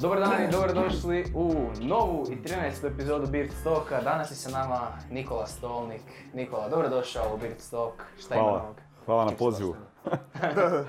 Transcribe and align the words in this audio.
Dobar 0.00 0.20
dan 0.20 0.44
i 0.44 0.50
dobrodošli 0.50 1.24
u 1.34 1.54
novu 1.80 2.26
i 2.30 2.36
13. 2.48 2.86
epizodu 2.94 3.26
Beard 3.26 3.50
Stoka. 3.60 4.00
Danas 4.00 4.30
je 4.30 4.34
sa 4.34 4.50
nama 4.50 4.80
Nikola 5.10 5.46
Stolnik. 5.46 6.02
Nikola, 6.34 6.68
dobrodošao 6.68 7.34
u 7.34 7.38
Beard 7.38 7.60
Stok. 7.60 8.04
Šta 8.18 8.34
ima 8.34 8.44
Hvala. 8.44 8.74
Hvala 9.06 9.24
na 9.24 9.32
pozivu. 9.38 9.76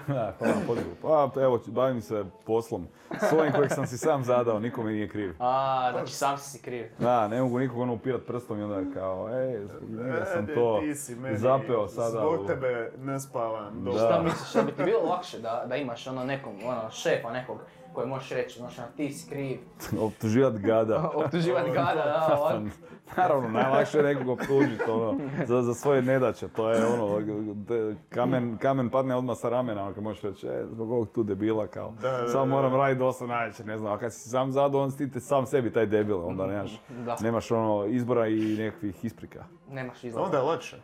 Da, 0.07 0.33
hvala 0.37 0.55
na 0.55 0.61
pozivu. 0.67 0.95
Pa 1.01 1.29
evo, 1.41 1.59
bavim 1.67 2.01
se 2.01 2.23
poslom. 2.45 2.87
Svojim 3.29 3.53
kojeg 3.53 3.71
sam 3.71 3.87
si 3.87 3.97
sam 3.97 4.23
zadao, 4.23 4.59
niko 4.59 4.83
mi 4.83 4.93
nije 4.93 5.09
kriv. 5.09 5.35
A, 5.39 5.89
znači 5.91 6.13
sam 6.13 6.37
si 6.37 6.49
si 6.49 6.61
kriv. 6.61 6.85
Da, 6.99 7.27
ne 7.27 7.41
mogu 7.41 7.59
nikog 7.59 7.79
ono 7.79 7.93
upirat 7.93 8.21
prstom 8.27 8.59
i 8.59 8.63
onda 8.63 8.93
kao, 8.93 9.29
ej, 9.29 9.65
zbog 9.65 9.89
njega 9.89 10.25
sam 10.25 10.43
E, 10.43 10.55
to 10.55 10.79
ti 10.81 10.95
si 10.95 11.15
meni 11.15 11.37
zapeo 11.37 11.87
sada. 11.87 12.09
Zbog 12.09 12.47
tebe 12.47 12.91
ne 12.97 13.19
spavam. 13.19 13.83
Da. 13.83 13.91
Šta 13.91 14.21
misliš, 14.23 14.53
da 14.53 14.61
bi 14.61 14.71
ti 14.71 14.83
bilo 14.83 14.99
lakše 15.09 15.39
da, 15.39 15.65
da 15.69 15.75
imaš 15.75 16.07
ono 16.07 16.23
nekog, 16.23 16.53
ono, 16.65 16.89
šefa 16.91 17.31
nekog 17.31 17.57
koji 17.93 18.07
možeš 18.07 18.29
reći, 18.29 18.59
znači, 18.59 18.81
ti 18.97 19.13
si 19.13 19.29
kriv, 19.29 19.59
Optuživat 20.01 20.53
gada. 20.53 21.09
optuživati 21.25 21.71
gada, 21.71 22.03
da. 22.03 22.61
Naravno, 23.17 23.49
najlakše 23.49 23.97
je 23.97 24.03
nekog 24.03 24.29
optužiti 24.29 24.83
ono, 24.89 25.15
za, 25.45 25.61
za 25.61 25.73
svoje 25.73 26.01
nedaće. 26.01 26.47
To 26.47 26.69
je 26.69 26.85
ono, 26.87 27.19
de- 27.53 27.95
kamen, 28.09 28.57
kamen 28.57 28.89
padne 28.89 29.15
odmah 29.15 29.37
sa 29.37 29.49
ramena, 29.49 29.93
kad 29.93 30.03
možeš 30.03 30.21
reći, 30.21 30.47
e, 30.47 30.65
zbog 30.65 30.91
ovog 30.91 31.09
tu 31.09 31.23
debila, 31.23 31.67
kao, 31.67 31.93
Da, 32.01 32.11
da, 32.11 32.27
samo 32.27 32.45
moram 32.45 32.75
raditi 32.75 32.99
dosta 32.99 33.25
najveće, 33.27 33.63
ne 33.65 33.77
znam, 33.77 33.93
a 33.93 33.97
kad 33.97 34.13
si 34.13 34.29
sam 34.29 34.51
zado, 34.51 34.79
onda 34.79 34.91
si 34.91 35.11
ti 35.11 35.19
sam 35.19 35.45
sebi 35.45 35.73
taj 35.73 35.85
debil, 35.85 36.27
onda 36.27 36.47
nemaš, 36.47 36.81
Da. 37.05 37.17
nemaš 37.21 37.51
ono 37.51 37.85
izbora 37.85 38.27
i 38.27 38.55
nekakvih 38.59 39.05
isprika. 39.05 39.43
Nemaš 39.69 40.03
izlaza. 40.03 40.25
Onda 40.25 40.37
je 40.37 40.43
lakše. 40.43 40.77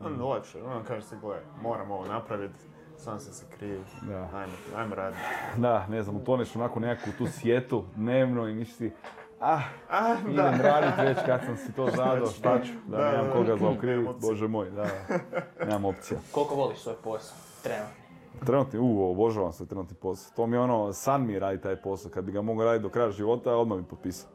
Onda 0.00 0.16
je 0.18 0.28
lakše. 0.28 0.62
Onda 0.62 0.84
kažeš 0.84 1.04
si, 1.04 1.16
gle, 1.16 1.36
moram 1.62 1.90
ovo 1.90 2.06
napraviti. 2.06 2.58
Sam 2.96 3.18
sam 3.18 3.32
se 3.32 3.46
kriv. 3.58 3.80
Da. 4.02 4.28
Ajmo, 4.34 4.52
ajmo 4.76 4.94
raditi. 4.94 5.20
Da, 5.56 5.86
ne 5.86 6.02
znam, 6.02 6.16
utoneš 6.16 6.56
onako 6.56 6.80
nekakvu 6.80 7.12
tu 7.18 7.26
sjetu 7.26 7.84
dnevno 7.94 8.48
i 8.48 8.54
misliš 8.54 8.92
si, 9.38 9.44
ah, 9.44 9.60
A, 9.90 10.14
idem 10.30 10.60
raditi 10.60 11.02
već 11.02 11.18
kad 11.26 11.40
sam 11.46 11.56
si 11.56 11.72
to 11.72 11.88
zadao, 11.96 12.26
šta 12.26 12.62
ću, 12.62 12.72
da, 12.86 12.96
Da, 12.96 13.10
nemam 13.10 13.26
da, 13.26 13.32
koga 13.32 13.56
da. 13.56 13.68
opcije. 13.68 14.30
bože 14.30 14.48
moj, 14.48 14.70
da, 14.70 14.86
nemam 15.64 15.84
opcija. 15.84 16.20
Koliko 16.32 16.54
voliš 16.54 16.78
svoj 16.78 16.94
posao, 17.04 17.36
trenutno? 17.62 17.94
Trenutni, 18.46 18.78
u, 18.78 19.10
obožavam 19.10 19.52
se 19.52 19.66
trenutni 19.66 19.96
posao. 19.96 20.32
To 20.36 20.46
mi 20.46 20.56
je 20.56 20.60
ono, 20.60 20.92
san 20.92 21.26
mi 21.26 21.32
je 21.32 21.38
raditi 21.38 21.62
taj 21.62 21.76
posao. 21.76 22.10
Kad 22.10 22.24
bi 22.24 22.32
ga 22.32 22.42
mogao 22.42 22.64
raditi 22.64 22.82
do 22.82 22.88
kraja 22.88 23.10
života, 23.10 23.56
odmah 23.56 23.78
bi 23.78 23.84
potpisao. 23.84 24.28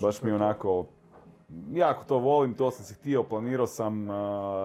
Baš 0.00 0.22
mi 0.22 0.30
je 0.30 0.34
onako, 0.34 0.86
jako 1.72 2.04
to 2.04 2.18
volim, 2.18 2.54
to 2.54 2.70
sam 2.70 2.84
si 2.84 2.94
htio, 2.94 3.22
planirao 3.22 3.66
sam, 3.66 4.04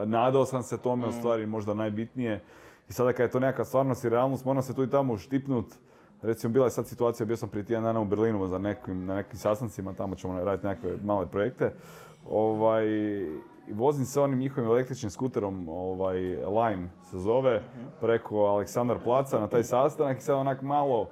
nadao 0.06 0.46
sam 0.46 0.64
se 0.64 0.78
tome, 0.78 1.08
u 1.08 1.12
stvari 1.12 1.46
možda 1.46 1.74
najbitnije. 1.74 2.44
I 2.90 2.94
sada 2.94 3.14
kad 3.14 3.20
je 3.24 3.32
to 3.32 3.40
nekakva 3.40 3.66
stvarnost 3.66 4.04
i 4.04 4.10
realnost, 4.10 4.46
moram 4.46 4.62
se 4.64 4.76
tu 4.76 4.84
i 4.84 4.90
tamo 4.90 5.14
uštipnut. 5.14 5.66
Recimo, 6.24 6.54
bila 6.54 6.66
je 6.66 6.70
sad 6.72 6.88
situacija, 6.88 7.26
bio 7.26 7.38
sam 7.38 7.50
prije 7.50 7.66
tjedan 7.66 7.84
dana 7.84 8.00
u 8.00 8.06
Berlinu 8.06 8.48
za 8.48 8.58
nekim, 8.58 9.06
na 9.06 9.16
nekim 9.16 9.38
sastancima, 9.38 9.94
tamo 9.94 10.16
ćemo 10.16 10.44
raditi 10.44 10.68
nekakve 10.68 10.98
male 11.04 11.28
projekte. 11.28 11.74
Ovaj, 12.30 12.86
vozim 13.72 14.06
se 14.06 14.22
onim 14.22 14.40
njihovim 14.40 14.70
električnim 14.70 15.10
skuterom, 15.10 15.70
ovaj, 15.70 16.18
Lime 16.36 16.90
se 17.04 17.20
zove, 17.20 17.62
preko 18.02 18.36
Aleksandar 18.38 18.98
Placa 19.04 19.40
na 19.40 19.48
taj 19.48 19.64
sastanak 19.64 20.18
i 20.18 20.22
sad 20.22 20.36
onak 20.36 20.62
malo, 20.62 21.10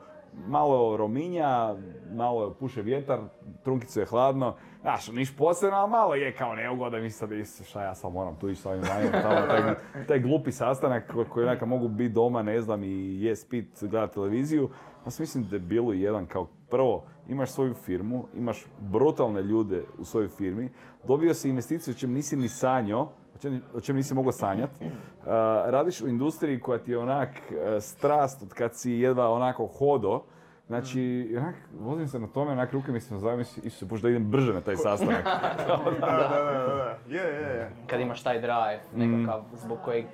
malo 0.47 0.97
rominja, 0.97 1.75
malo 2.13 2.53
puše 2.59 2.81
vjetar, 2.81 3.19
trunkicu 3.63 3.99
je 3.99 4.05
hladno, 4.05 4.55
znaš, 4.81 5.07
niš 5.11 5.37
posebno, 5.37 5.77
ali 5.77 5.89
malo 5.89 6.15
je 6.15 6.35
kao 6.35 6.55
neugoda, 6.55 6.97
mi 6.97 7.09
sad 7.09 7.29
šta 7.65 7.83
ja 7.83 7.95
sad 7.95 8.13
moram 8.13 8.35
tu 8.35 8.49
ići 8.49 8.61
s 8.61 8.65
ovim 8.65 8.81
Limeom, 8.81 9.21
tamo, 9.21 9.47
taj, 9.47 9.75
taj 10.07 10.19
glupi 10.19 10.51
sastanak 10.51 11.11
ko- 11.13 11.25
koji 11.29 11.45
neka 11.45 11.65
mogu 11.65 11.87
biti 11.87 12.13
doma, 12.13 12.41
ne 12.43 12.61
znam, 12.61 12.83
i 12.83 13.21
jest 13.23 13.49
pit, 13.49 13.79
gledat 13.81 14.13
televiziju, 14.13 14.69
ja 15.05 15.11
sam 15.11 15.23
mislim 15.23 15.47
debilu 15.47 15.93
jedan 15.93 16.25
kao 16.25 16.47
prvo, 16.69 17.03
imaš 17.27 17.51
svoju 17.51 17.73
firmu, 17.73 18.25
imaš 18.37 18.65
brutalne 18.79 19.41
ljude 19.41 19.83
u 19.97 20.05
svojoj 20.05 20.29
firmi, 20.29 20.69
dobio 21.07 21.33
si 21.33 21.49
investiciju 21.49 21.91
o 21.91 21.97
čem 21.97 22.11
nisi 22.13 22.35
ni 22.35 22.49
sanjao, 22.49 23.11
o 23.73 23.81
čem, 23.81 23.95
nisi 23.95 24.13
mogao 24.13 24.31
sanjati. 24.31 24.85
radiš 25.65 26.01
u 26.01 26.07
industriji 26.07 26.59
koja 26.59 26.79
ti 26.79 26.91
je 26.91 26.97
onak 26.97 27.29
e, 27.29 27.81
strast 27.81 28.41
od 28.41 28.53
kad 28.53 28.75
si 28.75 28.91
jedva 28.91 29.29
onako 29.29 29.67
hodo. 29.67 30.23
Znači, 30.67 31.33
onak, 31.37 31.55
vozim 31.79 32.07
se 32.07 32.19
na 32.19 32.27
tome, 32.27 32.51
onak 32.51 32.73
ruke 32.73 32.91
mi 32.91 32.99
se 32.99 33.13
nazavim, 33.13 33.39
Isuse, 33.63 33.85
bože 33.85 34.01
da 34.01 34.09
idem 34.09 34.31
brže 34.31 34.53
na 34.53 34.61
taj 34.61 34.75
sastanak. 34.75 35.25
Da, 35.67 35.77
da, 35.85 36.07
da, 36.07 36.65
da, 36.67 36.75
da. 36.75 36.97
Je, 37.09 37.23
je, 37.23 37.57
je. 37.57 37.71
Kad 37.87 37.99
imaš 37.99 38.23
taj 38.23 38.41
drive, 38.41 38.79
nekakav, 38.95 39.43
zbog 39.53 39.77
kojeg 39.85 40.05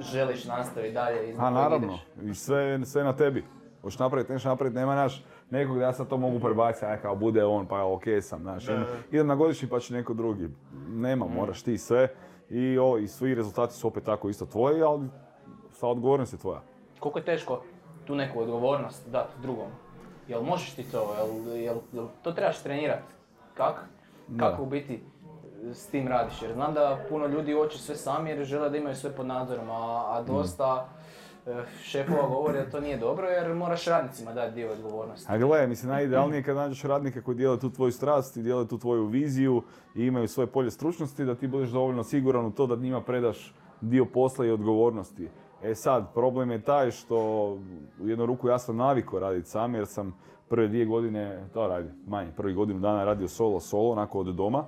želiš 0.00 0.44
nastaviti 0.44 0.94
dalje 0.94 1.30
i 1.30 1.32
zbog 1.32 1.44
A 1.44 1.50
naravno, 1.50 1.98
ideš. 2.16 2.30
i 2.30 2.34
sve, 2.34 2.84
sve 2.84 3.04
na 3.04 3.16
tebi. 3.16 3.44
Hoćeš 3.82 3.98
napraviti, 3.98 4.32
nešto 4.32 4.48
napraviti, 4.48 4.78
nema 4.78 4.94
naš 4.94 5.24
nekog 5.50 5.78
da 5.78 5.84
ja 5.84 5.92
sad 5.92 6.08
to 6.08 6.16
mogu 6.16 6.40
prebaciti, 6.40 6.86
aj 6.86 7.00
kao 7.02 7.16
bude 7.16 7.44
on, 7.44 7.66
pa 7.66 7.84
ok 7.84 8.02
sam, 8.20 8.40
znaš. 8.42 8.64
Idem- 9.10 9.26
na 9.26 9.34
godišnji 9.34 9.68
pa 9.68 9.80
će 9.80 9.94
neko 9.94 10.14
drugi. 10.14 10.48
Nema, 10.88 11.26
moraš 11.26 11.62
ti 11.62 11.78
sve. 11.78 12.08
I, 12.50 12.78
o, 12.78 12.98
I 12.98 13.08
svi 13.08 13.34
rezultati 13.34 13.74
su 13.74 13.88
opet 13.88 14.04
tako 14.04 14.28
isto 14.28 14.46
tvoji, 14.46 14.82
ali 14.82 15.08
sva 15.72 15.88
odgovornost 15.88 16.32
je 16.32 16.38
tvoja. 16.38 16.60
Koliko 17.00 17.18
je 17.18 17.24
teško 17.24 17.62
tu 18.04 18.14
neku 18.14 18.40
odgovornost 18.40 19.08
dati 19.10 19.32
drugom? 19.42 19.68
Jel 20.28 20.42
možeš 20.42 20.74
ti 20.74 20.82
to? 20.82 21.14
Jel, 21.18 21.56
jel, 21.56 21.76
jel 21.92 22.06
to 22.22 22.32
trebaš 22.32 22.62
trenirati? 22.62 23.12
Kak? 23.54 23.84
Da. 24.28 24.50
Kako 24.50 24.62
u 24.62 24.66
biti 24.66 25.02
s 25.72 25.86
tim 25.86 26.08
radiš? 26.08 26.42
Jer 26.42 26.52
znam 26.52 26.74
da 26.74 26.98
puno 27.08 27.26
ljudi 27.26 27.52
hoće 27.52 27.78
sve 27.78 27.96
sami 27.96 28.30
jer 28.30 28.44
žele 28.44 28.70
da 28.70 28.76
imaju 28.76 28.96
sve 28.96 29.10
pod 29.16 29.26
nadzorom, 29.26 29.70
a, 29.70 30.04
a 30.08 30.22
dosta 30.22 30.86
eh, 30.86 30.99
šefova 31.82 32.28
govori 32.28 32.58
da 32.58 32.70
to 32.70 32.80
nije 32.80 32.96
dobro 32.96 33.26
jer 33.26 33.54
moraš 33.54 33.84
radnicima 33.84 34.32
dati 34.32 34.54
dio 34.54 34.72
odgovornosti. 34.72 35.26
A 35.32 35.38
gle, 35.38 35.66
mislim, 35.66 35.90
najidealnije 35.90 36.38
je 36.38 36.42
kad 36.42 36.56
nađeš 36.56 36.82
radnike 36.82 37.20
koji 37.20 37.36
dijele 37.36 37.60
tu 37.60 37.70
tvoju 37.70 37.92
strast 37.92 38.36
i 38.36 38.42
dijele 38.42 38.68
tu 38.68 38.78
tvoju 38.78 39.06
viziju 39.06 39.62
i 39.94 40.06
imaju 40.06 40.28
svoje 40.28 40.46
polje 40.46 40.70
stručnosti, 40.70 41.24
da 41.24 41.34
ti 41.34 41.46
budeš 41.46 41.70
dovoljno 41.70 42.04
siguran 42.04 42.46
u 42.46 42.50
to 42.50 42.66
da 42.66 42.76
njima 42.76 43.00
predaš 43.00 43.54
dio 43.80 44.04
posla 44.04 44.46
i 44.46 44.50
odgovornosti. 44.50 45.28
E 45.62 45.74
sad, 45.74 46.14
problem 46.14 46.50
je 46.50 46.62
taj 46.62 46.90
što 46.90 47.18
u 48.00 48.08
jednu 48.08 48.26
ruku 48.26 48.48
ja 48.48 48.58
sam 48.58 48.76
navikao 48.76 49.18
raditi 49.18 49.48
sam 49.48 49.74
jer 49.74 49.86
sam 49.86 50.14
prve 50.48 50.68
dvije 50.68 50.86
godine, 50.86 51.48
to 51.54 51.66
radi, 51.66 51.88
manje, 52.06 52.32
prvih 52.36 52.56
godinu 52.56 52.80
dana 52.80 53.04
radio 53.04 53.28
solo, 53.28 53.60
solo, 53.60 53.92
onako 53.92 54.20
od 54.20 54.26
doma. 54.26 54.64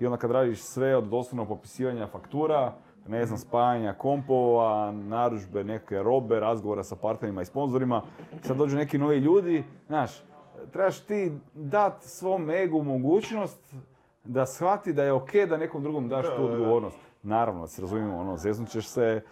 I 0.00 0.06
onda 0.06 0.16
kad 0.16 0.30
radiš 0.30 0.60
sve 0.60 0.96
od 0.96 1.04
doslovno 1.04 1.48
popisivanja 1.48 2.06
faktura, 2.06 2.72
ne 3.08 3.26
znam, 3.26 3.38
spajanja 3.38 3.92
kompova, 3.92 4.92
narudžbe 4.92 5.64
neke 5.64 6.02
robe, 6.02 6.40
razgovora 6.40 6.82
sa 6.84 6.96
partnerima 6.96 7.42
i 7.42 7.44
sponzorima. 7.44 8.02
Sad 8.42 8.56
dođu 8.56 8.76
neki 8.76 8.98
novi 8.98 9.18
ljudi, 9.18 9.64
znaš, 9.86 10.10
trebaš 10.72 11.00
ti 11.00 11.32
dat 11.54 12.02
svom 12.02 12.50
egu 12.50 12.82
mogućnost 12.82 13.74
da 14.24 14.46
shvati 14.46 14.92
da 14.92 15.04
je 15.04 15.12
ok 15.12 15.30
da 15.48 15.56
nekom 15.56 15.82
drugom 15.82 16.08
daš 16.08 16.26
Da, 16.26 16.36
tu 16.36 16.44
odgovornost. 16.44 16.98
Naravno, 17.22 17.60
da 17.60 17.66
se 17.66 17.82
razumijemo, 17.82 18.18
ono, 18.18 18.36
zeznut 18.36 18.68
ćeš 18.68 18.86
se, 18.88 19.22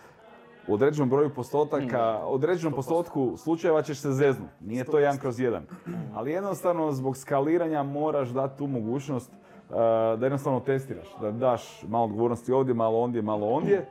u 0.68 0.74
određenom 0.74 1.10
broju 1.10 1.34
postotaka, 1.34 2.26
u 2.26 2.34
određenom 2.34 2.72
postotku 2.72 3.36
slučajeva 3.36 3.82
ćeš 3.82 3.98
se 3.98 4.12
zeznut. 4.12 4.48
Nije 4.60 4.84
to 4.84 4.98
jedan 4.98 5.18
kroz 5.18 5.40
jedan. 5.40 5.66
Ali 6.14 6.30
jednostavno 6.30 6.92
zbog 6.92 7.16
skaliranja 7.16 7.82
moraš 7.82 8.28
dati 8.28 8.58
tu 8.58 8.66
mogućnost 8.66 9.32
da 9.70 10.18
jednostavno 10.22 10.60
testiraš. 10.60 11.08
Da 11.20 11.30
daš 11.30 11.82
malo 11.88 12.04
odgovornosti 12.04 12.52
ovdje, 12.52 12.74
malo 12.74 13.00
ondje, 13.00 13.22
malo 13.22 13.48
ondje. 13.48 13.86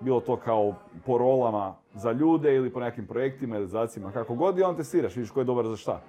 Bilo 0.00 0.20
to 0.20 0.36
kao 0.36 0.74
po 1.06 1.18
rolama 1.18 1.74
za 1.94 2.12
ljude 2.12 2.54
ili 2.54 2.72
po 2.72 2.80
nekim 2.80 3.06
projektima, 3.06 3.54
realizacijama, 3.54 4.12
kako 4.12 4.34
god 4.34 4.58
i 4.58 4.62
onda 4.62 4.76
testiraš, 4.76 5.16
vidiš 5.16 5.30
ko 5.30 5.40
je 5.40 5.44
dobar 5.44 5.66
za 5.66 5.76
šta. 5.76 6.00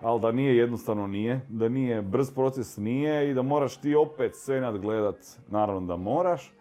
Ali 0.00 0.20
da 0.20 0.32
nije 0.32 0.56
jednostavno 0.56 1.06
nije, 1.06 1.40
da 1.48 1.68
nije 1.68 2.02
brz 2.02 2.30
proces 2.30 2.76
nije 2.76 3.30
i 3.30 3.34
da 3.34 3.42
moraš 3.42 3.76
ti 3.76 3.94
opet 3.94 4.36
sve 4.36 4.60
nadgledat, 4.60 5.16
naravno 5.48 5.86
da 5.86 5.96
moraš. 5.96 6.52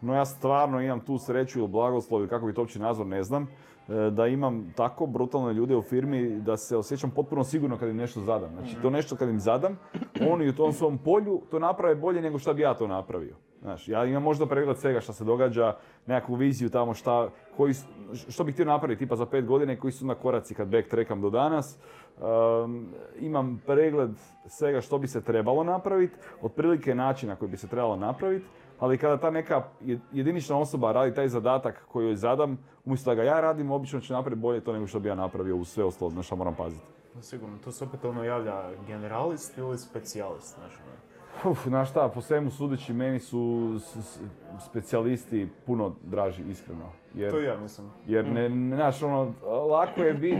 No 0.00 0.14
ja 0.14 0.24
stvarno 0.24 0.80
imam 0.80 1.00
tu 1.00 1.18
sreću 1.18 1.58
ili 1.58 1.68
blagoslov 1.68 2.28
kako 2.28 2.46
bi 2.46 2.54
to 2.54 2.60
uopće 2.60 2.78
nazvao, 2.78 3.08
ne 3.08 3.22
znam, 3.22 3.48
da 3.88 4.26
imam 4.26 4.72
tako 4.76 5.06
brutalne 5.06 5.52
ljude 5.52 5.76
u 5.76 5.82
firmi 5.82 6.40
da 6.40 6.56
se 6.56 6.76
osjećam 6.76 7.10
potpuno 7.10 7.44
sigurno 7.44 7.78
kad 7.78 7.88
im 7.88 7.96
nešto 7.96 8.20
zadam. 8.20 8.50
Znači 8.52 8.76
to 8.82 8.90
nešto 8.90 9.16
kad 9.16 9.28
im 9.28 9.40
zadam, 9.40 9.78
oni 10.30 10.48
u 10.48 10.54
tom 10.54 10.72
svom 10.72 10.98
polju 10.98 11.42
to 11.50 11.58
naprave 11.58 11.94
bolje 11.94 12.22
nego 12.22 12.38
što 12.38 12.54
bi 12.54 12.62
ja 12.62 12.74
to 12.74 12.86
napravio. 12.86 13.36
Znaš, 13.62 13.88
ja 13.88 14.04
imam 14.04 14.22
možda 14.22 14.46
pregled 14.46 14.78
svega 14.78 15.00
što 15.00 15.12
se 15.12 15.24
događa, 15.24 15.76
nekakvu 16.06 16.34
viziju 16.34 16.70
tamo 16.70 16.94
šta, 16.94 17.28
koji, 17.56 17.74
što 18.28 18.44
bih 18.44 18.54
htio 18.54 18.64
napraviti 18.64 18.98
tipa 18.98 19.16
za 19.16 19.26
pet 19.26 19.46
godina 19.46 19.76
koji 19.76 19.92
su 19.92 20.06
na 20.06 20.14
koraci 20.14 20.54
kad 20.54 20.68
backtrackam 20.68 21.20
do 21.20 21.30
danas. 21.30 21.78
Um, 22.18 22.88
imam 23.20 23.62
pregled 23.66 24.10
svega 24.46 24.80
što 24.80 24.98
bi 24.98 25.06
se 25.06 25.20
trebalo 25.24 25.64
napraviti, 25.64 26.16
otprilike 26.42 26.94
načina 26.94 27.36
koji 27.36 27.50
bi 27.50 27.56
se 27.56 27.68
trebalo 27.68 27.96
napraviti, 27.96 28.46
ali 28.78 28.98
kada 28.98 29.16
ta 29.16 29.30
neka 29.30 29.62
jed- 29.82 29.98
jedinična 30.12 30.58
osoba 30.58 30.92
radi 30.92 31.14
taj 31.14 31.28
zadatak 31.28 31.84
koji 31.86 32.06
joj 32.06 32.16
zadam, 32.16 32.58
umjesto 32.84 33.10
da 33.10 33.14
ga 33.14 33.22
ja 33.22 33.40
radim, 33.40 33.70
obično 33.70 34.00
će 34.00 34.12
napraviti 34.12 34.40
bolje 34.40 34.60
to 34.60 34.72
nego 34.72 34.86
što 34.86 35.00
bi 35.00 35.08
ja 35.08 35.14
napravio 35.14 35.56
u 35.56 35.64
sve 35.64 35.84
ostalo, 35.84 36.10
na 36.10 36.22
što 36.22 36.36
moram 36.36 36.54
paziti. 36.54 36.84
Sigurno, 37.20 37.58
tu 37.58 37.72
se 37.72 37.84
opet 37.84 38.04
ono 38.04 38.24
javlja 38.24 38.54
generalist 38.86 39.58
ili 39.58 39.78
specijalist, 39.78 40.54
znaš, 40.54 40.72
ono. 40.74 40.98
Uf, 41.44 41.64
znaš 41.64 41.90
šta, 41.90 42.08
po 42.08 42.20
svemu 42.20 42.50
sudeći 42.50 42.92
meni 42.92 43.18
su 43.20 43.38
s- 43.78 43.96
s- 43.96 44.20
specijalisti 44.60 45.48
puno 45.66 45.92
draži, 46.02 46.42
iskreno. 46.42 46.84
Jer, 47.14 47.30
To 47.30 47.40
i 47.40 47.44
ja 47.44 47.56
mislim. 47.56 47.90
jer 48.06 48.26
ne, 48.26 48.48
ne, 48.48 48.76
znaš, 48.76 49.02
ono, 49.02 49.32
lako 49.66 50.00
je 50.00 50.14
bit, 50.14 50.38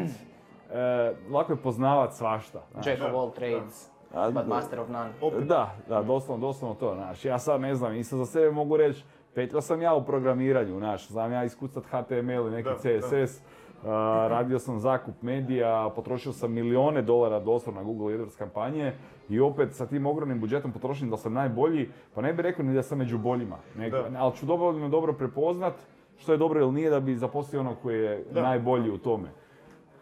e, 0.70 1.12
lako 1.30 1.52
je 1.52 1.56
poznavat 1.56 2.12
svašta. 2.12 2.62
znaš. 2.72 2.86
Jack 2.86 3.02
of 3.02 3.12
all 3.12 3.30
trades, 3.32 3.90
but 4.32 4.46
master 4.46 4.80
of 4.80 4.88
none. 4.88 5.10
Opet, 5.22 5.44
Da, 5.44 5.74
da, 5.88 6.02
doslovno, 6.02 6.46
doslovno 6.46 6.74
to, 6.74 6.94
znaš. 6.94 7.24
Ja 7.24 7.38
sad 7.38 7.60
ne 7.60 7.74
znam, 7.74 7.94
isto 7.94 8.16
za 8.16 8.26
sebe 8.26 8.50
mogu 8.50 8.76
reći, 8.76 9.04
petljao 9.34 9.60
sam 9.60 9.82
ja 9.82 9.94
u 9.94 10.04
programiranju, 10.04 10.78
znaš, 10.78 11.08
znam 11.08 11.32
ja 11.32 11.44
iskucat 11.44 11.84
HTML 11.84 12.48
i 12.48 12.50
neki 12.50 12.68
Da, 12.68 12.76
CSS, 12.76 13.40
a, 13.84 14.26
radio 14.30 14.58
sam 14.58 14.78
zakup 14.78 15.22
medija, 15.22 15.90
potrošio 15.96 16.32
sam 16.32 16.52
milijone 16.52 17.02
dolara 17.02 17.40
doslovno 17.40 17.80
na 17.80 17.84
Google 17.84 18.14
AdWords 18.14 18.38
kampanje 18.38 18.92
i 19.28 19.40
opet 19.40 19.74
sa 19.74 19.86
tim 19.86 20.06
ogromnim 20.06 20.40
budžetom 20.40 20.72
potrošim 20.72 21.10
da 21.10 21.16
sam 21.16 21.32
najbolji, 21.32 21.88
pa 22.14 22.20
ne 22.20 22.32
bih 22.32 22.40
rekao 22.42 22.64
ni 22.64 22.74
da 22.74 22.82
sam 22.82 22.98
među 22.98 23.18
boljima, 23.18 23.56
nego, 23.76 23.96
Da. 23.96 24.08
ali 24.18 24.36
ću 24.36 24.46
dovoljno 24.46 24.88
dobro 24.88 25.12
prepoznat 25.12 25.74
što 26.18 26.32
je 26.32 26.38
dobro 26.38 26.60
ili 26.60 26.72
nije 26.72 26.90
da 26.90 27.00
bi 27.00 27.16
zaposlio 27.16 27.60
ono 27.60 27.74
koji 27.82 27.98
je 27.98 28.24
Da. 28.32 28.42
najbolji 28.42 28.90
u 28.90 28.98
tome. 28.98 29.28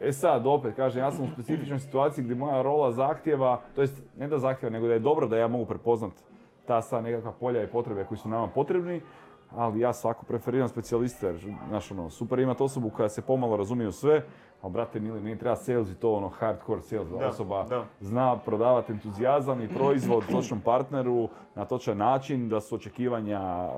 E 0.00 0.12
sad, 0.12 0.46
opet 0.46 0.76
kažem, 0.76 1.02
ja 1.02 1.10
sam 1.12 1.24
u 1.24 1.28
specifičnoj 1.32 1.78
situaciji 1.78 2.24
gdje 2.24 2.36
moja 2.36 2.62
rola 2.62 2.92
zahtjeva, 2.92 3.60
to 3.74 3.80
jest 3.80 4.02
ne 4.18 4.28
da 4.28 4.38
zahtjeva, 4.38 4.72
nego 4.72 4.86
da 4.86 4.92
je 4.92 4.98
dobro 4.98 5.26
da 5.26 5.36
ja 5.36 5.48
mogu 5.48 5.66
prepoznat 5.66 6.12
ta 6.66 6.82
sva 6.82 7.00
nekakva 7.00 7.32
polja 7.32 7.62
i 7.62 7.66
potrebe 7.66 8.04
koji 8.04 8.18
su 8.18 8.28
nama 8.28 8.46
potrebni, 8.46 9.00
ali 9.56 9.80
ja 9.80 9.92
svako 9.92 10.24
preferiram 10.24 10.68
specijaliste, 10.68 11.26
jer, 11.26 11.36
znaš, 11.68 11.90
ono, 11.90 12.10
super 12.10 12.38
imati 12.38 12.62
osobu 12.62 12.90
koja 12.90 13.08
se 13.08 13.22
pomalo 13.22 13.56
razumije 13.56 13.88
u 13.88 13.92
sve, 13.92 14.22
ali 14.62 14.72
brate 14.72 15.00
mili, 15.00 15.20
meni 15.20 15.38
treba 15.38 15.56
sales 15.56 15.90
i 15.90 15.94
to 15.94 16.12
ono 16.12 16.28
hardcore 16.28 16.82
sales, 16.82 17.08
Da, 17.08 17.28
osoba 17.28 17.64
da. 17.68 17.84
zna 18.00 18.36
prodavati 18.36 18.92
entuzijazam 18.92 19.60
i 19.62 19.68
proizvod 19.68 20.24
točnom 20.30 20.60
partneru 20.60 21.28
na 21.54 21.64
točan 21.64 21.98
način, 21.98 22.48
da 22.48 22.60
su 22.60 22.74
očekivanja, 22.74 23.68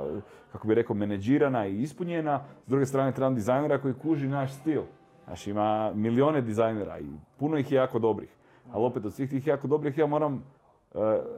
kako 0.52 0.68
bi 0.68 0.74
rekao, 0.74 0.96
menedžirana 0.96 1.66
i 1.66 1.82
ispunjena. 1.82 2.40
S 2.66 2.68
druge 2.68 2.86
strane, 2.86 3.12
trebam 3.12 3.34
dizajnera 3.34 3.78
koji 3.78 3.94
kuži 3.94 4.28
naš 4.28 4.52
stil. 4.52 4.82
Znaš, 5.28 5.46
ima 5.46 5.92
milijone 5.94 6.40
dizajnera 6.40 6.98
i 6.98 7.06
puno 7.38 7.58
ih 7.58 7.72
je 7.72 7.76
jako 7.76 7.98
dobrih. 7.98 8.28
Ali 8.72 8.84
opet 8.84 9.04
od 9.04 9.12
svih 9.14 9.30
tih 9.30 9.46
jako 9.46 9.68
dobrih 9.68 9.98
ja 9.98 10.06
moram 10.06 10.44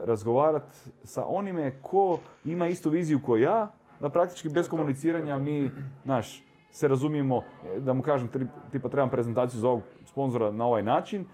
razgovarati 0.05 0.77
sa 1.03 1.25
onime 1.27 1.71
ko 1.81 2.19
ima 2.45 2.67
istu 2.67 2.89
viziju 2.89 3.19
ko 3.25 3.37
ja, 3.37 3.71
da 3.99 4.09
praktički 4.09 4.49
bez 4.49 4.69
komuniciranja 4.69 5.37
mi, 5.37 5.71
znaš, 6.03 6.43
se 6.71 6.87
razumijemo, 6.87 7.43
e, 7.75 7.79
da 7.79 7.93
mu 7.93 8.01
kažem, 8.01 8.29
tri- 8.29 8.47
tipa 8.71 8.89
trebam 8.89 9.09
prezentaciju 9.09 9.59
za 9.59 9.69
ovog 9.69 9.81
sponzora 10.05 10.51
na 10.51 10.65
ovaj 10.65 10.83
način, 10.83 11.25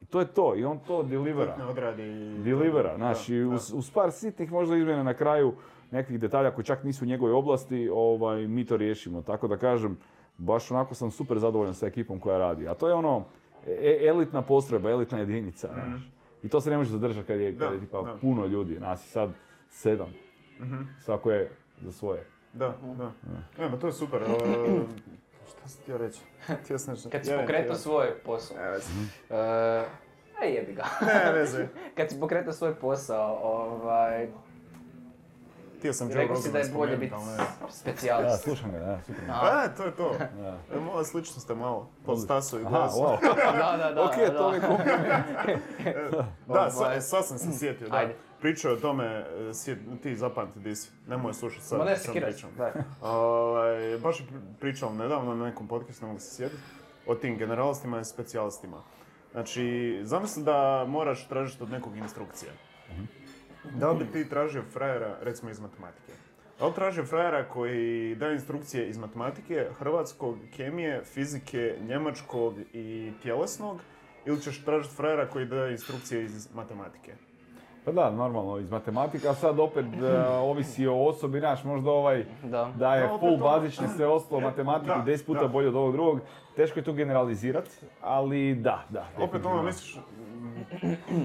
i 0.00 0.04
to 0.04 0.20
je 0.20 0.26
to, 0.26 0.54
i 0.56 0.64
on 0.64 0.78
to 0.78 1.02
delivera. 1.02 1.56
Odradi. 1.70 2.02
Delivera, 2.44 2.96
znaš, 2.96 3.28
i 3.28 3.42
uz, 3.44 3.72
uz 3.74 3.90
par 3.90 4.12
sitnih 4.12 4.52
možda 4.52 4.76
izmjena 4.76 5.02
na 5.02 5.14
kraju 5.14 5.52
nekih 5.90 6.20
detalja 6.20 6.50
koji 6.50 6.64
čak 6.64 6.84
nisu 6.84 7.04
u 7.04 7.08
njegovoj 7.08 7.32
oblasti, 7.32 7.90
ovaj, 7.94 8.48
mi 8.48 8.64
to 8.64 8.76
riješimo. 8.76 9.22
Tako 9.22 9.48
da 9.48 9.56
kažem, 9.56 9.98
baš 10.40 10.70
onako 10.70 10.94
sam 10.94 11.10
super 11.10 11.38
zadovoljan 11.38 11.74
sa 11.74 11.86
ekipom 11.86 12.20
koja 12.20 12.38
radi. 12.38 12.68
A 12.68 12.74
to 12.74 12.88
je 12.88 12.94
ono, 12.94 13.24
e- 13.66 14.00
elitna 14.02 14.42
postrojba, 14.42 14.90
elitna 14.90 15.18
jedinica. 15.18 15.68
znaš. 15.68 16.00
I 16.42 16.48
to 16.48 16.60
se 16.60 16.70
ne 16.70 16.76
može 16.76 16.90
zadržati 16.90 17.26
kad 17.26 17.40
je, 17.40 17.58
kad 17.58 17.72
je 17.72 17.74
Da, 17.74 17.80
tipa 17.80 18.02
da. 18.02 18.14
puno 18.14 18.46
ljudi. 18.46 18.74
Nas 18.74 19.06
je 19.06 19.10
sad 19.10 19.30
sedam. 19.70 20.08
Mhm. 20.60 20.82
Svako 20.98 21.30
je 21.30 21.50
za 21.80 21.92
svoje. 21.92 22.26
Da, 22.52 22.74
da. 22.98 23.12
E, 23.58 23.68
ma 23.68 23.76
to 23.78 23.86
je 23.86 23.92
super. 23.92 24.22
E, 25.42 25.50
šta 25.50 25.68
sam 25.68 25.82
htio 25.82 25.98
reći? 25.98 26.20
Htio 26.64 26.78
sam 26.78 26.94
nešto... 26.94 27.10
Kad 27.10 27.24
si 27.24 27.32
pokretao 27.40 27.76
svoj 27.76 28.06
posao. 28.24 28.56
Ne 28.56 28.70
veze. 28.70 28.86
E, 29.30 29.34
a 30.40 30.44
jebi 30.44 30.72
ga. 30.72 30.84
Ne 31.24 31.32
veze. 31.32 31.68
Kad 31.94 32.10
si 32.10 32.20
pokretao 32.20 32.52
svoj 32.52 32.74
posao, 32.74 33.38
ovaj, 33.42 34.28
Htio 35.80 35.92
sam 35.92 36.10
Joe 36.10 36.36
si 36.36 36.52
da 36.52 36.58
je 36.58 36.68
bolje 36.68 36.96
biti. 36.96 37.14
Da, 37.36 37.46
specijalist. 37.70 38.42
slušam 38.44 38.70
ga, 38.72 38.78
da, 38.78 38.98
super. 39.00 39.24
Aha. 39.30 39.62
E, 39.64 39.76
to 39.76 39.84
je 39.84 39.92
to. 39.92 40.14
Da. 40.32 40.58
E, 40.72 40.80
Moja 40.82 41.04
sličnost 41.04 41.50
je 41.50 41.56
malo. 41.56 41.90
Po 42.06 42.16
Stasu 42.16 42.58
i 42.58 42.62
Aha, 42.62 42.70
glasu. 42.70 42.98
wow. 42.98 43.18
Da, 43.58 43.76
da, 43.78 43.92
da. 43.92 44.04
ok, 44.04 44.16
da. 44.18 44.36
to 44.38 44.50
mi 44.50 44.60
Da, 46.48 46.70
sa- 46.70 46.78
Ovaj. 46.78 47.00
sad 47.00 47.26
sam 47.26 47.38
se 47.38 47.58
sjetio, 47.58 47.88
da. 47.88 47.96
Ajde. 47.96 48.14
Pričao 48.40 48.70
je 48.70 48.76
o 48.76 48.80
tome, 48.80 49.04
e, 49.06 49.24
sjet- 49.46 49.78
ti 50.02 50.16
zapamti 50.16 50.58
di 50.58 50.76
si. 50.76 50.90
Nemoj 51.06 51.34
slušati 51.34 51.64
sad. 51.64 51.78
Ma 51.78 51.84
ne, 51.84 51.96
se. 51.96 52.12
pričam. 52.12 52.50
Ovaj, 53.02 53.72
baš 53.98 54.20
je 54.20 54.26
pri- 54.26 54.38
pričao 54.60 54.92
nedavno 54.92 55.34
na 55.34 55.44
nekom 55.44 55.68
podcastu, 55.68 56.04
ne 56.04 56.08
mogu 56.08 56.20
se 56.20 56.34
sjetiti, 56.36 56.62
o 57.06 57.14
tim 57.14 57.38
generalistima 57.38 58.00
i 58.00 58.04
specijalistima. 58.04 58.76
Znači, 59.32 59.62
zamisli 60.02 60.42
da 60.42 60.84
moraš 60.88 61.28
tražiti 61.28 61.62
od 61.62 61.70
nekog 61.70 61.96
instrukcije. 61.96 62.52
Da 63.64 63.90
li 63.90 64.04
bi 64.04 64.12
ti 64.12 64.28
tražio 64.28 64.62
frajera, 64.72 65.18
recimo 65.22 65.50
iz 65.50 65.60
matematike? 65.60 66.12
Da 66.58 66.66
li 66.66 66.74
tražio 66.74 67.04
frajera 67.04 67.48
koji 67.48 68.14
daje 68.14 68.34
instrukcije 68.34 68.88
iz 68.88 68.98
matematike, 68.98 69.66
hrvatskog, 69.78 70.38
kemije, 70.56 71.04
fizike, 71.04 71.76
njemačkog 71.88 72.54
i 72.72 73.12
tjelesnog? 73.22 73.80
Ili 74.26 74.40
ćeš 74.40 74.64
tražiti 74.64 74.94
frajera 74.94 75.28
koji 75.28 75.46
daje 75.46 75.72
instrukcije 75.72 76.24
iz 76.24 76.48
matematike? 76.54 77.14
Pa 77.84 77.92
da, 77.92 78.10
normalno, 78.12 78.58
iz 78.58 78.70
matematika, 78.70 79.30
a 79.30 79.34
sad 79.34 79.58
opet 79.58 79.84
e, 80.02 80.18
ovisi 80.50 80.86
o 80.86 80.96
osobi, 80.98 81.38
znaš, 81.38 81.64
možda 81.64 81.90
ovaj 81.90 82.24
Da. 82.42 82.72
da 82.74 82.94
je 82.94 83.08
full 83.10 83.38
to- 83.38 83.44
bazični 83.44 83.88
sve 83.88 84.06
ostalo 84.08 84.40
matematiku 84.50 84.92
10 84.96 85.26
puta 85.26 85.40
da. 85.40 85.48
bolje 85.48 85.68
od 85.68 85.76
ovog 85.76 85.92
drugog, 85.92 86.20
teško 86.56 86.78
je 86.78 86.84
tu 86.84 86.92
generalizirati, 86.92 87.70
ali 88.00 88.54
da, 88.54 88.84
da. 88.88 89.06
Opet 89.18 89.46
ono 89.46 89.62
misliš, 89.62 89.98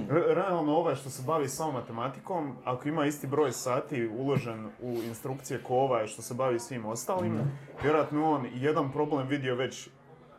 re- 0.09 0.35
realno 0.35 0.73
ovaj 0.73 0.95
što 0.95 1.09
se 1.09 1.23
bavi 1.23 1.47
samo 1.47 1.71
matematikom, 1.71 2.55
ako 2.65 2.87
ima 2.87 3.05
isti 3.05 3.27
broj 3.27 3.51
sati 3.51 4.07
uložen 4.09 4.65
u 4.81 4.93
instrukcije 4.93 5.59
ko 5.59 5.75
ovaj 5.75 6.07
što 6.07 6.21
se 6.21 6.33
bavi 6.33 6.59
svim 6.59 6.85
ostalim, 6.85 7.33
Mhm. 7.33 7.47
vjerojatno 7.81 8.25
on 8.25 8.45
jedan 8.53 8.91
problem 8.91 9.27
vidio 9.27 9.55
već 9.55 9.89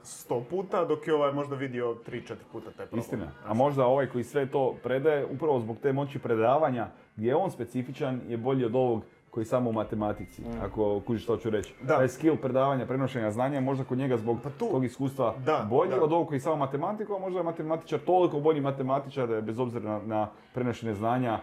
sto 0.07 0.41
puta, 0.41 0.85
dok 0.85 1.07
je 1.07 1.15
ovaj 1.15 1.33
možda 1.33 1.57
vidio 1.57 1.95
tri, 1.97 2.21
četiri 2.21 2.45
puta 2.53 2.67
taj 2.67 2.87
problem. 2.87 3.01
Istina. 3.01 3.27
A 3.47 3.55
možda 3.55 3.87
ovaj 3.87 4.07
koji 4.07 4.25
sve 4.25 4.47
to 4.47 4.75
predaje, 4.83 5.27
upravo 5.27 5.61
zbog 5.61 5.77
te 5.79 5.93
moći 5.93 6.19
predavanja, 6.19 6.87
gdje 7.17 7.29
je 7.29 7.37
on 7.37 7.51
specifičan, 7.51 8.21
je 8.29 8.37
bolji 8.37 8.65
od 8.65 8.75
ovog 8.75 9.03
koji 9.31 9.43
je 9.43 9.47
samo 9.47 9.71
u 9.71 9.73
matematici, 9.73 10.43
ako 10.63 11.01
kužiš 11.01 11.23
što 11.23 11.37
ću 11.37 11.51
reći. 11.51 11.75
Da. 11.83 11.97
Taj 11.97 12.09
skill 12.09 12.37
predavanja, 12.37 12.87
prenošenja 12.87 13.31
znanja, 13.31 13.55
je 13.55 13.61
možda 13.61 13.85
kod 13.85 13.99
njega 13.99 14.17
zbog 14.17 14.39
Pa 14.43 14.51
tu- 14.51 14.69
tog 14.71 14.85
iskustva 14.85 15.35
Da, 15.39 15.67
bolji 15.71 15.91
da. 15.91 16.03
od 16.05 16.13
ovog 16.13 16.29
koji 16.29 16.37
je 16.37 16.41
samo 16.41 16.57
matematiku, 16.57 17.15
a 17.15 17.19
možda 17.19 17.39
je 17.39 17.45
matematičar 17.45 17.99
toliko 18.01 18.41
bolji 18.41 18.61
matematičar, 18.61 19.29
da 19.29 19.35
je 19.35 19.43
bez 19.43 19.59
obzira 19.59 19.85
na, 19.85 20.01
na 20.07 20.29
prenošenje 20.55 20.95
znanja, 20.95 21.39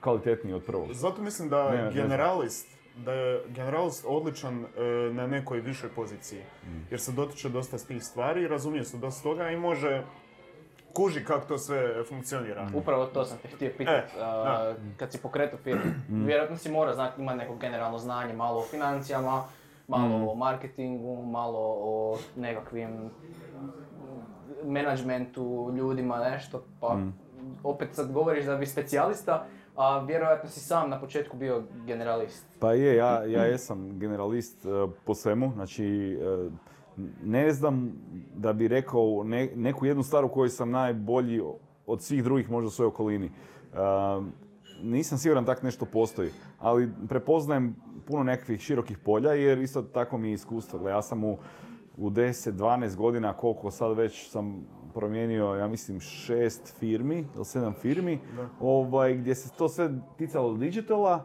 kvalitetniji 0.00 0.54
od 0.54 0.64
prvog. 0.64 0.92
Zato 0.92 1.22
mislim 1.22 1.48
da 1.48 1.70
Ne, 1.70 1.90
generalist, 1.92 2.75
da 2.96 3.12
je 3.12 3.42
generalist 3.48 4.04
odličan 4.08 4.64
e, 4.64 4.66
na 5.12 5.26
nekoj 5.26 5.60
višoj 5.60 5.90
poziciji. 5.90 6.40
Mm. 6.64 6.80
Jer 6.90 7.00
se 7.00 7.12
dotiče 7.12 7.48
dosta 7.48 7.78
s 7.78 7.86
tih 7.86 8.04
stvari, 8.04 8.48
razumije 8.48 8.84
se 8.84 8.96
dosta 8.96 9.22
toga 9.22 9.50
i 9.50 9.56
može 9.56 10.02
kuži 10.92 11.24
kako 11.24 11.46
to 11.46 11.58
sve 11.58 12.04
funkcionira. 12.04 12.64
Mm. 12.64 12.74
Upravo 12.74 13.06
to 13.06 13.24
sam 13.24 13.38
te 13.38 13.48
htio 13.48 13.70
pitat. 13.78 13.94
E, 13.94 14.20
a, 14.20 14.74
kad 14.96 15.12
si 15.12 15.18
pokretao 15.18 15.58
firmu, 15.58 15.82
Mm. 16.08 16.24
vjerojatno 16.24 16.56
si 16.56 16.70
mora 16.70 16.94
znati, 16.94 17.22
ima 17.22 17.34
neko 17.34 17.56
generalno 17.56 17.98
znanje, 17.98 18.32
malo 18.32 18.58
o 18.58 18.64
financijama, 18.64 19.44
malo 19.88 20.18
Mm. 20.18 20.28
o 20.28 20.34
marketingu, 20.34 21.22
malo 21.22 21.58
o 21.78 22.18
nekakvim 22.36 23.10
menadžmentu, 24.64 25.72
ljudima, 25.76 26.18
nešto, 26.20 26.64
pa 26.80 26.94
Mm. 26.94 27.14
opet 27.64 27.88
sad 27.92 28.12
govoriš 28.12 28.44
da 28.44 28.56
bi 28.56 28.66
specijalista, 28.66 29.46
a 29.76 30.04
vjerojatno 30.04 30.50
si 30.50 30.60
sam 30.60 30.90
na 30.90 31.00
početku 31.00 31.36
bio 31.36 31.62
generalist. 31.86 32.46
Pa 32.60 32.72
je, 32.72 32.96
ja, 32.96 33.24
ja 33.24 33.44
jesam 33.44 33.98
generalist 33.98 34.66
e, 34.66 34.68
po 35.04 35.14
svemu, 35.14 35.52
znači 35.54 36.18
e, 36.22 36.50
ne 37.24 37.52
znam 37.52 37.92
da 38.34 38.52
bi 38.52 38.68
rekao 38.68 39.22
ne- 39.24 39.50
neku 39.54 39.86
jednu 39.86 40.02
stvar 40.02 40.24
u 40.24 40.28
kojoj 40.28 40.48
sam 40.48 40.70
najbolji 40.70 41.42
od 41.86 42.02
svih 42.02 42.24
drugih 42.24 42.50
možda 42.50 42.66
u 42.66 42.70
svojoj 42.70 42.88
okolini. 42.88 43.26
E, 43.26 43.30
nisam 44.82 45.18
siguran 45.18 45.44
tak 45.44 45.62
nešto 45.62 45.84
postoji, 45.84 46.30
ali 46.58 46.90
prepoznajem 47.08 47.76
puno 48.06 48.22
nekakvih 48.22 48.60
širokih 48.60 48.98
polja 48.98 49.32
jer 49.32 49.58
isto 49.58 49.82
tako 49.82 50.18
mi 50.18 50.28
je 50.28 50.34
iskustvo. 50.34 50.78
Gle, 50.78 50.90
ja 50.90 51.02
sam 51.02 51.24
u, 51.24 51.38
u 51.96 52.10
10-12 52.10 52.96
godina 52.96 53.32
koliko 53.32 53.70
sad 53.70 53.96
već 53.96 54.30
sam 54.30 54.66
promijenio, 54.96 55.54
ja 55.54 55.68
mislim, 55.68 56.00
šest 56.00 56.74
firmi 56.78 57.26
ili 57.34 57.44
sedam 57.44 57.74
firmi, 57.74 58.18
ovaj, 58.60 59.14
gdje 59.14 59.34
se 59.34 59.50
to 59.58 59.68
sve 59.68 59.90
ticalo 60.18 60.56
digitala, 60.56 61.24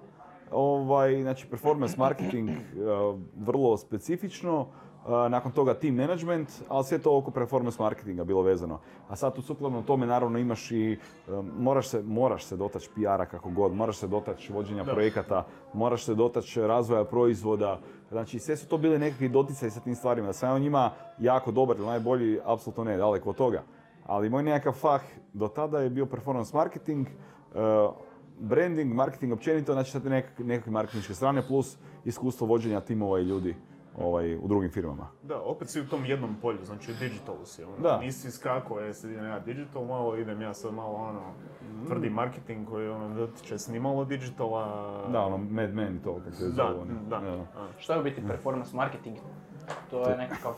Ovaj, 0.52 1.22
znači 1.22 1.48
performance 1.50 1.96
marketing 1.98 2.50
uh, 2.50 3.20
vrlo 3.36 3.78
specifično, 3.78 4.68
nakon 5.08 5.52
toga 5.52 5.74
team 5.74 5.96
management, 5.96 6.50
ali 6.70 6.84
sve 6.84 6.98
to 6.98 7.18
oko 7.18 7.32
performance 7.32 7.82
marketinga 7.82 8.24
bilo 8.24 8.42
vezano. 8.42 8.80
A 9.10 9.16
sad 9.16 9.36
tu 9.36 9.42
sukladno 9.42 9.82
tome 9.82 10.06
naravno 10.06 10.40
imaš 10.40 10.72
i, 10.72 10.98
moraš 11.60 11.88
se, 11.88 12.02
moraš 12.02 12.44
se 12.46 12.58
dotaći 12.58 12.90
PR-a 12.96 13.26
kako 13.26 13.50
god, 13.50 13.74
moraš 13.74 13.98
se 13.98 14.08
dotaći 14.08 14.54
vođenja 14.54 14.84
Da. 14.84 14.94
projekata, 14.94 15.46
moraš 15.74 16.06
se 16.06 16.16
dotaći 16.16 16.62
razvoja 16.62 17.04
proizvoda, 17.04 17.80
znači 18.10 18.40
sve 18.40 18.58
su 18.58 18.68
to 18.68 18.78
bili 18.78 19.00
nekakvi 19.00 19.30
doticaj 19.30 19.70
sa 19.70 19.80
tim 19.80 19.96
stvarima. 19.96 20.28
Da 20.28 20.34
sam 20.34 20.50
ja 20.50 20.56
o 20.56 20.60
njima 20.60 20.92
jako 21.20 21.52
dobar 21.52 21.78
ili 21.78 21.86
najbolji, 21.86 22.40
apsolutno 22.46 22.84
ne, 22.84 22.98
daleko 22.98 23.30
od 23.30 23.36
toga. 23.36 23.64
Ali 24.06 24.30
moj 24.30 24.44
nekakav 24.44 24.74
fah 24.74 25.02
do 25.34 25.48
tada 25.48 25.80
je 25.80 25.90
bio 25.90 26.06
performance 26.06 26.58
marketing, 26.58 27.08
uh, 27.08 27.94
branding, 28.40 28.94
marketing 28.94 29.34
općenito, 29.34 29.74
znači 29.74 29.92
sad 29.92 30.06
nek, 30.06 30.26
nekakve 30.40 30.72
marketinške 30.72 31.14
strane 31.14 31.42
plus 31.48 31.78
iskustvo 32.06 32.48
vođenja 32.48 32.80
timova 32.80 33.20
i 33.20 33.24
ljudi 33.24 33.56
ovaj, 33.98 34.36
u 34.36 34.48
drugim 34.48 34.72
firmama. 34.72 35.08
Da, 35.24 35.42
opet 35.42 35.70
si 35.70 35.82
u 35.82 35.88
tom 35.88 36.06
jednom 36.06 36.36
polju, 36.42 36.60
znači 36.66 36.92
u 36.92 36.96
digitalu 36.96 37.46
si. 37.46 37.64
Ono. 37.64 37.78
Da. 37.78 38.00
Nisi 38.00 38.32
skako, 38.32 38.80
je 38.80 38.94
sad 38.94 39.12
idem 39.12 39.26
ja 39.26 39.40
digital 39.40 39.86
malo, 39.86 40.18
idem 40.18 40.42
ja 40.42 40.54
sad 40.54 40.74
malo 40.74 40.94
ono, 40.94 41.22
tvrdi 41.88 42.10
marketing 42.10 42.70
koji 42.70 42.90
ono, 42.90 43.16
dotiče 43.16 43.58
se 43.58 43.72
ni 43.72 43.80
malo 43.80 44.06
digitala. 44.06 44.66
Da, 45.12 45.22
ono, 45.22 45.38
Mad 45.38 45.74
Men 45.74 45.96
i 45.96 46.02
to, 46.02 46.16
kako 46.16 46.32
se 46.32 46.44
Da, 46.46 46.52
zove. 46.54 46.82
oni. 46.82 46.92
da. 47.10 47.16
Ja. 47.18 47.34
A. 47.34 47.68
Šta 47.80 47.94
je 47.94 48.00
u 48.00 48.04
biti 48.04 48.28
performance 48.28 48.76
marketing? 48.76 49.18
To 49.90 50.10
je 50.10 50.18
nekakav... 50.18 50.54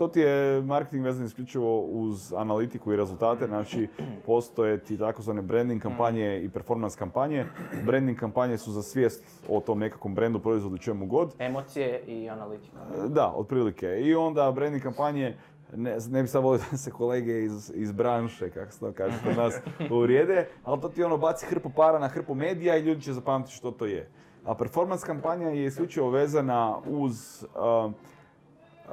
To 0.00 0.08
ti 0.08 0.20
je 0.20 0.62
marketing 0.62 1.04
vezan 1.04 1.26
isključivo 1.26 1.80
uz 1.80 2.32
analitiku 2.32 2.92
i 2.92 2.96
rezultate, 2.96 3.46
znači 3.46 3.88
postoje 4.26 4.78
ti 4.78 4.98
takozvane 4.98 5.42
branding 5.42 5.82
kampanje 5.82 6.42
i 6.42 6.48
performance 6.48 6.98
kampanje. 6.98 7.46
Branding 7.86 8.18
kampanje 8.18 8.58
su 8.58 8.72
za 8.72 8.82
svijest 8.82 9.24
o 9.48 9.60
tom 9.60 9.78
nekakvom 9.78 10.14
brendu, 10.14 10.38
proizvodu, 10.38 10.78
čemu 10.78 11.06
god. 11.06 11.34
Emocije 11.38 12.02
i 12.06 12.30
analitika. 12.30 12.78
Da, 13.08 13.32
otprilike. 13.36 14.00
I 14.00 14.14
onda 14.14 14.52
branding 14.52 14.82
kampanje, 14.82 15.36
ne, 15.76 15.96
ne 16.10 16.22
bi 16.22 16.28
sad 16.28 16.42
volio 16.42 16.62
da 16.70 16.76
se 16.76 16.90
kolege 16.90 17.44
iz, 17.44 17.72
iz 17.74 17.92
branše, 17.92 18.50
kako 18.50 18.72
se 18.72 18.80
to 18.80 18.92
kaže 18.92 19.16
kod 19.24 19.36
nas, 19.36 19.54
uvrijede, 19.98 20.48
ali 20.64 20.80
to 20.80 20.88
ti 20.88 21.04
ono 21.04 21.18
baci 21.18 21.46
hrpu 21.46 21.70
para 21.70 21.98
na 21.98 22.08
hrpu 22.08 22.34
medija 22.34 22.76
i 22.76 22.82
ljudi 22.82 23.02
će 23.02 23.12
zapamtiti 23.12 23.56
što 23.56 23.70
to 23.70 23.86
je. 23.86 24.08
A 24.44 24.54
performance 24.54 25.06
kampanja 25.06 25.48
je 25.48 25.66
isključivo 25.66 26.10
vezana 26.10 26.78
uz 26.86 27.44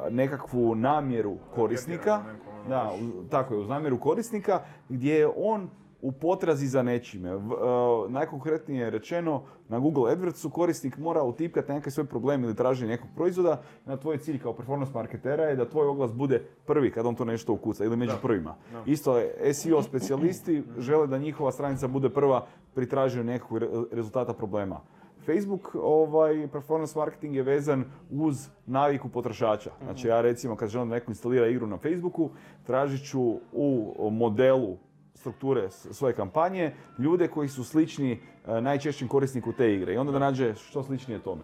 nekakvu 0.09 0.75
namjeru 0.75 1.35
korisnika, 1.55 2.17
neko, 2.17 2.49
ono, 2.59 2.69
da, 2.69 2.91
tako 3.29 3.53
je, 3.53 3.59
uz 3.59 3.69
namjeru 3.69 3.99
korisnika, 3.99 4.59
gdje 4.89 5.13
je 5.15 5.29
on 5.37 5.69
u 6.01 6.11
potrazi 6.11 6.67
za 6.67 6.83
nečime. 6.83 7.29
V- 7.31 7.37
uh, 7.37 8.11
najkonkretnije 8.11 8.89
rečeno, 8.89 9.41
na 9.69 9.79
Google 9.79 10.11
AdWordsu 10.11 10.49
korisnik 10.49 10.97
mora 10.97 11.23
utipkati 11.23 11.71
neki 11.71 11.91
svoj 11.91 12.05
problem 12.05 12.43
ili 12.43 12.55
traženje 12.55 12.89
nekog 12.89 13.09
proizvoda. 13.15 13.61
Na 13.85 13.97
tvoj 13.97 14.17
cilj 14.17 14.39
kao 14.39 14.53
performance 14.53 14.93
marketera 14.93 15.43
je 15.43 15.55
da 15.55 15.69
tvoj 15.69 15.87
oglas 15.87 16.13
bude 16.13 16.43
prvi 16.65 16.91
kad 16.91 17.05
on 17.05 17.15
to 17.15 17.25
nešto 17.25 17.53
ukuca 17.53 17.85
ili 17.85 17.97
među 17.97 18.11
Da. 18.11 18.17
prvima. 18.17 18.55
Da. 18.71 18.81
Isto 18.85 19.17
je 19.17 19.53
SEO 19.53 19.81
specijalisti 19.81 20.63
žele 20.79 21.07
da 21.07 21.17
njihova 21.17 21.51
stranica 21.51 21.87
bude 21.87 22.09
prva 22.09 22.45
pri 22.73 22.89
traženju 22.89 23.23
nekog 23.23 23.57
re- 23.57 23.67
rezultata 23.91 24.33
problema. 24.33 24.79
Facebook 25.27 25.75
ovaj, 25.75 26.47
performance 26.51 26.99
marketing 26.99 27.35
je 27.35 27.43
vezan 27.43 27.83
uz 28.11 28.47
naviku 28.65 29.09
potrošača. 29.09 29.71
Znači 29.83 30.07
ja 30.07 30.21
recimo 30.21 30.55
kad 30.55 30.69
želim 30.69 30.89
da 30.89 30.95
neko 30.95 31.11
instalira 31.11 31.47
igru 31.47 31.67
na 31.67 31.77
Facebooku, 31.77 32.29
tražit 32.63 33.09
ću 33.09 33.39
u 33.51 34.09
modelu 34.11 34.77
strukture 35.17 35.69
svoje 35.71 36.13
kampanje 36.13 36.73
ljude 36.99 37.27
koji 37.27 37.49
su 37.49 37.63
slični 37.63 38.11
e, 38.11 38.61
najčešćem 38.61 39.07
korisniku 39.07 39.53
te 39.53 39.73
igre 39.73 39.93
i 39.93 39.97
onda 39.97 40.11
da 40.11 40.19
nađe 40.19 40.55
što 40.55 40.83
sličnije 40.83 41.19
tome. 41.19 41.41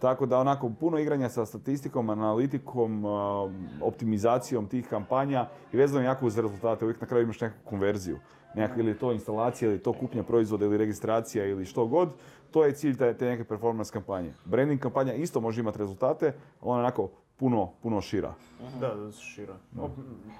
Tako 0.00 0.26
da 0.26 0.38
onako 0.38 0.70
puno 0.80 0.98
igranja 0.98 1.28
sa 1.28 1.46
statistikom, 1.46 2.10
analitikom, 2.10 3.04
a, 3.04 3.48
optimizacijom 3.82 4.66
tih 4.66 4.88
kampanja 4.88 5.46
i 5.72 5.76
vezano 5.76 6.04
jako 6.04 6.26
uz 6.26 6.38
rezultate. 6.38 6.84
Uvijek 6.84 7.00
na 7.00 7.06
kraju 7.06 7.22
imaš 7.22 7.40
neku 7.40 7.56
konverziju. 7.64 8.18
Nekak, 8.54 8.78
ili 8.78 8.90
je 8.90 8.98
to 8.98 9.12
instalacija, 9.12 9.68
ili 9.68 9.78
je 9.78 9.82
to 9.82 9.92
kupnja 9.92 10.22
proizvoda, 10.22 10.64
ili 10.64 10.76
registracija, 10.76 11.46
ili 11.46 11.64
što 11.64 11.86
god. 11.86 12.08
To 12.52 12.64
je 12.64 12.72
cilj 12.72 12.96
te, 12.96 13.14
te 13.16 13.26
neke 13.26 13.44
performance 13.44 13.92
kampanje. 13.92 14.32
Branding 14.44 14.80
kampanja 14.80 15.14
isto 15.14 15.40
može 15.40 15.60
imati 15.60 15.78
rezultate, 15.78 16.26
ali 16.26 16.70
ona 16.70 16.78
je 16.80 16.84
onako 16.84 17.10
puno, 17.36 17.72
puno 17.82 18.00
šira. 18.00 18.34
Da, 18.80 18.94
da 18.94 19.12
su 19.12 19.24
šira. 19.24 19.54
Op, 19.80 19.90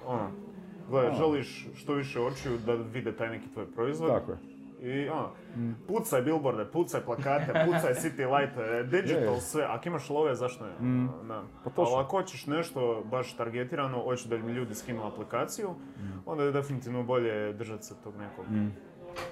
ono, 0.05 0.29
gledaj, 0.89 1.13
želiš 1.15 1.67
što 1.75 1.93
više 1.93 2.19
očiju 2.21 2.57
da 2.65 2.73
vide 2.73 3.15
taj 3.15 3.29
neki 3.29 3.49
tvoj 3.53 3.65
proizvod. 3.75 4.09
Tako 4.09 4.31
je. 4.31 4.37
I 4.83 5.09
ono, 5.09 5.29
pucaj 5.87 6.21
billboarde, 6.21 6.65
pucaj 6.71 7.01
plakate, 7.01 7.53
pucaj 7.65 7.93
city 7.93 8.39
light, 8.39 8.55
digital 8.91 9.33
Je. 9.33 9.41
sve. 9.41 9.63
Ako 9.63 9.87
imaš 9.87 10.09
love, 10.09 10.35
zašto 10.35 10.65
ne? 10.65 10.71
Da. 11.27 11.43
Pa 11.63 11.69
točno. 11.69 11.95
Ali 11.95 12.05
ako 12.05 12.17
hoćeš 12.17 12.47
nešto 12.47 13.03
baš 13.11 13.37
targetirano, 13.37 14.03
hoćeš 14.03 14.25
da 14.25 14.37
mi 14.37 14.51
ljudi 14.51 14.75
skinu 14.75 15.07
aplikaciju, 15.07 15.69
onda 16.25 16.43
je 16.43 16.51
definitivno 16.51 17.03
bolje 17.03 17.53
držati 17.53 17.83
se 17.83 17.95
tog 18.03 18.13
nekog. 18.17 18.45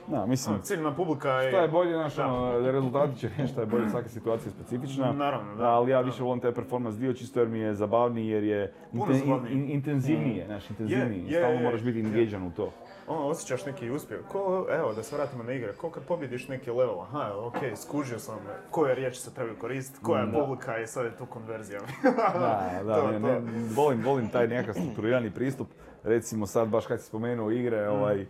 Da, 0.08 0.26
mislim, 0.26 0.56
Ono, 0.56 0.64
ciljna 0.64 0.94
publika 0.94 1.30
je... 1.32 1.50
Šta 1.50 1.60
je 1.60 1.68
bolje, 1.68 1.92
znaš, 1.92 2.18
ono, 2.20 2.60
rezultati 2.62 3.20
će 3.20 3.30
reći 3.30 3.48
šta 3.48 3.62
je 3.62 3.68
bolje, 3.68 3.90
svaka 3.90 4.10
situacija 4.10 4.48
je 4.48 4.54
specifična. 4.54 5.12
Naravno, 5.12 5.56
da. 5.56 5.64
Ali 5.66 5.92
ja 5.92 6.02
više 6.02 6.24
volim 6.24 6.40
taj 6.40 6.54
performance 6.54 7.00
dio 7.00 7.14
čisto 7.14 7.40
jer 7.40 7.50
mi 7.50 7.60
je 7.60 7.76
zabavniji, 7.76 8.28
jer 8.28 8.44
je 8.44 8.74
inten- 8.94 9.52
in- 9.52 9.70
intenzivnije, 9.70 10.46
znaš, 10.46 10.70
intenzivniji. 10.70 11.24
je, 11.24 11.40
Stalno 11.40 11.56
je, 11.56 11.64
moraš 11.64 11.82
biti 11.82 12.00
je. 12.00 12.06
engagean 12.06 12.44
u 12.44 12.52
to. 12.52 12.72
Ono, 13.08 13.22
osjećaš 13.22 13.66
neki 13.66 13.90
uspjeh. 13.90 14.20
Ko, 14.28 14.68
evo, 14.72 14.94
da 14.94 15.04
se 15.04 15.16
vratimo 15.16 15.44
na 15.44 15.54
igre. 15.54 15.74
Ko 15.74 15.90
kad 15.90 16.04
pobjediš 16.04 16.48
neki 16.48 16.72
level, 16.72 17.02
aha, 17.02 17.32
ok, 17.38 17.56
skužio 17.78 18.20
sam 18.20 18.36
koje 18.72 18.96
riječi 18.96 19.20
se 19.20 19.34
trebaju 19.34 19.58
koristiti, 19.58 20.00
koja 20.04 20.22
je 20.22 20.32
publika 20.34 20.80
i 20.80 20.88
sad 20.88 21.06
je 21.06 21.18
tu 21.18 21.26
konverzija. 21.26 21.80
Da, 22.04 22.70
da, 22.86 22.96
To, 22.96 23.08
ne, 23.08 23.14
to. 23.14 23.20
ne, 23.22 23.42
volim, 23.76 24.02
volim 24.04 24.30
taj 24.30 24.48
nekakav 24.48 24.74
strukturirani 24.74 25.32
pristup. 25.32 25.68
Recimo 26.04 26.46
sad 26.46 26.68
baš 26.70 26.86
kad 26.86 27.02
si 27.02 27.08
spomenuo 27.08 27.52
igre, 27.52 27.90
Mm. 27.90 27.94
ovaj, 27.94 28.26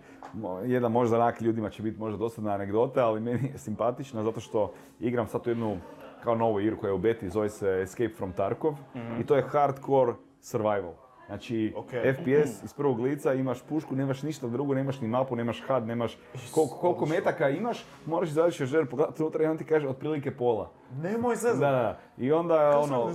jedan 0.65 0.91
možda 0.91 1.15
onak 1.17 1.41
ljudima 1.41 1.69
će 1.69 1.83
biti 1.83 1.99
možda 1.99 2.17
dosadna 2.17 2.51
anegdota, 2.51 3.05
ali 3.07 3.19
meni 3.19 3.49
je 3.53 3.57
simpatična 3.57 4.23
zato 4.23 4.39
što 4.39 4.73
igram 4.99 5.27
sad 5.27 5.43
tu 5.43 5.49
jednu 5.49 5.77
kao 6.23 6.35
novu 6.35 6.59
igru 6.59 6.77
koja 6.77 6.89
je 6.89 6.93
u 6.93 6.97
beti, 6.97 7.29
zove 7.29 7.49
se 7.49 7.79
Escape 7.83 8.09
from 8.17 8.31
Tarkov 8.31 8.73
i 9.19 9.25
to 9.25 9.35
je 9.35 9.41
hardcore 9.47 10.13
survival. 10.41 10.93
Znači, 11.31 11.73
Ok. 11.75 11.87
FPS 11.87 12.63
iz 12.63 12.73
prvog 12.73 12.99
lica, 12.99 13.33
imaš 13.33 13.61
pušku, 13.61 13.95
nemaš 13.95 14.23
ništa 14.23 14.47
drugo, 14.47 14.73
nemaš 14.73 15.01
ni 15.01 15.07
mapu, 15.07 15.35
nemaš 15.35 15.63
HUD, 15.67 15.87
nemaš 15.87 16.17
koliko, 16.53 16.75
koliko 16.75 17.05
metaka 17.05 17.49
imaš, 17.49 17.85
moraš 18.05 18.29
izaći 18.29 18.65
žer 18.65 18.85
pogledati 18.85 19.23
unutra 19.23 19.43
i 19.43 19.47
on 19.47 19.57
ti 19.57 19.63
kaže 19.63 19.87
otprilike 19.87 20.31
pola. 20.31 20.71
Nemoj 21.01 21.35
zezat. 21.35 21.59
Da, 21.59 21.71
da, 21.71 21.99
i 22.17 22.31
onda 22.31 22.83
se 22.83 22.93
ono? 22.93 23.09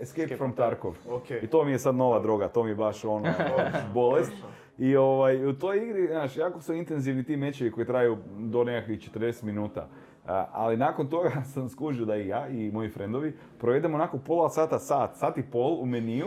Escape 0.00 0.36
from 0.36 0.52
Tarkov. 0.52 0.96
Ok. 1.10 1.30
I 1.30 1.46
to 1.46 1.64
mi 1.64 1.72
je 1.72 1.78
sad 1.78 1.94
nova 1.94 2.20
droga, 2.20 2.48
to 2.48 2.64
mi 2.64 2.70
je 2.70 2.74
baš 2.74 3.04
ono, 3.04 3.28
bolest. 3.94 4.32
I 4.78 4.96
ovaj, 4.96 5.46
u 5.46 5.58
toj 5.58 5.76
igri, 5.84 6.06
znaš, 6.06 6.36
jako 6.36 6.60
su 6.60 6.74
intenzivni 6.74 7.24
ti 7.24 7.36
mečevi 7.36 7.70
koji 7.72 7.86
traju 7.86 8.18
do 8.38 8.64
nekakvih 8.64 9.10
40 9.14 9.44
minuta. 9.44 9.88
A, 10.26 10.46
ali 10.52 10.76
nakon 10.76 11.06
toga 11.06 11.30
sam 11.54 11.68
skužio 11.68 12.06
da 12.06 12.16
i 12.16 12.28
ja 12.28 12.48
i 12.48 12.70
moji 12.70 12.88
frendovi 12.88 13.36
provedemo 13.58 13.94
onako 13.94 14.18
pola 14.18 14.48
sata, 14.50 14.78
sat, 14.78 15.16
sat 15.16 15.38
i 15.38 15.42
pol 15.42 15.80
u 15.80 15.86
meniju, 15.86 16.26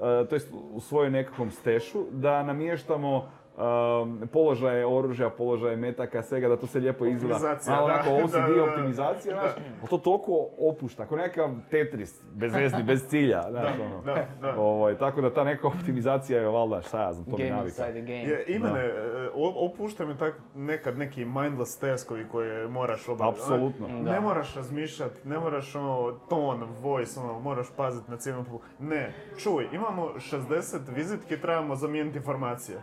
to 0.00 0.36
jest 0.36 0.52
u 0.72 0.80
svojoj 0.80 1.10
nekakvom 1.10 1.50
stešu, 1.50 2.04
da 2.10 2.42
namještamo 2.42 3.28
um, 3.60 4.28
položaje 4.32 4.86
oružja, 4.86 5.30
položaje 5.30 5.76
metaka, 5.76 6.22
svega 6.22 6.48
da 6.48 6.56
to 6.56 6.66
se 6.66 6.80
lijepo 6.80 7.06
izgleda. 7.06 7.34
Optimizacija, 7.34 7.76
Malo 7.76 7.88
da, 7.88 7.94
onako 7.94 8.10
OCD 8.24 8.32
da, 8.32 8.40
da, 8.40 8.54
da. 8.54 8.64
optimizacija, 8.64 9.34
znaš, 9.34 9.50
ali 9.80 9.90
to 9.90 9.98
toliko 9.98 10.48
opušta, 10.58 11.06
kao 11.06 11.16
nekakav 11.16 11.50
Tetris, 11.70 12.22
bez 12.32 12.54
vezni, 12.54 12.82
bez 12.82 13.08
cilja, 13.08 13.42
znaš, 13.50 13.74
ono. 13.80 14.02
Da, 14.02 14.26
da. 14.40 14.60
Ovaj, 14.60 14.98
tako 14.98 15.20
da 15.20 15.34
ta 15.34 15.44
neka 15.44 15.66
optimizacija 15.66 16.40
je 16.40 16.48
valjda, 16.48 16.82
šta 16.82 17.02
ja 17.02 17.12
znam, 17.12 17.24
to 17.24 17.36
mi 17.38 17.50
navika. 17.50 17.64
inside 17.66 17.92
the 17.92 18.00
game. 18.00 18.22
Je, 18.22 18.44
I 18.46 18.58
mene, 18.58 18.80
e, 18.80 19.28
opušta 19.34 20.06
me 20.06 20.18
tak 20.18 20.34
nekad 20.54 20.98
neki 20.98 21.24
mindless 21.24 21.78
taskovi 21.78 22.28
koje 22.32 22.68
moraš 22.68 23.08
obaviti. 23.08 23.40
Apsolutno. 23.40 23.86
Ono. 23.86 24.02
Ne 24.02 24.20
moraš 24.20 24.54
razmišljati, 24.54 25.28
ne 25.28 25.38
moraš 25.38 25.74
ono, 25.74 26.12
ton, 26.28 26.64
voice, 26.80 27.20
ono, 27.20 27.40
moraš 27.40 27.66
paziti 27.76 28.10
na 28.10 28.16
publiku. 28.44 28.60
Ne, 28.78 29.12
čuj, 29.38 29.68
imamo 29.72 30.08
60 30.16 30.78
vizitki, 30.94 31.40
trebamo 31.40 31.76
zamijeniti 31.76 32.18
informacije. 32.18 32.78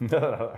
Da, 0.00 0.20
da, 0.20 0.36
da. 0.36 0.56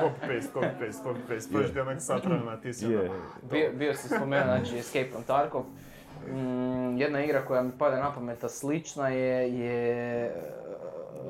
Copy 0.00 0.20
paste, 0.20 0.52
copy 0.54 0.86
paste, 0.86 1.02
copy 1.04 1.18
paste. 1.28 1.52
Prođe 1.52 1.72
ti 1.72 1.80
onak 1.80 1.98
vremena, 2.24 2.60
ti 2.60 2.72
si 2.72 2.86
ono, 2.86 3.14
Bio, 3.50 3.70
bio 3.72 3.94
si 3.94 4.08
spomenuo, 4.08 4.56
znači 4.56 4.78
Escape 4.78 5.10
from 5.10 5.22
Tarkov. 5.22 5.62
Mm, 6.28 6.96
jedna 6.96 7.24
igra 7.24 7.44
koja 7.44 7.62
mi 7.62 7.72
pada 7.78 7.96
na 7.96 8.14
pamet, 8.14 8.44
a 8.44 8.48
slična 8.48 9.08
je... 9.08 9.58
je 9.58 10.32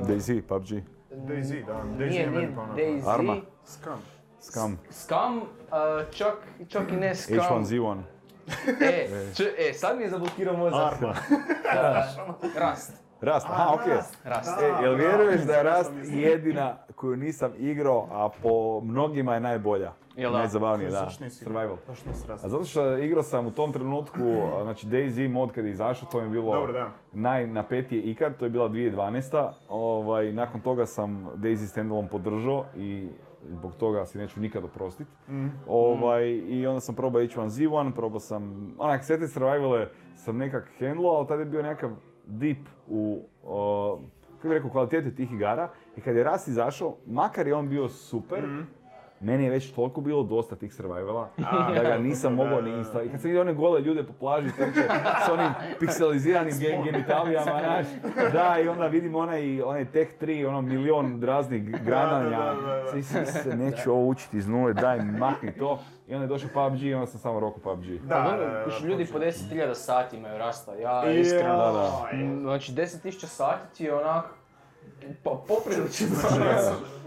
DayZ, 0.01 0.43
PUBG, 0.49 0.69
DayZ, 1.11 1.67
da, 1.67 1.83
DayZ 1.99 2.11
nije, 2.11 2.21
je 2.21 2.31
meni 2.31 2.49
pa. 2.55 2.67
DayZ, 2.77 3.09
Arma. 3.09 3.37
Scam. 3.65 3.99
Scum, 4.41 4.79
Scum, 4.91 5.43
a, 5.71 6.03
čak, 6.11 6.35
čak 6.69 6.93
i 6.93 6.97
ne 6.97 7.15
Scum. 7.15 7.37
H1Z1. 7.37 8.03
E, 8.81 9.09
č, 9.35 9.43
e, 9.59 9.73
sad 9.73 9.97
mi 9.97 10.03
je 10.03 10.11
zablokirao 10.11 10.57
mozak. 10.57 10.93
Arma. 10.93 11.15
Da, 11.75 12.09
Rast, 12.61 12.93
Rast, 13.21 13.47
aha, 13.51 13.75
okej. 13.75 13.97
Rast. 14.25 14.63
E, 14.63 14.85
jel 14.85 14.95
vjeruješ 14.95 15.41
da 15.41 15.53
je 15.53 15.63
Rast 15.63 15.93
jedina 16.05 16.77
koju 16.95 17.17
nisam 17.17 17.53
igrao, 17.59 18.09
a 18.11 18.29
po 18.43 18.81
mnogima 18.81 19.35
je 19.35 19.41
najbolja? 19.41 19.93
Jel 20.17 20.33
da? 20.33 20.39
Najzabavnije, 20.39 20.91
da. 20.91 21.11
Survival. 21.31 21.77
A 22.43 22.49
zato 22.49 22.65
što 22.65 22.99
igrao 22.99 23.23
sam 23.23 23.47
u 23.47 23.51
tom 23.51 23.73
trenutku, 23.73 24.19
znači 24.63 24.87
DayZ 24.87 25.29
mod 25.29 25.53
kad 25.53 25.65
je 25.65 25.71
izašao, 25.71 26.09
to 26.13 26.21
mi 26.21 26.27
je 26.27 26.31
bilo 26.31 26.55
Dobro, 26.55 26.73
da. 26.73 26.91
najnapetije 27.13 28.03
ikad, 28.03 28.37
to 28.37 28.45
je 28.45 28.51
bila 28.51 28.69
2012. 28.69 29.51
Ovaj, 29.69 30.33
nakon 30.33 30.61
toga 30.61 30.87
sam 30.87 31.31
DayZ 31.37 31.67
standalone 31.67 32.09
podržao 32.09 32.65
i 32.77 33.09
zbog 33.49 33.75
toga 33.75 34.07
si 34.07 34.19
neću 34.19 34.41
nikad 34.41 34.65
oprostiti. 34.65 35.11
Mm. 35.29 35.47
Ovaj, 35.69 36.29
I 36.29 36.67
onda 36.67 36.81
sam 36.81 36.95
probao 36.95 37.23
H1Z1, 37.23 37.93
probao 37.95 38.21
sam, 38.21 38.75
onak 38.79 39.05
sve 39.05 39.19
te 39.19 39.29
survivale 39.29 39.89
sam 40.15 40.37
nekak 40.37 40.71
handlao, 40.81 41.13
ali 41.17 41.27
tada 41.27 41.41
je 41.41 41.47
bio 41.47 41.63
nekakav 41.63 41.91
deep 42.27 42.59
u, 42.89 43.21
o, 43.45 43.99
kako 44.37 44.49
bih 44.49 44.57
rekao, 44.57 44.71
kvaliteti 44.71 45.15
tih 45.17 45.33
igara. 45.33 45.69
I 45.97 46.01
kad 46.01 46.17
je 46.17 46.25
Rast 46.25 46.49
izašao, 46.49 46.97
makar 47.07 47.47
je 47.47 47.55
on 47.55 47.69
bio 47.69 47.89
super, 47.89 48.45
meni 49.21 49.45
je 49.45 49.51
već 49.51 49.73
toliko 49.73 50.01
bilo 50.01 50.23
dosta 50.23 50.57
tih 50.57 50.75
survivala, 50.75 51.29
da 51.75 51.83
ga 51.83 51.99
nisam 51.99 52.35
mogao 52.35 52.61
ni 52.61 52.71
insta. 52.71 53.03
I 53.03 53.09
kad 53.09 53.21
sam 53.21 53.29
vidio 53.29 53.41
one 53.41 53.55
gole 53.55 53.81
ljude 53.81 54.03
po 54.05 54.13
plaži 54.13 54.49
trče 54.57 54.83
s 55.27 55.31
onim 55.33 55.51
pikseliziranim 55.81 56.53
gen- 56.59 56.85
genitalijama, 56.85 57.45
znaš, 57.65 57.87
da, 58.33 58.59
i 58.65 58.69
onda 58.69 58.87
vidim 58.87 59.15
onaj, 59.15 59.63
onaj 59.63 59.85
Tech 59.85 60.11
3, 60.21 60.47
ono 60.49 60.61
milion 60.63 61.23
raznih 61.23 61.83
grananja. 61.85 62.39
da, 62.39 62.55
da, 62.55 62.83
da. 62.83 62.87
Svi 62.91 63.03
se, 63.03 63.57
neću 63.57 63.93
ovo 63.93 64.07
učiti 64.07 64.37
iz 64.37 64.49
nule, 64.49 64.73
daj, 64.73 65.01
makni 65.01 65.53
to. 65.53 65.79
I 66.09 66.15
onda 66.15 66.25
je 66.25 66.29
došao 66.29 66.51
PUBG 66.55 66.83
i 66.83 66.95
onda 66.95 67.07
sam 67.07 67.21
samo 67.21 67.41
roko 67.41 67.61
PUBG. 67.61 67.85
Da, 67.85 68.15
Pa 68.15 68.21
da, 68.21 68.31
dobro, 68.31 68.47
da, 68.47 68.53
da, 68.81 68.87
ljudi 68.87 69.05
točno. 69.05 69.19
po 69.19 69.25
10.000 69.25 69.75
sati 69.75 70.17
imaju 70.17 70.39
rasta. 70.39 70.75
Ja 70.75 71.11
iskreno, 71.11 71.57
Da, 71.57 71.73
da. 71.73 72.41
Znači 72.41 72.73
10.000 72.73 73.27
sati 73.27 73.77
ti 73.77 73.85
je 73.85 73.95
onak 73.95 74.25
pa 75.23 75.31
poprilično 75.49 76.07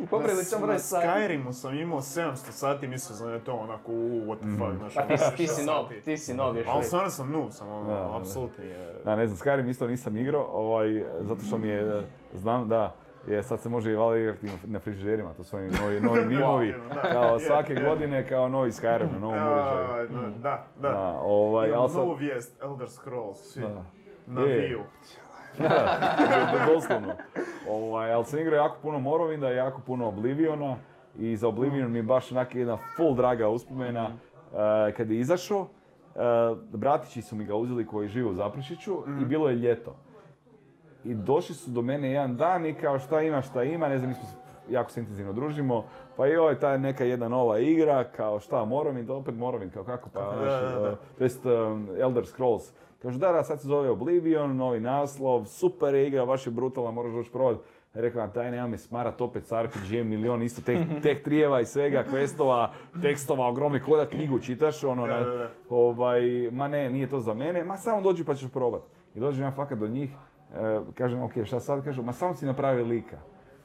poprilično 0.10 0.60
broj 0.60 0.74
Na 0.74 0.80
sati. 0.80 1.08
Skyrimu 1.08 1.54
sam 1.54 1.76
imao 1.76 2.00
700 2.00 2.36
sati, 2.36 2.88
mislio 2.88 3.28
da 3.28 3.34
je 3.34 3.40
to 3.40 3.54
onako, 3.54 3.92
u, 3.92 3.96
what 4.22 4.38
the 4.38 4.48
fuck, 4.58 4.78
znaš, 4.78 4.94
Pa 4.96 5.02
ti, 5.02 5.18
si- 5.18 5.24
ono, 5.24 5.38
ti 5.38 5.48
si 5.48 5.64
sati. 5.66 6.02
ti 6.02 6.18
si 6.18 6.34
nob 6.34 6.56
još 6.58 6.68
Ali 6.70 6.84
stvarno 6.84 7.10
sam 7.10 7.32
noob, 7.32 7.52
sam 7.52 7.70
ono, 7.70 7.88
da. 7.88 8.18
apsolutni 8.18 8.66
je. 8.66 8.94
Da, 9.06 9.16
ne 9.16 9.28
znam, 9.28 9.38
Skyrim 9.38 9.70
isto 9.70 9.88
nisam 9.88 10.18
igrao, 10.18 10.44
ovaj, 10.44 10.88
zato 11.22 11.42
što 11.42 11.58
mi 11.58 11.68
je, 11.68 12.04
znam 12.34 12.68
da, 12.68 12.96
je, 13.28 13.44
sad 13.44 13.60
se 13.62 13.70
može 13.70 13.92
i 13.92 13.96
valjda 13.96 14.18
igrati 14.20 14.48
na- 14.64 14.80
frižiderima, 14.80 15.34
to 15.34 15.44
su 15.44 15.58
oni 15.58 15.70
novi, 15.72 16.00
novi 16.10 16.26
mimovi, 16.26 16.76
kao 17.04 17.40
svake 17.40 17.74
je. 17.74 17.84
godine 17.84 18.28
kao 18.28 18.48
novi 18.50 18.72
Skyrim 18.72 19.12
na 19.14 19.20
novom 19.20 19.36
uređaju. 19.38 19.86
A, 19.86 20.30
Da, 20.38 20.66
da. 20.82 20.90
Da, 20.90 21.20
ovaj, 21.22 21.70
Imam 21.70 21.90
sad, 21.90 21.98
novu 21.98 22.14
vijest, 22.14 22.62
Elder 22.64 22.90
Scrolls, 22.90 23.38
svi. 23.38 23.62
Na. 23.62 23.84
Wii-u. 24.42 24.80
da, 25.60 25.98
doslovno. 26.68 27.14
Ovaj, 27.70 28.14
ali 28.14 28.26
sam 28.26 28.40
igrao 28.40 28.58
jako 28.58 28.76
puno 28.82 29.00
Morrowinda, 29.00 29.48
jako 29.48 29.82
puno 29.82 30.08
Obliviona 30.08 30.76
i 31.18 31.38
za 31.38 31.48
Oblivion 31.48 31.92
mi 31.92 32.00
je 32.00 32.04
baš 32.04 32.32
onak 32.32 32.56
jedna 32.56 32.78
full 32.98 33.16
draga 33.16 33.50
uspomena 33.50 34.10
eh, 34.10 34.92
kad 34.92 35.12
je 35.12 35.20
izašao. 35.20 35.68
eh, 36.16 36.20
bratići 36.72 37.22
su 37.22 37.36
mi 37.36 37.46
ga 37.46 37.56
uzeli 37.56 37.86
koji 37.86 38.08
žive 38.08 38.30
u 38.30 38.34
Zaprešiću 38.34 38.98
i 39.22 39.26
bilo 39.26 39.50
je 39.50 39.56
ljeto. 39.56 39.96
I 41.04 41.14
došli 41.14 41.56
su 41.56 41.72
do 41.72 41.82
mene 41.82 42.12
jedan 42.12 42.38
dan 42.38 42.66
i 42.66 42.74
kao 42.74 43.00
šta 43.00 43.22
ima, 43.22 43.42
šta 43.42 43.64
ima, 43.64 43.88
ne 43.88 43.98
znam, 43.98 44.10
mi 44.10 44.16
smo 44.16 44.26
se 44.26 44.36
jako 44.70 44.92
se 44.92 45.00
intenzivno 45.00 45.34
družimo, 45.34 45.86
pa 46.18 46.26
joj, 46.26 46.60
ta 46.60 46.72
je 46.72 46.80
neka 46.80 47.04
jedna 47.04 47.28
nova 47.28 47.60
igra, 47.60 48.04
kao 48.04 48.40
šta, 48.40 48.56
Morrowind, 48.56 49.06
da 49.06 49.14
opet 49.14 49.36
Morrowind, 49.36 49.70
kao 49.74 49.84
kako, 49.84 50.10
pa, 50.10 50.20
eh, 50.20 50.96
to 51.18 51.24
jest 51.24 51.46
um, 51.46 51.88
Elder 52.00 52.26
Scrolls. 52.26 52.72
Kažu 53.02 53.20
da, 53.20 53.32
da, 53.32 53.44
sad 53.44 53.62
se 53.62 53.68
zove 53.68 53.90
Oblivion, 53.90 54.56
novi 54.56 54.80
naslov, 54.80 55.46
super 55.46 55.96
je 55.96 56.08
igra, 56.08 56.26
baš 56.26 56.48
je 56.48 56.52
brutalna, 56.52 56.92
moraš 56.92 57.14
doći 57.14 57.32
probat. 57.32 57.58
Rekao 57.94 58.22
vam, 58.22 58.32
taj 58.32 58.52
nema 58.52 58.68
me 58.68 58.78
smarat 58.78 59.22
opet 59.22 59.46
s 59.46 59.52
RPG, 59.52 59.92
milion 60.06 60.44
isto 60.44 60.62
teh, 60.62 60.80
teh 61.04 61.24
trijeva 61.24 61.62
i 61.62 61.66
svega, 61.66 62.04
questova, 62.12 62.68
tekstova, 63.02 63.48
ogromni 63.48 63.80
koda 63.80 64.06
knjigu 64.06 64.40
čitaš, 64.40 64.84
ono, 64.84 65.06
na- 65.06 65.20
da. 65.20 65.50
ovaj, 65.70 66.22
ma 66.52 66.68
ne, 66.68 66.90
nije 66.90 67.10
to 67.10 67.20
za 67.20 67.34
mene, 67.34 67.64
ma 67.64 67.78
samo 67.78 68.02
dođi 68.02 68.24
pa 68.24 68.36
ćeš 68.36 68.52
probat. 68.52 68.82
I 69.16 69.20
dođem 69.20 69.44
ja 69.44 69.52
fakat 69.52 69.78
do 69.78 69.88
njih, 69.88 70.10
kažem, 70.94 71.24
ok, 71.24 71.32
šta 71.46 71.60
sad, 71.60 71.84
kažu, 71.84 72.04
ma 72.04 72.14
samo 72.14 72.34
si 72.34 72.46
napravi 72.46 72.84
lika. 72.84 73.18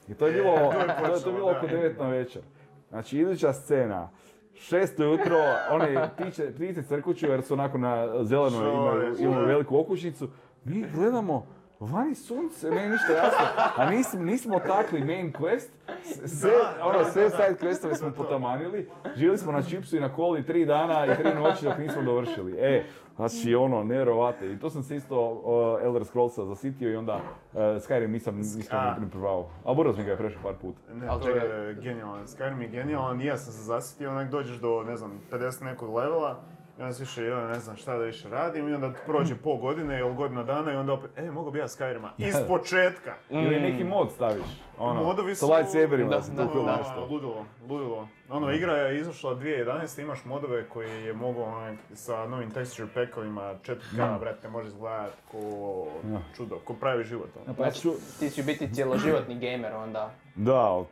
I 0.08 0.14
to 0.14 0.26
je 0.26 0.32
bilo, 0.32 0.54
to 0.56 1.14
je, 1.14 1.22
to 1.24 1.32
bilo 1.32 1.50
oko 1.50 1.66
9 1.66 1.98
na 1.98 2.08
večer. 2.08 2.42
Znači, 2.88 3.18
iduća 3.18 3.52
scena, 3.52 4.10
šest 4.54 5.00
ujutro, 5.00 5.36
one 5.70 6.10
ptice, 6.16 6.54
ptice 6.54 6.82
crkuću 6.82 7.26
jer 7.26 7.42
su 7.42 7.54
onako 7.54 7.78
na 7.78 8.24
zeleno 8.24 8.72
imaju, 8.72 9.16
imaju 9.18 9.46
veliku 9.46 9.78
okućnicu. 9.78 10.28
Mi 10.64 10.84
gledamo, 10.94 11.46
vani 11.80 12.14
sunce, 12.14 12.70
meni 12.70 12.88
ništa 12.88 13.12
jasno. 13.12 13.46
A 13.76 13.90
nismo, 13.90 14.22
nismo 14.22 14.58
takli 14.58 15.04
main 15.04 15.32
quest, 15.32 15.68
sve, 16.26 16.50
Da, 16.50 16.86
ono, 16.86 16.98
da, 16.98 17.04
sve 17.04 17.22
da, 17.22 17.30
side 17.30 17.56
questove 17.60 17.94
smo 17.94 18.10
potamanili, 18.10 18.88
žili 19.16 19.38
smo 19.38 19.52
na 19.52 19.62
čipsu 19.62 19.96
i 19.96 20.00
na 20.00 20.14
koli 20.14 20.46
tri 20.46 20.66
dana 20.66 21.06
i 21.06 21.16
tri 21.16 21.34
noći 21.34 21.64
dok 21.64 21.78
nismo 21.78 22.02
dovršili. 22.02 22.56
E, 22.58 22.84
znači 23.16 23.54
ono, 23.54 23.84
nevjerovatno. 23.84 24.46
I 24.46 24.58
to 24.58 24.70
sam 24.70 24.82
se 24.82 24.96
isto 24.96 25.30
uh, 25.30 25.84
Elder 25.84 26.04
Scrollsa 26.04 26.44
zasitio 26.44 26.92
i 26.92 26.96
onda 26.96 27.14
uh, 27.14 27.58
Skyrim 27.60 28.06
nisam, 28.06 28.36
nisam 28.36 28.78
A. 28.78 28.96
ni 29.00 29.10
probao. 29.10 29.48
A 29.64 29.74
Buraz 29.74 29.98
mi 29.98 30.04
ga 30.04 30.10
je 30.10 30.16
prešao 30.16 30.42
par 30.42 30.54
puta. 30.60 30.80
Ne, 30.94 31.06
Ali 31.08 31.22
to 31.22 31.28
je 31.28 31.74
genijalan. 31.74 32.26
Skyrim 32.26 32.60
je 32.60 32.68
genijalan, 32.68 33.20
i 33.20 33.24
ja 33.24 33.36
sam 33.36 33.52
se 33.52 33.62
zasitio, 33.62 34.10
onak 34.10 34.30
dođeš 34.30 34.56
do, 34.56 34.82
ne 34.82 34.96
znam, 34.96 35.20
50 35.30 35.64
nekog 35.64 35.94
levela, 35.94 36.40
i 36.78 36.82
onda 36.82 36.92
si 36.92 37.02
više, 37.02 37.24
ja 37.24 37.48
ne 37.48 37.54
znam 37.54 37.76
šta 37.76 37.92
da 37.92 38.04
više 38.04 38.28
radim, 38.28 38.68
i 38.68 38.74
onda 38.74 38.92
prođe 39.06 39.34
pol 39.34 39.56
godine 39.56 39.98
ili 39.98 40.14
godina 40.14 40.42
dana 40.42 40.72
i 40.72 40.76
onda 40.76 40.92
opet, 40.92 41.10
e, 41.16 41.30
mogu 41.30 41.50
bi 41.50 41.58
ja 41.58 41.68
Skyrima, 41.68 42.08
iz 42.18 42.34
početka. 42.48 43.14
Ili 43.30 43.60
neki 43.60 43.84
mod 43.84 44.10
staviš, 44.12 44.44
ono, 44.78 45.02
Modovi 45.02 45.34
su- 45.34 45.46
da 46.06 46.22
se 46.22 46.32
da, 46.32 46.44
da. 46.56 46.76
nešto. 46.76 47.06
ludilo, 47.10 47.44
ludilo. 47.68 48.08
Ono, 48.30 48.52
igra 48.52 48.72
je 48.74 49.00
izašla 49.00 49.34
2011. 49.34 49.66
imaš 49.98 50.24
modove 50.24 50.68
koji 50.68 51.04
je 51.04 51.12
mogao 51.12 51.42
onak, 51.44 51.78
sa 51.92 52.26
novim 52.26 52.50
texture 52.50 52.86
packovima 52.96 53.54
4K, 53.56 54.18
brate, 54.20 54.48
može 54.48 54.68
izgledat 54.68 55.12
ko 55.30 55.38
čudo, 56.36 56.58
ko 56.58 56.74
pravi 56.74 57.04
život. 57.04 57.28
ono. 57.36 57.54
Pa 57.54 57.62
Znači, 57.62 57.88
ti 58.18 58.30
si 58.30 58.42
biti 58.42 58.74
cjeloživotni 58.74 59.34
gamer 59.36 59.72
onda, 59.74 60.10
da, 60.34 60.60
od- 60.62 60.86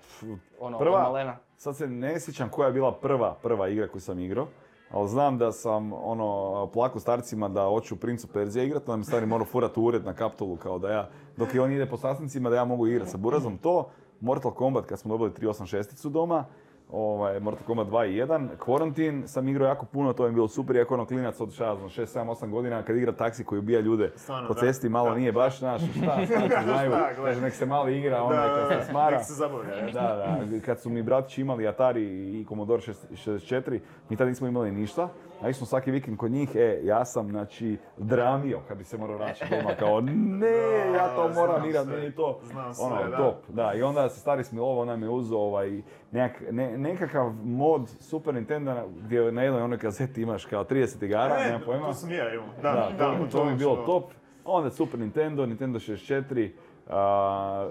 ono, 0.60 0.78
Prva- 0.78 0.96
od 0.98 1.02
malena. 1.04 1.36
sad 1.56 1.76
se 1.76 1.86
ne 1.86 2.20
sjećam 2.20 2.48
koja 2.48 2.66
je 2.66 2.72
bila 2.72 2.92
prva, 2.92 3.34
prva 3.34 3.68
igra 3.68 3.88
koju 3.88 4.00
sam 4.00 4.18
igrao. 4.18 4.46
Ali 4.92 5.08
znam 5.08 5.38
da 5.38 5.52
sam 5.52 5.92
ono, 5.92 6.66
plaku 6.72 7.00
starcima 7.00 7.48
da 7.48 7.64
hoću 7.64 7.96
Prince 7.96 8.26
of 8.26 8.32
Persia 8.32 8.62
igrat, 8.62 8.88
onda 8.88 8.96
mi 8.96 9.04
stari 9.04 9.26
morao 9.26 9.46
furat 9.46 9.76
u 9.76 9.82
ured 9.82 10.04
na 10.04 10.12
kaptolu 10.12 10.56
kao 10.56 10.78
da 10.78 10.90
ja, 10.90 11.08
dok 11.36 11.54
i 11.54 11.58
on 11.58 11.72
ide 11.72 11.86
po 11.86 11.96
sastancima 11.96 12.50
da 12.50 12.56
ja 12.56 12.64
mogu 12.64 12.86
igrat 12.86 13.08
sa 13.08 13.16
Burazom 13.16 13.58
to. 13.58 13.88
Mortal 14.20 14.50
Kombat 14.50 14.86
kad 14.86 14.98
smo 14.98 15.18
dobili 15.18 15.30
386 15.30 16.08
doma, 16.08 16.44
ovaj, 16.92 17.40
Mortal 17.40 17.66
Kombat 17.66 17.86
2 17.86 18.06
i 18.06 18.16
1, 18.16 18.48
Quarantine 18.58 19.26
sam 19.26 19.48
igrao 19.48 19.68
jako 19.68 19.86
puno, 19.86 20.12
to 20.12 20.22
mi 20.22 20.28
je 20.28 20.32
bilo 20.32 20.48
super, 20.48 20.76
iako 20.76 20.94
ono 20.94 21.06
klinac 21.06 21.40
od 21.40 21.52
šta, 21.52 21.64
ja 21.64 21.76
znam, 21.76 21.88
6, 21.88 22.18
7, 22.18 22.26
8 22.26 22.50
godina 22.50 22.82
kad 22.82 22.96
igra 22.96 23.12
taksi 23.12 23.44
koji 23.44 23.58
ubija 23.58 23.80
ljude 23.80 24.12
Stvarno, 24.16 24.48
po 24.48 24.54
da. 24.54 24.60
cesti, 24.60 24.88
malo 24.88 25.10
Da. 25.10 25.16
nije 25.16 25.32
baš 25.32 25.60
naš, 25.60 25.82
šta, 25.82 26.18
šta 26.26 26.62
znaju, 26.64 26.92
kaže 27.16 27.40
nek 27.40 27.52
se 27.54 27.66
malo 27.66 27.88
igra, 27.88 28.22
onaj 28.22 28.48
Da, 28.48 28.68
kad 28.68 28.80
se 28.80 28.90
smara. 28.90 29.16
nek 29.16 29.26
se 29.26 29.34
zabavlja. 29.42 29.80
Da, 29.92 30.36
da, 30.46 30.60
kad 30.66 30.80
su 30.80 30.90
mi 30.90 31.02
bratići 31.02 31.40
imali 31.40 31.68
Atari 31.68 32.02
i 32.32 32.44
Commodore 32.48 32.82
64, 32.82 33.78
mi 34.08 34.16
tad 34.16 34.28
nismo 34.28 34.48
imali 34.48 34.72
ništa, 34.72 35.08
a 35.42 35.48
išli 35.48 35.54
smo 35.54 35.66
svaki 35.66 35.90
vikend 35.90 36.16
kod 36.16 36.30
njih, 36.30 36.50
e, 36.54 36.80
ja 36.82 37.04
sam, 37.04 37.28
znači, 37.28 37.76
dramio 37.98 38.60
kad 38.68 38.78
bi 38.78 38.84
se 38.84 38.98
morao 38.98 39.18
naći 39.18 39.44
doma, 39.50 39.74
kao, 39.74 40.00
ne, 40.00 40.46
ja 40.96 41.08
to 41.08 41.28
moram 41.30 41.56
znam 41.56 41.68
igrat, 41.68 41.84
sve. 41.84 41.92
meni 41.92 42.06
je 42.06 42.14
to, 42.14 42.40
Znam 42.42 42.74
sve, 42.74 42.84
ono, 42.86 43.10
da. 43.10 43.16
top, 43.16 43.34
da, 43.48 43.72
i 43.72 43.82
onda 43.82 44.08
se 44.08 44.20
stari 44.20 44.44
smilovo, 44.44 44.80
ona 44.80 44.96
me 44.96 45.08
uzeo, 45.08 45.38
ovaj, 45.38 45.82
nekak- 46.12 46.50
ne- 46.50 46.78
nekakav 46.78 47.32
mod 47.36 47.88
Super 48.00 48.34
Nintendo 48.34 48.74
gdje 48.96 49.32
na 49.32 49.42
jednoj 49.42 49.62
onoj 49.62 49.78
kazeti 49.78 50.22
imaš 50.22 50.44
kao 50.44 50.64
30 50.64 51.04
igara, 51.04 51.34
E, 51.36 51.44
nemam 51.44 51.60
pojma. 51.62 51.86
to 51.86 51.94
sam 51.94 52.10
ja 52.10 52.34
imao. 52.34 52.46
Da, 52.62 52.72
Da, 52.72 52.90
da, 52.98 53.18
to, 53.18 53.26
to 53.28 53.44
mi 53.44 53.50
je 53.50 53.56
bilo 53.56 53.76
top. 53.76 54.04
Onda 54.44 54.70
Super 54.70 55.00
Nintendo, 55.00 55.46
Nintendo 55.46 55.78
64, 55.78 56.50
a, 56.88 57.00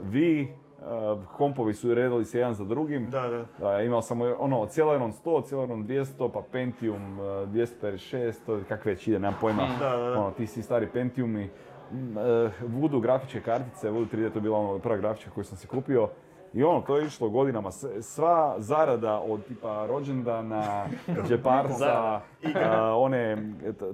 Wii, 0.03 0.47
kompovi 1.38 1.74
su 1.74 1.94
redali 1.94 2.26
se 2.26 2.38
jedan 2.38 2.54
za 2.54 2.63
drugim. 2.63 3.10
Da, 3.10 3.28
da. 3.28 3.46
Da, 3.60 3.82
imao 3.82 4.02
sam 4.02 4.22
ono, 4.39 4.65
Celeron 4.65 5.12
100, 5.12 5.50
Celeron 5.50 5.88
200, 5.88 6.30
pa 6.34 6.41
Pentium 6.52 7.20
a, 7.20 7.24
256, 7.24 8.34
to 8.46 8.56
je 8.56 8.63
kak 8.63 8.86
već 8.86 9.08
ide, 9.08 9.20
nemam 9.20 9.38
pojma. 9.41 9.67
Da, 9.80 9.89
da, 9.89 10.10
da. 10.10 10.20
Ono, 10.20 10.32
ti 10.32 10.48
si 10.48 10.62
stari 10.62 10.88
Pentiumi. 10.94 11.50
Mm, 11.91 12.15
Voodoo 12.62 13.00
grafičke 13.00 13.41
kartice, 13.41 13.89
Voodoo 13.89 14.20
3D 14.20 14.32
to 14.32 14.38
je 14.38 14.41
bila 14.41 14.58
ono 14.58 14.80
prva 14.80 14.98
grafička 14.98 15.32
koju 15.32 15.44
sam 15.44 15.58
si 15.58 15.67
kupio. 15.67 16.10
I 16.53 16.63
ono, 16.63 16.81
to 16.81 16.97
je 16.97 17.05
išlo 17.05 17.29
godinama. 17.29 17.71
Sva 18.01 18.55
zarada 18.57 19.19
od 19.19 19.45
tipa 19.45 19.85
rođendana, 19.85 20.85
džeparca, 21.27 21.73
Zarada. 21.77 22.21
a, 22.65 22.95
one, 22.97 23.37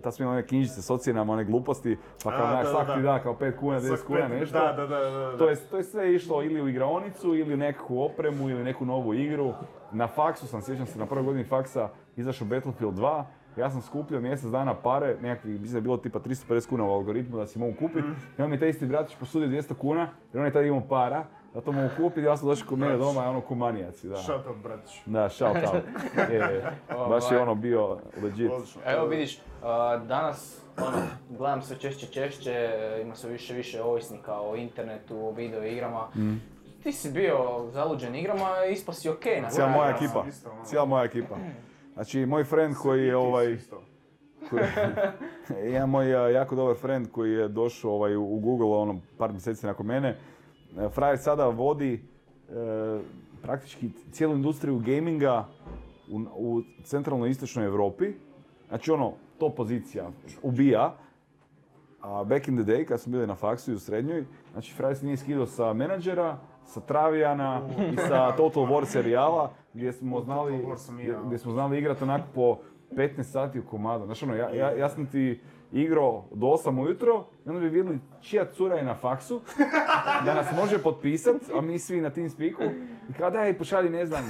ta 0.03 0.11
smije 0.11 0.29
one 0.29 0.47
knjižice 0.47 0.81
s 0.81 0.89
ocjenama, 0.89 1.33
one 1.33 1.43
gluposti, 1.43 1.97
pa 2.23 2.31
kao 2.31 2.47
da, 2.47 2.65
svaki 2.65 3.01
da. 3.01 3.19
kao 3.19 3.33
5 3.33 3.55
kuna, 3.59 3.79
10 3.79 4.05
kuna, 4.07 4.27
nešto. 4.27 4.59
Da, 4.59 4.73
da, 4.73 4.87
da. 4.87 5.37
To 5.37 5.49
je, 5.49 5.55
to 5.55 5.77
je 5.77 5.83
sve 5.83 6.15
išlo 6.15 6.43
ili 6.43 6.61
u 6.61 6.67
igraonicu, 6.67 7.35
ili 7.35 7.53
u 7.53 7.57
nekakvu 7.57 8.01
opremu, 8.01 8.49
ili 8.49 8.63
neku 8.63 8.85
novu 8.85 9.13
igru. 9.13 9.53
Na 9.91 10.07
faksu 10.07 10.47
sam, 10.47 10.61
sjećam 10.61 10.85
se, 10.85 10.99
na 10.99 11.05
prvoj 11.05 11.23
godini 11.23 11.43
faksa 11.43 11.89
izašao 12.15 12.47
Battlefield 12.47 12.95
2. 12.95 13.23
Ja 13.57 13.69
sam 13.69 13.81
skupljao 13.81 14.21
mjesec 14.21 14.49
dana 14.51 14.73
pare, 14.73 15.15
nekakvi, 15.21 15.51
mislim 15.51 15.71
da 15.71 15.77
je 15.77 15.81
bilo 15.81 15.97
tipa 15.97 16.19
350 16.19 16.69
kuna 16.69 16.85
u 16.85 16.91
algoritmu 16.91 17.37
da 17.37 17.45
si 17.45 17.59
mogu 17.59 17.73
kupiti. 17.79 17.99
Mhm. 18.07 18.11
I 18.39 18.41
on 18.41 18.49
mi 18.49 18.59
taj 18.59 18.69
isti 18.69 18.85
bratić 18.85 19.15
posudio 19.19 19.47
200 19.47 19.73
kuna, 19.73 20.09
jer 20.33 20.39
on 20.39 20.45
je 20.45 20.53
tad 20.53 20.65
imao 20.65 20.81
para, 20.89 21.25
da 21.57 21.61
to 21.61 21.71
mogu 21.71 21.89
kupiti. 21.97 22.21
Ja 22.21 22.37
sam 22.37 22.47
došao 22.47 22.67
kod 22.67 22.79
mene 22.79 22.97
doma, 22.97 23.29
ono 23.29 23.41
ko 23.41 23.55
manijaci, 23.55 24.07
da. 24.07 24.15
Shout 24.15 24.47
out, 24.47 24.57
bratić. 24.57 25.01
Da, 25.05 25.29
shout 25.29 25.55
out. 25.55 25.83
Je. 26.31 26.71
Baš 27.09 27.31
je 27.31 27.39
ono 27.39 27.55
bio 27.55 27.97
legit. 28.23 28.51
Evo 28.85 29.05
vidiš, 29.05 29.39
danas 30.07 30.61
ono, 30.77 30.97
gledam 31.29 31.61
sve 31.61 31.77
češće 31.77 32.07
češće, 32.07 32.69
ima 33.01 33.15
sve 33.15 33.29
više 33.29 33.53
više 33.53 33.83
ovisnika 33.83 34.41
o 34.41 34.55
internetu, 34.55 35.17
o 35.17 35.31
video 35.31 35.63
igrama. 35.63 36.07
Ti 36.83 36.91
si 36.91 37.11
bio 37.11 37.37
zaluđen 37.71 38.15
igrama 38.15 38.49
i 38.69 38.73
ispao 38.73 38.93
si 38.93 39.09
okej 39.09 39.41
na 39.41 39.49
Cijela 39.49 39.69
moja 39.69 39.89
ja 39.89 39.95
ekipa. 39.95 40.19
ono. 40.51 40.63
Cijela 40.65 40.85
moja 40.85 41.03
ekipa. 41.03 41.35
Znači, 41.93 42.25
moj 42.25 42.43
friend 42.43 42.75
koji 42.75 43.07
je 43.07 43.15
ovaj... 43.17 43.57
Koji- 44.49 44.63
Jedan 45.73 45.89
moj 45.89 46.33
jako 46.33 46.55
dobar 46.55 46.75
friend 46.75 47.11
koji 47.11 47.31
je 47.33 47.47
došao 47.47 47.91
ovaj, 47.91 48.15
u 48.15 48.39
Google 48.39 48.67
ono, 48.67 48.99
par 49.17 49.31
mjeseci 49.31 49.65
nakon 49.65 49.85
mene. 49.85 50.17
E, 50.77 50.89
Frajer 50.89 51.17
sada 51.17 51.47
vodi 51.47 52.03
praktički 53.41 53.89
cijelu 54.11 54.35
industriju 54.35 54.79
gaminga 54.79 55.47
u, 56.11 56.21
u 56.35 56.61
centralnoj 56.83 57.29
istočnoj 57.29 57.65
Europi. 57.65 58.13
Znači 58.67 58.91
ono, 58.91 59.13
to 59.39 59.49
pozicija 59.49 60.09
ubija. 60.41 60.95
A 62.01 62.23
back 62.23 62.47
in 62.47 62.63
the 62.63 62.73
day, 62.73 62.85
kad 62.85 63.01
smo 63.01 63.11
bili 63.11 63.27
na 63.27 63.35
faksu 63.35 63.71
i 63.71 63.75
u 63.75 63.79
srednjoj, 63.79 64.25
znači 64.51 64.73
Fraj 64.73 64.95
se 64.95 65.05
nije 65.05 65.17
skidao 65.17 65.45
sa 65.45 65.73
menadžera, 65.73 66.37
sa 66.65 66.79
Travijana 66.79 67.61
i 67.93 67.97
sa 68.07 68.31
Total 68.31 68.63
War 68.63 68.85
serijala, 68.85 69.51
gdje 69.73 69.93
smo 69.93 70.21
znali, 70.21 70.65
gdje 71.25 71.37
smo 71.37 71.51
znali 71.51 71.77
igrati 71.77 72.03
onako 72.03 72.27
po 72.35 72.57
15 72.91 73.23
sati 73.23 73.59
u 73.59 73.65
komadu. 73.65 74.05
Znači 74.05 74.25
ono, 74.25 74.35
ja, 74.35 74.49
ja, 74.49 74.71
ja 74.71 74.89
sam 74.89 75.05
ti 75.05 75.41
igrao 75.71 76.23
do 76.31 76.47
8 76.47 76.81
ujutro 76.81 77.25
i 77.45 77.49
onda 77.49 77.61
bi 77.61 77.69
vidjeli 77.69 77.99
čija 78.21 78.45
cura 78.45 78.75
je 78.75 78.83
na 78.83 78.95
faksu, 78.95 79.41
da 80.25 80.33
nas 80.33 80.47
može 80.55 80.77
potpisat, 80.77 81.35
a 81.57 81.61
mi 81.61 81.79
svi 81.79 82.01
na 82.01 82.09
Teamspeaku. 82.09 82.63
I 83.09 83.13
kao 83.13 83.29
daj 83.29 83.57
pošalji, 83.57 83.89
ne 83.89 84.05
znam, 84.05 84.23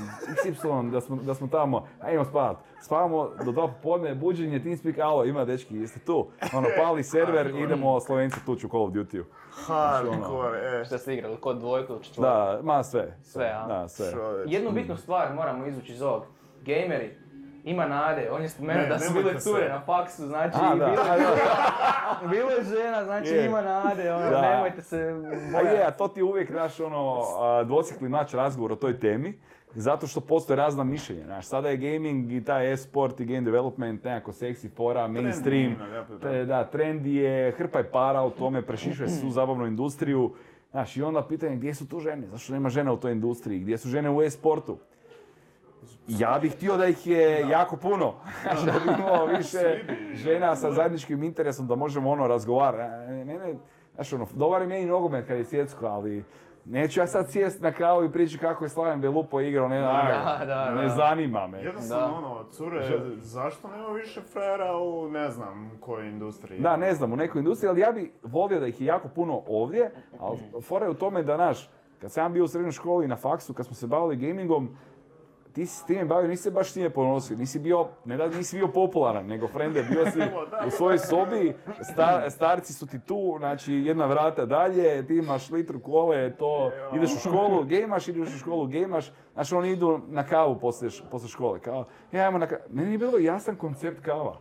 XY, 0.45 0.91
da 0.91 1.01
smo, 1.01 1.15
da 1.15 1.33
smo 1.33 1.47
tamo, 1.47 1.87
ajmo 2.01 2.25
spavat. 2.25 2.57
Spavamo 2.81 3.29
do 3.45 3.51
dva 3.51 3.67
popodne, 3.67 4.15
buđenje, 4.15 4.63
Teamspeak, 4.63 4.97
alo, 4.97 5.25
ima 5.25 5.45
dečki, 5.45 5.77
jeste 5.77 5.99
tu? 5.99 6.27
Ono, 6.53 6.67
pali 6.77 7.03
server, 7.03 7.55
idemo 7.55 7.99
Slovenci 7.99 8.45
tući 8.45 8.65
u 8.65 8.69
Call 8.69 8.83
of 8.83 8.91
Duty-u. 8.91 9.23
Hardcore, 9.51 10.81
e. 10.81 10.85
Šta 10.85 10.97
ste 10.97 11.13
igrali, 11.13 11.37
kod 11.37 11.59
dvojku 11.59 11.93
ili 11.93 12.03
četvorku? 12.03 12.31
Da, 12.31 12.59
ma 12.63 12.83
sve. 12.83 13.17
Sve, 13.23 13.51
a? 13.55 13.67
Da, 13.67 13.87
sve. 13.87 14.13
Jednu 14.45 14.71
bitnu 14.71 14.97
stvar 14.97 15.33
moramo 15.33 15.65
izvući 15.65 15.93
iz 15.93 16.01
ovog. 16.01 16.23
Gameri, 16.65 17.17
ima 17.67 17.85
nade. 17.85 18.29
On 18.31 18.41
je 18.41 18.49
spomenuo 18.49 18.81
Ne, 18.81 18.87
da 18.87 18.99
su 18.99 19.13
bile 19.13 19.39
cure 19.39 19.63
se. 19.63 19.69
na 19.69 19.81
faksu, 19.81 20.25
znači 20.25 20.57
A, 20.61 20.75
i 20.75 20.79
da, 20.79 20.85
bilo, 20.85 21.01
a, 21.03 21.17
da. 22.21 22.27
bilo 22.27 22.49
je 22.49 22.63
žena, 22.65 23.03
znači 23.03 23.27
Je. 23.27 23.45
ima 23.45 23.61
nade, 23.61 24.13
ono, 24.13 24.29
Da. 24.29 24.41
nemojte 24.43 24.81
se 24.81 25.09
A 25.09 25.51
bojati. 25.51 25.67
je, 25.69 25.83
a 25.83 25.91
to 25.91 26.07
ti 26.07 26.19
je 26.19 26.23
uvijek, 26.23 26.51
znaš, 26.51 26.79
ono, 26.79 27.13
a, 27.39 27.63
dvosjekli 27.63 28.09
mač 28.09 28.33
razgovor 28.33 28.71
o 28.71 28.77
toj 28.77 28.99
temi. 28.99 29.39
Zato 29.69 30.07
što 30.07 30.19
postoje 30.21 30.57
razna 30.57 30.83
mišljenja, 30.83 31.25
znaš, 31.25 31.45
sada 31.45 31.69
je 31.69 31.77
gaming 31.77 32.31
i 32.31 32.43
taj 32.43 32.73
e-sport 32.73 33.19
i 33.19 33.25
game 33.25 33.41
development 33.41 34.03
nekako 34.03 34.31
seksi 34.33 34.69
fora, 34.69 35.07
mainstream, 35.07 35.75
te- 36.21 36.45
da, 36.45 36.63
trend 36.65 37.05
je, 37.05 37.51
hrpa 37.51 37.77
je 37.79 37.83
para 37.85 38.23
u 38.23 38.29
tome, 38.29 38.61
prešišuje 38.61 39.09
se 39.09 39.21
tu 39.21 39.29
zabavnu 39.29 39.65
industriju, 39.65 40.33
znaš, 40.71 40.97
i 40.97 41.03
onda 41.03 41.23
pitanje 41.23 41.55
gdje 41.55 41.73
su 41.73 41.87
tu 41.87 41.99
žene, 41.99 42.27
zašto 42.27 42.53
nema 42.53 42.69
žena 42.69 42.93
u 42.93 42.97
toj 42.97 43.11
industriji, 43.11 43.59
gdje 43.59 43.77
su 43.77 43.89
žene 43.89 44.09
u 44.09 44.21
e-sportu? 44.21 44.77
Ja 46.07 46.39
bih 46.41 46.53
htio 46.55 46.77
da 46.77 46.85
ih 46.85 47.07
je 47.07 47.49
jako 47.49 47.77
puno, 47.77 48.13
da 48.65 48.71
bi 48.85 49.01
imao 49.01 49.25
više 49.37 49.79
žena 50.13 50.55
sa 50.55 50.71
zajedničkim 50.71 51.23
interesom 51.23 51.67
da 51.67 51.75
možemo 51.75 52.09
ono 52.09 52.27
razgovarati. 52.27 53.11
Mene, 53.11 53.55
znaš 53.95 54.13
ono, 54.13 54.27
dobar 54.33 54.61
je 54.61 54.67
meni 54.67 54.85
nogomet 54.85 55.27
kad 55.27 55.37
je 55.37 55.45
svjetsko, 55.45 55.85
ali 55.85 56.23
neću 56.65 56.99
ja 56.99 57.07
sad 57.07 57.31
sjest 57.31 57.61
na 57.61 57.71
kavu 57.71 58.03
i 58.05 58.11
pričati 58.11 58.39
kako 58.39 58.65
je 58.65 58.69
Slaven 58.69 59.01
Belupo 59.01 59.39
igrao, 59.41 59.67
ne, 59.67 59.79
Da, 59.81 60.41
da, 60.45 60.71
ne 60.75 60.81
da. 60.83 60.89
zanima 60.89 61.47
me. 61.47 61.61
Jednostavno 61.61 62.21
Da. 62.21 62.27
ono, 62.27 62.43
cure, 62.51 62.99
zašto 63.17 63.67
nema 63.67 63.87
više 63.89 64.21
frera 64.21 64.77
u 64.77 65.09
ne 65.11 65.29
znam 65.29 65.71
kojoj 65.79 66.09
industriji? 66.09 66.59
Da, 66.59 66.77
ne 66.77 66.93
znam, 66.93 67.13
u 67.13 67.15
nekoj 67.15 67.39
industriji, 67.39 67.69
ali 67.69 67.81
ja 67.81 67.91
bi 67.91 68.11
volio 68.23 68.59
da 68.59 68.67
ih 68.67 68.81
je 68.81 68.85
jako 68.87 69.07
puno 69.07 69.41
ovdje, 69.47 69.91
ali 70.19 70.37
fora 70.61 70.85
je 70.85 70.91
u 70.91 70.93
tome 70.93 71.23
da, 71.23 71.37
naš, 71.37 71.69
kad 72.01 72.11
sam 72.11 72.33
bio 72.33 72.43
u 72.43 72.47
srednjoj 72.47 72.71
školi 72.71 73.07
na 73.07 73.15
faksu, 73.15 73.53
kad 73.53 73.65
smo 73.65 73.75
se 73.75 73.87
bavili 73.87 74.15
gamingom, 74.27 74.77
ti 75.57 75.65
si 75.65 75.77
s 75.77 75.85
time 75.85 76.05
bavio, 76.05 76.27
nisi 76.27 76.43
se 76.43 76.51
baš 76.51 76.69
s 76.69 76.73
time 76.73 76.89
ponosio, 76.89 77.37
nisi 77.37 77.59
bio, 77.59 77.87
ne 78.05 78.17
da 78.17 78.27
nisi 78.27 78.57
bio 78.57 78.67
popularan, 78.67 79.25
nego 79.25 79.47
frende, 79.47 79.83
bio 79.83 80.05
si 80.05 80.19
u 80.67 80.71
svojoj 80.71 80.97
sobi, 80.99 81.55
sta- 81.83 82.29
starci 82.29 82.73
su 82.73 82.87
ti 82.87 82.99
tu, 82.99 83.35
znači 83.37 83.73
jedna 83.73 84.05
vrata 84.05 84.45
dalje, 84.45 85.07
ti 85.07 85.15
imaš 85.15 85.49
litru 85.49 85.79
kole, 85.79 86.31
to, 86.31 86.71
ideš 86.93 87.15
u 87.15 87.19
školu, 87.19 87.63
gejmaš, 87.63 88.07
ideš 88.07 88.35
u 88.35 88.39
školu, 88.39 88.67
gejmaš, 88.67 89.11
znači 89.37 89.55
oni 89.55 89.71
idu 89.71 89.99
na 90.07 90.23
kavu 90.23 90.59
poslije, 90.59 90.91
poslije 91.11 91.29
škole, 91.29 91.59
kao, 91.59 91.85
ja 92.11 92.25
ajmo 92.25 92.37
na 92.37 92.47
kavu, 92.47 92.61
meni 92.69 92.91
je 92.91 92.97
bilo 92.97 93.17
jasan 93.17 93.55
koncept 93.55 94.05
kava. 94.05 94.37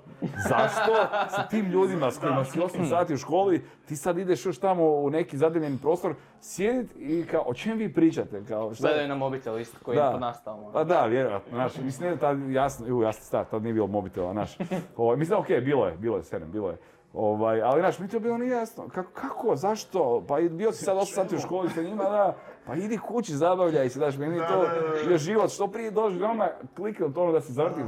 Zašto 0.48 0.92
sa 1.36 1.48
tim 1.48 1.66
ljudima 1.66 2.10
s 2.10 2.18
kojima 2.18 2.44
si 2.44 2.58
8 2.58 2.88
sati 2.88 3.14
u 3.14 3.16
školi, 3.16 3.64
ti 3.88 3.96
sad 3.96 4.18
ideš 4.18 4.46
još 4.46 4.58
tamo 4.58 4.84
u 4.84 5.10
neki 5.10 5.38
zadimljeni 5.38 5.78
prostor, 5.82 6.14
sjedit 6.40 6.90
i 6.96 7.26
kao, 7.30 7.42
o 7.46 7.54
čem 7.54 7.78
vi 7.78 7.92
pričate, 7.92 8.44
kao, 8.48 8.74
šta 8.74 8.82
Gledaju 8.88 9.08
na 9.08 9.14
mobitel 9.14 9.60
isto 9.60 9.78
koji 9.84 9.96
Da. 9.96 10.04
je 10.04 10.12
pod 10.12 10.20
nastavom. 10.20 10.72
pa 10.72 10.84
da, 10.84 11.06
vjerojatno, 11.06 11.56
znaš, 11.56 11.76
mislim 11.76 12.10
ne 12.10 12.16
tad 12.16 12.50
jasno, 12.50 12.86
ju, 12.86 13.02
ja 13.02 13.12
sam 13.12 13.22
star, 13.22 13.44
tad 13.44 13.62
nije 13.62 13.72
bilo 13.72 13.86
mobitela, 13.86 14.32
znaš. 14.32 14.58
Ovaj, 14.96 15.16
mislim, 15.16 15.38
okej, 15.38 15.60
bilo 15.60 15.86
je, 15.86 15.96
bilo 15.96 16.16
je, 16.16 16.22
sedam, 16.22 16.50
bilo 16.50 16.70
je. 16.70 16.76
Ovaj, 17.12 17.62
ali 17.62 17.80
znaš, 17.80 17.98
mi 17.98 18.08
to 18.08 18.20
bilo 18.20 18.38
nije 18.38 18.50
jasno, 18.50 18.88
kako, 18.94 19.10
kako, 19.12 19.56
zašto, 19.56 20.24
pa 20.28 20.40
bio 20.40 20.72
si 20.72 20.84
sad 20.84 20.96
8 20.96 21.14
sati 21.14 21.36
u 21.36 21.38
školi 21.38 21.70
sa 21.70 21.82
njima, 21.82 22.04
da, 22.04 22.36
pa 22.66 22.74
idi 22.74 22.98
kući, 22.98 23.36
zabavljaj 23.36 23.88
se, 23.88 23.98
znaš, 23.98 24.18
meni 24.18 24.36
je 24.36 24.46
to 24.46 24.56
Da, 24.56 25.02
da, 25.02 25.08
bio 25.08 25.18
život, 25.18 25.50
što 25.50 25.66
prije 25.66 25.90
dođeš 25.90 26.18
doma, 26.18 26.48
klikne 26.76 27.12
to 27.14 27.22
ono 27.22 27.32
da 27.32 27.40
se 27.40 27.52
zavrti, 27.52 27.80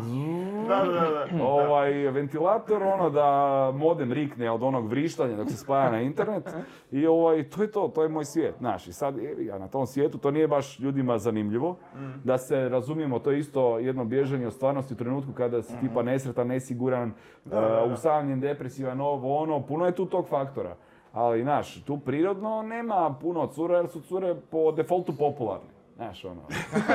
Da, 0.69 0.85
da, 0.85 1.27
da. 1.33 1.45
ovaj, 1.45 1.93
ventilator, 1.93 2.83
ono 2.83 3.11
da 3.11 3.29
modem 3.75 4.12
rikne 4.12 4.51
od 4.51 4.62
onog 4.62 4.88
vrištanja 4.88 5.37
dok 5.37 5.51
se 5.51 5.57
spaja 5.57 5.91
na 5.91 6.01
internet. 6.01 6.45
I 6.91 7.07
ovaj, 7.07 7.49
to 7.49 7.62
je 7.62 7.73
to, 7.73 7.88
to 7.95 8.03
je 8.03 8.09
moj 8.09 8.25
svijet, 8.25 8.55
znaš, 8.59 8.87
i 8.87 8.93
sad, 8.93 9.19
evi 9.19 9.45
ga, 9.45 9.59
na 9.59 9.69
tom 9.69 9.87
svijetu 9.87 10.19
to 10.19 10.31
nije 10.31 10.49
baš 10.49 10.79
ljudima 10.79 11.19
zanimljivo, 11.19 11.77
da 12.25 12.38
se 12.38 12.69
razumijemo, 12.69 13.19
to 13.19 13.31
je 13.31 13.38
isto 13.38 13.79
jedno 13.79 14.05
bježanje 14.05 14.47
od 14.47 14.53
stvarnosti 14.53 14.95
u 14.95 14.97
trenutku 14.97 15.33
kada 15.33 15.62
si 15.62 15.81
tipa 15.81 16.03
nesretan, 16.03 16.47
nesiguran, 16.47 17.12
uh, 17.45 17.53
usamljen, 17.93 18.41
depresivan, 18.41 19.01
ovo, 19.01 19.38
ono, 19.38 19.67
puno 19.67 19.87
je 19.87 19.93
tu 19.93 20.07
tog 20.07 20.29
faktora. 20.29 20.77
Ali, 21.12 21.42
znaš, 21.42 21.85
tu 21.85 21.99
prirodno 21.99 22.62
nema 22.62 23.14
puno 23.21 23.47
cura 23.47 23.77
jer 23.77 23.88
su 23.88 24.01
cure 24.01 24.35
po 24.51 24.73
defaultu 24.73 25.16
popularne. 25.16 25.79
Znaš, 25.97 26.25
ono, 26.25 26.40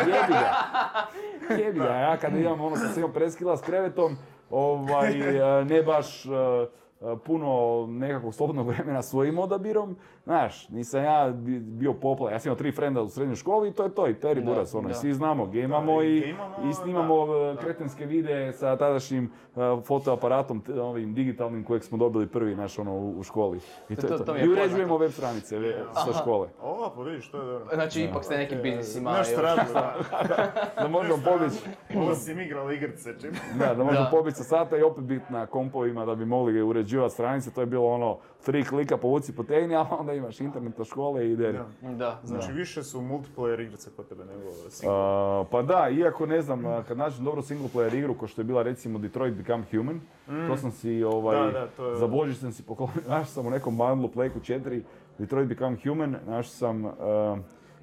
jebi 0.06 0.34
ga. 0.34 0.54
Jebi 1.64 1.80
ga, 1.80 1.86
ja 1.86 2.18
kad 2.18 2.36
imam 2.36 2.62
ono, 2.62 2.76
kad 2.76 2.94
sam 2.94 2.98
imao 2.98 3.14
preskila 3.14 3.58
s 3.58 3.62
krevetom, 3.62 4.16
ovaj, 4.50 5.14
ne 5.70 5.84
baš 5.84 6.26
e, 6.26 6.30
e, 6.30 7.16
puno 7.26 7.86
nekakvog 7.90 8.34
slobodnog 8.34 8.68
vremena 8.68 9.02
svojim 9.02 9.40
odabirom, 9.40 9.96
znaš, 10.24 10.70
nisam 10.70 11.04
ja 11.04 11.30
bi- 11.32 11.60
bio 11.60 11.94
popularan, 11.94 12.36
ja 12.36 12.40
sam 12.40 12.50
imao 12.50 12.58
tri 12.58 12.72
frenda 12.72 13.02
u 13.02 13.10
srednjoj 13.10 13.36
školi 13.36 13.70
i 13.70 13.74
to 13.74 13.84
je 13.84 13.90
to, 13.92 14.08
i 14.08 14.14
Peri 14.14 14.42
Buras, 14.42 14.76
ono, 14.76 14.88
da. 14.88 14.94
svi 14.94 15.14
znamo, 15.14 15.46
gamamo 15.48 15.98
Da, 15.98 16.04
i 16.04 16.18
i, 16.62 16.74
snimamo 16.74 17.26
da, 17.28 17.34
e, 17.36 17.54
da. 17.54 17.60
kretenske 17.60 18.06
videe 18.06 18.54
sa 18.54 18.76
tadašnjim 18.78 19.26
e, 19.48 19.60
fotoaparatom, 19.84 20.62
t- 20.62 20.74
ovim 20.74 21.14
digitalnim 21.14 21.64
kojeg 21.64 21.84
smo 21.84 21.98
dobili 21.98 22.28
prvi, 22.28 22.56
naš, 22.56 22.80
ono, 22.80 22.94
u, 22.94 23.10
u 23.12 23.24
školi. 23.24 23.60
I 23.90 23.96
to, 23.96 24.02
To- 24.02 24.08
je 24.08 24.18
to 24.18 24.24
to. 24.24 24.36
je 24.36 24.46
I 24.46 24.50
uređujemo 24.50 24.98
web 24.98 25.12
stranice 25.12 25.60
ve- 25.60 25.84
sa 25.94 26.00
Aha. 26.02 26.14
škole. 26.14 26.48
Ova, 26.62 26.92
pa 26.92 27.02
vidiš, 27.02 27.30
to 27.30 27.38
je 27.38 27.46
dobro. 27.46 27.66
Znači, 27.74 28.02
ipak 28.02 28.24
ste 28.24 28.38
nekim 28.38 28.60
biznisima 28.62 29.12
Nešto 29.14 29.42
radili, 29.42 29.68
da. 29.74 29.96
Da 30.78 30.88
možemo 30.90 31.18
pobjeći 31.26 31.58
Ovo 31.96 32.16
si 32.16 32.32
igrali 32.34 32.76
igrice, 32.76 33.10
čim. 33.22 33.32
Da, 33.56 33.66
da 33.68 33.84
možemo 33.84 34.04
Da. 34.04 34.10
pobiti 34.10 34.38
sa 34.38 34.44
sata 34.44 34.78
i 34.78 34.82
opet 34.82 35.04
biti 35.04 35.26
na 35.30 35.46
kompovima 35.46 36.06
da 36.06 36.16
bi 36.16 36.26
mogli 36.26 36.62
uređivati 36.62 37.14
stranice. 37.14 37.52
To 37.52 37.62
je 37.62 37.68
bilo 37.68 37.88
ono, 37.88 38.18
tri 38.44 38.64
klika 38.64 38.98
povuci 38.98 39.36
potegni, 39.36 39.76
a 39.78 39.86
onda 39.92 40.14
imaš 40.14 40.42
internet 40.42 40.80
od 40.80 40.88
škole 40.88 41.28
i 41.28 41.32
ide. 41.32 41.52
Da. 41.52 41.66
Da, 41.90 42.20
Znači, 42.24 42.52
više 42.52 42.84
su 42.84 43.02
multiplayer 43.02 43.62
igrice 43.62 43.90
kod 43.96 44.08
tebe 44.08 44.26
nego 44.26 44.52
single. 44.70 44.96
A, 44.96 45.44
pa 45.52 45.62
da, 45.62 45.90
iako 45.90 46.26
ne 46.26 46.42
znam, 46.42 46.84
kad 46.88 46.98
nađem 46.98 47.26
dobru 47.26 47.42
single 47.42 47.70
player 47.76 47.98
igru, 47.98 48.14
ko 48.14 48.28
što 48.28 48.42
je 48.42 48.46
bila 48.46 48.64
recimo 48.64 49.00
Detroit 49.00 49.34
Become 49.34 49.64
Human, 49.72 50.02
to 50.48 50.58
sam 50.58 50.72
si, 50.72 51.04
ovaj, 51.04 51.38
Da, 51.38 51.52
da, 51.52 51.68
to 51.68 51.88
je- 51.88 51.96
za 51.96 52.08
Božić 52.08 52.38
sam 52.38 52.52
si 52.52 52.64
poklonio, 52.64 52.94
našao 53.08 53.26
sam 53.26 53.48
u 53.48 53.52
nekom 53.52 53.78
bundlu 53.78 54.10
Playku 54.10 54.40
4, 54.42 54.82
Detroit 55.18 55.48
Become 55.48 55.78
Human, 55.84 56.16
našao 56.28 56.52
sam, 56.52 56.86
a, 56.86 57.38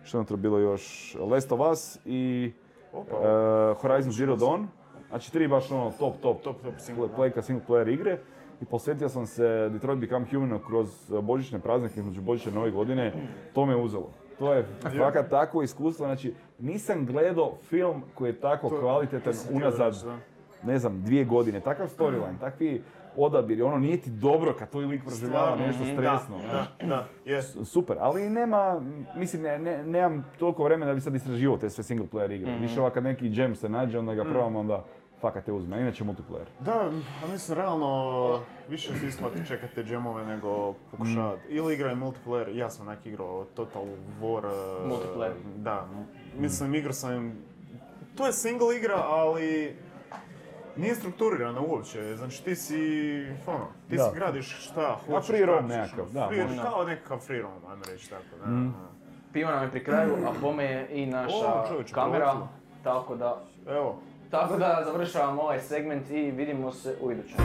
što 0.04 0.16
je 0.16 0.20
unutra 0.20 0.36
bilo 0.36 0.58
još, 0.58 0.82
Last 1.20 1.52
of 1.52 1.60
Us 1.62 1.98
i 2.04 2.52
Opa, 2.92 3.16
a, 3.16 3.74
Horizon 3.74 4.12
Zero 4.12 4.36
Dawn. 4.36 4.66
Znači 5.08 5.32
tri 5.32 5.48
baš 5.48 5.70
ono 5.70 5.90
top, 5.90 6.14
top, 6.20 6.42
top, 6.42 6.56
top 6.56 6.74
single. 6.78 6.78
single 6.78 7.08
playka, 7.18 7.42
single 7.42 7.64
player 7.68 7.92
igre. 7.92 8.18
I 8.62 8.64
posvetio 8.64 9.08
sam 9.08 9.26
se 9.26 9.68
Detroit 9.72 9.98
Become 9.98 10.26
Human 10.30 10.58
kroz 10.66 11.10
uh, 11.10 11.24
božićne 11.24 11.58
praznike, 11.58 12.00
između 12.00 12.20
božićne 12.22 12.52
nove 12.52 12.70
godine. 12.70 13.12
To 13.54 13.66
me 13.66 13.76
uzelo. 13.76 14.10
To 14.38 14.52
je 14.52 14.66
fakat 14.98 15.30
takvo 15.30 15.62
iskustvo, 15.62 16.06
znači 16.06 16.34
nisam 16.58 17.06
gledao 17.06 17.52
film 17.62 18.02
koji 18.14 18.28
je 18.30 18.40
tako 18.40 18.68
To- 18.68 18.80
kvalitetan 18.80 19.32
to 19.32 19.38
unazad, 19.52 19.92
reći, 19.92 20.06
ne 20.62 20.78
znam, 20.78 21.02
dvije 21.02 21.24
godine. 21.24 21.60
Takav 21.60 21.88
storyline, 21.88 22.38
takvi 22.40 22.82
odabiri, 23.16 23.62
ono 23.62 23.78
nije 23.78 24.00
ti 24.00 24.10
dobro 24.10 24.54
kad 24.58 24.70
tvoj 24.70 24.84
lik 24.84 25.02
proživljava 25.04 25.56
nešto 25.56 25.84
stresno. 25.84 26.36
Da, 26.52 26.86
da, 26.86 27.06
jest. 27.24 27.58
Super, 27.64 27.96
ali 28.00 28.30
nema, 28.30 28.80
mislim, 29.16 29.42
ne, 29.42 29.58
ne- 29.58 29.84
nemam 29.84 30.26
toliko 30.38 30.64
vremena 30.64 30.86
da 30.86 30.94
bi 30.94 31.00
sad 31.00 31.14
istraživao 31.14 31.56
te 31.58 31.70
sve 31.70 31.84
single 31.84 32.06
player 32.06 32.34
igre. 32.34 32.58
Više 32.58 32.80
ovak 32.80 32.94
kad 32.94 33.04
neki 33.04 33.30
jam 33.32 33.54
se 33.54 33.68
nađe, 33.68 33.98
onda 33.98 34.14
ga 34.14 34.24
probam, 34.24 34.56
onda 34.56 34.84
fakat 35.20 35.44
te 35.44 35.52
uzme, 35.52 35.76
a 35.76 35.80
inače 35.80 36.04
multiplayer. 36.04 36.46
Da, 36.60 36.90
a 37.24 37.32
mislim, 37.32 37.58
realno, 37.58 38.40
više 38.68 38.94
se 38.94 39.06
isplati 39.06 39.46
čekati 39.46 39.74
te 39.74 39.84
džemove 39.84 40.26
nego 40.26 40.72
pokušavati. 40.90 41.42
Ili 41.48 41.74
igraj 41.74 41.94
multiplayer, 41.94 42.48
ja 42.50 42.70
sam 42.70 42.86
onak 42.86 43.06
igrao 43.06 43.44
Total 43.46 43.82
War. 44.22 44.44
e, 44.44 44.88
Multiplayer. 44.88 45.32
Da, 45.56 45.86
mislim, 46.36 46.74
igrao 46.74 46.92
sam, 46.92 47.32
to 48.16 48.26
je 48.26 48.32
single 48.32 48.76
igra, 48.76 48.96
ali 48.98 49.76
nije 50.76 50.94
strukturirana 50.94 51.60
uopće, 51.60 52.16
znači 52.16 52.44
ti 52.44 52.56
si, 52.56 52.80
ono, 53.46 53.66
ti 53.88 53.96
Da. 53.96 54.04
si 54.04 54.16
gradiš 54.16 54.56
šta 54.60 54.96
hoćeš. 55.06 55.26
free 55.26 55.46
roam 55.46 55.66
nekakav, 55.66 56.00
ono, 56.00 56.12
da, 56.12 56.28
free- 56.28 56.42
može. 56.42 56.62
kao 56.62 56.84
nekakav 56.84 57.18
free 57.18 57.42
roam, 57.42 57.66
ajmo 57.70 57.82
reći 57.86 58.10
tako, 58.10 58.44
da. 58.44 58.50
Mm. 58.50 58.74
pivo 59.32 59.50
nam 59.50 59.62
je 59.62 59.70
pri 59.70 59.84
kraju, 59.84 60.14
a 60.26 60.32
bome 60.40 60.64
je 60.64 60.88
i 60.92 61.06
naša 61.06 61.36
O, 61.54 61.68
čovječe, 61.68 61.94
kamera. 61.94 62.34
Tako 62.84 63.16
da, 63.16 63.42
Evo, 63.68 63.98
tako 64.30 64.56
da 64.56 64.82
završavamo 64.84 65.42
ovaj 65.42 65.60
segment 65.60 66.10
i 66.10 66.30
vidimo 66.30 66.72
se 66.72 66.96
u 67.00 67.12
idućem. 67.12 67.36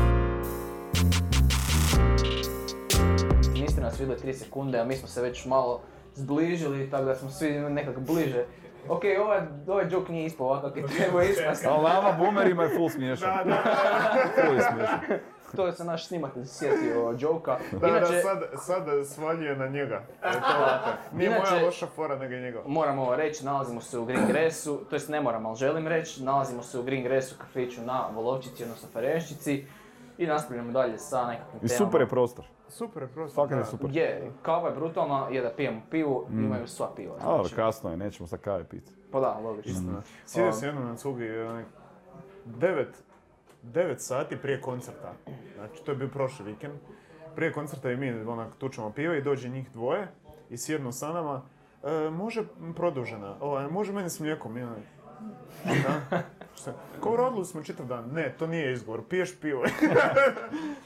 Niste 3.53 3.81
nas 3.81 3.99
vidjeli 3.99 4.21
3 4.21 4.33
sekunde, 4.33 4.79
a 4.79 4.85
mi 4.85 4.95
smo 4.95 5.07
se 5.07 5.21
već 5.21 5.45
malo 5.45 5.81
zbližili, 6.13 6.89
tako 6.89 7.05
da 7.05 7.15
smo 7.15 7.29
svi 7.29 7.51
nekako 7.51 7.99
bliže. 8.01 8.43
Ok, 8.89 9.01
ovaj, 9.21 9.39
ovaj 9.67 9.85
joke 9.89 10.11
nije 10.11 10.25
ispao 10.25 10.47
ovako 10.47 10.67
kako 10.67 10.79
je 10.79 10.87
trebao 10.97 11.21
ispasti. 11.21 11.67
Ali 11.67 11.83
nama 11.83 12.11
boomerima 12.11 12.63
je 12.63 12.69
full 12.77 12.89
smiješan. 12.89 13.29
da, 13.37 13.43
da, 13.43 14.43
Full 14.45 14.55
je 14.55 14.61
smiješan. 14.61 14.99
To 15.55 15.65
je 15.65 15.73
se 15.73 15.83
naš 15.83 16.07
snimatelj 16.07 16.45
sjetio 16.45 17.15
joka. 17.21 17.57
da, 17.71 17.77
da, 17.79 17.87
Inače, 17.87 18.21
sad, 18.21 18.43
sad 18.55 18.83
svaljuje 19.05 19.55
na 19.55 19.67
njega. 19.67 20.01
E, 20.23 20.31
to. 20.31 20.37
Nije 21.13 21.29
Inače- 21.29 21.51
moja 21.51 21.65
loša 21.65 21.87
fora, 21.87 22.15
nego 22.15 22.33
je 22.33 22.41
njegova. 22.41 22.63
Moramo 22.67 23.01
ovo 23.01 23.15
reći, 23.15 23.45
nalazimo 23.45 23.81
se 23.81 23.99
u 23.99 24.05
Green 24.05 24.27
Gressu, 24.27 24.79
to 24.89 24.95
jest 24.95 25.09
ne 25.09 25.21
moram, 25.21 25.45
ali 25.45 25.55
želim 25.55 25.87
reći, 25.87 26.23
nalazimo 26.23 26.63
se 26.63 26.79
u 26.79 26.83
Green 26.83 27.03
Gressu 27.03 27.35
kafiću 27.37 27.81
na 27.81 28.07
Volovčici, 28.13 28.63
odnosno 28.63 28.89
Fereščici 28.93 29.65
i 30.17 30.27
nastavljamo 30.27 30.71
dalje 30.71 30.97
sa 30.97 31.27
nekakvim 31.27 31.57
I 31.57 31.67
temama. 31.67 31.85
super 31.85 32.01
je 32.01 32.07
prostor. 32.07 32.45
Super 32.69 33.03
je 33.03 33.07
prosto. 33.07 33.35
Fakat 33.35 33.51
je 33.51 33.57
da. 33.57 33.65
super. 33.65 33.89
Je, 33.91 34.31
kava 34.41 34.69
je 34.69 34.75
brutalna, 34.75 35.27
je 35.31 35.41
da 35.41 35.49
pijemo 35.49 35.81
pivu, 35.91 36.27
imaju 36.31 36.67
sva 36.67 36.89
piva. 36.95 37.15
Znači, 37.19 37.55
kasno 37.55 37.91
je, 37.91 37.97
nećemo 37.97 38.27
sad 38.27 38.39
kave 38.41 38.63
piti. 38.63 38.91
pa 39.11 39.19
da, 39.19 39.37
logično. 39.39 39.71
Istina. 39.71 40.01
Sjedio 40.25 40.51
sam 40.51 40.67
jednom 40.67 40.85
na 40.85 40.95
cugi, 40.95 41.29
devet, 42.45 43.03
devet 43.73 44.01
sati 44.01 44.37
prije 44.37 44.61
koncerta. 44.61 45.13
Znači, 45.55 45.83
to 45.83 45.91
je 45.91 45.97
bio 45.97 46.07
prošli 46.07 46.45
vikend. 46.45 46.73
Prije 47.35 47.53
koncerta 47.53 47.91
i 47.91 47.97
mi 47.97 48.11
onak 48.11 48.55
tučemo 48.57 48.91
piva 48.91 49.15
i 49.15 49.21
dođe 49.21 49.49
njih 49.49 49.71
dvoje 49.71 50.07
i 50.49 50.57
sjednu 50.57 50.91
sa 50.91 51.13
nama. 51.13 51.41
E, 51.83 52.09
može 52.09 52.43
produžena, 52.75 53.35
ovaj, 53.39 53.67
može 53.67 53.93
meni 53.93 54.09
s 54.09 54.19
mlijekom. 54.19 54.55
Onak, 54.55 54.77
da. 55.65 56.21
Šta? 56.55 56.73
Kao 57.03 57.15
radili 57.15 57.45
smo 57.45 57.63
čitav 57.63 57.85
dan. 57.85 58.09
Ne, 58.13 58.35
to 58.39 58.47
nije 58.47 58.73
izgovor. 58.73 59.01
Piješ 59.09 59.39
pivo. 59.39 59.63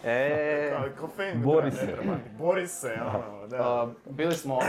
E, 0.03 0.73
Kofein. 0.99 1.41
Bori 1.41 1.69
da, 1.69 1.75
se. 1.75 1.97
Bori 2.37 2.67
se, 2.67 2.99
ono, 3.15 3.47
da. 3.47 3.57
a, 3.57 3.87
bili 4.09 4.35
smo, 4.35 4.59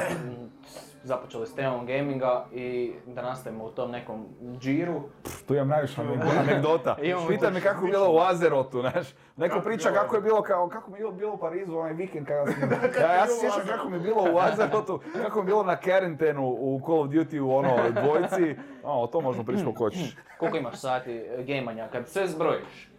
započeli 1.03 1.47
s 1.47 1.55
temom 1.55 1.87
gaminga 1.87 2.45
i 2.53 2.93
da 3.07 3.23
nastavimo 3.23 3.65
u 3.65 3.71
tom 3.71 3.91
nekom 3.91 4.27
džiru. 4.59 5.03
Tu 5.47 5.55
imam 5.55 5.69
najviše 5.69 6.01
anegdota. 6.39 6.97
Pita 7.29 7.51
me 7.51 7.61
kako 7.61 7.87
je 7.87 7.91
bilo 7.91 8.13
u 8.13 8.19
Azerotu, 8.19 8.81
znaš. 8.81 9.09
Neko 9.37 9.55
Kako 9.55 9.65
priča 9.65 9.91
kako 9.91 10.17
je 10.17 10.23
bilo, 10.23 10.43
kao, 10.43 10.69
kako 10.69 10.91
mi 10.91 10.99
je 10.99 11.13
bilo, 11.13 11.33
u 11.33 11.39
Parizu 11.39 11.77
onaj 11.77 11.93
vikend 11.93 12.27
kada 12.27 12.53
sam... 12.53 12.71
Ja, 13.03 13.15
ja 13.15 13.27
se 13.27 13.41
sjećam 13.41 13.77
kako 13.77 13.89
mi 13.89 13.97
je 13.97 14.01
bilo 14.01 14.23
u 14.35 14.39
Azerotu, 14.39 15.01
kako 15.23 15.39
mi 15.39 15.45
je 15.45 15.47
bilo 15.47 15.63
na 15.63 15.77
Carentenu 15.77 16.47
u 16.47 16.81
Call 16.87 17.01
of 17.01 17.09
Duty 17.09 17.41
u 17.41 17.55
ono 17.57 17.77
dvojici. 17.91 18.57
O, 18.83 19.03
o 19.03 19.07
to 19.07 19.21
možemo 19.21 19.45
pričati 19.45 19.65
koliko 19.65 19.85
hoćeš. 19.85 20.17
Koliko 20.39 20.57
imaš 20.57 20.81
sati 20.81 21.13
e, 21.13 21.43
gejmanja? 21.43 21.89
Kad 21.93 22.09
sve 22.09 22.27
zbrojiš. 22.27 22.91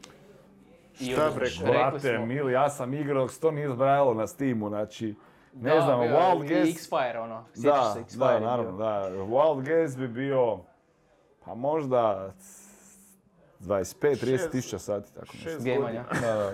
Šta 0.93 1.31
bre, 1.35 1.47
Brate, 1.65 2.17
mili, 2.17 2.53
ja 2.53 2.69
sam 2.69 2.93
igrao 2.93 3.27
to 3.41 3.51
nije 3.51 3.69
zbrajalo 3.69 4.13
na 4.13 4.27
Steamu, 4.27 4.69
znači... 4.69 5.15
Ne 5.53 5.75
Da, 5.75 5.81
znam, 5.81 5.99
bio 5.99 6.09
Wild 6.09 6.45
i 6.45 6.47
Guess... 6.47 6.69
X-Fire 6.71 7.17
ono, 7.17 7.43
sjećaš 7.53 7.71
Da, 7.75 7.93
se 7.93 7.99
X-Fire 7.99 8.17
da, 8.19 8.39
bio. 8.39 8.47
naravno, 8.47 8.71
da. 8.71 9.09
Wild 9.11 9.63
Guess 9.63 9.97
bi 9.97 10.07
bio, 10.07 10.57
pa 11.45 11.55
možda 11.55 12.33
25-30 13.59 14.15
Šest- 14.27 14.51
tisuća 14.51 14.79
sati, 14.79 15.13
tako 15.13 15.25
nešto. 15.25 15.37
Šest 15.39 15.63
Gejmanja. 15.63 16.03
Da, 16.21 16.33
da, 16.33 16.51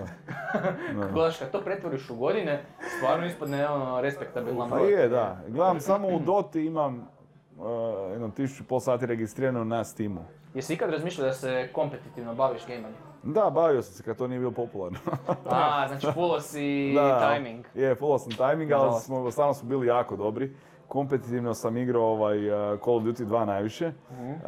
da. 0.94 1.06
Gledaš, 1.12 1.38
kad 1.38 1.50
to 1.50 1.60
pretvoriš 1.60 2.10
u 2.10 2.16
godine, 2.16 2.62
stvarno 2.96 3.26
ispadne 3.26 3.68
ono 3.68 4.00
respektabilan 4.00 4.70
Pa 4.70 4.76
broj. 4.76 4.92
je, 4.92 5.08
da. 5.08 5.38
Gledam, 5.48 5.80
samo 5.80 6.08
u 6.08 6.18
Doti 6.18 6.60
imam 6.60 7.08
uh, 7.56 7.64
jedno 8.10 8.28
tisuću 8.28 8.62
i 8.62 8.66
pol 8.66 8.80
sati 8.80 9.06
registrirano 9.06 9.64
na 9.64 9.84
Steamu. 9.84 10.24
Jesi 10.54 10.74
ikad 10.74 10.90
razmišljao 10.90 11.26
da 11.26 11.32
se 11.32 11.68
kompetitivno 11.72 12.34
baviš 12.34 12.66
gejmanjem? 12.66 13.07
Da, 13.22 13.50
bavio 13.50 13.82
sam 13.82 13.94
se 13.94 14.02
kad 14.02 14.16
to 14.16 14.26
nije 14.26 14.38
bilo 14.38 14.50
popularno. 14.52 14.98
A, 15.50 15.88
znači 15.88 16.06
fullo 16.14 16.40
si 16.40 16.92
da, 16.96 17.34
timing. 17.34 17.64
Je, 17.74 17.94
fullo 17.94 18.18
sam 18.18 18.32
timing, 18.32 18.72
ali 18.72 19.00
smo, 19.00 19.30
stvarno 19.30 19.54
smo 19.54 19.68
bili 19.68 19.86
jako 19.86 20.16
dobri. 20.16 20.56
Kompetitivno 20.88 21.54
sam 21.54 21.76
igrao 21.76 22.02
ovaj, 22.02 22.50
uh, 22.50 22.80
Call 22.80 22.96
of 22.96 23.02
Duty 23.02 23.24
2 23.24 23.44
najviše. 23.44 23.92
Mhm. 24.12 24.30
Uh, 24.30 24.38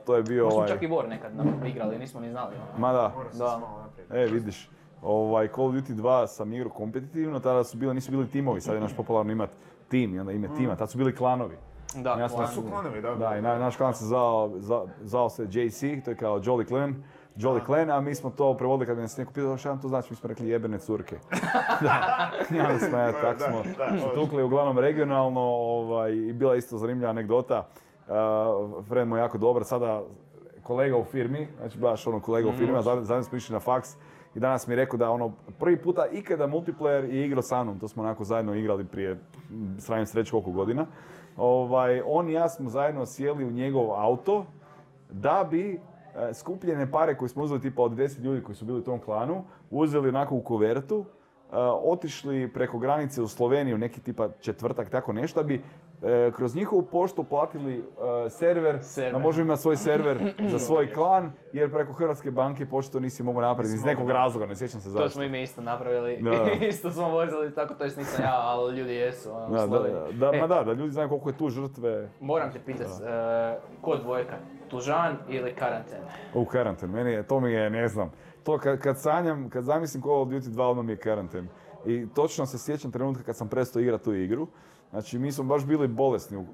to 0.00 0.16
je 0.16 0.22
bio 0.22 0.44
Mi 0.44 0.50
smo 0.50 0.56
ovaj... 0.56 0.68
čak 0.68 0.82
i 0.82 0.88
War 0.88 1.08
nekad 1.08 1.36
nam 1.36 1.66
igrali, 1.66 1.98
nismo 1.98 2.20
ni 2.20 2.30
znali. 2.30 2.54
ono. 2.56 2.78
Ma 2.78 2.92
da, 2.92 3.12
Da. 3.38 3.60
E, 4.12 4.26
vidiš, 4.26 4.70
ovaj, 5.02 5.48
Call 5.48 5.66
of 5.66 5.74
Duty 5.74 5.94
2 5.94 6.26
sam 6.26 6.52
igrao 6.52 6.70
kompetitivno, 6.70 7.40
tada 7.40 7.64
su 7.64 7.76
bili, 7.76 7.94
nisu 7.94 8.10
bili 8.10 8.28
timovi, 8.28 8.60
sad 8.60 8.74
je 8.74 8.80
naš 8.80 8.96
popularno 8.96 9.32
imat 9.32 9.50
tim 9.88 10.14
i 10.14 10.20
onda 10.20 10.32
ime 10.32 10.48
tima, 10.56 10.76
tad 10.76 10.90
su 10.90 10.98
bili 10.98 11.16
klanovi. 11.16 11.56
Da, 11.94 12.10
Ja. 12.10 12.28
Su 12.28 12.62
klanovi, 12.62 13.02
da. 13.02 13.14
Da, 13.14 13.36
i 13.36 13.42
na, 13.42 13.58
naš 13.58 13.76
klan 13.76 13.94
se 13.94 14.04
zvao, 14.04 14.50
za- 14.56 14.86
zvao 15.00 15.28
se 15.30 15.42
JC, 15.44 15.80
to 16.04 16.10
je 16.10 16.16
kao 16.16 16.38
Jolly 16.38 16.68
Clan, 16.68 16.94
Jolly 17.40 17.64
Clan, 17.66 17.90
a 17.90 18.00
mi 18.00 18.14
smo 18.14 18.30
to 18.30 18.56
prevodili 18.56 18.86
kad 18.86 18.98
nas 18.98 19.16
neko 19.16 19.32
pitao 19.32 19.56
šta 19.56 19.68
nam 19.68 19.80
to 19.80 19.88
znači, 19.88 20.12
mi 20.12 20.16
smo 20.16 20.28
rekli 20.28 20.48
jebene 20.48 20.78
curke. 20.78 21.16
da, 21.82 22.30
onda 22.50 22.78
smo, 22.78 22.98
ja, 22.98 23.12
tak 23.12 23.38
smo 23.38 23.62
tukli 24.14 24.42
uglavnom 24.42 24.78
regionalno 24.78 25.40
ovaj, 25.40 26.12
i 26.12 26.32
bila 26.32 26.56
isto 26.56 26.78
zanimljiva 26.78 27.10
anegdota. 27.10 27.66
Uh, 28.08 28.84
friend 28.86 29.08
moj 29.08 29.20
jako 29.20 29.38
dobar, 29.38 29.64
sada 29.64 30.02
kolega 30.62 30.96
u 30.96 31.04
firmi, 31.04 31.48
znači 31.58 31.78
baš 31.78 32.06
ono 32.06 32.20
kolega 32.20 32.48
u 32.48 32.52
firmi, 32.52 32.78
a 32.78 32.82
zajedno 32.82 33.22
smo 33.22 33.38
išli 33.38 33.52
na 33.52 33.60
faks 33.60 33.96
i 34.34 34.40
danas 34.40 34.66
mi 34.66 34.72
je 34.72 34.76
rekao 34.76 34.98
da 34.98 35.10
ono 35.10 35.32
prvi 35.58 35.82
puta 35.82 36.06
ikada 36.12 36.46
multiplayer 36.46 37.04
je 37.04 37.26
igrao 37.26 37.42
sa 37.42 37.64
mnom, 37.64 37.78
to 37.78 37.88
smo 37.88 38.02
onako 38.02 38.24
zajedno 38.24 38.54
igrali 38.54 38.84
prije 38.84 39.10
m, 39.10 39.76
sravim 39.78 40.06
se 40.06 40.18
reći 40.18 40.30
koliko 40.30 40.50
godina. 40.50 40.86
Ovaj, 41.36 42.02
on 42.06 42.28
i 42.28 42.32
ja 42.32 42.48
smo 42.48 42.70
zajedno 42.70 43.06
sjeli 43.06 43.44
u 43.44 43.50
njegov 43.50 43.92
auto 43.94 44.44
da 45.10 45.48
bi 45.50 45.80
skupljene 46.34 46.90
pare 46.90 47.16
koje 47.16 47.28
smo 47.28 47.42
uzeli 47.42 47.60
tipa 47.60 47.82
od 47.82 47.92
10 47.92 48.20
ljudi 48.20 48.42
koji 48.42 48.56
su 48.56 48.64
bili 48.64 48.78
u 48.78 48.84
tom 48.84 48.98
klanu, 48.98 49.44
uzeli 49.70 50.08
onako 50.08 50.34
u 50.34 50.42
kuvertu, 50.42 51.04
e, 51.04 51.56
otišli 51.84 52.52
preko 52.52 52.78
granice 52.78 53.22
u 53.22 53.28
Sloveniju, 53.28 53.78
neki 53.78 54.00
tipa 54.00 54.28
četvrtak, 54.40 54.90
tako 54.90 55.12
nešto, 55.12 55.42
da 55.42 55.46
bi 55.46 55.62
e, 56.02 56.30
kroz 56.32 56.54
njihovu 56.56 56.82
poštu 56.82 57.24
platili 57.24 57.84
e, 58.26 58.30
server, 58.30 58.78
Server. 58.82 59.12
da 59.12 59.18
možemo 59.18 59.44
imati 59.44 59.62
svoj 59.62 59.76
server 59.76 60.18
za 60.40 60.58
svoj 60.66 60.92
klan, 60.92 61.32
jer 61.52 61.70
preko 61.70 61.92
Hrvatske 61.92 62.30
banke 62.30 62.66
pošto 62.66 63.00
nisi 63.00 63.22
mogao 63.22 63.42
napraviti 63.42 63.74
iz 63.74 63.84
nekog 63.84 64.10
razloga, 64.10 64.46
ne 64.46 64.56
sjećam 64.56 64.80
se 64.80 64.86
To 64.86 64.90
zašto. 64.90 65.08
smo 65.08 65.22
i 65.22 65.28
mi 65.28 65.42
isto 65.42 65.60
napravili, 65.60 66.18
Da. 66.22 66.50
isto 66.68 66.90
smo 66.90 67.08
vozili 67.08 67.54
tako, 67.54 67.74
to 67.74 67.84
jest 67.84 67.96
nisam 67.96 68.24
ja, 68.24 68.34
ali 68.34 68.78
ljudi 68.78 68.94
jesu. 68.94 69.30
Ono, 69.32 69.48
Da, 69.48 69.66
da, 69.66 69.78
da, 70.12 70.36
E, 70.36 70.40
ma 70.40 70.46
da, 70.46 70.62
da 70.64 70.72
ljudi 70.72 70.92
znaju 70.92 71.08
koliko 71.08 71.28
je 71.28 71.36
tu 71.36 71.48
žrtve 71.48 72.08
Moram 72.20 72.52
te 72.52 72.58
pitat, 72.58 72.86
e, 72.86 73.58
ko 73.80 73.96
dvojka, 73.96 74.36
Tužan 74.68 75.16
ili 75.28 75.54
Karanten? 75.54 75.98
u 76.34 76.44
karanten. 76.44 76.90
Meni 76.90 77.12
je, 77.12 77.22
to 77.22 77.40
mi 77.40 77.52
je, 77.52 77.70
ne 77.70 77.88
znam, 77.88 78.10
to 78.44 78.58
kad, 78.58 78.78
kad 78.80 79.00
sanjam, 79.00 79.50
kad 79.50 79.64
zamislim 79.64 80.02
Call 80.02 80.22
of 80.22 80.28
Duty 80.28 80.48
2, 80.48 80.62
odmah 80.62 80.84
mi 80.84 80.92
je 80.92 80.96
karanten. 80.96 81.48
I 81.86 82.06
točno 82.14 82.46
se 82.46 82.58
sjećam 82.58 82.90
trenutka 82.92 83.22
kad 83.24 83.36
sam 83.36 83.48
prestao 83.48 83.80
igrati 83.80 84.04
tu 84.04 84.14
igru. 84.14 84.46
Znači, 84.90 85.18
mi 85.18 85.32
smo 85.32 85.44
baš 85.44 85.64
bili 85.64 85.88
bolesni 85.88 86.36
u, 86.36 86.44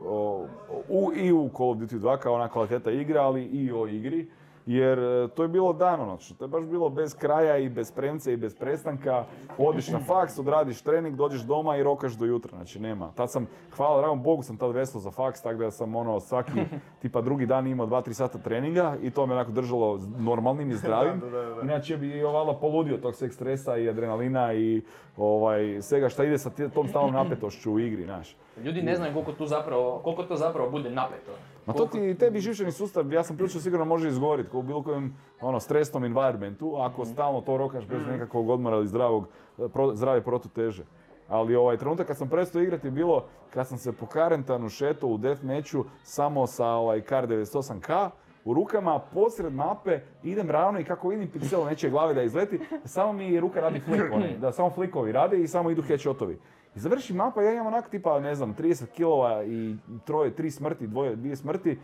u- 0.89 1.13
i 1.15 1.33
u 1.33 1.51
Call 1.57 1.71
of 1.71 1.79
Duty 1.79 1.99
2 1.99 2.19
kao 2.19 2.35
ona 2.35 2.49
kvaliteta 2.49 2.91
igra, 2.91 3.23
ali 3.23 3.45
i 3.45 3.73
o 3.73 3.87
igri. 3.87 4.29
Jer 4.67 4.99
e, 4.99 5.29
to 5.29 5.43
je 5.43 5.49
bilo 5.49 5.73
danonoćno, 5.73 6.37
to 6.37 6.45
je 6.45 6.49
baš 6.49 6.65
bilo 6.65 6.89
bez 6.89 7.15
kraja 7.15 7.59
i 7.59 7.69
bez 7.69 7.93
premce 7.93 8.33
i 8.33 8.37
bez 8.37 8.55
prestanka. 8.55 9.25
Odiš 9.59 9.89
na 9.89 10.01
faks, 10.01 10.39
odradiš 10.39 10.83
trening, 10.83 11.17
dođeš 11.17 11.41
doma 11.41 11.77
i 11.77 11.83
rokaš 11.83 12.13
do 12.13 12.25
jutra, 12.25 12.57
znači 12.57 12.81
nema. 12.81 13.13
Tad 13.15 13.31
sam, 13.31 13.47
hvala 13.77 14.01
dragom 14.01 14.23
Bogu 14.23 14.43
sam 14.43 14.57
tad 14.57 14.75
veslo 14.75 15.01
za 15.01 15.11
faks, 15.11 15.43
tako 15.43 15.59
da 15.59 15.71
sam 15.71 15.97
ono 15.97 16.21
svaki, 16.21 16.53
tipa 17.03 17.21
drugi 17.21 17.47
dan 17.47 17.67
imao 17.67 17.87
2-3 17.87 18.13
sata 18.13 18.39
treninga 18.39 18.97
i 19.03 19.11
to 19.11 19.27
me 19.27 19.35
onako 19.35 19.51
držalo 19.51 20.01
normalnim 20.19 20.71
i 20.71 20.75
zdravim. 20.83 21.23
Inače 21.63 21.97
bi 21.97 22.25
ovala 22.25 22.55
poludio 22.55 22.97
tog 22.97 23.15
sveg 23.15 23.33
stresa 23.33 23.77
i 23.77 23.89
adrenalina 23.89 24.55
i 24.55 24.83
ovaj, 25.17 25.83
svega 25.83 26.09
šta 26.09 26.25
ide 26.25 26.39
sa 26.39 26.51
tom 26.75 26.89
stalnom 26.89 27.15
napetošću 27.15 27.73
u 27.73 27.81
igri, 27.81 28.05
znaš. 28.05 28.37
Ljudi 28.65 28.83
ne 28.83 28.97
znaju 28.97 29.13
koliko, 29.13 29.33
tu 29.33 29.47
zapravo, 29.47 30.01
koliko 30.05 30.23
to 30.23 30.37
zapravo 30.37 30.71
bude 30.71 30.91
napeto. 30.91 31.33
Ma 31.67 31.73
to 31.73 31.87
ti, 31.87 32.15
tebi 32.19 32.41
živčani 32.41 32.73
sustav, 32.73 33.13
ja 33.13 33.25
sam 33.25 33.37
prilično 33.37 33.61
sigurno 33.61 33.85
može 33.85 34.09
izgoriti, 34.09 34.57
u 34.57 34.63
bilo 34.63 34.83
kojem 34.83 35.17
ono, 35.41 35.61
stresnom 35.61 36.05
environmentu, 36.05 36.77
ako 36.77 37.05
stalno 37.05 37.41
to 37.41 37.57
rokaš 37.57 37.87
bez 37.87 38.07
nekakvog 38.07 38.49
odmora 38.49 38.77
ili 38.77 38.87
zdravog, 38.87 39.29
pro, 39.73 39.95
zdrave 39.95 40.25
protuteže. 40.25 40.85
Ali 41.29 41.57
ovaj 41.57 41.77
trenutak 41.77 42.07
kad 42.07 42.17
sam 42.17 42.29
prestao 42.29 42.63
igrati 42.63 42.87
je 42.87 42.91
bilo 42.91 43.25
kad 43.51 43.69
sam 43.69 43.79
se 43.79 43.93
po 43.93 44.07
karentanu 44.07 44.69
šetao 44.69 45.11
u 45.11 45.19
deathmatchu 45.19 45.85
samo 46.03 46.47
sa 46.47 46.67
ovaj 46.67 47.01
kar 47.01 47.27
98k 47.27 48.11
u 48.45 48.55
rukama, 48.55 48.99
posred 48.99 49.55
mape, 49.55 50.01
idem 50.23 50.51
ravno 50.51 50.81
i 50.81 50.85
kako 50.85 51.09
vidim 51.09 51.31
piksel 51.31 51.65
nečije 51.65 51.91
glave 51.91 52.15
da 52.15 52.23
izleti, 52.23 52.61
samo 52.85 53.13
mi 53.13 53.41
ruka 53.41 53.61
radi 53.61 53.81
flik, 53.81 54.03
onaj, 54.15 54.39
da 54.39 54.53
samo 54.53 54.71
flikovi 54.71 55.13
rade 55.13 55.41
i 55.41 55.49
samo 55.49 55.71
idu 55.71 55.83
headshotovi. 55.83 56.39
I 56.77 56.81
završi 56.81 57.15
mapa, 57.15 57.43
ja 57.43 57.53
imam 57.53 57.67
onak 57.67 57.89
tipa, 57.89 58.21
ne 58.21 58.35
znam, 58.35 58.55
30 58.55 58.87
kilova 58.87 59.45
i 59.45 59.77
troje, 60.05 60.31
tri 60.31 60.51
smrti, 60.51 60.87
dvoje, 60.87 61.17
dvije 61.17 61.37
smrti. 61.37 61.79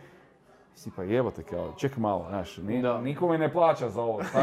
Si 0.75 0.91
pa 0.91 1.03
jebote 1.03 1.43
kao, 1.43 1.73
ček 1.77 1.97
malo, 1.97 2.25
znaš, 2.29 2.57
ni, 2.57 2.81
Da. 2.81 3.01
niko 3.01 3.27
me 3.27 3.37
ne 3.37 3.51
plaća 3.51 3.89
za 3.89 4.01
ovo, 4.01 4.23
šta, 4.23 4.39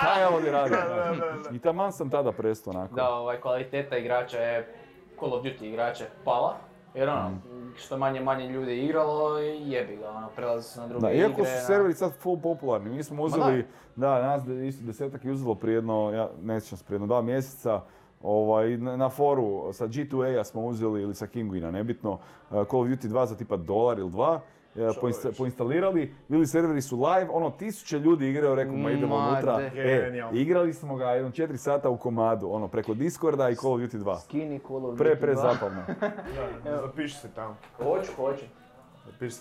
šta 0.00 0.20
ja 0.20 0.30
ovdje 0.30 0.52
radim, 0.52 0.76
znaš. 0.86 1.54
I 1.54 1.58
taman 1.58 1.92
sam 1.92 2.10
tada 2.10 2.32
prestao 2.32 2.70
onako. 2.70 2.94
Da, 2.94 3.08
ovaj, 3.10 3.40
kvaliteta 3.40 3.96
igrača 3.96 4.38
je, 4.38 4.74
Call 5.18 5.34
of 5.34 5.42
Duty 5.42 5.64
igrača 5.64 6.04
je 6.04 6.10
pala. 6.24 6.56
Jer 6.94 7.08
ono, 7.08 7.30
što 7.76 7.98
manje 7.98 8.20
manje 8.20 8.48
ljudi 8.48 8.70
je 8.70 8.84
igralo, 8.84 9.38
jebi 9.38 9.96
ga, 9.96 10.10
ono, 10.10 10.28
prelazi 10.28 10.68
se 10.68 10.80
na 10.80 10.86
druge 10.86 11.00
Da, 11.00 11.12
igre. 11.12 11.22
iako 11.22 11.44
su 11.44 11.66
serveri 11.66 11.94
sad 11.94 12.12
full 12.12 12.40
popularni, 12.40 12.90
mi 12.90 13.02
smo 13.02 13.22
uzeli, 13.22 13.66
da, 13.96 14.22
nas 14.22 14.44
de- 14.44 14.68
isto 14.68 14.84
desetak 14.84 15.24
je 15.24 15.32
uzelo 15.32 15.54
prije 15.54 15.74
jedno, 15.74 16.10
ja 16.10 16.30
ne 16.42 16.60
sjećam 16.60 16.78
se, 16.78 16.84
prije 16.84 16.94
jedno 16.94 17.06
dva 17.06 17.22
mjeseca, 17.22 17.80
ovaj, 18.24 18.76
na, 18.76 19.08
foru 19.08 19.72
sa 19.72 19.86
G2A 19.86 20.44
smo 20.44 20.62
uzeli 20.62 21.02
ili 21.02 21.14
sa 21.14 21.26
Kinguina, 21.26 21.70
nebitno, 21.70 22.12
uh, 22.12 22.18
Call 22.50 22.82
of 22.82 22.88
Duty 22.88 23.08
2 23.08 23.26
za 23.26 23.36
tipa 23.36 23.56
dolar 23.56 23.98
ili 23.98 24.10
dva, 24.10 24.40
uh, 24.74 24.80
poinsta- 25.00 25.32
poinstalirali, 25.38 26.14
bili 26.28 26.46
serveri 26.46 26.82
su 26.82 26.96
live, 26.96 27.28
ono 27.32 27.50
tisuće 27.50 27.98
ljudi 27.98 28.28
igraju, 28.30 28.54
rekao 28.54 28.76
ma 28.76 28.90
idemo 28.90 29.16
unutra, 29.16 29.60
e, 29.76 30.12
igrali 30.32 30.72
smo 30.72 30.96
ga 30.96 31.10
jedno 31.10 31.30
četiri 31.30 31.58
sata 31.58 31.90
u 31.90 31.96
komadu, 31.96 32.48
ono, 32.50 32.68
preko 32.68 32.94
Discorda 32.94 33.50
i 33.50 33.54
Call 33.54 33.72
of 33.74 33.80
Duty 33.80 33.98
2. 33.98 34.20
Skini 34.20 34.60
Call 34.68 34.86
of 34.86 34.98
Pre, 34.98 35.10
Duty 35.10 35.20
pre 35.20 35.34
2. 35.34 35.36
zapalno. 35.36 35.82
Da, 36.64 36.80
zapiši 36.80 37.16
se 37.16 37.28
tamo. 37.34 37.56
Hoću, 37.76 38.12
hoću. 38.16 38.44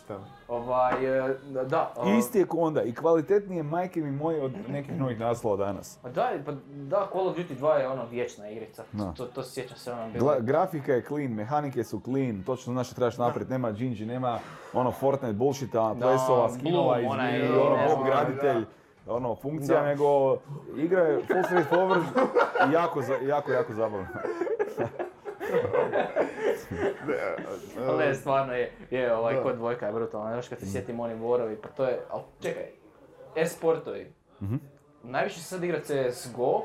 Tamo. 0.07 0.25
Ovaj, 0.49 0.93
e, 1.29 1.35
da, 1.63 1.91
a- 1.97 2.09
Isti 2.09 2.39
je 2.39 2.45
ko 2.45 2.57
onda 2.57 2.81
i 2.81 2.93
kvalitetnije 2.93 3.63
majke 3.63 4.01
mi 4.01 4.11
moje 4.13 4.41
od 4.41 4.51
nekih 4.67 4.99
novih 4.99 5.19
naslova 5.19 5.57
danas. 5.57 5.99
Pa 6.01 6.09
da, 6.09 6.31
pa 6.45 6.51
da, 6.67 7.07
Call 7.11 7.27
of 7.27 7.37
Duty 7.37 7.55
2 7.55 7.69
je 7.71 7.87
ono 7.87 8.05
vječna 8.05 8.49
igrica. 8.49 8.83
Da. 8.91 9.11
To, 9.11 9.25
to 9.25 9.43
se 9.43 9.51
sjećam 9.51 9.77
se 9.77 9.91
ono 9.91 10.09
bilo. 10.09 10.25
Gla- 10.25 10.41
grafika 10.41 10.93
je 10.93 11.03
clean, 11.03 11.31
mehanike 11.31 11.83
su 11.83 11.99
clean, 12.01 12.43
točno 12.43 12.73
znaš 12.73 12.87
što 12.87 12.95
trebaš 12.95 13.17
napraviti, 13.17 13.51
nema 13.51 13.71
Gingy, 13.71 14.05
nema 14.05 14.39
ono 14.73 14.91
Fortnite 14.91 15.33
bullshita, 15.33 15.95
plesova, 16.01 16.49
skinova 16.51 16.99
iz 16.99 17.07
onaj, 17.09 17.39
i 17.39 17.41
ne 17.41 17.49
ono 17.51 17.77
Bob 17.87 18.05
graditelj, 18.05 18.65
ono 19.07 19.35
funkcija, 19.35 19.79
Da. 19.79 19.85
nego 19.85 20.37
igra 20.77 21.01
je 21.01 21.21
full 21.23 21.39
straightforward 21.41 22.03
i 22.69 22.73
jako, 22.73 23.01
za- 23.01 23.19
jako, 23.23 23.51
jako 23.51 23.73
zabavno. 23.73 24.07
Ali 27.87 27.97
ne, 28.05 28.15
stvarno 28.15 28.53
je, 28.53 28.71
je 28.91 29.15
ovaj 29.15 29.41
kod 29.43 29.55
dvojka 29.55 29.85
je 29.85 29.93
brutalno, 29.93 30.35
još 30.35 30.47
kad 30.47 30.59
se 30.59 30.65
sjetim 30.71 30.99
oni 30.99 31.15
borovi, 31.15 31.55
pa 31.61 31.67
to 31.69 31.85
je, 31.85 31.99
ali 32.09 32.23
čekaj, 32.41 32.65
e-sportovi, 33.35 34.13
najviše 35.03 35.39
se 35.39 35.45
sad 35.45 35.63
igra 35.63 35.79
CSGO, 35.79 36.55
uh, 36.55 36.63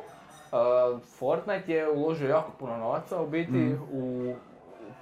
Fortnite 1.19 1.73
je 1.73 1.91
uložio 1.91 2.29
jako 2.29 2.51
puno 2.59 2.77
novaca 2.77 3.23
u 3.23 3.27
biti 3.27 3.75
u 3.93 4.35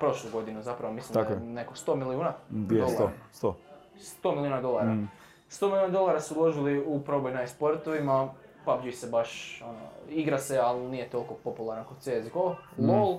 prošlu 0.00 0.30
godinu 0.32 0.62
zapravo, 0.62 0.92
mislim 0.94 1.14
Tako 1.14 1.34
da 1.34 1.40
je 1.40 1.50
neko 1.50 1.74
100 1.74 1.94
milijuna 1.94 2.32
dolara. 2.48 2.88
sto? 2.88 3.10
Sto. 3.32 3.56
100 4.22 4.34
milijuna 4.34 4.60
dolara. 4.60 4.90
Mm. 4.92 5.10
100 5.50 5.66
milijuna 5.66 5.88
dolara 5.88 6.20
su 6.20 6.34
uložili 6.34 6.84
u 6.86 7.00
proboj 7.00 7.32
na 7.32 7.42
e-sportovima, 7.42 8.28
PUBG 8.64 8.92
se 8.92 9.06
baš, 9.06 9.62
ono, 9.62 9.78
igra 10.08 10.38
se, 10.38 10.58
ali 10.58 10.88
nije 10.88 11.10
toliko 11.10 11.34
popularan 11.34 11.84
kod 11.84 11.96
CSGO, 11.98 12.56
Mm. 12.76 12.90
LoL 12.90 13.18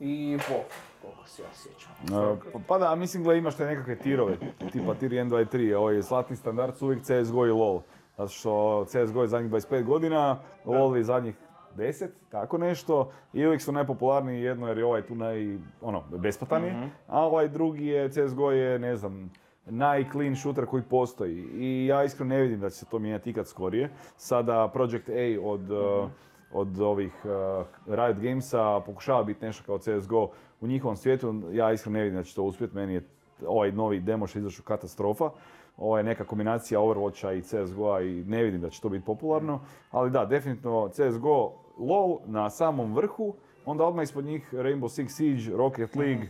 i 0.00 0.36
WoW, 0.36 0.62
koliko 1.02 1.28
se 1.28 1.42
ja 1.42 1.48
sjećam. 1.54 1.92
Uh, 2.02 2.38
pa- 2.68 2.78
da, 2.78 2.94
mislim 2.94 3.22
gledaj 3.22 3.38
imaš 3.38 3.56
te 3.56 3.64
nekakve 3.64 3.96
tirove, 3.98 4.36
tipa 4.72 4.94
tir 4.94 5.10
1, 5.10 5.28
2 5.28 5.42
i 5.42 5.44
3, 5.44 5.74
ovaj 5.74 6.02
zlatni 6.02 6.36
standard 6.36 6.76
su 6.76 6.86
uvijek 6.86 7.02
CSGO 7.02 7.46
i 7.46 7.50
LoL. 7.50 7.80
Zato 8.16 8.28
što 8.28 8.84
CSGO 8.88 9.22
je 9.22 9.28
zadnjih 9.28 9.52
25 9.52 9.84
godina, 9.84 10.38
LoL 10.64 10.96
je 10.96 11.04
zadnjih 11.04 11.34
10, 11.76 12.08
tako 12.30 12.58
nešto. 12.58 13.10
I 13.32 13.46
uvijek 13.46 13.62
su 13.62 13.72
najpopularniji 13.72 14.42
jedno 14.42 14.68
jer 14.68 14.78
je 14.78 14.84
ovaj 14.84 15.02
tu 15.02 15.14
naj, 15.14 15.58
ono, 15.80 16.02
besplatan 16.10 16.64
je, 16.64 16.70
a 17.06 17.20
ovaj 17.26 17.48
drugi 17.48 17.86
je, 17.86 18.08
CSGO 18.08 18.50
je, 18.50 18.78
ne 18.78 18.96
znam, 18.96 19.30
najclean 19.66 20.36
shooter 20.36 20.66
koji 20.66 20.82
postoji. 20.82 21.48
I 21.54 21.86
ja 21.86 22.04
iskreno 22.04 22.34
ne 22.34 22.40
vidim 22.40 22.60
da 22.60 22.70
će 22.70 22.76
se 22.76 22.86
to 22.86 22.98
mijenjati 22.98 23.30
ikad 23.30 23.48
skorije. 23.48 23.90
Sada 24.16 24.70
Project 24.72 25.08
A 25.08 25.38
od, 25.42 25.70
uh, 25.70 26.10
od 26.54 26.80
ovih 26.80 27.12
uh, 27.24 27.66
Riot 27.94 28.16
Gamesa 28.18 28.80
pokušava 28.86 29.24
biti 29.24 29.44
nešto 29.44 29.62
kao 29.66 29.78
CSGO 29.78 30.30
u 30.60 30.66
njihovom 30.66 30.96
svijetu. 30.96 31.42
Ja 31.52 31.72
iskreno 31.72 31.98
ne 31.98 32.04
vidim 32.04 32.18
da 32.18 32.22
će 32.24 32.34
to 32.34 32.42
uspjeti. 32.42 32.74
Meni 32.74 32.94
je 32.94 33.08
ovaj 33.46 33.72
novi 33.72 34.00
demo 34.00 34.26
što 34.26 34.38
izašao 34.38 34.64
katastrofa. 34.64 35.30
Ovo 35.76 35.98
je 35.98 36.04
neka 36.04 36.24
kombinacija 36.24 36.80
Overwatcha 36.80 37.38
i 37.38 37.42
CSGO-a 37.42 38.00
i 38.00 38.24
ne 38.26 38.42
vidim 38.42 38.60
da 38.60 38.70
će 38.70 38.80
to 38.80 38.88
biti 38.88 39.04
popularno. 39.04 39.60
Ali 39.90 40.10
da, 40.10 40.24
definitivno 40.24 40.88
CSGO, 40.88 41.52
LoL 41.78 42.18
na 42.26 42.50
samom 42.50 42.94
vrhu, 42.94 43.34
onda 43.66 43.84
odmah 43.84 44.02
ispod 44.02 44.24
njih 44.24 44.54
Rainbow 44.54 45.02
Six 45.02 45.08
Siege, 45.08 45.56
Rocket 45.56 45.96
League, 45.96 46.28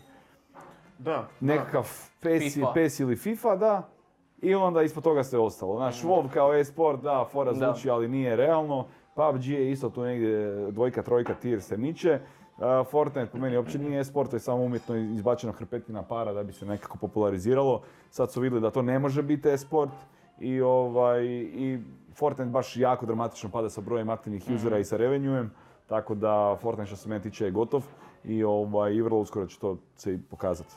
Da, 0.99 1.29
nekakav 1.41 1.89
PES, 2.21 2.55
FIFA. 2.55 2.73
PES 2.75 3.01
ili 3.01 3.17
FIFA, 3.17 3.57
da. 3.57 3.89
I 4.43 4.55
onda 4.55 4.83
ispod 4.83 5.05
toga 5.05 5.25
sve 5.25 5.39
ostalo. 5.39 5.77
Znaš, 5.77 6.03
WoW 6.03 6.29
kao 6.33 6.55
e-sport, 6.55 7.01
da, 7.03 7.25
fora 7.33 7.53
Da. 7.53 7.73
zvuči, 7.73 7.91
ali 7.91 8.09
nije 8.09 8.37
realno. 8.37 8.87
PUBG 9.15 9.47
je 9.47 9.71
isto 9.71 9.91
tu 9.91 10.03
negdje 10.03 10.71
dvojka, 10.71 11.03
trojka, 11.03 11.35
tir 11.35 11.63
se 11.63 11.77
miče. 11.77 12.21
Uh, 12.59 12.87
Fortnite 12.91 13.31
po 13.33 13.39
meni 13.39 13.57
uopće 13.57 13.79
nije 13.79 14.01
e-sport, 14.01 14.31
to 14.31 14.37
je 14.37 14.41
samo 14.41 14.63
umjetno 14.63 14.97
izbačena 14.97 15.53
hrpetina 15.53 16.03
para 16.03 16.33
da 16.33 16.43
bi 16.43 16.53
se 16.53 16.67
nekako 16.67 16.99
populariziralo. 16.99 17.83
Sad 18.11 18.33
su 18.33 18.41
vidjeli 18.41 18.63
da 18.63 18.71
to 18.71 18.83
ne 18.83 18.99
može 18.99 19.23
biti 19.23 19.49
e-sport 19.49 19.91
i, 20.41 20.61
ovaj, 20.61 21.25
i 21.25 21.79
Fortnite 22.15 22.51
baš 22.51 22.77
jako 22.77 23.07
dramatično 23.07 23.51
pada 23.51 23.71
sa 23.71 23.81
brojem 23.81 24.11
aktivnih 24.11 24.45
usera 24.55 24.79
i 24.79 24.85
sa 24.85 24.97
revenuem. 24.97 25.51
Tako 25.87 26.15
da 26.15 26.57
Fortnite 26.61 26.87
što 26.87 26.97
se 26.97 27.09
mene 27.09 27.23
tiče 27.23 27.45
je 27.45 27.51
gotov 27.51 27.83
i, 28.25 28.45
ovaj, 28.45 28.95
i 28.95 29.03
vrlo 29.03 29.19
uskoro 29.19 29.47
će 29.47 29.59
to 29.59 29.79
se 29.97 30.15
i 30.15 30.19
pokazati. 30.31 30.75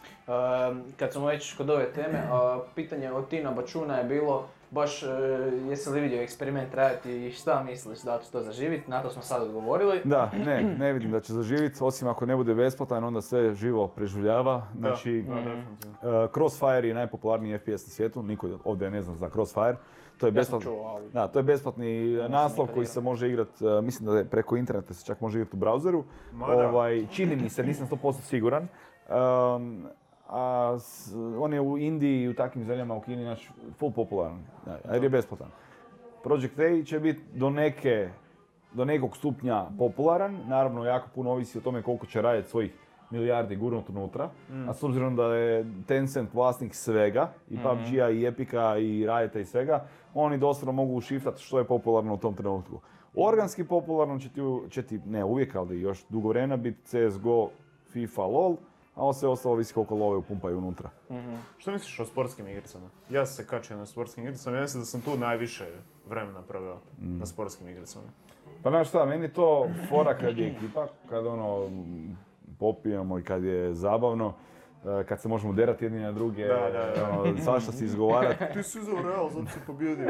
Kad 0.97 1.13
smo 1.13 1.25
već 1.25 1.57
kod 1.57 1.69
ove 1.69 1.93
teme, 1.93 2.23
a, 2.31 2.59
pitanje 2.75 3.11
od 3.11 3.27
Tina 3.27 3.51
Bačuna 3.51 3.97
je 3.97 4.03
bilo 4.03 4.47
baš 4.71 5.03
e, 5.03 5.07
jesi 5.69 5.89
li 5.89 6.01
vidio 6.01 6.21
eksperiment 6.21 6.73
raditi 6.73 7.25
i 7.25 7.31
šta 7.31 7.63
misliš 7.63 8.01
da 8.01 8.19
će 8.23 8.31
to 8.31 8.41
zaživiti, 8.41 8.91
na 8.91 9.01
to 9.01 9.09
smo 9.09 9.21
sad 9.21 9.43
odgovorili. 9.43 10.01
Da, 10.03 10.31
ne, 10.47 10.63
ne 10.63 10.93
vidim 10.93 11.11
da 11.11 11.19
će 11.19 11.33
zaživiti, 11.33 11.77
osim 11.81 12.07
ako 12.07 12.25
ne 12.25 12.35
bude 12.35 12.55
besplatan, 12.55 13.03
onda 13.03 13.21
sve 13.21 13.53
živo 13.53 13.87
preživljava. 13.87 14.67
Znači, 14.77 15.25
da, 15.27 15.35
uh, 16.09 16.31
Crossfire 16.33 16.87
je 16.87 16.93
najpopularniji 16.93 17.57
FPS 17.57 17.67
na 17.67 17.77
svijetu, 17.77 18.23
niko 18.23 18.49
ovdje 18.63 18.91
ne 18.91 19.01
zna 19.01 19.15
za 19.15 19.29
Crossfire. 19.29 19.75
To 20.17 20.25
je 20.25 20.29
Ja 20.29 20.33
besplatni, 20.33 20.63
čuo, 20.63 20.87
ali... 20.87 21.09
da, 21.13 21.27
to 21.27 21.39
je 21.39 21.43
besplatni 21.43 22.13
naslov 22.29 22.67
koji 22.73 22.85
se 22.85 23.01
može 23.01 23.27
igrati, 23.27 23.65
uh, 23.65 23.83
mislim 23.83 24.09
da 24.09 24.17
je 24.17 24.25
preko 24.25 24.57
interneta 24.57 24.93
se 24.93 25.05
čak 25.05 25.21
može 25.21 25.39
igrati 25.39 25.57
u 25.57 25.59
browseru. 25.59 26.03
Ovaj, 26.41 27.07
čini 27.11 27.35
mi 27.35 27.49
se, 27.49 27.63
nisam 27.63 27.87
100% 27.87 28.21
siguran. 28.21 28.67
Um, 29.09 29.87
a 30.29 30.75
s- 30.79 31.09
on 31.39 31.53
je 31.53 31.61
u 31.61 31.77
Indiji 31.77 32.21
i 32.21 32.29
u 32.29 32.33
takvim 32.33 32.65
zemljama 32.65 32.95
u 32.95 33.01
Kini 33.01 33.23
naš 33.23 33.49
full 33.71 33.91
popularan, 33.91 34.39
jer 34.93 35.03
je 35.03 35.09
besplatan. 35.09 35.47
Project 36.23 36.55
A 36.55 36.83
će 36.83 36.99
biti 36.99 37.21
do 37.33 37.49
neke, 37.49 38.09
do 38.73 38.85
nekog 38.85 39.17
stupnja 39.17 39.65
popularan, 39.77 40.39
naravno 40.47 40.85
jako 40.85 41.07
puno 41.15 41.31
ovisi 41.31 41.57
o 41.57 41.61
tome 41.61 41.81
koliko 41.81 42.05
će 42.05 42.21
raditi 42.21 42.49
svojih 42.49 42.73
milijardi 43.11 43.55
gurnut 43.55 43.89
unutra, 43.89 44.29
a 44.67 44.73
s 44.73 44.83
obzirom 44.83 45.15
da 45.15 45.25
je 45.25 45.65
Tencent 45.87 46.33
vlasnik 46.33 46.75
svega, 46.75 47.29
i 47.49 47.57
PUBG-a, 47.57 48.09
i 48.09 48.25
Epica, 48.25 48.77
i 48.77 49.05
Riota 49.05 49.39
i 49.39 49.45
svega, 49.45 49.83
oni 50.13 50.37
doslovno 50.37 50.71
mogu 50.73 50.93
ušiftati 50.93 51.41
što 51.41 51.59
je 51.59 51.65
popularno 51.65 52.13
u 52.13 52.17
tom 52.17 52.33
trenutku. 52.35 52.79
Organski 53.15 53.63
popularno 53.63 54.19
će 54.19 54.29
ti, 54.29 54.41
će 54.69 54.83
ti 54.83 54.99
ne 55.05 55.23
uvijek, 55.23 55.55
ali 55.55 55.81
još 55.81 56.05
dugo 56.09 56.29
vremena 56.29 56.57
biti 56.57 56.81
CSGO, 56.83 57.49
FIFA, 57.85 58.21
LOL, 58.23 58.55
a 58.97 59.01
ovo 59.01 59.13
sve 59.13 59.29
ostalo 59.29 59.55
visi 59.55 59.73
koliko 59.73 59.95
love 59.95 60.17
upumpaju 60.17 60.57
unutra. 60.57 60.89
Što 61.57 61.71
misliš 61.71 61.99
o 61.99 62.05
sportskim 62.05 62.47
igricama? 62.47 62.85
Ja 63.09 63.25
sam 63.25 63.35
se 63.35 63.49
kačio 63.49 63.77
na 63.77 63.85
sportskim 63.85 64.23
igricama, 64.23 64.55
ja 64.57 64.61
mislim 64.61 64.81
da 64.81 64.85
sam 64.85 65.01
tu 65.01 65.17
najviše 65.17 65.65
vremena 66.09 66.41
proveo 66.41 66.77
na 66.97 67.25
sportskim 67.25 67.69
igricama. 67.69 68.05
Pa 68.63 68.69
znaš 68.69 68.89
šta, 68.89 69.05
meni 69.05 69.23
je 69.23 69.33
to 69.33 69.69
fora 69.89 70.17
kad 70.17 70.37
je 70.37 70.47
ekipa, 70.47 70.87
kad 71.09 71.25
ono 71.25 71.65
m, 71.65 72.17
popijemo 72.59 73.19
i 73.19 73.23
kad 73.23 73.43
je 73.43 73.73
zabavno, 73.73 74.33
kad 75.07 75.21
se 75.21 75.27
možemo 75.27 75.53
derati 75.53 75.85
jedni 75.85 75.99
na 75.99 76.11
druge, 76.11 76.47
Da, 76.47 76.53
da, 76.53 76.93
da. 76.95 77.19
ono, 77.19 77.37
svašta 77.37 77.71
si 77.71 77.85
izgovarati. 77.85 78.43
Ti 78.53 78.63
si 78.63 78.79
uzeo 78.79 78.95
Real, 79.03 79.29
zato 79.29 79.47
si 79.47 79.59
pobjedio. 79.67 80.05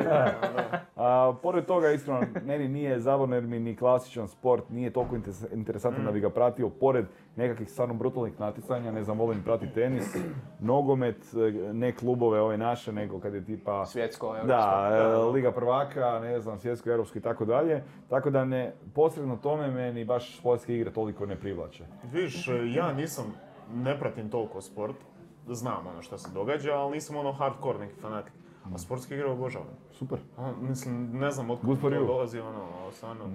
A 0.96 1.34
pored 1.44 1.66
toga, 1.66 1.90
iskreno, 1.92 2.22
meni 2.46 2.68
nije 2.68 3.00
zabavno 3.00 3.36
jer 3.36 3.44
mi 3.44 3.60
ni 3.60 3.76
klasičan 3.76 4.28
sport 4.28 4.70
nije 4.70 4.90
toliko 4.90 5.16
interes- 5.16 5.54
interesantan 5.54 6.06
da 6.06 6.12
bi 6.12 6.20
ga 6.20 6.30
pratio. 6.30 6.70
Pored 6.70 7.06
nekakvih 7.36 7.70
stvarno 7.70 7.94
brutalnih 7.94 8.40
natjecanja, 8.40 8.92
ne 8.92 9.04
znam, 9.04 9.18
volim 9.20 9.44
pratiti 9.44 9.74
tenis, 9.74 10.16
nogomet, 10.60 11.18
e, 11.34 11.74
ne 11.74 11.92
klubove 11.92 12.42
ove 12.42 12.58
naše, 12.58 12.92
nego 12.92 13.20
kad 13.20 13.34
je 13.34 13.46
tipa... 13.46 13.86
Svjetsko, 13.86 14.28
europsko. 14.28 14.48
Da, 14.48 14.90
e, 14.94 15.32
Liga 15.34 15.52
prvaka, 15.52 16.20
ne 16.20 16.40
znam, 16.40 16.60
svjetsko, 16.60 16.90
europsko 16.90 17.18
i 17.18 17.22
tako 17.22 17.46
dalje. 17.46 17.84
Tako 18.10 18.30
da 18.30 18.46
ne, 18.46 18.74
posredno 18.96 19.38
tome 19.38 19.68
meni 19.72 20.06
baš 20.06 20.38
sportske 20.40 20.76
igre 20.76 20.92
toliko 20.94 21.26
ne 21.26 21.36
privlače. 21.36 21.84
Vidiš, 22.14 22.50
ja 22.76 22.94
nisam, 22.94 23.26
ne 23.74 24.00
pratim 24.00 24.30
toliko 24.30 24.62
sport, 24.62 24.96
znam 25.48 25.88
ono 25.88 26.02
što 26.02 26.18
se 26.18 26.30
događa, 26.32 26.74
ali 26.74 26.92
nisam 26.92 27.16
ono 27.16 27.32
hardcore 27.32 27.80
neki 27.80 27.96
fanatik. 27.96 28.34
A 28.74 28.78
sportske 28.78 29.14
igre 29.16 29.26
obožavam. 29.28 29.68
Super. 29.92 30.20
Ono, 30.38 30.54
mislim, 30.60 31.10
ne 31.14 31.32
znam 31.32 31.50
od 31.50 31.62
to 31.82 31.90
dolazi, 31.90 32.40
ono, 32.40 32.66
stvarno, 32.92 33.26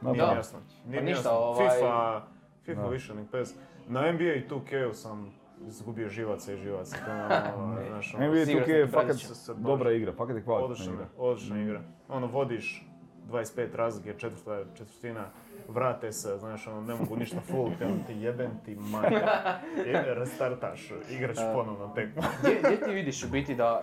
Ma 0.00 0.12
nije 0.12 0.26
da. 0.26 0.32
jasno. 0.32 0.58
Nije 0.86 0.98
Pa 0.98 1.04
ništa, 1.04 1.28
jasno. 1.28 1.30
ovaj- 1.32 1.68
FIFA, 1.70 2.22
FIFA 2.62 2.82
Da. 2.82 2.88
više 2.88 3.14
nek 3.14 3.30
PES. 3.30 3.54
Na 3.88 4.00
NBA 4.02 4.24
i 4.24 4.44
2K-u 4.44 4.92
sam 4.92 5.30
izgubio 5.60 6.08
živaca 6.08 6.52
i 6.52 6.56
živaca. 6.56 6.96
To 7.04 7.10
je 7.10 7.54
ono, 7.54 7.76
znaš, 7.88 8.14
ono, 8.14 8.26
NBA 8.28 8.44
sigurno 8.44 8.66
2K 8.66 8.70
je 8.70 8.86
fakat 8.88 9.16
dobra 9.56 9.92
igra, 9.92 10.12
fakat 10.12 10.36
je 10.36 10.44
kvalitetna 10.44 10.84
igra. 10.84 10.94
igra, 10.94 11.08
odlična 11.18 11.62
igra. 11.62 11.82
Ono, 12.08 12.26
vodiš 12.26 12.86
25 13.30 13.74
razlike, 13.74 14.14
četvrta 14.18 14.64
četvrtina, 14.76 15.24
vrate 15.68 16.12
se, 16.12 16.36
znaš, 16.38 16.66
ono, 16.66 16.80
ne 16.80 16.94
mogu 16.94 17.16
ništa 17.16 17.40
full, 17.40 17.70
te 17.78 17.86
ono, 17.86 17.96
ti 18.06 18.12
jebem 18.12 18.50
ti 18.64 18.74
majka, 18.74 19.58
I 19.86 19.92
restartaš, 19.92 20.92
igraš 21.10 21.36
ponovno 21.54 21.92
tekmu. 21.94 22.22
Gdje, 22.40 22.58
gdje 22.64 22.80
ti 22.80 22.90
vidiš 22.90 23.24
u 23.24 23.28
biti 23.28 23.54
da, 23.54 23.82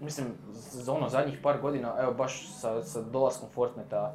mislim, 0.00 0.26
za 0.52 0.92
ono 0.92 1.08
zadnjih 1.08 1.38
par 1.42 1.60
godina, 1.60 1.96
evo 2.00 2.12
baš 2.12 2.60
sa, 2.60 2.82
sa 2.82 3.02
dolaskom 3.02 3.48
Fortnite-a 3.48 4.14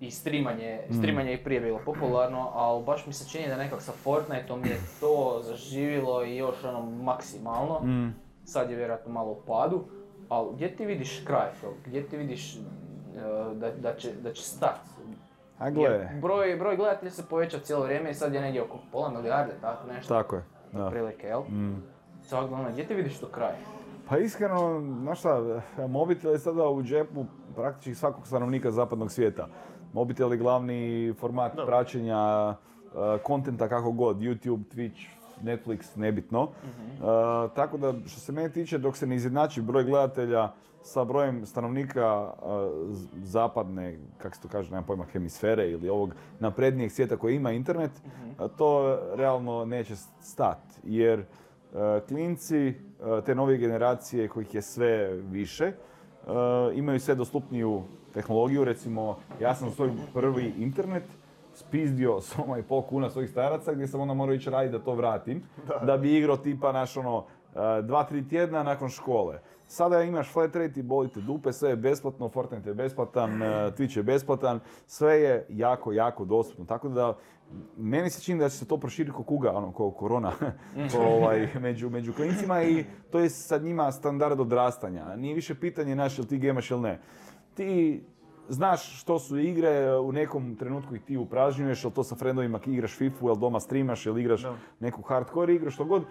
i 0.00 0.10
streamanje, 0.10 0.80
streamanje 0.98 1.30
je 1.30 1.44
prije 1.44 1.60
bilo 1.60 1.80
popularno, 1.84 2.50
ali 2.54 2.84
baš 2.84 3.06
mi 3.06 3.12
se 3.12 3.28
čini 3.28 3.48
da 3.48 3.56
nekak 3.56 3.82
sa 3.82 3.92
Fortnite-om 3.92 4.64
je 4.64 4.80
to 5.00 5.40
zaživjelo 5.42 6.24
i 6.24 6.36
još 6.36 6.64
ono 6.64 6.80
maksimalno. 6.80 7.80
Sad 8.44 8.70
je 8.70 8.76
vjerojatno 8.76 9.12
malo 9.12 9.30
u 9.30 9.42
padu, 9.46 9.84
ali 10.28 10.54
gdje 10.54 10.76
ti 10.76 10.86
vidiš 10.86 11.22
kraj 11.26 11.48
tog? 11.60 11.74
Gdje 11.86 12.08
ti 12.08 12.16
vidiš 12.16 12.56
da, 13.54 13.70
da, 13.70 13.94
će, 13.94 14.12
da 14.22 14.32
će 14.32 14.42
stati? 14.42 14.90
A 15.58 15.70
gle, 15.70 16.08
broj, 16.22 16.56
broj 16.56 16.76
gledatelja 16.76 17.10
se 17.10 17.22
poveća 17.30 17.58
cijelo 17.58 17.84
vrijeme 17.84 18.10
i 18.10 18.14
sad 18.14 18.34
je 18.34 18.40
negdje 18.40 18.62
oko 18.62 18.78
pola 18.92 19.10
milijarde, 19.10 19.52
tako 19.60 19.86
nešto, 19.86 20.14
tako 20.14 20.36
je. 20.36 20.42
Da. 20.72 20.84
otprilike, 20.84 21.26
jel? 21.26 21.40
Mm. 21.40 21.82
Sad 22.22 22.52
ono, 22.52 22.70
gdje 22.70 22.86
ti 22.86 22.94
vidiš 22.94 23.18
to 23.18 23.26
kraj? 23.26 23.52
Pa 24.08 24.18
iskreno, 24.18 24.82
znaš 25.02 25.18
šta, 25.18 25.60
mobitel 25.88 26.32
je 26.32 26.38
sada 26.38 26.68
u 26.68 26.82
džepu 26.82 27.24
praktički 27.56 27.94
svakog 27.94 28.26
stanovnika 28.26 28.70
zapadnog 28.70 29.10
svijeta. 29.10 29.48
Mobitel 29.92 30.32
je 30.32 30.38
glavni 30.38 31.14
format 31.20 31.56
Da. 31.56 31.66
praćenja 31.66 32.48
uh, 32.48 33.20
kontenta 33.22 33.68
kako 33.68 33.92
god, 33.92 34.16
YouTube, 34.16 34.62
Twitch, 34.74 35.06
Netflix, 35.42 35.96
nebitno. 35.96 36.42
Uh, 36.42 36.50
tako 37.54 37.76
da, 37.76 37.94
što 38.06 38.20
se 38.20 38.32
mene 38.32 38.48
tiče, 38.48 38.78
dok 38.78 38.96
se 38.96 39.06
ne 39.06 39.16
izjednači 39.16 39.62
broj 39.62 39.84
gledatelja 39.84 40.52
sa 40.84 41.04
brojem 41.04 41.46
stanovnika 41.46 42.32
zapadne, 43.22 43.98
kako 44.18 44.36
se 44.36 44.42
to 44.42 44.48
kaže, 44.48 44.70
nemam 44.70 44.84
pojma, 44.84 45.04
hemisfere 45.04 45.70
ili 45.70 45.88
ovog 45.88 46.14
naprednijeg 46.40 46.92
svijeta 46.92 47.16
koji 47.16 47.36
ima 47.36 47.52
internet, 47.52 47.90
a 48.38 48.48
to 48.48 48.98
realno 49.14 49.64
neće 49.64 49.96
stat. 50.20 50.58
Jer 50.82 51.20
uh, 51.20 51.26
klinci 52.08 52.68
uh, 52.68 53.24
te 53.24 53.34
nove 53.34 53.56
generacije 53.56 54.28
kojih 54.28 54.54
je 54.54 54.62
sve 54.62 55.12
više, 55.12 55.72
uh, 56.26 56.32
imaju 56.74 57.00
sve 57.00 57.14
dostupniju 57.14 57.82
tehnologiju. 58.14 58.64
Recimo, 58.64 59.18
ja 59.40 59.54
sam 59.54 59.70
svoj 59.70 59.90
prvi 60.14 60.52
internet 60.58 61.04
spizdio 61.54 62.20
soma 62.20 62.58
i 62.58 62.62
pol 62.62 62.82
kuna 62.82 63.10
svojih 63.10 63.30
staraca 63.30 63.72
gdje 63.72 63.88
sam 63.88 64.00
onda 64.00 64.14
morao 64.14 64.34
ići 64.34 64.50
raditi 64.50 64.78
da 64.78 64.84
to 64.84 64.94
vratim. 64.94 65.42
Da, 65.82 65.96
bi 65.96 66.16
igrao 66.16 66.36
tipa 66.36 66.72
naš 66.72 66.96
ono, 66.96 67.24
dva, 67.82 68.04
tri 68.04 68.28
tjedna 68.28 68.62
nakon 68.62 68.88
škole. 68.88 69.40
Sada 69.68 70.02
imaš 70.02 70.32
flat 70.32 70.56
rate 70.56 70.80
i 70.80 70.82
bolite 70.82 71.20
dupe, 71.20 71.52
sve 71.52 71.70
je 71.70 71.76
besplatno, 71.76 72.28
Fortnite 72.28 72.70
je 72.70 72.74
besplatan, 72.74 73.42
uh, 73.42 73.48
Twitch 73.48 73.96
je 73.96 74.02
besplatan, 74.02 74.60
sve 74.86 75.20
je 75.20 75.46
jako, 75.48 75.92
jako 75.92 76.24
dostupno. 76.24 76.64
Tako 76.64 76.88
da, 76.88 77.16
meni 77.76 78.10
se 78.10 78.22
čini 78.22 78.40
da 78.40 78.48
će 78.48 78.56
se 78.56 78.68
to 78.68 78.76
proširiti 78.76 79.16
ko 79.16 79.22
kuga, 79.22 79.52
ono, 79.52 79.72
ko 79.72 79.90
korona, 79.90 80.32
ovaj, 81.16 81.48
među, 81.60 81.90
među 81.90 82.12
klincima 82.12 82.62
i 82.62 82.84
to 83.10 83.18
je 83.18 83.30
sad 83.30 83.62
njima 83.62 83.92
standard 83.92 84.40
odrastanja. 84.40 85.16
Nije 85.16 85.34
više 85.34 85.54
pitanje 85.54 85.96
naš 85.96 86.18
jel 86.18 86.26
ti 86.26 86.38
gemaš 86.38 86.70
ili 86.70 86.80
ne. 86.80 87.00
Ti 87.54 88.02
znaš 88.48 89.00
što 89.00 89.18
su 89.18 89.38
igre, 89.38 89.96
u 89.98 90.12
nekom 90.12 90.56
trenutku 90.56 90.94
ih 90.94 91.02
ti 91.02 91.16
upražnjuješ, 91.16 91.84
jel 91.84 91.90
to 91.92 92.04
sa 92.04 92.14
friendovima 92.14 92.60
igraš 92.66 92.96
FIFA, 92.96 93.26
jel 93.26 93.36
doma 93.36 93.60
streamaš, 93.60 94.06
jel 94.06 94.18
igraš 94.18 94.42
Da. 94.42 94.56
neku 94.80 95.02
hardcore 95.02 95.54
igru, 95.54 95.70
što 95.70 95.84
god. 95.84 96.04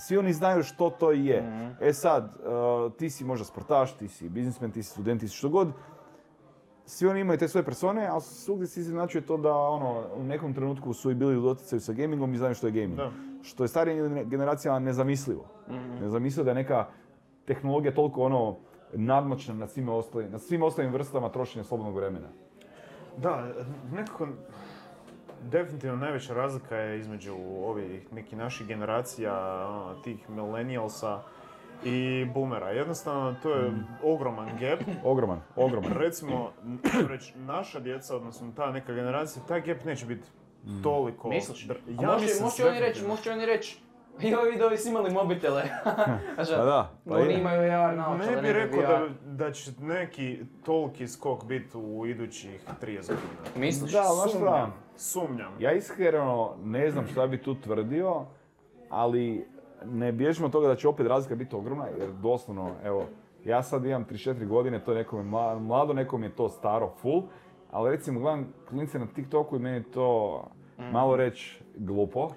Svi 0.00 0.18
oni 0.18 0.32
znaju 0.32 0.62
što 0.62 0.90
to 0.90 1.12
je. 1.12 1.44
E 1.80 1.92
sad, 1.92 2.24
uh, 2.24 2.92
ti 2.92 3.10
si 3.10 3.24
možda 3.24 3.44
sportaš, 3.44 3.96
ti 3.96 4.08
si 4.08 4.28
biznismen, 4.28 4.70
ti 4.70 4.82
si 4.82 4.90
student, 4.90 5.20
ti 5.20 5.28
si 5.28 5.36
što 5.36 5.48
god. 5.48 5.72
Svi 6.84 7.08
oni 7.08 7.20
imaju 7.20 7.38
te 7.38 7.48
svoje 7.48 7.64
persone, 7.64 8.06
ali 8.06 8.20
svugdje 8.20 8.66
se 8.66 8.80
izjednačuje 8.80 9.26
to 9.26 9.36
da 9.36 9.54
ono, 9.54 10.04
u 10.16 10.22
nekom 10.24 10.54
trenutku 10.54 10.92
su 10.92 11.10
i 11.10 11.14
bili 11.14 11.36
u 11.36 11.42
doticaju 11.42 11.80
sa 11.80 11.92
gamingom 11.92 12.34
i 12.34 12.38
znaju 12.38 12.54
što 12.54 12.66
je 12.66 12.72
gaming. 12.72 12.96
Da. 12.96 13.10
Što 13.42 13.64
je 13.64 13.68
starijim 13.68 14.28
generacijama 14.28 14.78
nezamislivo. 14.78 15.44
Nezamislivo 16.00 16.44
da 16.44 16.50
je 16.50 16.54
neka 16.54 16.86
tehnologija 17.44 17.94
toliko 17.94 18.22
ono 18.22 18.56
nadmoćna 18.92 19.54
nad 19.54 19.70
svim 19.70 19.88
ostalim, 19.88 20.30
nad 20.32 20.42
svim 20.42 20.62
ostalim 20.62 20.92
vrstama 20.92 21.28
trošenja 21.28 21.64
slobodnog 21.64 21.96
vremena. 21.96 22.28
Da, 23.16 23.52
nekako 23.92 24.28
definitivno 25.42 25.96
najveća 25.96 26.34
razlika 26.34 26.76
je 26.76 26.98
između 26.98 27.34
ovih 27.64 28.12
nekih 28.12 28.38
naših 28.38 28.66
generacija, 28.66 29.66
ono, 29.68 29.94
tih 29.94 30.30
millennialsa 30.30 31.22
i 31.84 32.24
boomera. 32.34 32.70
Jednostavno, 32.70 33.34
to 33.42 33.54
je 33.54 33.72
ogroman 34.02 34.48
gap. 34.60 34.80
Ogroman, 35.04 35.40
ogroman. 35.56 35.92
Recimo, 35.92 36.52
reći, 37.08 37.32
naša 37.38 37.80
djeca, 37.80 38.16
odnosno 38.16 38.52
ta 38.56 38.70
neka 38.70 38.92
generacija, 38.92 39.42
taj 39.48 39.60
gap 39.60 39.84
neće 39.84 40.06
biti 40.06 40.28
toliko... 40.82 41.28
Misliš? 41.28 41.66
dr- 41.66 41.98
A 41.98 42.02
može, 42.12 42.24
mislim 42.24 42.44
može 42.44 42.68
oni 42.68 42.80
reći, 42.80 43.06
može 43.06 43.30
oni 43.30 43.46
reći, 43.46 43.78
i 44.30 44.34
ovi 44.34 44.50
vidovi 44.50 44.76
su 44.76 44.88
imali 44.88 45.10
mobitele. 45.12 45.62
Znači, 46.34 46.50
Pa 46.50 46.64
da, 46.64 46.90
pa 47.08 47.14
oni 47.14 47.32
je. 47.32 47.40
imaju 47.40 47.72
AR 47.72 47.96
naočale, 47.96 48.30
Ne 48.32 48.42
bi 48.42 48.52
rekao 48.52 48.80
da, 48.82 49.06
da 49.26 49.52
će 49.52 49.70
neki 49.80 50.38
toliki 50.64 51.08
skok 51.08 51.44
biti 51.44 51.76
u 51.76 52.06
idućih 52.06 52.60
30 52.82 52.96
godina. 52.96 53.16
Misliš? 53.56 53.92
Da, 53.92 54.02
šta? 54.02 54.28
Sumnjam, 54.28 54.74
sumnjam. 54.96 55.52
Ja 55.58 55.72
iskreno 55.72 56.54
ne 56.64 56.90
znam 56.90 57.06
šta 57.06 57.26
bi 57.26 57.42
tu 57.42 57.54
tvrdio, 57.54 58.24
ali 58.90 59.46
ne 59.84 60.12
bježimo 60.12 60.46
od 60.46 60.52
toga 60.52 60.68
da 60.68 60.76
će 60.76 60.88
opet 60.88 61.06
razlika 61.06 61.34
biti 61.34 61.56
ogromna, 61.56 61.86
jer 61.98 62.10
doslovno, 62.12 62.70
evo, 62.84 63.04
ja 63.44 63.62
sad 63.62 63.84
imam 63.84 64.04
34 64.04 64.46
godine, 64.46 64.84
to 64.84 64.92
je 64.92 64.98
nekome 64.98 65.22
mla- 65.24 65.58
mlado, 65.58 65.92
nekom 65.92 66.22
je 66.22 66.30
to 66.30 66.48
staro, 66.48 66.92
full, 66.92 67.22
ali 67.70 67.90
recimo 67.90 68.20
gledam 68.20 68.52
klince 68.68 68.98
na 68.98 69.06
TikToku 69.06 69.56
i 69.56 69.60
meni 69.60 69.76
je 69.76 69.90
to 69.90 70.44
malo 70.82 71.16
reći 71.16 71.62
glupo. 71.76 72.28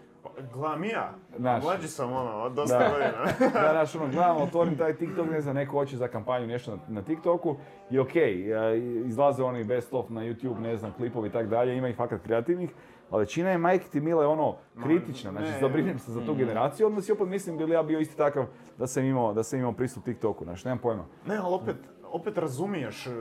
Gledam 0.54 0.84
i 0.84 0.88
ja, 0.88 1.14
Znaš. 1.38 1.64
mlađi 1.64 1.88
sam 1.88 2.12
ono, 2.14 2.32
od 2.32 2.54
dosta 2.54 2.80
Da. 2.80 2.90
godina. 2.90 3.50
Da, 3.62 3.70
znaš, 3.72 3.96
ono, 3.96 4.08
gledam, 4.08 4.38
otvorim 4.38 4.78
taj 4.78 4.96
TikTok, 4.96 5.30
ne 5.32 5.42
znam, 5.42 5.56
neko 5.56 5.72
hoće 5.72 5.98
za 5.98 6.08
kampanju 6.08 6.48
nešto 6.48 6.72
na, 6.72 6.78
na 6.88 7.02
TikToku 7.02 7.56
i 7.90 8.00
okej, 8.00 8.52
e, 8.52 8.78
izlaze 9.06 9.44
oni 9.44 9.64
best 9.64 9.94
of 9.94 10.10
na 10.10 10.22
YouTube, 10.22 10.60
ne 10.60 10.78
znam, 10.78 10.94
klipovi 10.98 11.30
i 11.30 11.32
tak 11.32 11.48
dalje, 11.48 11.78
ima 11.78 11.88
ih 11.90 11.96
fakat 11.96 12.22
kreativnih, 12.22 12.70
ali 13.10 13.22
većina 13.22 13.50
je 13.50 13.58
majke 13.58 13.86
ti 13.92 14.02
mile 14.02 14.28
ono 14.28 14.56
kritična, 14.84 15.32
znači 15.32 15.52
ne. 15.52 15.60
zabrinem 15.60 16.00
se 16.00 16.12
za 16.12 16.26
tu 16.26 16.36
generaciju, 16.36 16.88
odmah 16.88 17.04
si 17.04 17.12
opet 17.12 17.28
mislim 17.28 17.58
bi 17.58 17.66
li 17.66 17.74
ja 17.74 17.84
bio 17.84 18.00
isti 18.00 18.18
takav 18.18 18.46
da 18.78 18.88
sam 18.88 19.06
imao, 19.06 19.34
da 19.34 19.44
sam 19.44 19.60
imao 19.60 19.74
pristup 19.74 20.04
TikToku, 20.04 20.44
znači 20.44 20.68
nemam 20.68 20.80
pojma. 20.80 21.04
Ne, 21.28 21.38
ali 21.38 21.56
opet, 21.56 21.76
opet 22.14 22.38
razumiješ. 22.38 23.08
e, 23.08 23.12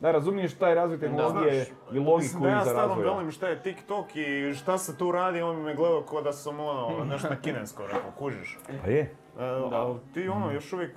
Da, 0.00 0.12
razumiješ 0.12 0.54
taj 0.54 0.74
razvoj 0.74 1.00
tehnologije 1.00 1.66
i 1.92 1.98
logiku 1.98 2.14
mislim 2.16 2.42
da 2.42 2.48
ja 2.48 2.62
iza 2.62 2.72
razvoja. 2.72 3.12
velim 3.12 3.30
šta 3.30 3.48
je 3.48 3.62
TikTok 3.62 4.16
i 4.16 4.54
šta 4.54 4.78
se 4.78 4.98
tu 4.98 5.12
radi, 5.12 5.42
on 5.42 5.62
me 5.62 5.74
gledao 5.74 6.02
kao 6.02 6.22
da 6.22 6.32
sam 6.32 6.60
ono, 6.60 7.04
nešto 7.04 7.28
na 7.28 7.36
kinesko 7.36 7.82
rekao, 7.86 8.10
kužiš. 8.18 8.58
Pa 8.82 8.90
je. 8.90 9.00
E, 9.00 9.44
ali 9.72 9.98
ti 10.14 10.28
ono 10.28 10.52
još 10.52 10.72
uvijek, 10.72 10.90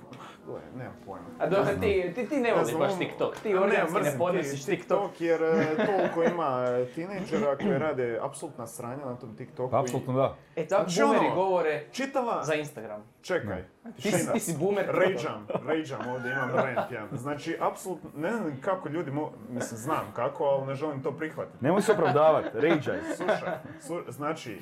gle, 0.48 0.60
nemam 0.76 0.94
pojma. 1.06 1.26
A 1.38 1.46
dobro, 1.46 1.72
ti, 1.74 2.12
ti, 2.14 2.26
ti 2.26 2.36
ne 2.36 2.52
voliš 2.52 2.74
baš 2.74 2.98
TikTok, 2.98 3.36
ti 3.36 3.54
organski 3.54 3.94
ne 3.94 4.00
mrzim 4.00 4.18
podnosiš 4.18 4.64
ti- 4.64 4.70
TikTok. 4.70 5.20
jer 5.20 5.42
e, 5.42 5.54
toliko 5.86 6.22
ima 6.24 6.64
e, 6.68 6.86
tinejdžera 6.86 7.56
koji 7.56 7.78
rade 7.78 8.18
apsolutna 8.22 8.66
sranja 8.66 9.04
na 9.04 9.16
tom 9.16 9.36
TikToku. 9.36 9.76
i- 9.76 9.78
Apsolutno 9.78 10.12
da. 10.12 10.34
E 10.56 10.66
tako 10.66 10.82
Znači, 10.82 11.00
boomeri 11.02 11.26
ono, 11.26 11.34
govore 11.36 11.84
Čitava, 11.92 12.42
za 12.44 12.54
Instagram. 12.54 13.02
čekaj, 13.22 13.64
Ti 13.96 14.10
ti 14.32 14.40
si 14.40 14.56
boomer. 14.58 14.86
Rageam, 14.88 15.46
rageam 15.66 16.08
ovdje 16.08 16.32
imam 16.32 16.50
rant 16.50 16.90
jedan. 16.90 17.08
Znači, 17.12 17.56
apsolutno, 17.60 18.10
ne 18.16 18.32
znam 18.32 18.58
kako 18.60 18.88
ljudi 18.88 19.10
mogu, 19.10 19.32
mislim, 19.48 19.78
znam 19.78 20.12
kako, 20.14 20.44
ali 20.44 20.66
ne 20.66 20.74
želim 20.74 21.02
to 21.02 21.12
prihvatiti. 21.12 21.56
Nemoj 21.60 21.82
se 21.82 21.92
opravdavati, 21.92 22.48
ređaj. 22.54 22.98
Slušaj, 23.16 23.58
slu- 23.80 24.10
znači, 24.10 24.52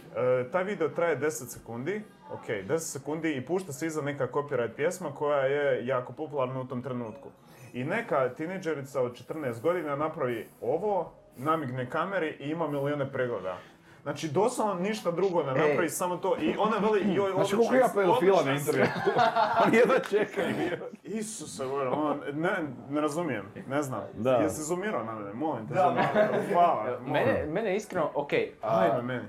e, 0.41 0.51
taj 0.51 0.65
video 0.65 0.89
traje 0.89 1.17
10 1.17 1.31
sekundi, 1.49 2.03
ok, 2.33 2.47
10 2.49 2.79
sekundi 2.79 3.33
i 3.33 3.47
pušta 3.47 3.73
se 3.73 3.87
iza 3.87 4.03
neka 4.03 4.27
copyright 4.27 4.75
pjesma 4.77 5.11
koja 5.11 5.39
je 5.39 5.76
jako 5.85 6.13
popularna 6.13 6.61
u 6.61 6.65
tom 6.65 6.83
trenutku. 6.83 7.29
I 7.73 7.85
neka 7.85 8.29
tineđerica 8.35 9.03
od 9.03 9.13
14 9.29 9.61
godina 9.61 9.97
napravi 9.97 10.49
ovo, 10.61 11.13
namigne 11.37 11.91
kameri 11.91 12.37
i 12.41 12.51
ima 12.51 12.69
milijune 12.69 13.13
pregleda. 13.13 13.57
Znači, 14.03 14.29
doslovno 14.29 14.75
ništa 14.75 15.11
drugo 15.11 15.43
ne 15.43 15.53
Ej. 15.53 15.69
napravi, 15.69 15.89
samo 15.89 16.17
to. 16.17 16.37
I 16.41 16.55
ona 16.59 16.77
veli, 16.77 17.15
joj, 17.15 17.33
Znači 17.33 17.55
odlična 17.55 17.69
koliko 17.69 17.89
si, 17.89 17.95
pedofila 17.95 18.43
na 18.45 18.53
internetu? 18.53 19.11
Oni 19.67 19.77
jedva 19.81 19.99
čekaju. 20.11 20.55
Isuse, 21.03 21.65
ono, 21.65 21.91
ono, 21.91 22.17
ne, 22.33 22.51
ne 22.91 23.01
razumijem, 23.01 23.47
ne 23.69 23.83
znam. 23.83 24.03
Da. 24.15 24.31
Jesi 24.33 24.63
zoomirao 24.63 25.05
na 25.05 25.15
mene, 25.15 25.33
molim 25.35 25.69
te, 25.69 25.75
zoomirao. 25.75 26.43
Hvala, 26.53 26.85
molim. 26.85 27.13
Mene, 27.13 27.47
mene 27.47 27.77
iskreno, 27.77 28.11
ok, 28.15 28.33
a, 28.63 28.81
Ajme 28.81 29.03
meni. 29.03 29.29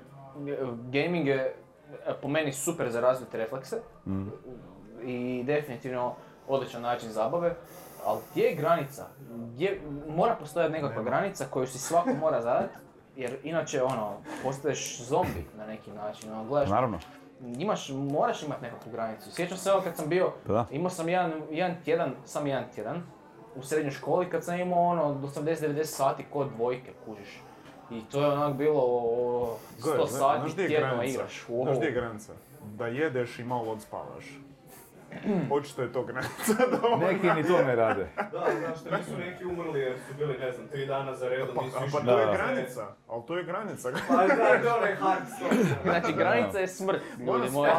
gaming 0.92 1.28
je 1.28 1.56
e, 2.08 2.14
po 2.22 2.28
meni 2.28 2.52
super 2.54 2.90
za 2.90 3.02
razviti 3.02 3.38
reflekse 3.38 3.82
i 5.04 5.44
definitivno 5.46 6.16
odličan 6.48 6.82
način 6.82 7.10
zabave, 7.12 7.56
ali 8.06 8.20
gdje 8.32 8.44
je 8.44 8.56
granica? 8.56 9.06
Gdje, 9.30 9.82
mora 10.08 10.36
postojati 10.36 10.72
nekakva 10.74 11.04
granica 11.04 11.46
koju 11.46 11.68
si 11.68 11.80
svako 11.80 12.10
mora 12.20 12.42
zadati, 12.42 12.74
jer 13.16 13.38
inače 13.44 13.84
ono, 13.84 14.14
postaješ 14.44 15.02
zombi 15.02 15.46
na 15.58 15.66
neki 15.68 15.92
način, 15.92 16.32
ono, 16.32 16.44
gledaš, 16.46 16.70
Naravno. 16.70 17.00
imaš, 17.58 17.90
moraš 17.90 18.44
imati 18.44 18.62
nekakvu 18.62 18.92
granicu. 18.92 19.32
Sjećam 19.32 19.58
se 19.58 19.70
evo 19.70 19.82
kad 19.82 19.96
sam 19.96 20.10
bio, 20.10 20.32
da. 20.46 20.66
imao 20.72 20.90
sam 20.90 21.10
jedan, 21.10 21.32
jedan 21.52 21.76
tjedan, 21.86 22.12
sam 22.26 22.48
jedan 22.48 22.64
tjedan, 22.76 23.04
u 23.56 23.64
srednjoj 23.64 23.92
školi 23.92 24.30
kad 24.30 24.44
sam 24.44 24.60
imao 24.60 24.84
ono 24.84 25.04
od 25.04 25.18
80-90 25.18 25.84
sati 25.84 26.26
kod 26.34 26.48
dvojke, 26.56 26.92
kužiš. 27.06 27.42
I 27.92 28.02
to 28.02 28.22
je 28.22 28.28
onak 28.28 28.54
bilo 28.54 28.82
o, 28.82 29.58
100 29.78 29.84
Gledaj, 29.84 30.06
zna- 30.06 30.20
sati 30.40 30.56
tjedno 30.58 30.88
granica? 30.88 31.06
igraš. 31.14 31.46
Znaš 31.64 31.80
di 31.80 31.86
je 31.86 31.92
granica? 31.92 32.34
Da 32.66 32.88
jedeš 32.88 33.40
i 33.40 33.44
malo 33.44 33.72
odspavaš. 33.72 34.26
Očito 35.52 35.82
je 35.82 35.92
to 35.92 36.04
granica 36.04 36.54
dovoljna. 36.72 37.08
Neki 37.08 37.28
ni 37.32 37.44
to 37.44 37.64
ne 37.64 37.76
rade. 37.76 38.08
Da, 38.16 38.46
znaš 38.60 38.80
što 38.80 38.98
nisu 38.98 39.18
neki 39.20 39.46
umrli 39.46 39.80
jer 39.80 39.94
su 40.00 40.14
bili, 40.18 40.38
ne 40.38 40.52
znam, 40.52 40.68
tri 40.68 40.86
dana 40.86 41.16
za 41.16 41.30
redom, 41.30 41.56
Pa, 41.56 41.62
nisu 41.62 41.78
a 41.78 41.86
išli. 41.86 42.00
pa 42.00 42.06
to 42.06 42.20
je 42.20 42.28
granica, 42.28 42.88
ali 43.08 43.24
to 43.28 43.38
je 43.38 43.44
granica. 43.44 43.90
Pa 44.08 44.16
da, 44.16 44.36
to 44.62 44.68
je 44.68 44.74
onaj 44.74 44.96
hard 44.96 45.24
stop. 45.38 45.52
Znači, 45.84 46.14
granica 46.14 46.60
je 46.60 46.68
smrt, 46.68 47.02
ljudi 47.20 47.50
moji. 47.52 47.72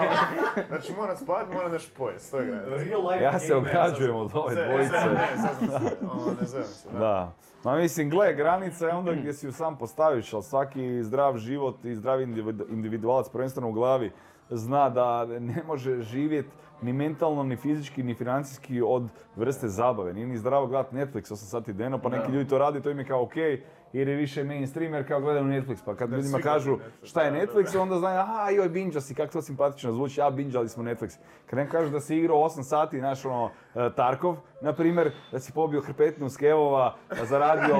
Znači 0.68 0.92
mora 0.92 1.16
spavati, 1.16 1.54
mora 1.54 1.68
nešto 1.68 1.90
pojesti, 1.96 2.30
to 2.30 2.38
je 2.38 2.46
granica. 2.46 2.70
Real 2.84 3.08
life 3.08 3.24
Ja 3.24 3.38
se 3.38 3.54
ograđujem 3.54 4.16
od 4.16 4.30
ove 4.34 4.54
dvojice. 4.56 4.92
Ne, 4.94 5.28
saznam 5.36 6.46
se. 6.46 6.88
Da. 6.92 7.32
Ma 7.64 7.76
mislim, 7.76 8.10
gle, 8.10 8.34
granica 8.34 8.86
je 8.86 8.94
onda 8.94 9.12
gdje 9.12 9.32
si 9.32 9.46
ju 9.46 9.52
sam 9.52 9.78
postaviš, 9.78 10.32
ali 10.32 10.42
svaki 10.42 11.02
zdrav 11.02 11.36
život 11.38 11.84
i 11.84 11.94
zdrav 11.94 12.20
individu- 12.20 12.66
individualac, 12.70 13.28
prvenstveno 13.28 13.68
u 13.68 13.72
glavi, 13.72 14.12
zna 14.50 14.90
da 14.90 15.26
ne 15.26 15.62
može 15.66 16.00
živjeti 16.00 16.48
ni 16.82 16.92
mentalno, 16.92 17.42
ni 17.42 17.56
fizički, 17.56 18.02
ni 18.02 18.14
financijski 18.14 18.82
od 18.82 19.08
vrste 19.36 19.68
zabave. 19.68 20.12
Nije 20.12 20.26
ni 20.26 20.38
zdravo 20.38 20.66
gledati 20.66 20.96
Netflix 20.96 21.32
8 21.32 21.34
sati 21.34 21.72
dnevno, 21.72 21.98
pa 21.98 22.08
neki 22.08 22.32
ljudi 22.32 22.48
to 22.48 22.58
radi, 22.58 22.82
to 22.82 22.90
im 22.90 22.98
je 22.98 23.04
kao 23.04 23.22
okej, 23.22 23.62
jer 23.92 24.08
je 24.08 24.16
više 24.16 24.44
mainstream, 24.44 24.94
jer 24.94 25.08
kao 25.08 25.20
gledaju 25.20 25.44
Netflix. 25.44 25.76
Pa 25.84 25.94
kad 25.94 26.10
ljudima 26.10 26.38
kažu 26.38 26.72
Netflix, 26.72 27.08
šta 27.08 27.22
je 27.22 27.32
Netflix, 27.32 27.72
da. 27.72 27.82
onda 27.82 27.98
znaju, 27.98 28.18
aha, 28.18 28.50
joj, 28.50 28.68
binđa 28.68 29.00
si, 29.00 29.14
kako 29.14 29.32
to 29.32 29.42
simpatično 29.42 29.92
zvuči, 29.92 30.20
ja 30.20 30.30
binđali 30.30 30.68
smo 30.68 30.82
Netflix. 30.82 31.18
Kad 31.46 31.58
neko 31.58 31.72
kaže 31.72 31.90
da 31.90 32.00
si 32.00 32.16
igrao 32.16 32.36
8 32.36 32.62
sati, 32.62 32.98
znaš 32.98 33.24
ono, 33.24 33.50
Tarkov, 33.96 34.36
na 34.60 34.72
primjer, 34.72 35.12
da 35.32 35.38
si 35.40 35.52
pobio 35.52 35.80
hrpetnu 35.80 36.30
skevova, 36.30 36.94
zaradio, 37.22 37.76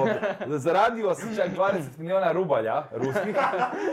zaradio 0.47 1.15
si 1.15 1.37
čak 1.37 1.49
20 1.57 1.99
milijuna 1.99 2.33
rubalja, 2.33 2.83
ruskih, 2.93 3.37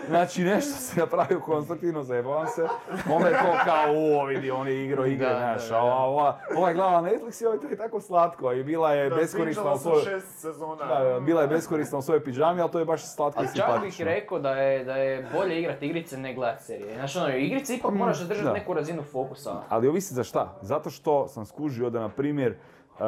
znači 0.08 0.44
nešto 0.44 0.72
se 0.72 1.00
napravio 1.00 1.40
konstruktivno, 1.40 2.04
zajebavam 2.04 2.48
se, 2.48 2.68
onda 3.10 3.28
je 3.28 3.34
to 3.34 3.58
kao, 3.66 4.20
o, 4.22 4.26
vidi, 4.26 4.52
on 4.52 4.68
je 4.68 4.86
igrao 4.86 5.06
igre, 5.06 5.28
znaš, 5.38 5.72
ova, 5.72 5.96
ova, 5.96 6.40
ova 6.58 6.68
je 6.70 6.76
glava 6.76 7.02
Netflix 7.02 7.44
i 7.44 7.46
ovo 7.46 7.58
to 7.58 7.68
je 7.68 7.78
tako 7.78 8.02
slatko 8.02 8.52
i 8.54 8.64
bila 8.64 8.94
je 8.94 9.10
Da, 9.10 9.16
beskorisna 9.16 9.64
u 9.64 9.66
sam 9.66 9.78
svojoj... 9.78 10.04
šest 10.04 10.40
sezona. 10.40 10.86
Da, 10.86 11.20
bila 11.20 11.42
je 11.42 11.48
beskorisna 11.48 11.98
u 11.98 12.02
svojoj 12.02 12.24
pižami, 12.24 12.62
ali 12.62 12.72
to 12.72 12.80
je 12.80 12.86
baš 12.86 13.16
slatko 13.16 13.44
i 13.44 13.48
Ali 13.48 13.56
čak 13.56 13.66
bih 13.66 13.74
simpatično. 13.74 14.06
rekao 14.06 14.40
da 14.40 14.52
je, 14.52 14.84
da 14.84 14.96
je 14.96 15.28
bolje 15.34 15.60
igrati 15.60 15.86
igrice 15.86 16.18
ne 16.18 16.34
gledati 16.34 16.64
serije. 16.64 16.96
Znači 16.96 17.18
ono, 17.18 17.30
igrice 17.38 17.76
ipak 17.76 17.94
moraš 17.94 18.18
zadržati 18.20 18.46
da. 18.48 18.54
neku 18.54 18.74
razinu 18.74 19.04
fokusa. 19.04 19.52
Ali 19.70 19.88
ovisi 19.88 20.14
za 20.14 20.24
šta? 20.24 20.58
Zato 20.62 20.90
što 20.90 21.28
sam 21.28 21.46
skužio 21.46 21.90
da, 21.96 22.02
na 22.02 22.10
primjer, 22.10 22.52
uh, 22.52 23.00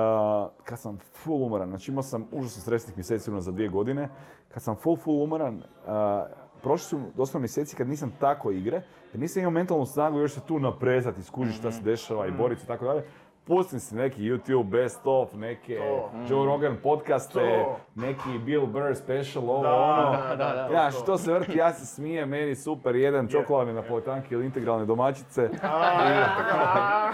kad 0.63 0.79
sam 0.79 0.97
full 1.13 1.43
umoran, 1.43 1.69
znači 1.69 1.91
imao 1.91 2.03
sam 2.03 2.27
užasno 2.31 2.61
stresnih 2.61 2.97
mjeseci 2.97 3.31
ono 3.31 3.41
za 3.41 3.51
dvije 3.51 3.69
godine, 3.69 4.09
kad 4.49 4.63
sam 4.63 4.75
full, 4.75 4.97
full 4.97 5.23
umoran, 5.23 5.55
uh, 5.55 5.63
prošli 6.61 6.87
su 6.87 6.99
doslovno 7.15 7.43
mjeseci 7.43 7.75
kad 7.75 7.89
nisam 7.89 8.11
tako 8.19 8.51
igre, 8.51 8.81
jer 9.13 9.19
nisam 9.19 9.39
imao 9.39 9.51
mentalnu 9.51 9.85
snagu 9.85 10.19
još 10.19 10.33
se 10.33 10.41
tu 10.47 10.59
naprezati, 10.59 11.23
skužiti 11.23 11.57
šta 11.57 11.71
se 11.71 11.81
dešava 11.83 12.27
i 12.27 12.31
boriti 12.31 12.63
i 12.63 12.67
tako 12.67 12.85
dalje. 12.85 13.03
Pustim 13.47 13.79
si 13.79 13.95
neki 13.95 14.21
YouTube 14.21 14.63
best 14.63 14.99
of, 15.05 15.33
neke 15.33 15.77
To. 15.77 16.09
Joe 16.29 16.45
Rogan 16.45 16.77
podcaste, 16.83 17.33
To. 17.33 17.75
neki 17.95 18.39
Bill 18.39 18.65
Burr 18.65 18.95
special, 18.95 19.43
ovo 19.45 19.63
Da, 19.63 19.73
ono. 19.73 20.11
da, 20.11 20.35
da, 20.35 20.67
da. 20.69 20.73
Ja, 20.73 20.91
što 20.91 21.17
se 21.17 21.33
vrti, 21.33 21.57
ja 21.57 21.73
se 21.73 21.85
smijem, 21.85 22.29
meni 22.29 22.55
super, 22.55 22.95
jedan 22.95 23.27
čokoladne 23.27 23.73
napolitanke 23.73 24.27
ili 24.31 24.45
integralne 24.45 24.85
domaćice. 24.85 25.49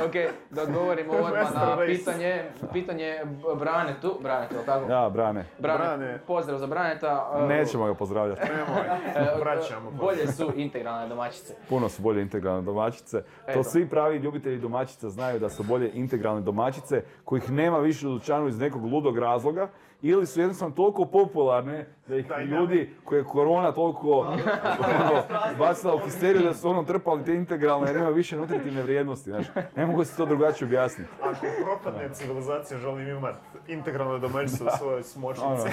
Ok, 0.06 0.14
da 0.50 0.62
odgovorimo 0.62 1.14
odmah 1.18 1.54
na 1.56 1.78
pitanje, 1.86 2.44
pitanje 2.74 3.22
Branetu, 3.60 4.18
Branetu, 4.22 4.56
jel 4.56 4.64
tako? 4.66 4.92
Ja, 4.92 5.10
brane. 5.10 5.46
Brane, 5.60 5.78
Brane. 5.80 6.20
pozdrav 6.28 6.58
za 6.58 6.68
Braneta. 6.68 7.32
e, 7.36 7.48
Nećemo 7.48 7.86
ga 7.86 7.94
pozdravljati. 7.94 8.42
Nemoj, 8.50 8.88
e, 9.28 9.40
vraćamo. 9.40 9.92
Bolje 9.92 10.28
su 10.28 10.52
integralne 10.56 11.08
domaćice. 11.08 11.54
Puno 11.70 11.90
su 11.90 12.02
bolje 12.02 12.22
integralne 12.22 12.62
domaćice. 12.62 13.22
To 13.22 13.52
Eto. 13.52 13.64
svi 13.64 13.90
pravi 13.90 14.18
ljubitelji 14.18 14.58
domaćica 14.58 15.10
znaju 15.10 15.40
da 15.40 15.50
su 15.50 15.64
bolje 15.64 15.92
integralne 15.94 16.23
domaćice 16.42 17.04
kojih 17.26 17.52
nema 17.52 17.78
više 17.80 18.08
u 18.08 18.12
dućanu 18.12 18.48
iz 18.48 18.60
nekog 18.60 18.84
ludog 18.86 19.18
razloga 19.18 19.70
ili 20.02 20.26
su 20.26 20.40
jednostavno 20.40 20.76
toliko 20.76 21.06
popularne 21.06 21.86
da 22.08 22.16
ih 22.16 22.26
ljudi 22.46 22.96
koje 23.04 23.20
je 23.20 23.24
korona 23.24 23.72
toliko 23.72 24.20
ono, 24.20 25.24
bacila 25.60 25.96
u 25.96 26.00
histeriju 26.00 26.44
da 26.44 26.54
su 26.54 26.70
ono 26.70 26.84
trpali 26.84 27.24
te 27.24 27.34
integralne 27.34 27.88
jer 27.88 27.96
nema 27.98 28.10
više 28.10 28.38
nutritivne 28.38 28.84
vrijednosti. 28.84 29.30
Znaš. 29.30 29.46
Ne 29.76 29.86
mogu 29.86 30.04
se 30.04 30.18
to 30.18 30.26
drugačije 30.26 30.66
objasniti. 30.68 31.10
Ako 31.22 31.46
propadne 31.64 32.10
civilizacija, 32.14 32.80
želim 32.80 33.08
imat 33.08 33.36
integralno 33.68 34.20
domaćice 34.20 34.64
u 34.64 34.68
svojoj 34.78 34.94
Ono, 34.96 35.04
smočnici. 35.04 35.70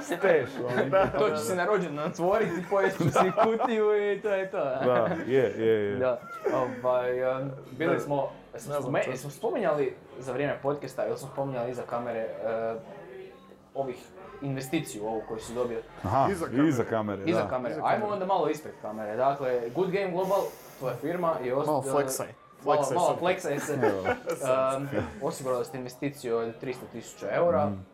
steš. 0.16 0.50
ono. 0.58 1.06
To 1.18 1.30
će 1.30 1.36
se 1.36 1.56
na 1.56 1.64
rođendan 1.64 2.06
otvoriti, 2.06 2.52
ću 2.98 3.04
si 3.04 3.32
kutiju 3.44 4.12
i 4.12 4.20
to 4.20 4.28
je 4.28 4.50
to. 4.50 4.58
Da, 4.58 5.08
je, 5.26 5.54
je, 5.58 5.90
je. 5.90 5.96
Da, 5.96 6.20
ovaj, 6.82 7.40
um, 7.42 7.50
bili 7.78 7.94
Da. 7.94 8.00
smo, 8.00 8.30
smo, 8.52 8.74
Ne 8.74 8.80
znam, 8.80 8.82
spome- 8.82 9.04
čuo 9.04 9.16
smo 9.16 9.30
spominjali 9.30 9.94
za 10.18 10.32
vrijeme 10.32 10.58
podcasta 10.62 11.06
ili 11.06 11.18
smo 11.18 11.28
spominjali 11.28 11.70
iza 11.70 11.82
kamere 11.82 12.26
uh, 12.74 12.80
ovih 13.74 13.96
investiciju 14.42 15.06
ovu 15.06 15.22
koju 15.28 15.40
si 15.40 15.54
dobio 15.54 15.78
Aha, 16.02 16.28
Iza 16.30 16.46
kamere. 16.46 16.68
iza 16.68 16.84
kamere. 16.84 17.22
iza 17.26 17.42
da. 17.42 17.48
kamere. 17.48 17.74
iza 17.74 17.82
Ajmo 17.84 17.94
kamere. 17.96 18.12
onda 18.12 18.26
malo 18.26 18.48
ispred 18.48 18.74
kamere. 18.82 19.16
Dakle, 19.16 19.70
Good 19.74 19.90
Game 19.90 20.10
Global, 20.10 20.40
tvoja 20.78 20.94
firma 20.96 21.34
i 21.44 21.52
ost... 21.52 21.66
Malo 21.66 21.82
flexaj. 21.82 22.26
Malo, 22.64 22.76
Flexaj 22.76 22.94
malo 22.94 23.18
flexaj 23.20 23.58
se. 23.58 23.74
Um, 24.76 24.88
osigurali 25.22 25.64
ste 25.64 25.78
investiciju 25.78 26.36
od 26.36 26.54
300.000 26.62 26.74
eura. 27.32 27.66
Mm. 27.66 27.86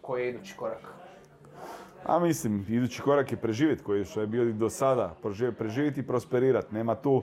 Koji 0.00 0.22
je 0.22 0.28
idući 0.30 0.54
korak? 0.56 0.80
A 2.06 2.18
mislim, 2.18 2.66
idući 2.68 3.02
korak 3.02 3.32
je 3.32 3.36
preživjeti 3.36 3.82
koji 3.82 4.04
što 4.04 4.20
je 4.20 4.26
bio 4.26 4.42
i 4.42 4.52
do 4.52 4.70
sada. 4.70 5.14
Preživjeti 5.58 6.00
i 6.00 6.06
prosperirati. 6.06 6.74
Nema 6.74 6.94
tu 6.94 7.22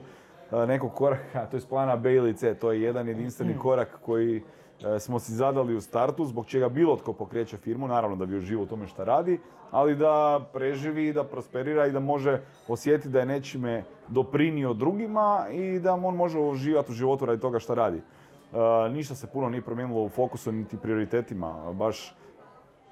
nekog 0.50 0.94
koraka, 0.94 1.46
to 1.50 1.56
je 1.56 1.62
plana 1.68 1.96
B 1.96 2.14
ili 2.14 2.34
C. 2.34 2.54
To 2.54 2.72
je 2.72 2.82
jedan 2.82 3.08
jedinstveni 3.08 3.58
korak 3.58 3.98
koji 4.02 4.42
e, 4.84 4.98
smo 4.98 5.18
si 5.18 5.32
zadali 5.32 5.76
u 5.76 5.80
startu, 5.80 6.24
zbog 6.24 6.46
čega 6.46 6.68
bilo 6.68 6.96
tko 6.96 7.12
pokreće 7.12 7.56
firmu, 7.56 7.88
naravno 7.88 8.16
da 8.16 8.26
bi 8.26 8.36
uživo 8.36 8.62
u 8.62 8.66
tome 8.66 8.86
što 8.86 9.04
radi, 9.04 9.40
ali 9.70 9.96
da 9.96 10.40
preživi, 10.52 11.12
da 11.12 11.24
prosperira 11.24 11.86
i 11.86 11.92
da 11.92 12.00
može 12.00 12.40
osjetiti 12.68 13.08
da 13.08 13.20
je 13.20 13.26
nečime 13.26 13.84
doprinio 14.08 14.74
drugima 14.74 15.46
i 15.52 15.78
da 15.78 15.94
on 15.94 16.16
može 16.16 16.38
uživati 16.38 16.92
u 16.92 16.94
životu 16.94 17.26
radi 17.26 17.40
toga 17.40 17.58
što 17.58 17.74
radi. 17.74 17.98
E, 17.98 18.88
ništa 18.90 19.14
se 19.14 19.26
puno 19.26 19.48
nije 19.48 19.62
promijenilo 19.62 20.04
u 20.04 20.08
fokusu 20.08 20.52
niti 20.52 20.76
prioritetima. 20.76 21.72
Baš 21.72 22.14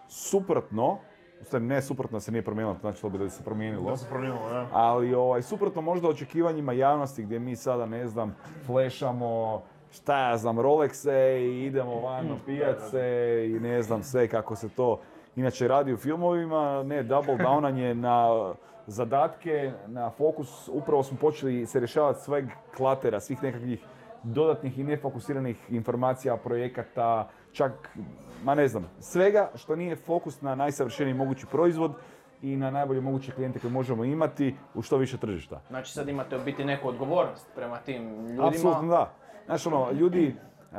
suprotno, 0.09 0.99
u 1.41 1.45
stvari 1.45 1.65
ne 1.65 1.83
suprotno 1.83 2.21
se 2.21 2.33
nije 2.33 2.43
promijenilo, 2.43 2.77
znači 2.81 3.03
to 3.03 3.09
bi 3.09 3.19
da 3.19 3.31
se 3.31 3.45
promijenilo. 3.45 3.91
Da 3.91 3.97
se 3.97 4.09
promijenilo, 4.09 4.49
da. 4.49 4.69
Ali 4.73 5.15
ovaj, 5.15 5.43
suprotno 5.43 5.83
možda 5.83 6.09
očekivanjima 6.09 6.73
javnosti 6.73 7.23
gdje 7.23 7.39
mi 7.39 7.57
sada, 7.57 7.87
ne 7.87 8.07
znam, 8.07 8.37
flešamo, 8.67 9.63
šta 9.93 10.29
ja 10.29 10.37
znam, 10.37 10.59
Rolexe 10.59 11.39
i 11.39 11.65
idemo 11.65 12.01
van 12.01 12.27
na 12.27 12.37
pijace 12.47 13.01
i 13.47 13.61
ne 13.61 13.83
znam 13.83 14.03
sve 14.03 14.29
kako 14.29 14.57
se 14.57 14.69
to 14.69 15.01
inače 15.37 15.69
radi 15.69 15.93
u 15.93 15.97
filmovima. 15.97 16.83
Ne, 16.83 17.03
double 17.03 17.37
downanje 17.37 17.95
na 17.95 18.53
zadatke, 18.87 19.73
na 19.87 20.11
fokus. 20.11 20.69
Upravo 20.73 21.03
smo 21.03 21.19
počeli 21.21 21.67
se 21.67 21.81
rješavati 21.81 22.21
sveg 22.21 22.45
klatera, 22.77 23.21
svih 23.21 23.43
nekakvih 23.43 23.85
dodatnih 24.23 24.79
i 24.79 24.85
nefokusiranih 24.85 25.71
informacija, 25.71 26.37
projekata, 26.37 27.29
čak, 27.55 27.89
ma 28.45 28.55
ne 28.55 28.69
znam, 28.69 28.87
svega 29.01 29.51
što 29.55 29.77
nije 29.77 29.97
fokus 29.97 30.41
na 30.43 30.55
najsavršeniji 30.55 31.15
mogući 31.15 31.47
proizvod 31.47 31.93
i 32.43 32.57
na 32.57 32.71
najbolje 32.71 33.01
moguće 33.01 33.33
klijente 33.33 33.59
koje 33.59 33.71
možemo 33.71 34.05
imati 34.05 34.55
u 34.75 34.83
što 34.83 34.97
više 34.97 35.17
tržišta. 35.19 35.61
Znači 35.69 35.93
sad 35.93 36.09
imate 36.09 36.37
u 36.37 36.45
biti 36.45 36.65
neku 36.65 36.89
odgovornost 36.89 37.47
prema 37.55 37.79
tim 37.79 38.27
ljudima. 38.27 38.49
Apsolutno 38.49 38.89
da. 38.89 39.13
Znaš 39.47 39.67
ono, 39.67 39.91
ljudi, 39.93 40.37
um, 40.73 40.79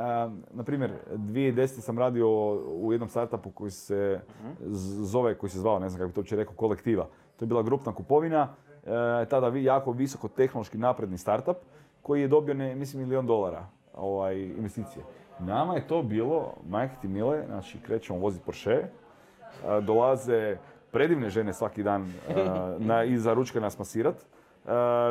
na 0.50 0.62
primjer, 0.62 0.92
2010. 1.10 1.66
sam 1.66 1.98
radio 1.98 2.28
u 2.58 2.92
jednom 2.92 3.08
startupu 3.08 3.50
koji 3.50 3.70
se 3.70 4.20
z- 4.60 5.04
zove, 5.04 5.38
koji 5.38 5.50
se 5.50 5.58
zvao, 5.58 5.78
ne 5.78 5.88
znam 5.88 5.98
kako 5.98 6.08
bi 6.08 6.14
to 6.14 6.20
uopće 6.20 6.36
rekao, 6.36 6.54
kolektiva. 6.54 7.08
To 7.36 7.44
je 7.44 7.46
bila 7.46 7.62
grupna 7.62 7.94
kupovina, 7.94 8.48
e, 9.22 9.26
tada 9.26 9.48
vi, 9.48 9.64
jako 9.64 9.92
visoko 9.92 10.28
tehnološki 10.28 10.78
napredni 10.78 11.18
startup 11.18 11.56
koji 12.02 12.20
je 12.20 12.28
dobio, 12.28 12.54
ne, 12.54 12.74
mislim, 12.74 13.02
milion 13.02 13.26
dolara 13.26 13.66
ovaj, 13.94 14.36
investicije. 14.36 15.04
Nama 15.38 15.74
je 15.74 15.86
to 15.86 16.02
bilo, 16.02 16.52
majke 16.68 16.94
ti 17.02 17.08
mile, 17.08 17.44
znači 17.46 17.78
krećemo 17.78 18.18
voziti 18.18 18.44
Porsche, 18.44 18.82
dolaze 19.82 20.56
predivne 20.90 21.30
žene 21.30 21.52
svaki 21.52 21.82
dan 21.82 22.12
na, 22.78 23.04
iza 23.04 23.34
ručka 23.34 23.60
nas 23.60 23.78
masirat. 23.78 24.14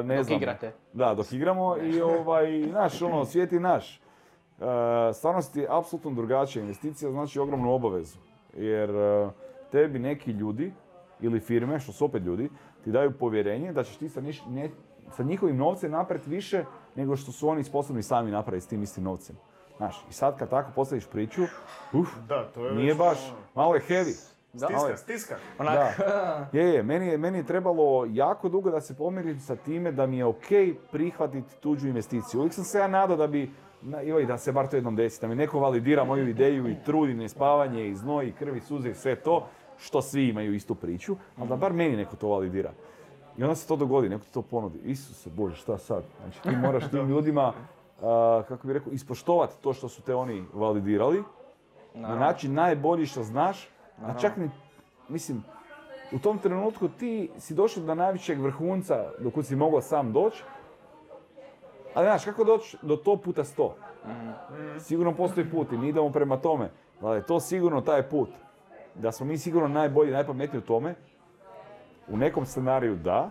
Ne 0.03 0.15
Dok 0.15 0.26
znam, 0.26 0.38
igrate. 0.38 0.71
Da, 0.93 1.13
dok 1.13 1.34
igramo 1.34 1.78
i 1.78 2.01
ovaj, 2.01 2.61
znaš, 2.71 3.01
ono, 3.01 3.26
svijet 3.26 3.51
je 3.51 3.59
naš. 3.59 4.01
Stvarnost 5.13 5.55
je 5.55 5.67
apsolutno 5.69 6.11
drugačija. 6.11 6.63
Investicija 6.63 7.11
znači 7.11 7.39
ogromnu 7.39 7.73
obavezu. 7.73 8.17
Jer 8.53 8.89
tebi 9.71 9.99
neki 9.99 10.32
ljudi 10.32 10.73
ili 11.21 11.39
firme, 11.39 11.80
što 11.80 11.91
su 11.91 12.05
opet 12.05 12.23
ljudi, 12.23 12.49
ti 12.84 12.91
daju 12.91 13.11
povjerenje 13.11 13.73
da 13.73 13.84
ćeš 13.84 13.97
ti 13.97 14.09
sa, 14.09 14.21
niš- 14.21 14.45
ne- 14.49 14.69
sa 15.11 15.23
njihovim 15.23 15.57
novcem 15.57 15.91
napraviti 15.91 16.30
više 16.30 16.63
nego 16.95 17.15
što 17.15 17.32
su 17.32 17.49
oni 17.49 17.63
sposobni 17.63 18.03
sami 18.03 18.32
napraviti 18.32 18.65
s 18.65 18.69
tim 18.69 18.84
istim 18.84 19.03
novcem. 19.03 19.36
Znaš, 19.78 20.05
i 20.09 20.13
sad 20.13 20.39
kad 20.39 20.49
tako 20.49 20.71
postaviš 20.76 21.07
priču, 21.07 21.41
uf, 21.93 22.09
Da, 22.28 22.47
to 22.53 22.65
je 22.65 22.76
nije 22.76 22.95
baš, 22.95 23.17
ono, 23.28 23.38
malo 23.55 23.76
je 23.76 23.82
heavy. 23.88 24.36
Da, 24.53 24.67
Stiska, 24.67 24.97
stiska. 24.97 25.36
Onak, 25.59 25.99
Je, 26.53 26.63
je, 26.63 26.84
meni 26.84 27.07
je, 27.07 27.17
meni 27.17 27.38
je 27.38 27.45
trebalo 27.45 28.05
jako 28.09 28.49
dugo 28.49 28.71
da 28.71 28.82
se 28.82 28.97
pomirim 28.97 29.39
sa 29.39 29.55
time 29.55 29.91
da 29.91 30.05
mi 30.05 30.17
je 30.17 30.26
ok 30.26 30.47
prihvatiti 30.91 31.55
tuđu 31.59 31.88
investiciju. 31.88 32.39
Uvijek 32.39 32.53
sam 32.53 32.63
se 32.63 32.80
ja 32.80 32.88
nadao 32.88 33.17
da 33.17 33.28
bi, 33.28 33.51
na, 33.82 34.01
joj, 34.01 34.26
da 34.26 34.38
se 34.38 34.51
bar 34.51 34.67
to 34.67 34.76
jednom 34.76 34.95
desi, 34.95 35.21
da 35.21 35.28
mi 35.28 35.36
neko 35.36 35.59
validira 35.59 36.03
moju 36.03 36.28
ideju 36.30 36.69
i 36.69 36.78
trud 36.86 37.09
i 37.09 37.13
nespavanje 37.13 37.88
i 37.88 37.95
znoj 37.95 38.28
i 38.28 38.32
krvi, 38.32 38.61
suze 38.61 38.89
i 38.89 38.93
sve 38.95 39.15
to, 39.15 39.47
što 39.78 40.01
svi 40.01 40.28
imaju 40.28 40.53
istu 40.53 40.76
priču, 40.76 41.15
ali 41.38 41.49
da 41.49 41.55
bar 41.55 41.73
meni 41.73 41.95
neko 41.97 42.15
to 42.15 42.28
validira. 42.28 42.71
I 43.38 43.43
onda 43.43 43.55
se 43.55 43.67
to 43.67 43.76
dogodi, 43.76 44.09
neko 44.09 44.26
ti 44.26 44.34
to 44.34 44.41
ponudi. 44.41 44.80
Isuse 44.84 45.30
Bože, 45.30 45.55
šta 45.55 45.78
sad? 45.78 46.03
Znači 46.21 46.41
ti 46.41 46.55
moraš 46.55 46.89
tim 46.91 47.09
ljudima, 47.09 47.53
kako 48.47 48.67
bi 48.67 48.73
rekao, 48.73 48.93
ispoštovati 48.93 49.61
to 49.61 49.73
što 49.73 49.89
su 49.89 50.01
te 50.01 50.15
oni 50.15 50.45
validirali, 50.53 51.23
na 51.93 52.15
način 52.15 52.53
najbolji 52.53 53.05
što 53.05 53.23
znaš, 53.23 53.69
a 54.05 54.19
čak 54.19 54.37
ni, 54.37 54.49
mislim, 55.09 55.43
u 56.11 56.19
tom 56.19 56.37
trenutku 56.37 56.87
ti 56.87 57.31
si 57.37 57.53
došao 57.53 57.83
do 57.83 57.95
najvećeg 57.95 58.41
vrhunca 58.41 59.11
do 59.19 59.29
kud 59.29 59.45
si 59.45 59.55
mogao 59.55 59.81
sam 59.81 60.13
doći, 60.13 60.43
ali 61.93 62.05
znaš, 62.05 62.25
kako 62.25 62.43
doći 62.43 62.77
do 62.81 62.95
to 62.95 63.17
puta 63.17 63.43
sto? 63.43 63.75
Sigurno 64.79 65.15
postoji 65.15 65.51
put 65.51 65.71
i 65.71 65.77
mi 65.77 65.89
idemo 65.89 66.11
prema 66.11 66.37
tome, 66.37 66.69
ali 67.01 67.17
je 67.17 67.25
to 67.25 67.39
sigurno 67.39 67.81
taj 67.81 68.09
put. 68.09 68.29
Da 68.95 69.11
smo 69.11 69.25
mi 69.25 69.37
sigurno 69.37 69.67
najbolji, 69.67 70.11
najpametniji 70.11 70.59
u 70.59 70.65
tome, 70.65 70.95
u 72.07 72.17
nekom 72.17 72.45
scenariju 72.45 72.95
da, 72.95 73.29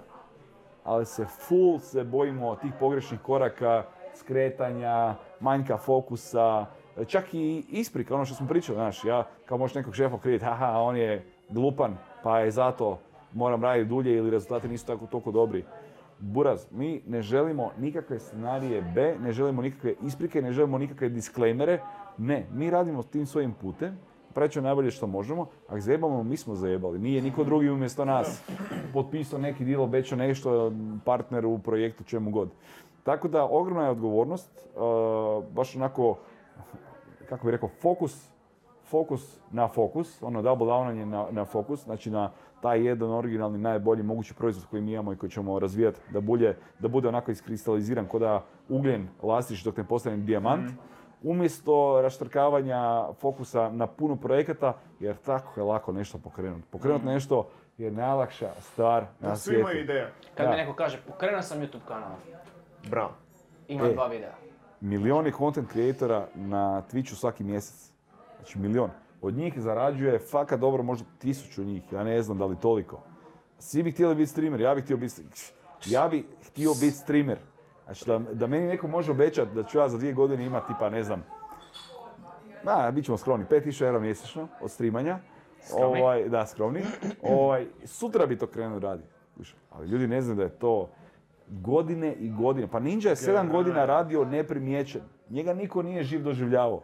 ali 0.85 1.07
se 1.07 1.25
full 1.25 1.79
se 1.79 2.05
bojimo 2.05 2.57
tih 2.57 2.73
pogrešnih 2.81 3.21
koraka, 3.21 3.85
skretanja, 4.17 5.15
manjka 5.41 5.77
fokusa, 5.77 6.67
čak 7.07 7.35
i 7.35 7.65
isprika, 7.71 8.15
ono 8.15 8.25
što 8.25 8.35
smo 8.35 8.49
pričali, 8.49 8.77
znaš, 8.77 9.05
ja 9.05 9.27
kao 9.47 9.59
možeš 9.59 9.75
nekog 9.75 9.95
šefa 9.95 10.19
kriviti, 10.19 10.45
haha, 10.45 10.79
on 10.79 10.97
je 10.97 11.25
glupan, 11.49 11.97
pa 12.23 12.41
je 12.41 12.51
zato 12.51 12.99
moram 13.33 13.63
raditi 13.63 13.89
dulje 13.89 14.17
ili 14.17 14.31
rezultati 14.31 14.69
nisu 14.69 14.87
tako 14.87 15.07
toliko 15.07 15.31
dobri. 15.31 15.65
Buraz, 16.19 16.67
mi 16.71 17.03
ne 17.07 17.23
želimo 17.23 17.71
nikakve 17.79 18.19
scenarije 18.19 18.83
B, 18.95 19.17
ne 19.21 19.33
želimo 19.33 19.63
nikakve 19.63 19.95
isprike, 20.03 20.43
ne 20.43 20.53
želimo 20.53 20.79
nikakve 20.79 21.09
disklejmere, 21.09 21.81
ne, 22.19 22.47
mi 22.53 22.71
radimo 22.71 23.03
tim 23.03 23.27
svojim 23.27 23.53
putem, 23.53 23.99
pravit 24.35 24.53
ćemo 24.53 24.67
najbolje 24.67 24.91
što 24.91 25.07
možemo, 25.07 25.47
ako 25.69 25.81
zajebamo, 25.81 26.23
mi 26.23 26.37
smo 26.37 26.55
zajebali, 26.55 26.99
nije 26.99 27.23
niko 27.23 27.45
drugi 27.45 27.71
umjesto 27.71 28.05
nas 28.05 28.43
potpisao 28.93 29.39
neki 29.39 29.65
deal, 29.65 29.83
obećao 29.83 30.19
nešto 30.19 30.73
partneru 31.05 31.51
u 31.51 31.59
projektu, 31.59 32.05
čemu 32.05 32.31
god. 32.31 32.49
Tako 33.05 33.29
da, 33.29 33.45
ogromna 33.45 33.85
je 33.85 33.91
odgovornost, 33.91 34.67
uh, 34.75 35.45
baš 35.51 35.77
onako, 35.77 36.19
kako 37.29 37.47
bi 37.47 37.51
rekao, 37.53 37.69
fokus, 37.69 38.29
fokus 38.85 39.41
na 39.51 39.69
fokus, 39.69 40.23
ono 40.23 40.43
double 40.43 40.67
downanje 40.67 41.05
na, 41.05 41.27
na 41.31 41.45
fokus, 41.45 41.85
znači 41.85 42.11
na 42.11 42.31
taj 42.63 42.87
jedan 42.87 43.11
originalni, 43.11 43.59
najbolji 43.59 44.03
mogući 44.03 44.35
proizvod 44.35 44.67
koji 44.71 44.83
mi 44.83 44.93
imamo 44.93 45.13
i 45.13 45.17
koji 45.17 45.31
ćemo 45.31 45.59
razvijati, 45.59 46.01
da, 46.13 46.21
bulje, 46.21 46.57
da 46.79 46.89
bude 46.89 47.09
onako 47.09 47.31
iskristaliziran, 47.31 48.09
kao 48.09 48.21
da 48.21 48.43
ugljen 48.69 49.09
lastiš 49.23 49.65
dok 49.65 49.77
ne 49.77 49.85
postane 49.85 50.17
dijamant, 50.17 50.71
umjesto 51.23 52.03
raštrkavanja 52.03 53.05
fokusa 53.21 53.71
na 53.71 53.87
puno 53.87 54.17
projekata, 54.17 54.73
jer 55.01 55.17
tako 55.17 55.61
je 55.61 55.65
lako 55.65 55.93
nešto 55.93 56.19
pokrenuti. 56.19 56.67
Pokrenuti 56.71 57.07
nešto 57.07 57.49
je 57.79 57.91
najlakša 57.91 58.51
stvar 58.61 59.03
na 59.21 59.29
Da, 59.29 59.37
svi 59.37 59.43
svijetu. 59.45 59.61
imaju 59.61 59.81
ideja. 59.85 60.09
Kad 60.35 60.47
Da. 60.47 60.51
mi 60.51 60.57
neko 60.57 60.73
kaže, 60.75 61.03
pokrenuo 61.07 61.43
sam 61.43 61.59
YouTube 61.61 61.85
kanal, 61.89 62.11
Bravo. 62.91 63.13
ima 63.69 63.87
E. 63.87 63.93
dva 63.93 64.07
videa. 64.07 64.35
Milioni 64.81 65.33
content 65.33 65.73
creatora 65.73 66.29
na 66.35 66.83
Twitchu 66.93 67.15
svaki 67.15 67.45
mjesec. 67.45 67.93
Znači 68.37 68.59
milion. 68.59 68.91
Od 69.23 69.35
njih 69.35 69.55
zarađuje 69.57 70.19
fakat 70.19 70.61
dobro 70.61 70.83
možda 70.83 71.07
tisuću 71.19 71.65
njih, 71.65 71.93
ja 71.93 72.05
ne 72.05 72.23
znam 72.23 72.39
da 72.39 72.47
li 72.47 72.57
toliko. 72.57 73.01
Svi 73.59 73.83
bi 73.83 73.93
htjeli 73.93 74.15
biti 74.15 74.31
streamer, 74.31 74.61
ja 74.61 74.75
bih 74.75 74.85
htio 74.85 74.97
biti 74.97 75.23
ja 75.87 76.09
bi 76.09 76.27
htio 76.47 76.71
biti 76.71 76.91
streamer. 76.91 77.39
Znači 77.85 78.07
da, 78.07 78.19
da 78.19 78.47
meni 78.47 78.67
neko 78.67 78.89
može 78.89 79.11
obećati 79.11 79.55
da 79.55 79.63
ću 79.63 79.79
ja 79.79 79.89
za 79.89 79.99
dvije 79.99 80.13
godine 80.13 80.47
imati 80.47 80.67
tipa 80.67 80.91
ne 80.91 81.03
znam, 81.03 81.25
na, 82.65 82.91
bit 82.91 83.05
ćemo 83.05 83.19
skromni, 83.19 83.47
5000 83.51 83.85
eura 83.85 83.99
mjesečno 84.01 84.49
od 84.61 84.71
streamanja. 84.71 85.19
Skromni? 85.63 86.01
Ovaj, 86.01 86.29
da, 86.29 86.47
skromni. 86.47 86.83
Ovaj, 87.23 87.67
sutra 87.85 88.27
bi 88.27 88.39
to 88.39 88.47
krenuo 88.47 88.79
raditi. 88.79 89.09
Ali 89.71 89.89
ljudi 89.89 90.07
ne 90.07 90.21
znaju 90.21 90.37
da 90.37 90.43
je 90.43 90.59
to 90.59 90.91
godine 91.49 92.13
i 92.15 92.31
godine. 92.31 92.67
Pa 92.67 92.81
Ninja 92.81 93.11
je 93.11 93.17
sedam 93.17 93.49
godina 93.49 93.85
radio 93.85 94.25
neprimjećen. 94.25 95.03
Njega 95.31 95.55
niko 95.55 95.83
nije 95.83 96.03
živ 96.03 96.23
doživljavao. 96.23 96.83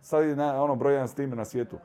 Sad 0.00 0.24
je 0.24 0.36
na, 0.36 0.62
ono 0.62 0.76
broj 0.76 0.92
jedan 0.92 1.08
streamer 1.08 1.38
na 1.38 1.44
svijetu. 1.44 1.76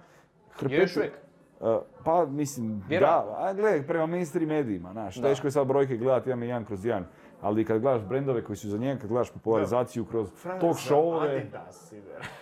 Je 0.69 0.79
još 0.79 0.97
uvijek? 0.97 1.13
Uh, 1.59 1.67
pa 2.05 2.25
mislim, 2.25 2.83
Vjerojatno. 2.89 3.31
da, 3.31 3.37
a 3.37 3.53
gledaj, 3.53 3.87
prema 3.87 4.05
mainstream 4.05 4.47
medijima, 4.49 4.91
znaš, 4.91 5.21
teško 5.21 5.47
je 5.47 5.51
sad 5.51 5.67
brojke 5.67 5.97
gledati 5.97 6.29
jedan, 6.29 6.43
jedan 6.43 6.65
kroz 6.65 6.85
jedan, 6.85 7.05
ali 7.41 7.65
kad 7.65 7.81
gledaš 7.81 8.01
brendove 8.01 8.43
koji 8.43 8.57
su 8.57 8.69
za 8.69 8.77
njega, 8.77 8.99
kad 8.99 9.09
gledaš 9.09 9.31
popularizaciju 9.31 10.05
kroz 10.05 10.29
talk 10.43 10.77
showove, 10.77 11.37
Adidas 11.37 11.93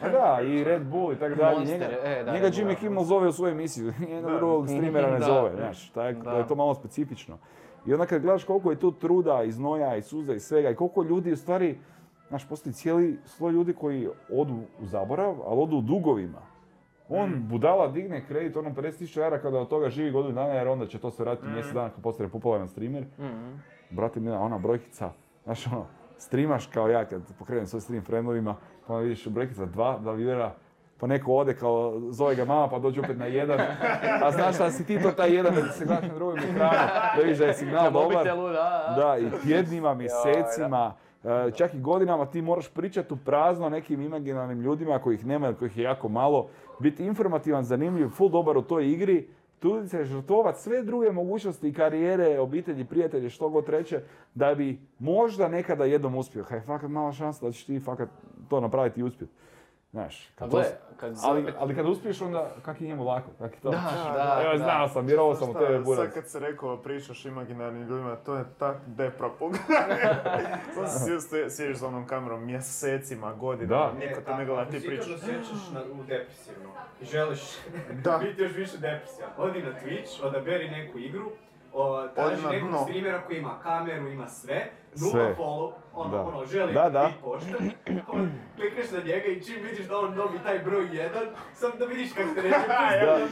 a 0.01 0.09
da, 0.09 0.41
i 0.41 0.63
Red 0.63 0.85
Bull 0.85 1.13
i 1.13 1.15
tako 1.15 1.35
dalje, 1.35 1.65
njega, 1.65 1.85
e, 2.03 2.23
da, 2.23 2.33
njega 2.33 2.47
Jimmy. 2.47 2.75
Kimmel 2.75 3.03
zove 3.03 3.27
u 3.27 3.31
svoju 3.31 3.51
emisiju, 3.51 3.93
nijednog 4.05 4.31
Da. 4.31 4.37
drugog 4.37 4.67
streamera 4.67 5.11
ne 5.11 5.19
zove, 5.31 5.51
znaš. 5.55 5.91
Da. 5.93 6.03
je 6.03 6.47
to 6.47 6.55
malo 6.55 6.73
specifično. 6.73 7.37
I 7.89 7.93
onda 7.93 8.05
kad 8.05 8.21
gledaš 8.21 8.43
koliko 8.43 8.71
je 8.71 8.79
tu 8.79 8.91
truda 8.91 9.43
i 9.43 9.51
znoja 9.51 9.95
i 9.95 10.01
suza 10.01 10.33
i 10.33 10.39
svega 10.39 10.69
i 10.69 10.75
koliko 10.75 11.03
ljudi 11.03 11.31
u 11.31 11.37
stvari, 11.37 11.77
znaš, 12.27 12.49
postoji 12.49 12.73
cijeli 12.73 13.19
sloj 13.25 13.51
ljudi 13.53 13.73
koji 13.73 14.09
odu 14.31 14.55
u 14.79 14.85
zaborav, 14.85 15.35
ali 15.45 15.61
odu 15.61 15.77
u 15.77 15.81
dugovima. 15.81 16.41
On, 17.09 17.47
budala, 17.49 17.87
digne 17.87 18.25
kredit 18.25 18.57
onom 18.57 18.75
50.000 18.75 19.23
eura 19.23 19.41
kada 19.41 19.59
od 19.59 19.67
toga 19.67 19.89
živi 19.89 20.11
godinu 20.11 20.35
dana 20.35 20.53
jer 20.53 20.67
onda 20.67 20.87
će 20.87 20.99
to 20.99 21.11
se 21.11 21.23
vratiti 21.23 21.47
mjesec 21.47 21.73
dana 21.73 21.89
kad 21.89 22.03
postane 22.03 22.29
popularan 22.29 22.67
streamer. 22.67 23.05
Brate 23.89 24.19
mila, 24.19 24.39
ona 24.39 24.57
brojkica, 24.57 25.11
znaš 25.43 25.67
ono, 25.67 25.85
streamaš 26.17 26.67
kao 26.67 26.89
ja 26.89 27.05
kad 27.05 27.21
pokrenem 27.39 27.67
svoj 27.67 27.81
stream 27.81 28.03
friendovima, 28.03 28.55
pa 28.87 28.93
onda 28.93 29.03
vidiš 29.03 29.27
brojkica 29.27 29.65
dva, 29.65 29.99
dva 29.99 30.13
videa, 30.13 30.53
pa 30.99 31.07
neko 31.07 31.33
ode 31.33 31.53
kao 31.53 32.01
zove 32.09 32.35
ga 32.35 32.45
mama 32.45 32.67
pa 32.69 32.79
dođe 32.79 33.01
opet 33.01 33.17
na 33.17 33.25
jedan, 33.25 33.59
a 34.23 34.31
znaš 34.31 34.57
da 34.57 34.71
si 34.71 34.85
ti 34.85 35.01
to 35.01 35.11
taj 35.11 35.35
jedan 35.35 35.55
da 35.55 35.61
ti 35.61 35.77
se 35.77 35.85
gledaš 35.85 36.09
na 36.09 36.15
drugom 36.15 36.37
ekranu, 36.37 36.59
da 37.15 37.21
vidiš 37.21 37.37
da 37.37 37.45
je 37.45 37.53
signal 37.53 37.83
Na 37.83 37.89
dobar. 37.89 38.13
mobitelu, 38.13 38.49
da, 38.95 39.17
i 39.21 39.41
tjednima, 39.43 39.93
mjesecima, 39.93 40.93
e, 41.23 41.51
čak 41.51 41.73
i 41.73 41.79
godinama 41.79 42.25
ti 42.25 42.41
moraš 42.41 42.69
pričati 42.69 43.13
u 43.13 43.17
prazno 43.17 43.69
nekim 43.69 44.01
imaginarnim 44.01 44.61
ljudima 44.61 44.99
kojih 44.99 45.25
nema, 45.25 45.53
kojih 45.53 45.77
je 45.77 45.83
jako 45.83 46.09
malo, 46.09 46.49
biti 46.79 47.05
informativan, 47.05 47.63
zanimljiv, 47.63 48.09
full 48.09 48.29
dobar 48.29 48.57
u 48.57 48.61
toj 48.61 48.91
igri, 48.91 49.27
truditi 49.59 49.89
se 49.89 50.03
žrtvovati 50.03 50.61
sve 50.61 50.83
druge 50.83 51.11
mogućnosti 51.11 51.67
i 51.67 51.73
karijere, 51.73 52.39
obitelji, 52.39 52.85
prijatelje, 52.85 53.29
što 53.29 53.49
god 53.49 53.65
treće, 53.65 54.01
da 54.35 54.55
bi 54.55 54.79
možda 54.99 55.47
nekada 55.47 55.85
jednom 55.85 56.15
uspio. 56.15 56.43
Haj, 56.43 56.61
fakat 56.61 56.89
mala 56.89 57.11
šansa 57.11 57.45
da 57.45 57.51
ćeš 57.51 57.65
ti 57.65 57.79
fakat 57.79 58.09
to 58.49 58.59
napraviti 58.59 58.99
i 58.99 59.03
uspjeti. 59.03 59.33
Znaš, 59.91 60.29
kad 60.29 60.49
gle, 60.49 60.63
kad 60.97 61.13
ali, 61.23 61.53
ali 61.59 61.75
kad 61.75 61.85
uspiješ 61.85 62.21
onda, 62.21 62.51
kak 62.61 62.81
je 62.81 62.87
njemu 62.87 63.03
lako, 63.03 63.29
kak 63.39 63.53
je 63.53 63.59
to? 63.59 63.69
Da, 63.69 63.77
da, 64.13 64.41
Evo, 64.43 64.51
da. 64.51 64.57
znao 64.57 64.87
sam, 64.87 65.05
vjerovao 65.05 65.35
sam 65.35 65.49
u 65.49 65.53
tebe, 65.53 65.79
Buraz. 65.79 66.05
Sad 66.05 66.13
kad 66.13 66.27
se 66.27 66.39
rekao 66.39 66.77
pričaš 66.77 67.25
imaginarnim 67.25 67.81
ljudima, 67.81 68.15
to 68.15 68.35
je 68.35 68.43
tak 68.59 68.77
depra 68.87 69.29
Sad 70.75 70.91
se 70.97 71.11
sje- 71.19 71.49
sjediš 71.49 71.77
za 71.77 71.87
onom 71.87 72.07
kamerom 72.07 72.45
mjesecima, 72.45 73.33
godinama, 73.33 73.91
Da. 73.91 73.99
niko 73.99 74.21
te 74.21 74.33
ne 74.33 74.45
gleda, 74.45 74.65
ti 74.65 74.77
Ako 74.77 74.85
pričaš. 74.87 75.07
osjećaš 75.07 75.69
na, 75.73 75.81
u 75.93 76.03
depresivno 76.03 76.69
i 77.01 77.05
želiš 77.05 77.41
Da. 78.03 78.17
biti 78.23 78.41
još 78.41 78.53
više 78.53 78.77
depresivan, 78.77 79.29
odi 79.37 79.61
na 79.61 79.71
Twitch, 79.75 80.23
odaberi 80.23 80.69
neku 80.69 80.97
igru, 80.99 81.31
o, 81.73 82.07
traži 82.07 82.47
nekog 82.47 82.69
dno. 82.69 82.83
streamera 82.83 83.21
koji 83.21 83.37
ima 83.37 83.59
kameru, 83.63 84.07
ima 84.07 84.27
sve, 84.27 84.71
Sve. 84.95 85.35
follow, 85.37 85.71
ono, 85.93 86.11
Da. 86.11 86.21
ono, 86.21 86.45
želi 86.45 86.73
Da, 86.73 86.89
da. 86.89 87.05
biti 87.05 87.17
pošten, 87.23 87.71
ono, 88.07 88.27
klikneš 88.55 88.91
na 88.91 88.97
njega 88.99 89.25
i 89.27 89.43
čim 89.43 89.55
vidiš 89.63 89.87
da 89.87 89.97
on 89.97 90.15
dobi 90.15 90.37
taj 90.43 90.59
broj 90.59 90.87
jedan, 90.93 91.23
sam 91.53 91.71
da 91.79 91.85
vidiš 91.85 92.13
kako 92.13 92.33
te 92.35 92.41
reći, 92.41 92.55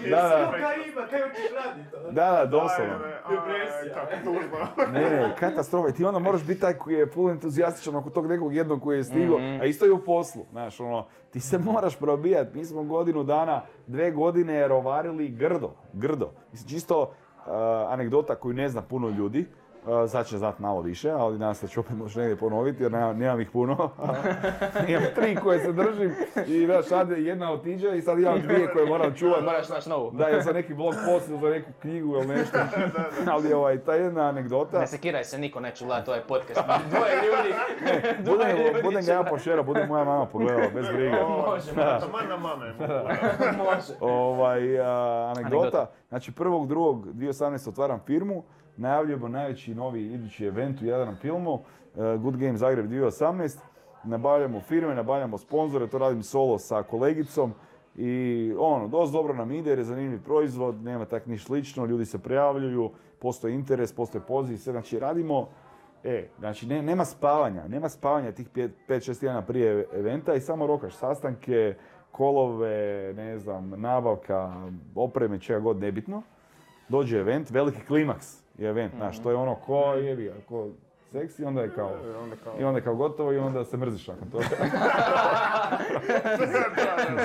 Da, 0.09 0.19
da, 0.19 0.27
da. 0.27 0.51
Kaj 0.51 0.75
ima, 0.91 1.07
kaj 1.09 1.21
hoćeš 1.21 1.51
raditi? 1.55 1.95
ono? 1.95 2.11
Da, 2.11 2.31
da, 2.31 2.45
doslovno. 2.45 2.93
Depresija. 3.29 3.95
Kako. 3.95 4.91
Ne, 4.93 5.01
ne, 5.01 5.35
katastrofa. 5.39 5.89
I 5.89 5.93
ti 5.93 6.05
onda 6.05 6.19
moraš 6.19 6.43
biti 6.43 6.59
taj 6.61 6.73
koji 6.73 6.95
je 6.95 7.07
full 7.07 7.29
entuzijastičan 7.29 7.95
oko 7.95 8.09
tog 8.09 8.27
nekog 8.27 8.55
jednog 8.55 8.81
koji 8.83 8.97
je 8.97 9.03
stigao, 9.03 9.37
a 9.61 9.65
isto 9.65 9.85
i 9.85 9.91
u 9.91 10.03
poslu. 10.05 10.45
Znaš, 10.51 10.79
ono, 10.79 11.05
ti 11.31 11.39
se 11.39 11.57
moraš 11.57 11.99
probijati. 11.99 12.57
Mi 12.57 12.65
smo 12.65 12.83
godinu 12.83 13.23
dana, 13.23 13.61
dve 13.87 14.11
godine 14.11 14.67
rovarili 14.67 15.29
grdo, 15.29 15.71
grdo. 15.93 16.31
Mislim, 16.51 16.69
čisto 16.69 17.01
uh, 17.01 17.07
anegdota 17.89 18.35
koju 18.35 18.53
ne 18.53 18.69
zna 18.69 18.81
puno 18.81 19.09
ljudi. 19.09 19.45
Sad 20.07 20.27
će 20.27 20.37
znat 20.37 20.59
malo 20.59 20.81
više, 20.81 21.11
ali 21.11 21.39
nadam 21.39 21.55
se 21.55 21.65
da 21.65 21.69
ću 21.69 21.79
opet 21.79 21.97
možda 21.97 22.21
negdje 22.21 22.35
ponoviti 22.35 22.83
jer 22.83 22.91
nemam, 22.91 23.17
nemam 23.17 23.41
ih 23.41 23.51
puno. 23.51 23.89
imam 24.87 25.03
tri 25.15 25.35
koje 25.35 25.59
se 25.59 25.71
držim 25.71 26.15
i 26.47 26.65
znaš, 26.65 26.85
sad 26.85 27.11
jedna 27.11 27.51
otiđe 27.51 27.97
i 27.97 28.01
sad 28.01 28.19
imam 28.19 28.41
dvije 28.41 28.67
koje 28.73 28.85
moram 28.85 29.13
čuvati. 29.19 29.43
Moraš 29.43 29.69
naći 29.69 29.89
novu. 29.89 30.11
Da, 30.11 30.29
ili 30.29 30.41
za 30.41 30.51
neki 30.51 30.73
blog 30.73 30.93
post 31.05 31.29
ili 31.29 31.39
za 31.39 31.49
neku 31.49 31.71
knjigu 31.81 32.15
ili 32.15 32.27
nešto. 32.27 32.57
ali 33.33 33.53
ovaj, 33.53 33.77
ta 33.77 33.93
jedna 33.95 34.21
anegdota. 34.21 34.79
Ne 34.79 34.87
sekiraj 34.87 35.23
se, 35.23 35.37
niko 35.37 35.59
neće 35.59 35.85
gledati 35.85 36.09
ovaj 36.09 36.21
podcast. 36.27 36.61
Dvoje 36.89 37.15
ljudi. 37.15 37.55
Budem, 38.17 38.23
Dvoje 38.23 38.65
ljudi 38.65 38.83
budem 38.83 39.05
ga 39.05 39.13
ja 39.13 39.23
pošerao, 39.23 39.63
budem 39.63 39.87
moja 39.87 40.03
mama 40.03 40.25
pogledala, 40.25 40.69
bez 40.73 40.87
brige. 40.87 41.15
Može, 41.47 41.71
na 42.29 42.37
mame. 42.37 42.73
može. 43.57 43.93
ovaj, 43.99 44.79
a, 44.79 45.33
anegdota. 45.35 45.57
Anegdota. 45.57 45.91
Znači, 46.09 46.31
1.2.2018. 46.31 47.69
otvaram 47.69 47.99
firmu, 48.05 48.43
najavljujemo 48.77 49.27
najveći 49.27 49.75
novi 49.75 50.05
idući 50.05 50.45
event 50.45 50.81
u 50.81 50.85
Jadran 50.85 51.15
filmu, 51.15 51.59
e, 51.95 52.17
Good 52.17 52.37
Game 52.37 52.57
Zagreb 52.57 52.85
2018. 52.89 53.57
Nabavljamo 54.03 54.61
firme, 54.61 54.95
nabavljamo 54.95 55.37
sponzore, 55.37 55.87
to 55.87 55.97
radim 55.97 56.23
solo 56.23 56.57
sa 56.59 56.83
kolegicom. 56.83 57.53
I 57.95 58.53
ono, 58.59 58.87
dosta 58.87 59.17
dobro 59.17 59.33
nam 59.33 59.51
ide 59.51 59.69
jer 59.69 59.79
je 59.79 59.85
zanimljiv 59.85 60.23
proizvod, 60.23 60.83
nema 60.83 61.05
tak 61.05 61.25
niš 61.25 61.45
slično, 61.45 61.85
ljudi 61.85 62.05
se 62.05 62.17
prijavljuju, 62.17 62.91
postoji 63.19 63.55
interes, 63.55 63.93
postoji 63.93 64.21
poziv, 64.27 64.57
sve 64.57 64.73
znači 64.73 64.99
radimo, 64.99 65.49
e, 66.03 66.27
znači 66.39 66.67
ne- 66.67 66.81
nema 66.81 67.05
spavanja, 67.05 67.67
nema 67.67 67.89
spavanja 67.89 68.31
tih 68.31 68.49
5-6 68.87 69.19
tjedana 69.19 69.41
prije 69.41 69.87
eventa 69.93 70.33
i 70.33 70.41
samo 70.41 70.67
rokaš 70.67 70.95
sastanke, 70.95 71.75
kolove, 72.11 73.13
ne 73.15 73.37
znam, 73.37 73.69
nabavka, 73.77 74.69
opreme, 74.95 75.39
čega 75.39 75.59
god 75.59 75.77
nebitno. 75.77 76.21
Dođe 76.89 77.19
event, 77.19 77.51
veliki 77.51 77.81
klimaks 77.81 78.43
je 78.57 78.69
event, 78.69 78.93
znaš, 78.95 79.19
to 79.19 79.29
je 79.29 79.35
ono 79.35 79.55
ko 79.55 79.93
jebi, 79.93 80.23
ga, 80.23 80.33
ko 80.49 80.67
seksi, 81.11 81.45
onda 81.45 81.61
je 81.61 81.71
kao, 81.75 81.91
Onda 82.23 82.35
kao... 82.43 82.53
i 82.59 82.63
onda 82.63 82.77
je 82.77 82.83
kao 82.83 82.95
gotovo 82.95 83.33
i 83.33 83.37
onda 83.37 83.65
se 83.65 83.77
mrziš 83.77 84.07
nakon 84.07 84.29
toga. 84.29 84.45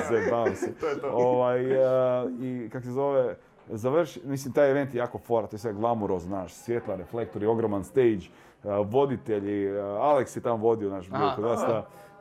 Zajebavam 0.09 0.55
se. 0.55 0.73
To 0.79 0.87
je 0.87 0.99
to. 0.99 1.09
Ovaj, 1.11 1.83
a, 1.85 2.25
I 2.41 2.69
kak 2.71 2.83
se 2.83 2.91
zove, 2.91 3.35
završi, 3.69 4.21
mislim 4.23 4.53
taj 4.53 4.71
event 4.71 4.93
je 4.93 4.97
jako 4.97 5.17
fora, 5.17 5.47
to 5.47 5.55
je 5.55 5.59
sve 5.59 5.73
glamurozno, 5.73 6.27
znaš, 6.27 6.53
svjetla, 6.53 6.95
reflektori, 6.95 7.45
ogroman 7.45 7.83
stage, 7.83 8.19
voditelji, 8.63 9.79
a, 9.79 9.83
Alex 9.83 10.37
je 10.37 10.41
tamo 10.41 10.57
vodio, 10.57 10.89
znaš, 10.89 11.09
bio 11.09 11.31
kod 11.35 11.43
nas 11.43 11.65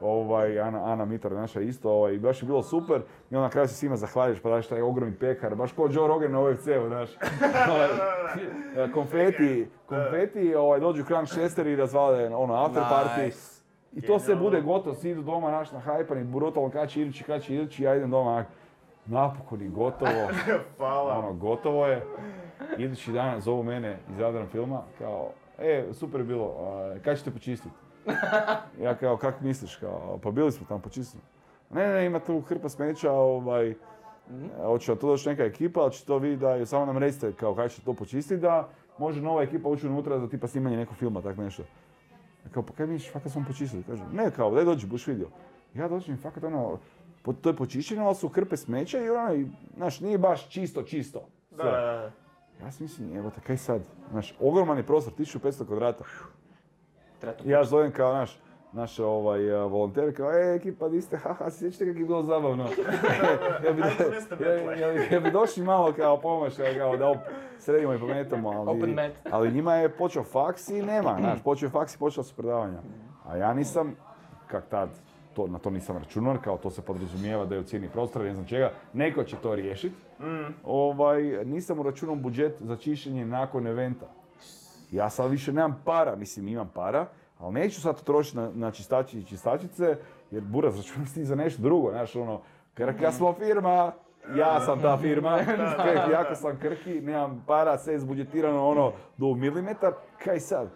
ovaj, 0.03 0.61
Ana, 0.61 0.93
Ana 0.93 1.05
Mitar 1.05 1.33
naša 1.33 1.61
isto, 1.61 1.91
ovaj, 1.91 2.19
baš 2.19 2.43
je 2.43 2.47
bilo 2.47 2.63
super 2.63 3.01
i 3.31 3.37
onda 3.37 3.41
na 3.41 3.49
kraju 3.49 3.69
se 3.69 3.75
svima 3.75 3.97
zahvališ 3.97 4.41
pa 4.41 4.51
daš 4.51 4.69
taj 4.69 4.83
ogromni 4.83 5.15
pekar, 5.15 5.55
baš 5.55 5.73
kao 5.73 5.89
Joe 5.91 6.09
Rogan 6.09 6.33
na 6.33 6.41
OFC-u, 6.41 6.89
znaš. 6.89 7.11
Ovaj, 7.73 7.89
konfeti, 8.95 9.69
konfeti, 9.87 10.55
ovaj, 10.55 10.81
dođu 10.81 11.05
Krank 11.05 11.29
Šester 11.29 11.67
i 11.67 11.77
razvale 11.77 12.37
ono 12.37 12.55
after 12.55 12.83
party. 12.83 13.25
Nice. 13.25 13.63
I 13.93 14.01
to 14.01 14.19
Genijalno. 14.19 14.45
bude 14.45 14.61
gotovo, 14.61 14.95
svi 14.95 15.11
idu 15.11 15.23
doma 15.23 15.51
naš 15.51 15.73
na 15.73 15.79
hajpani, 15.81 16.25
brutalno 16.25 16.71
idući, 16.97 17.25
kad 17.25 17.43
će 17.43 17.55
idući, 17.55 17.83
ja 17.83 17.95
idem 17.97 18.11
doma 18.11 18.45
napokon 19.07 19.63
i 19.63 19.69
gotovo, 19.69 20.29
Hvala. 20.79 21.19
ono, 21.19 21.33
gotovo 21.33 21.87
je. 21.87 22.07
Idući 22.79 23.13
dan 23.13 23.41
zovu 23.41 23.63
mene 23.63 23.99
iz 24.11 24.19
Jadran 24.19 24.47
filma, 24.47 24.83
kao, 24.99 25.29
e, 25.63 25.93
super 25.93 26.21
je 26.21 26.25
bilo, 26.25 26.55
a, 26.61 26.95
kad 27.05 27.19
ćete 27.19 27.31
počistiti? 27.31 27.75
Ja 28.83 28.95
kao, 28.97 29.17
kak 29.17 29.41
misliš, 29.41 29.77
kao, 29.77 30.19
pa 30.23 30.31
bili 30.31 30.53
smo 30.53 30.67
tamo 30.69 30.81
počistili. 30.81 31.23
Ne, 31.71 31.89
ne, 31.89 32.07
ima 32.07 32.19
tu 32.21 32.41
hrpa 32.41 32.69
smeća, 32.69 33.13
ovaj, 33.13 33.75
hoće 34.65 34.97
tu 34.97 35.07
doći 35.07 35.29
neka 35.29 35.45
ekipa, 35.45 35.81
ali 35.81 35.93
će 35.93 36.05
to 36.05 36.19
vi 36.19 36.37
da, 36.37 36.67
samo 36.67 36.87
nam 36.87 36.99
recite 36.99 37.33
kao 37.33 37.55
kada 37.55 37.69
ćete 37.69 37.85
to 37.85 37.95
počistiti, 37.95 38.41
da 38.41 38.69
može 38.99 39.23
nova 39.23 39.43
ekipa 39.43 39.69
ući 39.69 39.87
unutra 39.87 40.19
za 40.19 40.29
tipa 40.29 40.47
snimanje 40.47 40.77
nekog 40.77 40.97
filma, 40.97 41.23
tak 41.23 41.37
nešto. 41.37 41.63
Ja 42.45 42.51
kao, 42.51 42.63
pa 42.63 42.73
kaj 42.73 42.87
misliš, 42.87 43.13
fakat 43.13 43.33
smo 43.33 43.45
počistili? 43.47 43.83
Kaže, 43.83 44.03
ne, 44.13 44.31
kao, 44.31 44.51
daj 44.55 44.65
dođi, 44.65 44.87
buš 44.87 45.07
vidio. 45.07 45.29
Ja 45.75 45.89
dođem, 45.89 46.17
fakat 46.17 46.45
ono, 46.45 46.79
po- 47.23 47.33
to 47.33 47.49
je 47.49 47.57
počišćeno, 47.57 48.07
ali 48.07 48.15
su 48.15 48.29
hrpe 48.29 48.57
smeća 48.57 48.99
i 49.01 49.11
ono, 49.11 49.47
znaš, 49.77 50.01
nije 50.01 50.19
baš 50.19 50.49
čisto, 50.49 50.83
čisto. 50.83 51.23
Da, 51.51 51.63
Sve. 51.63 51.71
da, 51.71 51.81
da. 51.81 52.11
Ja 52.63 52.71
si 52.71 52.83
mislim, 52.83 53.17
evo 53.17 53.31
te, 53.31 53.41
kaj 53.41 53.57
sad? 53.57 53.83
Znaš, 54.11 54.35
ogroman 54.41 54.77
je 54.77 54.83
prostor, 54.83 55.13
1500 55.19 55.67
kvadrata. 55.67 56.05
Ja 57.45 57.65
zovem 57.65 57.93
kao 57.93 58.13
naš, 58.13 58.41
naš 58.73 58.99
ovaj, 58.99 59.53
a, 59.53 59.65
volonter, 59.65 60.17
kao, 60.17 60.33
e, 60.33 60.55
ekipa, 60.57 60.89
di 60.89 61.01
ste, 61.01 61.17
haha, 61.25 61.51
sjećate 61.51 61.87
kako 61.87 61.99
je 61.99 62.05
bilo 62.05 62.23
zabavno. 62.23 62.65
ja 63.67 63.73
bi, 63.73 63.81
ja, 63.81 63.87
metle. 64.41 64.81
ja, 64.81 64.93
ja 65.13 65.21
bi 65.21 65.31
došli 65.31 65.65
malo 65.65 65.93
kao 65.93 66.21
pomoć, 66.21 66.55
kao, 66.79 66.97
da 66.97 67.09
op, 67.09 67.19
sredimo 67.59 67.95
i 67.95 67.99
pometamo, 67.99 68.51
ali, 68.51 68.99
ali 69.31 69.53
njima 69.53 69.75
je 69.75 69.89
počeo 69.89 70.25
faks 70.25 70.69
i 70.69 70.83
nema, 70.83 71.17
znaš, 71.21 71.43
počeo 71.43 71.71
faks 71.71 71.95
i 71.95 71.99
počela 71.99 72.25
su 72.25 72.37
predavanja. 72.37 72.79
A 73.27 73.37
ja 73.37 73.55
nisam, 73.55 73.97
kak 74.47 74.69
tad, 74.69 74.89
to, 75.35 75.47
na 75.47 75.59
to 75.59 75.71
nisam 75.71 75.97
računao, 75.97 76.37
kao 76.45 76.59
to 76.59 76.71
se 76.71 76.83
podrazumijeva 76.83 77.45
da 77.45 77.55
je 77.55 77.61
u 77.61 77.65
cijeni 77.65 77.89
prostora, 77.89 78.25
ne 78.25 78.33
znam 78.33 78.47
čega, 78.47 78.73
neko 78.93 79.25
će 79.25 79.37
to 79.37 79.55
riješiti. 79.55 79.95
Ovaj, 80.65 81.23
nisam 81.45 81.79
uračunao 81.79 82.17
budžet 82.17 82.57
za 82.61 82.77
čišćenje 82.77 83.27
nakon 83.27 83.67
eventa. 83.67 84.07
Ja 84.91 85.11
sad 85.11 85.31
više 85.31 85.53
nemam 85.53 85.83
para, 85.85 86.17
mislim 86.17 86.49
imam 86.49 86.71
para, 86.75 87.07
ali 87.39 87.55
neću 87.55 87.81
sad 87.81 88.03
trošiti 88.03 88.37
na, 88.37 88.51
na 88.55 88.71
čistači 88.71 89.19
i 89.19 89.25
čistačice, 89.25 89.97
jer 90.31 90.43
buraz 90.43 90.77
računam 90.77 91.07
s 91.07 91.17
za 91.17 91.35
nešto 91.35 91.63
drugo, 91.63 91.91
znaš 91.91 92.17
ono, 92.17 92.41
krk, 92.75 93.01
ja 93.01 93.13
smo 93.13 93.33
firma, 93.33 93.93
ja 94.37 94.61
sam 94.61 94.81
ta 94.81 94.97
firma, 94.97 95.39
krk, 95.85 96.13
jako 96.13 96.35
sam 96.35 96.59
krki, 96.59 97.01
nemam 97.01 97.45
para, 97.47 97.79
sve 97.79 97.93
je 97.93 97.97
izbudžetirano 97.97 98.69
ono 98.69 98.93
do 99.17 99.35
milimetar, 99.35 99.93
kaj 100.25 100.41
sad? 100.41 100.69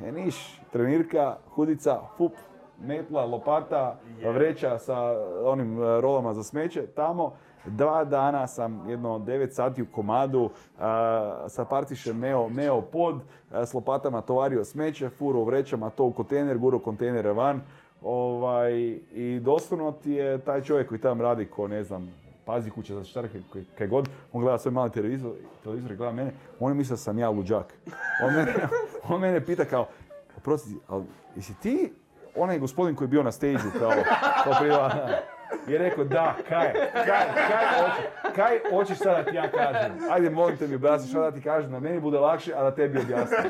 E 0.00 0.12
niš, 0.12 0.60
trenirka, 0.72 1.36
hudica, 1.54 2.00
fup, 2.16 2.32
metla, 2.86 3.24
lopata, 3.24 3.98
vreća 4.34 4.78
sa 4.78 4.96
onim 5.44 5.82
e, 5.82 6.00
rolama 6.00 6.34
za 6.34 6.42
smeće, 6.42 6.86
tamo, 6.86 7.32
Dva 7.66 8.04
dana 8.04 8.46
sam 8.46 8.90
jedno 8.90 9.18
9 9.18 9.50
sati 9.50 9.82
u 9.82 9.86
komadu 9.86 10.50
a, 10.78 11.44
sa 11.48 11.64
partišem 11.64 12.18
meo, 12.18 12.48
meo 12.48 12.80
pod, 12.80 13.20
a, 13.52 13.66
s 13.66 13.74
lopatama 13.74 14.20
tovario 14.20 14.64
smeće, 14.64 15.08
furo 15.08 15.38
u 15.38 15.44
vrećama, 15.44 15.90
to 15.90 16.04
u 16.04 16.12
kontejner, 16.12 16.58
guro 16.58 16.78
kontejnere 16.78 17.32
van. 17.32 17.60
Ovaj, 18.02 18.72
I 19.12 19.40
doslovno 19.42 19.92
ti 19.92 20.12
je 20.12 20.38
taj 20.38 20.62
čovjek 20.62 20.88
koji 20.88 21.00
tamo 21.00 21.22
radi 21.22 21.46
ko 21.46 21.68
ne 21.68 21.84
znam, 21.84 22.14
pazi 22.44 22.70
kuće 22.70 22.94
za 22.94 23.04
štarke, 23.04 23.40
koji- 23.52 23.64
kaj 23.78 23.86
god, 23.86 24.08
on 24.32 24.42
gleda 24.42 24.58
svoj 24.58 24.72
mali 24.72 24.90
televizor, 24.90 25.32
televizor 25.62 25.96
gleda 25.96 26.12
mene, 26.12 26.32
on 26.60 26.70
je 26.70 26.74
mislio 26.74 26.92
da 26.94 26.98
sam 26.98 27.18
ja 27.18 27.30
luđak. 27.30 27.74
On 28.24 28.34
mene, 28.34 28.54
on 29.08 29.20
mene 29.20 29.44
pita 29.46 29.64
kao, 29.64 29.86
oprosti, 30.36 30.76
ali 30.88 31.04
jesi 31.36 31.60
ti 31.60 31.92
onaj 32.36 32.58
gospodin 32.58 32.96
koji 32.96 33.06
je 33.06 33.10
bio 33.10 33.22
na 33.22 33.32
stage 33.32 33.58
kao, 33.78 33.90
kao 34.44 34.66
dana?" 34.68 35.08
I 35.68 35.78
rekao, 35.78 36.04
da, 36.04 36.34
kaj, 36.48 36.72
kaj, 36.92 37.04
kaj, 37.48 37.64
hoće- 37.76 38.34
kaj 38.34 38.60
hoćeš 38.70 38.98
sada 38.98 39.16
da 39.16 39.30
ti 39.30 39.36
ja 39.36 39.50
kažem? 39.50 39.92
Ajde, 40.10 40.30
molim 40.30 40.56
te 40.56 40.66
mi 40.68 40.74
objasni 40.74 41.08
šta 41.08 41.20
da 41.20 41.30
ti 41.30 41.40
kažem, 41.40 41.70
da 41.70 41.80
meni 41.80 42.00
bude 42.00 42.18
lakše, 42.18 42.52
a 42.54 42.62
da 42.62 42.70
tebi 42.70 42.98
objasnim. 42.98 43.40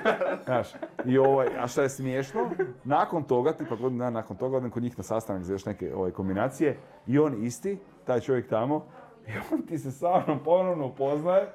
Znaš, 0.45 0.69
i 1.05 1.19
ovaj, 1.19 1.47
a 1.59 1.67
šta 1.67 1.83
je 1.83 1.89
smiješno, 1.89 2.51
nakon 2.85 3.23
toga, 3.23 3.53
tipa 3.53 3.77
godinu 3.77 3.99
dana 3.99 4.11
nakon 4.11 4.37
toga, 4.37 4.57
odem 4.57 4.71
kod 4.71 4.83
njih 4.83 4.99
na 4.99 5.05
sastanak 5.05 5.43
za 5.43 5.53
još 5.53 5.67
neke 5.67 5.95
ovaj, 5.95 6.11
kombinacije, 6.11 6.77
i 7.07 7.19
on 7.19 7.45
isti, 7.45 7.79
taj 8.05 8.21
čovjek 8.21 8.49
tamo, 8.49 8.87
i 9.27 9.31
on 9.53 9.63
ti 9.63 9.79
se 9.79 9.91
sa 9.91 10.23
mnom 10.27 10.39
ponovno 10.39 10.87
upoznaje, 10.87 11.47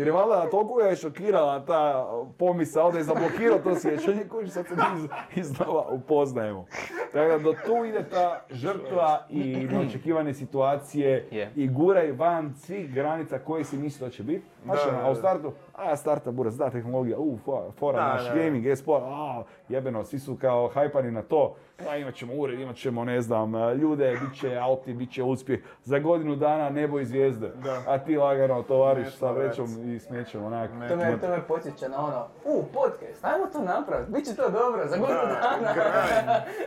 jer 0.00 0.06
je 0.06 0.12
valjda 0.12 0.50
toliko 0.50 0.80
je 0.80 0.96
šokirala 0.96 1.64
ta 1.64 2.10
pomisao 2.38 2.92
da 2.92 2.98
je 2.98 3.04
zablokirao 3.04 3.58
to 3.58 3.78
sjećanje 3.78 4.24
koji 4.28 4.48
sad 4.48 4.66
se 4.66 4.74
mi 4.74 5.08
iznova 5.40 5.86
upoznajemo. 5.90 6.66
Tako 7.12 7.28
da 7.28 7.38
do 7.38 7.54
tu 7.66 7.84
ide 7.84 8.08
ta 8.08 8.44
žrtva 8.50 9.26
i 9.30 9.68
neočekivane 9.72 10.34
situacije 10.34 11.28
Je. 11.30 11.52
i 11.56 11.68
guraj 11.68 12.12
van 12.12 12.54
svih 12.54 12.94
granica 12.94 13.38
koje 13.38 13.64
si 13.64 13.76
misli 13.76 14.06
da 14.06 14.10
će 14.10 14.22
biti. 14.22 14.44
Znaš, 14.64 14.78
ono, 14.88 14.98
a 14.98 15.10
u 15.10 15.14
startu, 15.14 15.52
a 15.74 15.96
starta 15.96 16.30
buraz, 16.30 16.56
da, 16.56 16.70
tehnologija, 16.70 17.18
u, 17.18 17.38
fora, 17.44 17.70
fora 17.78 17.98
Da, 17.98 18.12
naš, 18.12 18.24
da. 18.24 18.34
gaming, 18.34 18.66
e-sport, 18.66 19.02
a, 19.06 19.42
jebeno, 19.68 20.04
svi 20.04 20.18
su 20.18 20.36
kao 20.40 20.68
hajpani 20.68 21.10
na 21.10 21.22
to. 21.22 21.54
A 21.88 21.96
imat 21.96 22.14
ćemo 22.14 22.32
ured, 22.34 22.60
imat 22.60 22.76
ćemo, 22.76 23.04
ne 23.04 23.20
znam, 23.20 23.52
ljude, 23.80 24.18
bit 24.20 24.40
će 24.40 24.56
auti, 24.56 24.94
bit 24.94 25.12
će 25.12 25.22
uspjeh. 25.22 25.60
Za 25.82 25.98
godinu 25.98 26.36
dana 26.36 26.70
nebo 26.70 27.00
i 27.00 27.04
zvijezde. 27.04 27.52
Da. 27.64 27.82
A 27.86 27.98
ti 27.98 28.16
lagano 28.16 28.62
tovariš 28.62 29.14
sa 29.14 29.30
vrećom 29.30 29.94
i 29.94 29.98
smećem, 29.98 30.44
onak. 30.44 30.70
To 30.70 30.96
me, 30.96 31.18
to 31.20 31.28
me 31.28 31.42
podsjeća 31.48 31.88
na 31.88 32.06
ono, 32.06 32.26
u, 32.44 32.64
podcast, 32.74 33.24
ajmo 33.24 33.46
to 33.46 33.62
napraviti, 33.62 34.12
bit 34.12 34.24
će 34.24 34.34
to 34.34 34.50
dobro, 34.50 34.86
za 34.86 34.96
godinu 34.96 35.20
dana. 35.20 35.72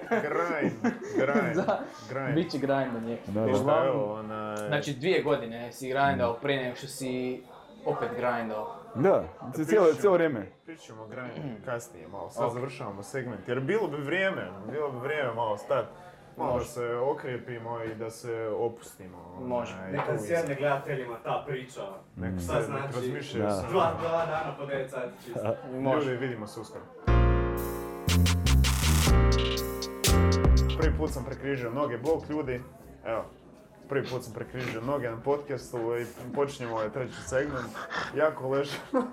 grind, 0.09 0.73
grind, 1.15 1.67
grind. 2.09 2.35
Bit 2.35 2.51
će 2.51 2.57
grind 2.57 2.93
onaj... 3.95 4.67
Znači 4.67 4.93
dvije 4.93 5.23
godine 5.23 5.71
si 5.71 5.89
grindao 5.89 6.33
prije 6.33 6.63
nego 6.63 6.75
što 6.75 6.87
si 6.87 7.43
opet 7.85 8.09
grindao. 8.15 8.75
Da, 8.95 9.23
cijelo, 9.65 9.93
cijelo 9.93 10.15
vrijeme. 10.15 10.51
Pričat 10.73 10.85
ćemo 10.85 11.03
o 11.03 11.07
grindu 11.07 11.65
kasnije 11.65 12.07
malo, 12.07 12.29
sad 12.29 12.53
završavamo 12.53 13.03
segment, 13.03 13.47
jer 13.47 13.59
bilo 13.59 13.87
bi 13.87 13.97
vrijeme, 13.97 14.51
bilo 14.71 14.91
bi 14.91 14.99
vrijeme 14.99 15.33
malo 15.33 15.57
stati. 15.57 15.87
Malo 16.37 16.49
da 16.49 16.57
Može. 16.57 16.69
se 16.69 16.95
okrijepimo 16.95 17.83
i 17.83 17.95
da 17.95 18.09
se 18.09 18.47
opustimo. 18.57 19.17
Može. 19.41 19.73
onaj, 19.73 19.91
Neka 19.91 20.17
tu 20.17 20.23
sjedne 20.23 20.55
gledateljima 20.55 21.17
ta 21.23 21.43
priča. 21.47 21.81
Nek 22.15 22.33
Šta 22.43 22.61
se 22.61 22.71
nek 22.71 22.81
znači? 22.81 22.95
razmišljaju. 22.95 23.49
Dva, 23.71 23.93
dva 23.99 24.25
dana 24.25 24.55
po 24.59 24.65
9 24.65 24.89
sati 24.89 25.23
čisto. 25.25 25.55
Može. 25.73 26.11
Ljudi, 26.11 26.25
vidimo 26.25 26.47
se 26.47 26.59
uskoro. 26.59 26.83
Prvi 30.77 30.97
put 30.97 31.11
sam 31.11 31.25
prekrižio 31.25 31.71
noge, 31.71 31.97
bok 31.97 32.29
ljudi. 32.29 32.61
Evo, 33.05 33.25
prvi 33.89 34.07
put 34.07 34.23
sam 34.23 34.33
prekrižio 34.33 34.81
noge 34.81 35.09
na 35.09 35.17
podcastu 35.17 35.77
i 35.97 36.05
počinjemo 36.35 36.75
ovaj 36.75 36.89
treći 36.89 37.21
segment. 37.27 37.69
Jako 38.15 38.49
ležno. 38.49 38.77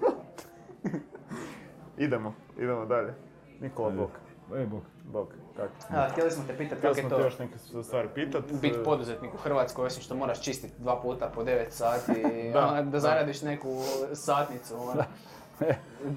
idemo, 1.98 2.34
idemo 2.58 2.86
dalje. 2.86 3.14
Nikola 3.60 3.90
Bok. 3.90 4.10
Ej, 4.56 4.66
bok. 4.66 4.82
Bok, 5.04 5.28
kako? 5.56 5.72
A, 5.90 6.08
htjeli 6.08 6.30
smo 6.30 6.44
te 6.46 6.56
pitati 6.56 6.76
Htjeli 6.76 6.94
kako 6.94 6.98
je 6.98 7.02
smo 7.02 7.10
te 7.10 7.16
to 7.16 7.26
još 7.26 7.38
neke 7.38 7.58
stvari 7.82 8.08
pitat. 8.14 8.44
biti 8.62 8.78
poduzetnik 8.84 9.34
u 9.34 9.38
Hrvatskoj, 9.38 9.86
osim 9.86 10.02
što 10.02 10.14
moraš 10.14 10.42
čistiti 10.42 10.74
dva 10.78 11.00
puta 11.00 11.30
po 11.34 11.42
9 11.42 11.70
sati, 11.70 12.12
Da, 12.52 12.60
da, 12.60 12.74
da 12.74 12.82
da. 12.82 13.00
zaradiš 13.00 13.42
neku 13.42 13.68
satnicu, 14.12 14.74
ono, 14.76 15.02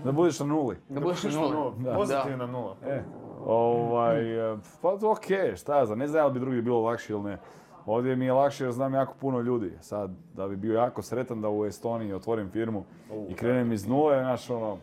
Da 0.03 0.11
budeš 0.19 0.39
na 0.39 0.45
nuli. 0.45 0.77
da 0.89 0.99
budeš 0.99 1.23
na 1.23 1.31
nuli. 1.31 1.73
Da. 1.77 1.93
Pozitivna 1.93 2.45
nula. 2.45 2.75
E, 2.85 3.03
ovaj, 3.45 4.53
e, 4.53 4.57
pa 4.81 4.97
to 4.97 5.11
okej, 5.11 5.55
šta 5.55 5.77
ja 5.77 5.85
znam, 5.85 5.99
ne 5.99 6.07
znam 6.07 6.21
da 6.21 6.27
li 6.27 6.33
bi 6.33 6.39
drugi 6.39 6.61
bilo 6.61 6.81
lakše 6.81 7.13
ili 7.13 7.23
ne. 7.23 7.37
Ovdje 7.85 8.15
mi 8.15 8.25
je 8.25 8.33
lakše 8.33 8.63
jer 8.63 8.71
znam 8.71 8.93
jako 8.93 9.13
puno 9.21 9.39
ljudi. 9.39 9.71
Sad, 9.81 10.11
da 10.33 10.47
bi 10.47 10.55
bio 10.55 10.73
jako 10.73 11.01
sretan 11.01 11.41
da 11.41 11.49
u 11.49 11.65
Estoniji 11.65 12.13
otvorim 12.13 12.49
firmu 12.49 12.83
i 13.29 13.33
krenem 13.33 13.71
iz 13.71 13.87
nule, 13.87 14.19
znaš 14.19 14.49
ono, 14.49 14.77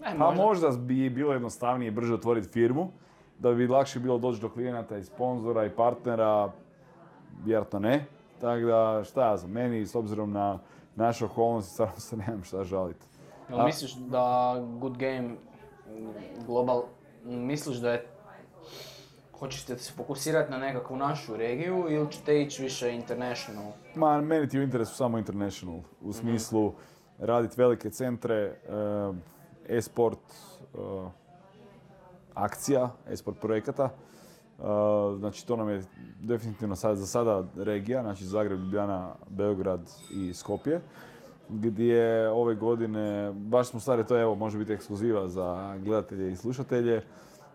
E, 0.00 0.18
pa 0.18 0.24
možda. 0.24 0.42
možda 0.42 0.70
bi 0.70 1.10
bilo 1.10 1.32
jednostavnije 1.32 1.90
brže 1.90 2.14
otvoriti 2.14 2.48
firmu, 2.48 2.90
da 3.38 3.52
bi 3.52 3.66
lakše 3.66 4.00
bilo 4.00 4.18
doći 4.18 4.40
do 4.40 4.48
klijenata 4.48 4.96
i 4.96 5.04
sponzora 5.04 5.66
i 5.66 5.70
partnera, 5.70 6.52
vjerojatno 7.44 7.78
ne. 7.78 8.06
Tako 8.40 8.66
da, 8.66 9.04
šta 9.04 9.30
ja 9.30 9.36
znam, 9.36 9.52
meni 9.52 9.86
s 9.86 9.94
obzirom 9.94 10.32
na 10.32 10.58
naše 10.96 11.24
okolnosti 11.24 11.72
stvarno 11.72 11.98
se 11.98 12.16
nemam 12.16 12.44
šta 12.44 12.64
žaliti. 12.64 13.06
Jel 13.48 13.64
misliš 13.64 13.94
da 13.94 14.56
Good 14.80 14.96
Game 14.96 15.30
Global, 16.46 16.82
misliš 17.24 17.76
da 17.76 17.92
je, 17.92 18.06
hoćeš 19.38 19.64
se 19.64 19.92
fokusirati 19.96 20.50
na 20.50 20.58
nekakvu 20.58 20.96
našu 20.96 21.36
regiju 21.36 21.86
ili 21.88 22.12
ćete 22.12 22.42
ići 22.42 22.62
više 22.62 22.94
international? 22.94 23.72
Ma, 23.94 24.20
meni 24.20 24.48
ti 24.48 24.56
je 24.56 24.60
u 24.60 24.64
interesu 24.64 24.94
samo 24.94 25.18
international, 25.18 25.80
u 26.00 26.12
smislu 26.12 26.72
raditi 27.18 27.54
velike 27.60 27.90
centre, 27.90 28.34
eh, 28.34 28.56
e-sport 29.68 30.18
eh, 30.74 30.78
akcija, 32.34 32.90
e-sport 33.08 33.40
projekata. 33.40 33.84
Eh, 33.84 34.62
znači 35.18 35.46
to 35.46 35.56
nam 35.56 35.68
je 35.68 35.82
definitivno 36.20 36.76
sad, 36.76 36.96
za 36.96 37.06
sada 37.06 37.44
regija, 37.56 38.02
znači 38.02 38.24
Zagreb, 38.24 38.60
Ljubljana, 38.60 39.14
Beograd 39.28 39.90
i 40.10 40.34
Skopje 40.34 40.80
gdje 41.48 42.30
ove 42.30 42.54
godine, 42.54 43.32
baš 43.32 43.68
smo 43.68 43.80
stvari, 43.80 44.06
to 44.06 44.20
evo, 44.20 44.34
može 44.34 44.58
biti 44.58 44.72
ekskluziva 44.72 45.28
za 45.28 45.76
gledatelje 45.84 46.32
i 46.32 46.36
slušatelje. 46.36 47.02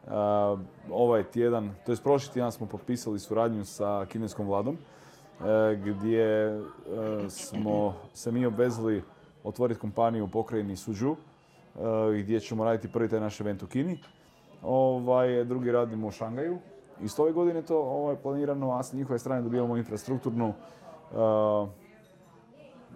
Uh, 0.07 0.59
ovaj 0.91 1.23
tjedan, 1.23 1.71
to 1.85 1.91
je 1.91 1.97
prošli 2.03 2.33
tjedan 2.33 2.51
smo 2.51 2.65
potpisali 2.65 3.19
suradnju 3.19 3.65
sa 3.65 4.05
kineskom 4.09 4.47
vladom 4.47 4.75
e, 4.75 5.75
gdje 5.75 6.23
e, 6.23 6.59
smo 7.29 7.93
se 8.13 8.31
mi 8.31 8.45
obvezali 8.45 9.03
otvoriti 9.43 9.79
kompaniju 9.79 10.25
u 10.25 10.27
pokrajini 10.27 10.75
Suđu 10.75 11.11
e, 11.11 11.15
gdje 12.19 12.39
ćemo 12.39 12.63
raditi 12.63 12.91
prvi 12.91 13.09
taj 13.09 13.19
naš 13.19 13.41
event 13.41 13.63
u 13.63 13.67
Kini. 13.67 13.99
Ovaj, 14.63 15.43
drugi 15.43 15.71
radimo 15.71 16.07
u 16.07 16.11
Šangaju. 16.11 16.57
Isto 17.01 17.23
ove 17.23 17.31
godine 17.31 17.59
je 17.59 17.65
to 17.65 17.79
ovaj, 17.79 18.15
planirano, 18.15 18.71
a 18.71 18.83
s 18.83 18.93
njihove 18.93 19.19
strane 19.19 19.41
dobivamo 19.41 19.77
infrastrukturnu 19.77 20.47
e, 20.47 21.15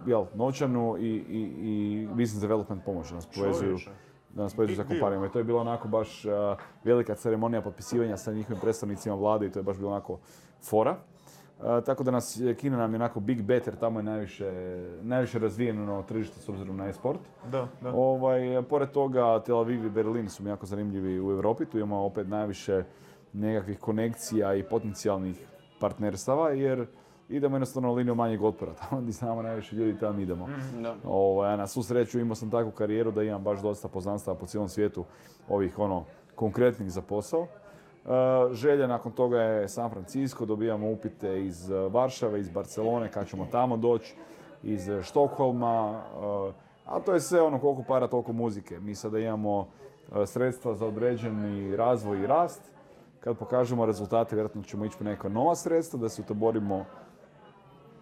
jel, 0.06 0.24
novčanu 0.34 0.96
i, 0.98 1.08
i, 1.08 1.52
i 1.60 2.06
business 2.06 2.40
development 2.40 2.84
pomoć 2.84 3.10
nas 3.10 3.26
povezuju, 3.26 3.78
da 4.30 4.42
nas 4.42 4.54
povezuju 4.54 4.76
sa 4.76 4.84
kompanijama. 4.84 5.26
I 5.26 5.30
to 5.30 5.38
je 5.38 5.44
bila 5.44 5.60
onako 5.60 5.88
baš 5.88 6.24
a, 6.24 6.56
velika 6.84 7.14
ceremonija 7.14 7.62
potpisivanja 7.62 8.16
sa 8.16 8.32
njihovim 8.32 8.60
predstavnicima 8.60 9.14
vlade 9.14 9.46
i 9.46 9.50
to 9.50 9.58
je 9.58 9.62
baš 9.62 9.76
bilo 9.76 9.90
onako 9.90 10.18
fora. 10.62 10.96
Tako 11.86 12.04
da 12.04 12.10
nas 12.10 12.40
Kina 12.56 12.76
nam 12.76 12.92
je 12.92 12.96
onako 12.96 13.20
big 13.20 13.42
bet 13.42 13.66
jer 13.66 13.76
tamo 13.76 13.98
je 13.98 14.02
najviše, 14.02 14.52
najviše 15.02 15.38
razvijeno 15.38 16.02
tržište 16.02 16.40
s 16.40 16.48
obzirom 16.48 16.76
na 16.76 16.88
e-sport. 16.88 17.20
Da, 17.50 17.68
da. 17.80 17.92
Ovaj, 17.94 18.62
pored 18.68 18.90
toga 18.90 19.42
Tel 19.46 19.58
Aviv 19.58 19.84
i 19.84 19.90
Berlin 19.90 20.28
su 20.28 20.42
mi 20.42 20.50
jako 20.50 20.66
zanimljivi 20.66 21.20
u 21.20 21.30
Europi, 21.30 21.66
tu 21.66 21.78
imamo 21.78 22.04
opet 22.04 22.28
najviše 22.28 22.84
nekakvih 23.32 23.78
konekcija 23.78 24.54
i 24.54 24.62
potencijalnih 24.62 25.46
partnerstava 25.80 26.50
jer 26.50 26.86
idemo 27.28 27.56
jednostavno 27.56 27.92
linijom 27.92 28.16
manjeg 28.16 28.42
otpora, 28.42 28.74
tamo 28.80 29.00
gdje 29.00 29.12
znamo 29.12 29.42
najviše 29.42 29.76
ljudi 29.76 29.98
tamo 29.98 30.20
idemo. 30.20 30.48
Da. 30.82 30.96
Ovaj, 31.04 31.52
a 31.52 31.56
na 31.56 31.66
svu 31.66 31.82
sreću 31.82 32.18
imao 32.18 32.34
sam 32.34 32.50
takvu 32.50 32.70
karijeru 32.70 33.10
da 33.10 33.22
imam 33.22 33.42
baš 33.42 33.62
dosta 33.62 33.88
poznanstava 33.88 34.36
po 34.38 34.46
cijelom 34.46 34.68
svijetu 34.68 35.04
ovih 35.48 35.78
ono 35.78 36.04
konkretnih 36.34 36.90
za 36.90 37.02
posao. 37.02 37.46
E, 38.06 38.54
želja 38.54 38.86
nakon 38.86 39.12
toga 39.12 39.40
je 39.40 39.68
San 39.68 39.90
Francisco, 39.90 40.44
dobijamo 40.44 40.90
upite 40.90 41.44
iz 41.44 41.70
e, 41.70 41.74
Varšave, 41.74 42.40
iz 42.40 42.48
Barcelone, 42.48 43.10
kad 43.10 43.28
ćemo 43.28 43.46
tamo 43.50 43.76
doći, 43.76 44.14
iz 44.62 44.88
e, 44.88 45.02
Štokholma, 45.02 46.02
a 46.86 47.00
to 47.00 47.14
je 47.14 47.20
sve 47.20 47.42
ono 47.42 47.58
koliko 47.58 47.82
para, 47.82 48.08
toliko 48.08 48.32
muzike. 48.32 48.80
Mi 48.80 48.94
sada 48.94 49.18
imamo 49.18 49.68
sredstva 50.26 50.74
za 50.74 50.86
određeni 50.86 51.76
razvoj 51.76 52.22
i 52.22 52.26
rast. 52.26 52.62
Kad 53.20 53.38
pokažemo 53.38 53.86
rezultate, 53.86 54.36
vjerojatno 54.36 54.62
ćemo 54.62 54.84
ići 54.84 54.98
po 54.98 55.04
neka 55.04 55.28
nova 55.28 55.54
sredstva, 55.54 55.98
da 55.98 56.08
se 56.08 56.22
utoborimo 56.22 56.84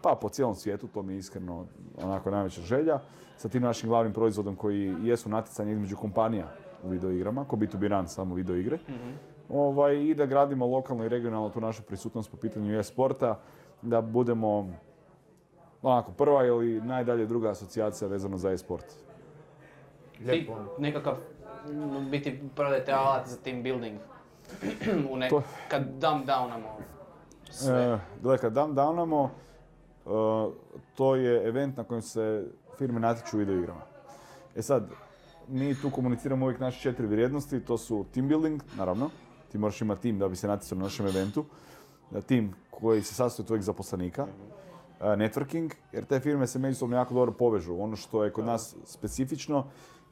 pa 0.02 0.18
po 0.20 0.28
cijelom 0.28 0.54
svijetu, 0.54 0.88
to 0.88 1.02
mi 1.02 1.12
je 1.12 1.18
iskreno 1.18 1.66
onako 2.02 2.30
najveća 2.30 2.60
želja, 2.60 3.00
sa 3.36 3.48
tim 3.48 3.62
našim 3.62 3.88
glavnim 3.88 4.12
proizvodom 4.12 4.56
koji 4.56 4.94
jesu 5.02 5.28
natjecanje 5.28 5.72
između 5.72 5.96
kompanija 5.96 6.48
u 6.82 6.88
videoigrama, 6.88 7.44
ko 7.44 7.56
B2B 7.56 7.88
run 7.88 8.08
samo 8.08 8.34
videoigre. 8.34 8.78
Ovaj, 9.48 9.96
I 9.96 10.14
da 10.14 10.26
gradimo 10.26 10.66
lokalno 10.66 11.04
i 11.04 11.08
regionalno 11.08 11.48
tu 11.50 11.60
našu 11.60 11.82
prisutnost 11.82 12.30
po 12.30 12.36
pitanju 12.36 12.78
e-sporta, 12.78 13.38
da 13.82 14.00
budemo 14.00 14.68
onako 15.82 16.12
prva 16.12 16.44
ili 16.44 16.80
najdalje 16.80 17.26
druga 17.26 17.50
asocijacija 17.50 18.08
vezano 18.08 18.36
za 18.38 18.50
e-sport. 18.50 18.84
Ti 20.26 20.50
nekakav, 20.78 21.14
biti 22.10 22.40
prodajte 22.54 22.92
alat 22.92 23.28
za 23.28 23.36
team 23.36 23.62
building. 23.62 23.98
U 25.12 25.16
nek- 25.16 25.30
To- 25.30 25.42
kad 25.68 25.82
dumb 25.82 26.26
downamo 26.26 26.68
sve. 27.50 27.82
E, 27.82 27.98
Gle, 28.22 28.38
kad 28.38 28.52
dam 28.52 28.74
downamo, 28.74 29.28
e, 30.06 30.08
to 30.96 31.16
je 31.16 31.48
event 31.48 31.76
na 31.76 31.84
kojem 31.84 32.02
se 32.02 32.46
firme 32.78 33.00
natječu 33.00 33.36
u 33.36 33.40
videoigrama. 33.40 33.80
E 34.56 34.62
sad, 34.62 34.90
mi 35.48 35.74
tu 35.74 35.90
komuniciramo 35.90 36.44
uvijek 36.46 36.60
naše 36.60 36.80
četiri 36.80 37.06
vrijednosti, 37.06 37.60
to 37.60 37.78
su 37.78 38.04
team 38.14 38.28
building, 38.28 38.62
naravno, 38.76 39.10
ti 39.54 39.58
moraš 39.58 39.80
imati 39.80 40.02
tim 40.02 40.18
da 40.18 40.28
bi 40.28 40.36
se 40.36 40.48
natjecao 40.48 40.78
na 40.78 40.84
našem 40.84 41.06
eventu, 41.06 41.44
tim 42.26 42.54
koji 42.70 43.02
se 43.02 43.14
sastoji 43.14 43.44
od 43.44 43.46
tvojih 43.46 43.64
zaposlenika, 43.64 44.26
e, 45.00 45.04
networking, 45.04 45.74
jer 45.92 46.04
te 46.04 46.20
firme 46.20 46.46
se 46.46 46.58
međusobno 46.58 46.96
jako 46.96 47.14
dobro 47.14 47.32
povežu. 47.32 47.76
Ono 47.80 47.96
što 47.96 48.24
je 48.24 48.32
kod 48.32 48.44
nas 48.44 48.76
specifično 48.84 49.64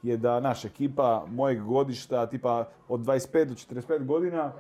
je 0.03 0.17
da 0.17 0.41
naša 0.41 0.69
ekipa 0.69 1.25
mojeg 1.29 1.63
godišta, 1.63 2.27
tipa 2.27 2.69
od 2.89 3.01
25 3.01 3.45
do 3.45 3.55
45 3.55 4.07
godina, 4.07 4.53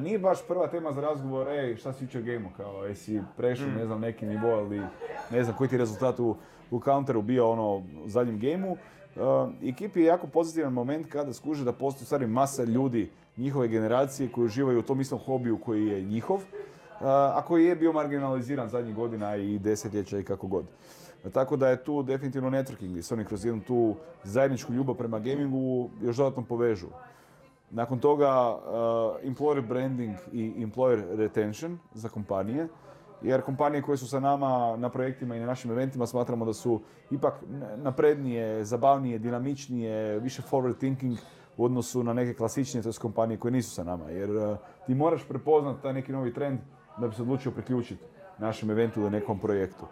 nije 0.00 0.18
baš 0.18 0.46
prva 0.48 0.66
tema 0.68 0.92
za 0.92 1.00
razgovor, 1.00 1.48
ej, 1.48 1.76
šta 1.76 1.92
si 1.92 2.04
jučer 2.04 2.22
gameo, 2.22 2.50
kao, 2.56 2.84
jesi 2.84 3.20
prešao, 3.36 3.68
ne 3.68 3.86
znam, 3.86 4.00
neki 4.00 4.26
nivo 4.26 4.60
ili 4.60 4.82
ne 5.30 5.44
znam 5.44 5.56
koji 5.56 5.68
ti 5.68 5.74
je 5.74 5.78
rezultat 5.78 6.20
u, 6.20 6.36
u 6.70 6.80
counteru 6.80 7.22
bio 7.22 7.50
ono 7.50 7.76
u 7.76 8.08
zadnjem 8.08 8.38
gameu. 8.38 8.72
E, 8.72 9.68
ekipi 9.68 10.00
je 10.00 10.06
jako 10.06 10.26
pozitivan 10.26 10.72
moment 10.72 11.12
kada 11.12 11.32
skuže 11.32 11.64
da 11.64 11.72
postoji 11.72 12.02
u 12.02 12.06
stvari 12.06 12.26
masa 12.26 12.64
ljudi 12.64 13.10
njihove 13.36 13.68
generacije 13.68 14.32
koji 14.32 14.44
uživaju 14.44 14.78
u 14.78 14.82
tom 14.82 15.00
istom 15.00 15.18
hobiju 15.18 15.58
koji 15.58 15.86
je 15.86 16.02
njihov, 16.02 16.40
a 17.00 17.42
koji 17.46 17.64
je 17.64 17.76
bio 17.76 17.92
marginaliziran 17.92 18.68
zadnjih 18.68 18.94
godina 18.94 19.36
i 19.36 19.58
desetljeća 19.58 20.18
i 20.18 20.24
kako 20.24 20.46
god. 20.46 20.64
Tako 21.32 21.56
da 21.56 21.68
je 21.68 21.84
tu 21.84 22.02
definitivno 22.02 22.50
networking 22.50 22.90
gdje 22.90 23.02
se 23.02 23.14
oni 23.14 23.24
kroz 23.24 23.44
jednu 23.44 23.62
tu 23.66 23.94
zajedničku 24.24 24.72
ljubav 24.72 24.94
prema 24.94 25.18
gamingu 25.18 25.90
još 26.02 26.16
dodatno 26.16 26.44
povežu. 26.44 26.86
Nakon 27.70 27.98
toga 27.98 28.58
employer 29.24 29.66
branding 29.68 30.16
i 30.32 30.66
employer 30.66 31.16
retention 31.16 31.78
za 31.94 32.08
kompanije, 32.08 32.68
jer 33.22 33.42
kompanije 33.42 33.82
koje 33.82 33.98
su 33.98 34.08
sa 34.08 34.20
nama 34.20 34.76
na 34.76 34.88
projektima 34.88 35.36
i 35.36 35.40
na 35.40 35.46
našim 35.46 35.70
eventima 35.70 36.06
smatramo 36.06 36.44
da 36.44 36.52
su 36.52 36.80
ipak 37.10 37.34
naprednije, 37.76 38.64
zabavnije, 38.64 39.18
dinamičnije, 39.18 40.20
više 40.20 40.42
forward 40.50 40.78
thinking 40.78 41.18
u 41.56 41.64
odnosu 41.64 42.02
na 42.02 42.12
neke 42.12 42.34
klasičnije, 42.34 42.82
to 42.82 42.92
kompanije 43.00 43.38
koje 43.38 43.52
nisu 43.52 43.70
sa 43.70 43.84
nama. 43.84 44.10
Jer 44.10 44.30
uh, 44.30 44.56
ti 44.86 44.94
moraš 44.94 45.28
prepoznati 45.28 45.82
taj 45.82 45.92
neki 45.92 46.12
novi 46.12 46.34
trend 46.34 46.58
da 46.98 47.08
bi 47.08 47.14
se 47.14 47.22
odlučio 47.22 47.52
priključiti 47.52 48.04
našem 48.38 48.70
eventu 48.70 49.00
ili 49.00 49.10
nekom 49.10 49.38
projektu. 49.38 49.86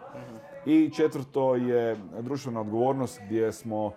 I 0.65 0.89
četvrto 0.89 1.55
je 1.55 1.97
društvena 2.21 2.61
odgovornost 2.61 3.21
gdje 3.25 3.51
smo 3.51 3.91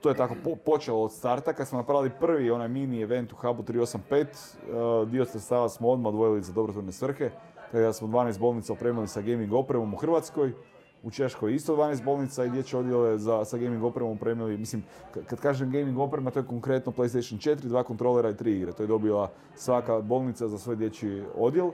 to 0.00 0.08
je 0.08 0.14
tako 0.14 0.34
po- 0.44 0.56
počelo 0.56 1.02
od 1.02 1.12
starta. 1.12 1.52
Kad 1.52 1.68
smo 1.68 1.78
napravili 1.78 2.10
prvi 2.20 2.50
onaj 2.50 2.68
mini 2.68 3.02
event 3.02 3.32
u 3.32 3.36
Hubu 3.36 3.62
385, 3.62 4.26
uh, 5.02 5.08
dio 5.08 5.24
sredstava 5.24 5.68
smo 5.68 5.88
odmah 5.88 6.08
odvojili 6.08 6.42
za 6.42 6.52
dobrotvorne 6.52 6.92
svrhe. 6.92 7.30
Tako 7.72 7.78
da 7.78 7.92
smo 7.92 8.08
12 8.08 8.38
bolnica 8.38 8.72
opremili 8.72 9.08
sa 9.08 9.20
gaming 9.20 9.52
opremom 9.52 9.94
u 9.94 9.96
Hrvatskoj. 9.96 10.52
U 11.02 11.10
Češkoj 11.10 11.54
isto 11.54 11.76
12 11.76 12.04
bolnica 12.04 12.44
i 12.44 12.50
dječje 12.50 12.78
odjele 12.78 13.18
za, 13.18 13.44
sa 13.44 13.58
gaming 13.58 13.84
opremom 13.84 14.12
opremili. 14.12 14.58
Mislim, 14.58 14.82
kad 15.26 15.40
kažem 15.40 15.70
gaming 15.70 15.98
oprema, 15.98 16.30
to 16.30 16.38
je 16.38 16.46
konkretno 16.46 16.92
PlayStation 16.92 17.50
4, 17.50 17.54
dva 17.54 17.82
kontrolera 17.82 18.30
i 18.30 18.36
tri 18.36 18.56
igre. 18.56 18.72
To 18.72 18.82
je 18.82 18.86
dobila 18.86 19.30
svaka 19.54 20.00
bolnica 20.00 20.48
za 20.48 20.58
svoj 20.58 20.76
dječji 20.76 21.22
odjel. 21.36 21.70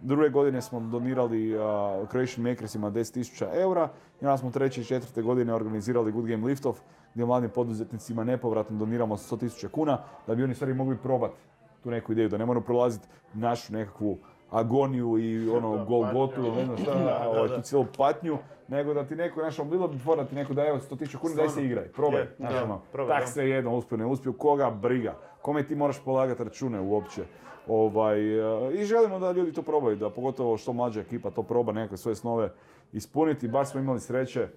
Druge 0.00 0.28
godine 0.28 0.62
smo 0.62 0.80
donirali 0.80 1.56
uh, 1.56 1.62
Creation 2.10 2.48
Makersima 2.48 2.90
10.000 2.90 3.46
eura 3.52 3.88
i 4.20 4.24
onda 4.24 4.36
smo 4.36 4.50
treće 4.50 4.80
i 4.80 4.84
četvrte 4.84 5.22
godine 5.22 5.54
organizirali 5.54 6.12
Good 6.12 6.26
Game 6.26 6.46
Lift-off 6.46 6.74
gdje 7.14 7.26
mladim 7.26 7.50
poduzetnicima 7.50 8.24
nepovratno 8.24 8.78
doniramo 8.78 9.16
100.000 9.16 9.68
kuna 9.68 9.98
da 10.26 10.34
bi 10.34 10.44
oni 10.44 10.54
stvari 10.54 10.74
mogli 10.74 10.96
probati 10.96 11.34
tu 11.82 11.90
neku 11.90 12.12
ideju, 12.12 12.28
da 12.28 12.38
ne 12.38 12.46
moraju 12.46 12.64
prolaziti 12.64 13.08
našu 13.34 13.72
nekakvu 13.72 14.18
agoniju 14.52 15.18
i 15.18 15.50
ono 15.50 15.76
Da, 15.76 15.84
golgotu 15.84 16.42
ne 16.42 16.64
znam 16.64 16.76
šta, 16.76 16.94
Da, 16.94 16.98
da, 17.00 17.28
ovaj, 17.28 17.48
da. 17.48 17.56
tu 17.56 17.62
cijelu 17.62 17.86
patnju, 17.96 18.38
nego 18.68 18.94
da 18.94 19.04
ti 19.04 19.16
neko, 19.16 19.40
znaš, 19.40 19.58
ono, 19.58 19.70
bilo 19.70 19.88
bi 19.88 19.98
fora 19.98 20.22
da 20.22 20.28
ti 20.28 20.34
neko 20.34 20.54
daje 20.54 20.68
evo 20.68 20.78
100.000 20.80 21.16
kuna, 21.16 21.34
daj 21.34 21.48
se 21.48 21.64
igraj, 21.64 21.84
probaj, 21.84 22.26
znaš, 22.36 22.52
da, 22.52 22.64
ono, 22.64 22.80
probaj, 22.92 23.16
tak 23.16 23.24
da. 23.24 23.32
se 23.32 23.48
jedno 23.48 23.76
uspio, 23.76 23.98
ne 23.98 24.06
uspio, 24.06 24.32
koga 24.32 24.70
briga, 24.72 25.12
kome 25.42 25.62
ti 25.62 25.74
moraš 25.74 26.04
polagati 26.04 26.44
račune 26.44 26.80
uopće. 26.80 27.22
Ovaj, 27.68 28.20
e, 28.68 28.74
I 28.74 28.84
želimo 28.84 29.18
da 29.18 29.32
ljudi 29.32 29.52
to 29.52 29.62
probaju, 29.62 29.96
da 29.96 30.10
pogotovo 30.10 30.56
što 30.56 30.72
mlađa 30.72 31.00
ekipa 31.00 31.30
to 31.30 31.42
proba 31.42 31.72
nekakve 31.72 31.96
svoje 31.96 32.14
snove 32.14 32.52
ispuniti. 32.92 33.48
Baš 33.48 33.70
smo 33.70 33.80
imali 33.80 34.00
sreće 34.00 34.48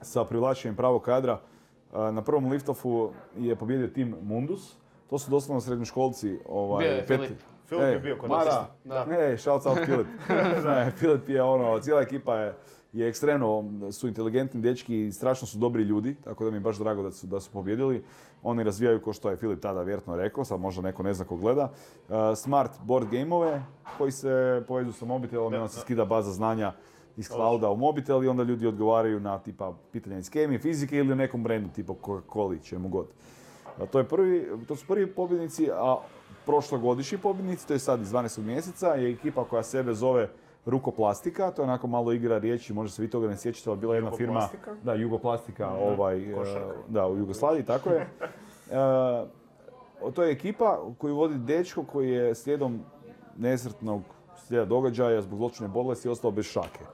sa 0.00 0.24
privlačenjem 0.24 0.76
pravog 0.76 1.02
kadra. 1.02 1.40
E, 1.94 2.12
Na 2.12 2.22
prvom 2.22 2.50
liftoffu 2.50 3.10
je 3.36 3.56
pobjedio 3.56 3.88
tim 3.88 4.16
Mundus. 4.22 4.76
To 5.10 5.18
su 5.18 5.30
doslovno 5.30 5.60
srednjoškolci. 5.60 6.38
Ovaj, 6.48 6.84
Bio 6.84 6.92
je 6.92 7.00
pet- 7.00 7.16
Filip. 7.16 7.38
Filip 7.68 7.92
je 7.92 7.98
bio 7.98 8.16
kod 8.16 8.30
da. 8.30 8.76
Da. 8.84 9.06
E, 9.18 9.36
shouts 9.38 9.66
out 9.66 9.78
Filip. 9.84 10.06
Filip 10.98 11.28
je 11.28 11.42
ono, 11.42 11.78
cijela 11.78 12.00
ekipa 12.00 12.34
je, 12.36 12.54
je 12.92 13.08
ekstremno, 13.08 13.64
su 13.92 14.08
inteligentni 14.08 14.60
dečki 14.60 15.06
i 15.06 15.12
strašno 15.12 15.46
su 15.46 15.58
dobri 15.58 15.82
ljudi, 15.82 16.16
tako 16.24 16.44
da 16.44 16.50
mi 16.50 16.56
je 16.56 16.60
baš 16.60 16.78
drago 16.78 17.02
da 17.02 17.10
su, 17.10 17.26
da 17.26 17.40
su 17.40 17.50
pobjedili. 17.50 18.04
Oni 18.42 18.64
razvijaju, 18.64 19.02
ko 19.02 19.12
što 19.12 19.30
je 19.30 19.36
Filip 19.36 19.60
tada 19.60 19.82
vjerojatno 19.82 20.16
rekao, 20.16 20.44
sad 20.44 20.60
možda 20.60 20.82
neko 20.82 21.02
ne 21.02 21.14
zna 21.14 21.24
ko 21.24 21.36
gleda, 21.36 21.70
uh, 22.08 22.14
smart 22.36 22.70
board 22.82 23.08
gameove 23.10 23.62
koji 23.98 24.12
se 24.12 24.64
povežu 24.68 24.92
sa 24.92 25.04
mobitelom 25.04 25.54
i 25.54 25.56
onda 25.56 25.68
se 25.68 25.80
skida 25.80 26.04
baza 26.04 26.32
znanja 26.32 26.72
iz 27.16 27.28
clouda 27.28 27.70
u 27.70 27.76
mobitel 27.76 28.24
i 28.24 28.28
onda 28.28 28.42
ljudi 28.42 28.66
odgovaraju 28.66 29.20
na 29.20 29.38
tipa 29.38 29.74
pitanja 29.92 30.18
iz 30.18 30.30
kemije, 30.30 30.58
fizike 30.58 30.96
ili 30.96 31.16
nekom 31.16 31.42
brendu 31.42 31.68
tipa 31.74 31.92
Coca-Coli, 31.92 32.68
čemu 32.68 32.88
god. 32.88 33.06
To, 33.86 33.98
je 33.98 34.04
prvi, 34.04 34.48
to 34.68 34.76
su 34.76 34.86
prvi 34.86 35.06
pobjednici, 35.06 35.70
a 35.72 35.96
prošlogodišnji 36.46 37.18
pobjednici, 37.18 37.66
to 37.66 37.72
je 37.72 37.78
sad 37.78 38.00
iz 38.00 38.12
12. 38.12 38.42
mjeseca, 38.42 38.88
je 38.88 39.12
ekipa 39.12 39.44
koja 39.44 39.62
sebe 39.62 39.94
zove 39.94 40.28
Rukoplastika, 40.66 41.50
to 41.50 41.62
je 41.62 41.64
onako 41.64 41.86
malo 41.86 42.12
igra 42.12 42.38
riječi, 42.38 42.72
možda 42.72 42.94
se 42.94 43.02
vi 43.02 43.10
toga 43.10 43.28
ne 43.28 43.36
sjećate, 43.36 43.70
ali 43.70 43.78
bila 43.78 43.94
je 43.94 43.98
jedna 43.98 44.10
firma, 44.16 44.32
Jugoplastika? 44.32 44.74
da, 44.82 44.94
Jugoplastika, 44.94 45.68
ovaj, 45.68 46.32
košarka. 46.34 46.70
e, 46.70 46.74
da, 46.88 47.06
u 47.06 47.16
Jugoslaviji, 47.16 47.64
tako 47.64 47.90
je. 47.90 48.00
E, 48.00 48.06
to 50.14 50.22
je 50.22 50.32
ekipa 50.32 50.78
koju 50.98 51.16
vodi 51.16 51.38
dečko 51.38 51.84
koji 51.84 52.10
je 52.10 52.34
slijedom 52.34 52.80
nesretnog 53.36 54.02
slijeda 54.46 54.64
događaja 54.64 55.22
zbog 55.22 55.38
zločine 55.38 55.68
bolesti 55.68 56.08
ostao 56.08 56.30
bez 56.30 56.44
šake. 56.44 56.84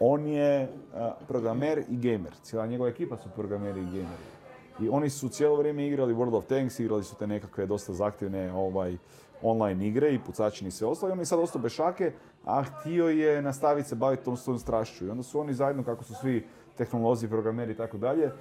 On 0.00 0.26
je 0.26 0.68
a, 0.94 1.12
programer 1.28 1.78
i 1.78 1.96
gamer. 1.96 2.32
Cijela 2.42 2.66
njegova 2.66 2.90
ekipa 2.90 3.16
su 3.16 3.28
programeri 3.34 3.80
i 3.80 3.84
gameri. 3.84 4.39
I 4.82 4.88
oni 4.88 5.10
su 5.10 5.28
cijelo 5.28 5.56
vrijeme 5.56 5.86
igrali 5.86 6.14
World 6.14 6.36
of 6.36 6.44
Tanks, 6.44 6.80
igrali 6.80 7.04
su 7.04 7.16
te 7.16 7.26
nekakve 7.26 7.66
dosta 7.66 7.92
zahtjevne 7.92 8.52
ovaj, 8.52 8.96
online 9.42 9.86
igre 9.86 10.14
i 10.14 10.18
pucačini 10.18 10.68
i 10.68 10.70
sve 10.70 10.86
ostalo. 10.86 11.14
I 11.14 11.18
on 11.18 11.26
sad 11.26 11.38
ostao 11.38 11.62
bez 11.62 11.72
šake, 11.72 12.12
a 12.44 12.62
htio 12.62 13.08
je 13.08 13.42
nastaviti 13.42 13.88
se 13.88 13.94
baviti 13.94 14.24
tom 14.24 14.36
svojom 14.36 14.58
strašću. 14.58 15.06
I 15.06 15.10
onda 15.10 15.22
su 15.22 15.40
oni 15.40 15.54
zajedno, 15.54 15.84
kako 15.84 16.04
su 16.04 16.14
svi 16.14 16.46
tehnolozi, 16.76 17.28
programeri 17.28 17.72
i 17.72 17.76
tako 17.76 17.98
dalje, 17.98 18.24
e, 18.24 18.32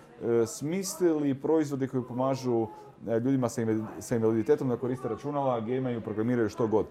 smislili 0.48 1.36
proizvode 1.36 1.88
koji 1.88 2.04
pomažu 2.04 2.68
e, 3.08 3.20
ljudima 3.20 3.50
sa 3.50 3.62
invalid- 3.62 3.86
sa 4.00 4.16
invaliditetom 4.16 4.70
da 4.70 4.78
koriste 4.78 5.08
računala, 5.08 5.60
gameaju, 5.60 6.02
programiraju 6.02 6.50
što 6.50 6.68
god. 6.68 6.86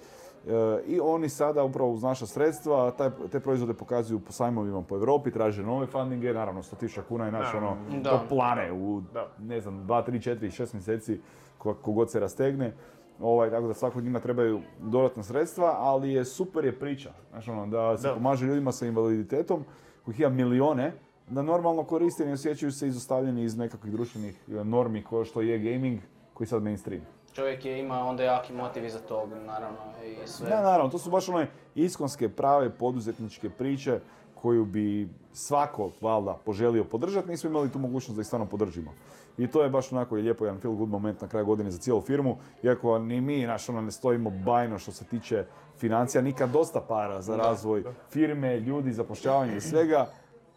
I 0.86 1.01
oni 1.01 1.28
sada 1.28 1.64
upravo 1.64 1.90
uz 1.90 2.03
naša 2.03 2.26
sredstva 2.26 2.90
taj, 2.90 3.11
te 3.32 3.40
proizvode 3.40 3.74
pokazuju 3.74 4.20
po 4.20 4.32
sajmovima 4.32 4.82
po 4.82 4.94
Europi, 4.94 5.30
traže 5.30 5.62
nove 5.62 5.86
fundinge, 5.86 6.32
naravno 6.32 6.62
100.000 6.62 7.01
kuna 7.03 7.24
je 7.24 7.32
naš 7.32 7.55
ono, 7.55 7.76
to 8.03 8.20
plane 8.28 8.72
u 8.72 9.01
Da. 9.14 9.26
ne 9.38 9.61
znam, 9.61 9.74
2, 9.78 10.03
3, 10.03 10.20
4, 10.30 10.51
6 10.53 10.74
mjeseci 10.74 11.20
ko- 11.59 11.74
kogod 11.74 12.11
se 12.11 12.20
rastegne. 12.20 12.72
Ovaj, 13.20 13.51
tako 13.51 13.66
da 13.66 13.74
svakog 13.74 14.03
njima 14.03 14.20
trebaju 14.20 14.61
dodatna 14.80 15.22
sredstva, 15.22 15.74
ali 15.76 16.12
je 16.12 16.24
super 16.24 16.64
je 16.64 16.78
priča. 16.78 17.11
Znaš, 17.30 17.49
ono, 17.49 17.66
da 17.66 17.99
se 17.99 18.09
Da. 18.09 18.14
pomaže 18.14 18.46
ljudima 18.46 18.72
sa 18.72 18.86
invaliditetom, 18.86 19.64
kojih 20.05 20.20
ima 20.20 20.28
milijone, 20.30 20.92
da 21.28 21.42
normalno 21.42 21.84
koriste 21.84 22.24
i 22.24 22.32
osjećaju 22.32 22.72
se 22.72 22.88
izostavljeni 22.88 23.42
iz 23.42 23.57
nekakvih 23.57 23.92
društvenih 23.92 24.34
normi 24.49 25.05
kao 25.05 25.24
što 25.24 25.40
je 25.40 25.59
gaming, 25.61 26.01
koji 26.34 26.44
je 26.44 26.49
sad 26.49 26.62
mainstream. 26.62 27.03
Čovjek 27.39 27.64
je 27.64 27.78
ima 27.78 28.05
onda 28.05 28.22
jaki 28.22 28.53
motiv 28.53 28.84
iza 28.84 28.99
tog, 28.99 29.28
naravno, 29.47 29.78
i 30.05 30.26
sve. 30.26 30.49
Da, 30.49 30.62
naravno, 30.62 30.91
to 30.91 30.99
su 30.99 31.11
baš 31.11 31.28
one 31.28 31.47
iskonske, 31.74 32.28
prave 32.28 32.70
poduzetničke 32.70 33.51
priče 33.51 34.01
koju 34.34 34.64
bi 34.64 35.09
svako, 35.32 35.91
valjda, 36.01 36.39
poželio 36.45 36.84
podržati, 36.84 37.28
nismo 37.28 37.51
imali 37.51 37.72
tu 37.72 37.78
mogućnost 37.78 38.16
da 38.16 38.20
ih 38.20 38.26
stvarno 38.26 38.47
podržimo. 38.47 38.91
I 39.39 39.47
to 39.47 39.62
je 39.62 39.70
baš 39.70 39.93
onako 39.93 40.14
lijepo 40.14 40.45
jedan 40.45 40.61
feel 40.61 40.74
good 40.74 40.89
moment 40.89 41.20
na 41.20 41.28
kraju 41.28 41.47
godine 41.47 41.70
za 41.70 41.78
cijelu 41.78 42.01
firmu, 42.01 42.36
iako 42.62 42.99
ni 42.99 43.20
mi, 43.20 43.47
naš, 43.47 43.68
ono, 43.68 43.80
ne 43.80 43.91
stojimo 43.91 44.30
bajno 44.30 44.78
što 44.78 44.93
se 44.93 45.05
tiče 45.05 45.45
financija, 45.76 46.22
nikad 46.22 46.51
dosta 46.51 46.80
para 46.80 47.22
za 47.22 47.36
razvoj 47.36 47.84
firme, 48.11 48.61
ljudi, 48.61 48.93
zapošljavanje 48.93 49.57
i 49.57 49.61
svega, 49.70 50.07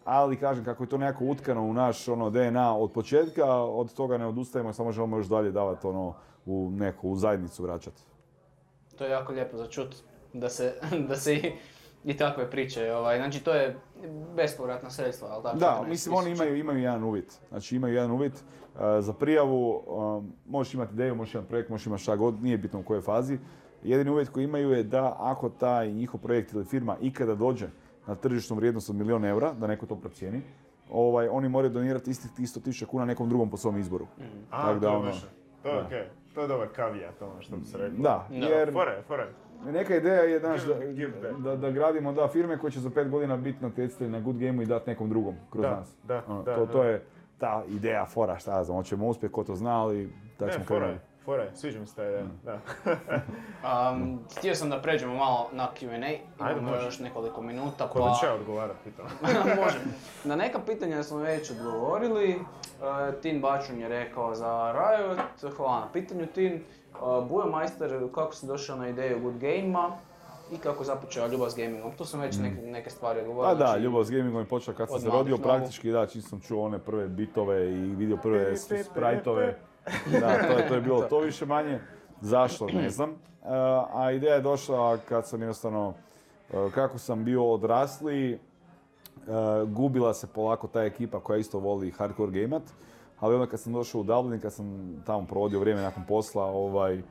ali 0.05 0.35
kažem 0.35 0.65
kako 0.65 0.83
je 0.83 0.89
to 0.89 0.97
nekako 0.97 1.25
utkano 1.25 1.63
u 1.63 1.73
naš 1.73 2.07
ono, 2.07 2.29
DNA 2.29 2.77
od 2.77 2.91
početka, 2.91 3.45
od 3.55 3.93
toga 3.93 4.17
ne 4.17 4.25
odustajemo, 4.25 4.73
samo 4.73 4.91
želimo 4.91 5.17
još 5.17 5.27
dalje 5.27 5.51
davati 5.51 5.87
ono, 5.87 6.13
u 6.45 6.69
neku 6.71 7.09
u 7.09 7.15
zajednicu 7.15 7.63
vraćati. 7.63 8.01
To 8.97 9.03
je 9.03 9.11
jako 9.11 9.33
lijepo 9.33 9.57
za 9.57 9.67
čut, 9.67 9.95
da 10.33 10.49
se, 10.49 10.73
da 11.09 11.15
se 11.15 11.35
i, 11.35 11.51
i 12.03 12.17
takve 12.17 12.49
priče, 12.49 12.93
ovaj, 12.93 13.17
znači 13.17 13.43
to 13.43 13.53
je 13.53 13.77
bespovratna 14.35 14.89
sredstva, 14.89 15.27
ali 15.31 15.43
tako? 15.43 15.57
Da, 15.57 15.81
14 15.83 15.89
mislim 15.89 16.15
oni 16.15 16.25
tisuća. 16.25 16.43
imaju, 16.43 16.59
imaju 16.59 16.79
jedan 16.79 17.03
uvjet. 17.03 17.39
Znači 17.49 17.75
imaju 17.75 17.93
jedan 17.93 18.11
uvjet 18.11 18.33
e, 18.33 19.01
za 19.01 19.13
prijavu, 19.13 19.83
um, 19.87 20.33
možeš 20.47 20.73
imati 20.73 20.93
ideju, 20.93 21.15
možeš 21.15 21.33
imati 21.33 21.49
projekt, 21.49 21.69
možeš 21.69 21.87
imati 21.87 22.03
šta 22.03 22.15
god, 22.15 22.43
nije 22.43 22.57
bitno 22.57 22.79
u 22.79 22.83
kojoj 22.83 23.01
fazi. 23.01 23.37
Jedini 23.83 24.09
uvjet 24.09 24.29
koji 24.29 24.43
imaju 24.43 24.71
je 24.71 24.83
da 24.83 25.15
ako 25.19 25.49
taj 25.49 25.91
njihov 25.91 26.19
projekt 26.19 26.53
ili 26.53 26.65
firma 26.65 26.97
ikada 27.01 27.35
dođe 27.35 27.67
na 28.07 28.15
tržišnu 28.15 28.55
vrijednost 28.55 28.89
od 28.89 28.95
milijun 28.95 29.25
eura, 29.25 29.53
da 29.53 29.67
neko 29.67 29.85
to 29.85 29.95
procijeni, 29.95 30.41
ovaj, 30.91 31.27
oni 31.27 31.49
moraju 31.49 31.73
donirati 31.73 32.11
istih 32.11 32.31
tih 32.31 32.45
100.000 32.45 32.85
kuna 32.85 33.05
nekom 33.05 33.29
drugom 33.29 33.49
po 33.49 33.57
svom 33.57 33.77
izboru. 33.77 34.07
A, 34.51 34.67
Tak 34.67 34.79
da, 34.79 34.87
to 34.87 34.93
je 34.93 34.97
ono, 34.97 35.11
to 35.63 35.69
je 35.69 35.75
da. 35.75 35.85
okej. 35.85 36.20
To 36.33 36.41
je 36.41 36.47
dobar 36.47 36.67
kavijat, 36.67 37.21
ono 37.21 37.41
što 37.41 37.55
bi 37.55 37.65
se 37.65 37.77
reklo. 37.77 37.97
Da, 37.97 38.27
Da. 38.29 38.35
jer 38.37 38.71
Fora 38.73 38.91
je, 38.91 39.01
fora 39.01 39.23
je. 39.23 39.31
neka 39.65 39.95
ideja 39.95 40.21
je 40.21 40.39
znaš, 40.39 40.61
da, 40.63 40.73
da, 41.41 41.55
da 41.55 41.71
gradimo 41.71 42.13
da, 42.13 42.27
firme 42.27 42.57
koje 42.57 42.71
će 42.71 42.79
za 42.79 42.89
pet 42.89 43.09
godina 43.09 43.37
biti 43.37 43.57
natjecatelji 43.61 44.09
na 44.09 44.19
good 44.19 44.37
game 44.37 44.63
i 44.63 44.67
dati 44.67 44.89
nekom 44.89 45.09
drugom 45.09 45.35
kroz 45.49 45.61
Da, 45.63 45.69
nas. 45.71 45.89
da, 46.03 46.21
Ono, 46.27 46.43
da, 46.43 46.55
to, 46.55 46.65
da. 46.65 46.71
to 46.71 46.83
je 46.83 47.03
ta 47.37 47.63
ideja, 47.69 48.05
fora, 48.05 48.37
šta 48.37 48.51
ja 48.51 48.63
znam, 48.63 48.77
hoćemo 48.77 49.07
uspjeti, 49.07 49.33
ko 49.33 49.43
to 49.43 49.55
zna, 49.55 49.81
ali 49.81 50.09
tako 50.37 50.51
smo 50.51 50.63
fora 50.63 50.79
krenuli. 50.79 50.93
je, 50.93 50.99
fora 51.25 51.43
je, 51.43 51.51
sviđa 51.55 51.79
mi 51.79 51.87
se 51.87 51.95
ta 51.95 52.03
ideja, 52.03 52.23
da. 52.43 52.59
Um, 53.91 54.19
htio 54.37 54.55
sam 54.55 54.69
da 54.69 54.81
pređemo 54.81 55.15
malo 55.15 55.49
na 55.53 55.67
Q&A, 55.71 56.17
imamo 56.51 56.69
može. 56.69 56.85
još 56.85 56.99
nekoliko 56.99 57.41
minuta, 57.41 57.87
Ko 57.87 57.99
pa... 57.99 58.17
će 58.19 58.25
ja 58.25 58.33
odgovarat, 58.33 58.75
pitam. 58.83 59.05
Može. 59.63 59.77
Na 60.23 60.35
neka 60.35 60.59
pitanja 60.59 61.03
smo 61.03 61.17
već 61.17 61.51
odgovorili. 61.51 62.39
E, 62.81 63.21
Tin 63.21 63.41
Bačun 63.41 63.79
je 63.79 63.87
rekao 63.87 64.35
za 64.35 64.71
Riot, 64.71 65.19
hvala 65.57 65.79
na 65.79 65.87
pitanju 65.93 66.25
Tin. 66.27 66.53
E, 66.53 66.61
Bujo 67.29 67.45
Majster, 67.45 68.09
kako 68.15 68.33
si 68.35 68.45
došao 68.45 68.75
na 68.77 68.89
ideju 68.89 69.19
Good 69.19 69.37
Game-a 69.37 69.91
i 70.51 70.57
kako 70.57 70.83
započeo 70.83 71.27
ljubav 71.27 71.49
s 71.49 71.55
gamingom? 71.55 71.91
Tu 71.97 72.05
sam 72.05 72.19
već 72.19 72.37
neke, 72.37 72.61
neke 72.61 72.89
stvari 72.89 73.19
Pa 73.19 73.21
odgovorio. 73.21 73.55
da, 73.55 73.65
znači- 73.65 73.81
ljubav 73.81 74.03
s 74.03 74.11
gamingom 74.11 74.41
je 74.41 74.45
počela 74.47 74.77
kad 74.77 74.89
sam 74.89 74.99
se 74.99 75.09
rodio 75.09 75.37
praktički, 75.37 75.91
da, 75.91 76.05
čim 76.07 76.21
sam 76.21 76.39
čuo 76.39 76.65
one 76.65 76.79
prve 76.79 77.07
bitove 77.07 77.71
i 77.71 77.95
vidio 77.95 78.17
prve 78.17 78.57
sprajtove. 78.57 79.57
Da, 80.11 80.37
to 80.47 80.57
je, 80.59 80.67
to 80.67 80.75
je 80.75 80.81
bilo 80.81 81.01
to 81.09 81.19
više 81.19 81.45
manje. 81.45 81.79
Zašto, 82.21 82.65
ne 82.67 82.89
znam. 82.89 83.09
E, 83.09 83.15
a 83.93 84.11
ideja 84.11 84.35
je 84.35 84.41
došla 84.41 84.97
kad 84.97 85.27
sam 85.27 85.41
jednostavno, 85.41 85.93
kako 86.73 86.97
sam 86.97 87.23
bio 87.25 87.51
odrasli, 87.51 88.39
gubila 89.67 90.13
se 90.13 90.27
polako 90.27 90.67
ta 90.67 90.83
ekipa 90.83 91.19
koja 91.19 91.37
isto 91.37 91.59
voli 91.59 91.91
hardcore 91.91 92.41
gamat. 92.41 92.63
Ali 93.19 93.35
onda 93.35 93.47
kad 93.47 93.59
sam 93.59 93.73
došao 93.73 94.01
u 94.01 94.03
Dublin, 94.03 94.39
kad 94.39 94.53
sam 94.53 94.95
tamo 95.05 95.27
provodio 95.27 95.59
vrijeme 95.59 95.81
nakon 95.81 96.03
posla, 96.07 96.45
ovaj, 96.45 96.97
e, 96.97 97.03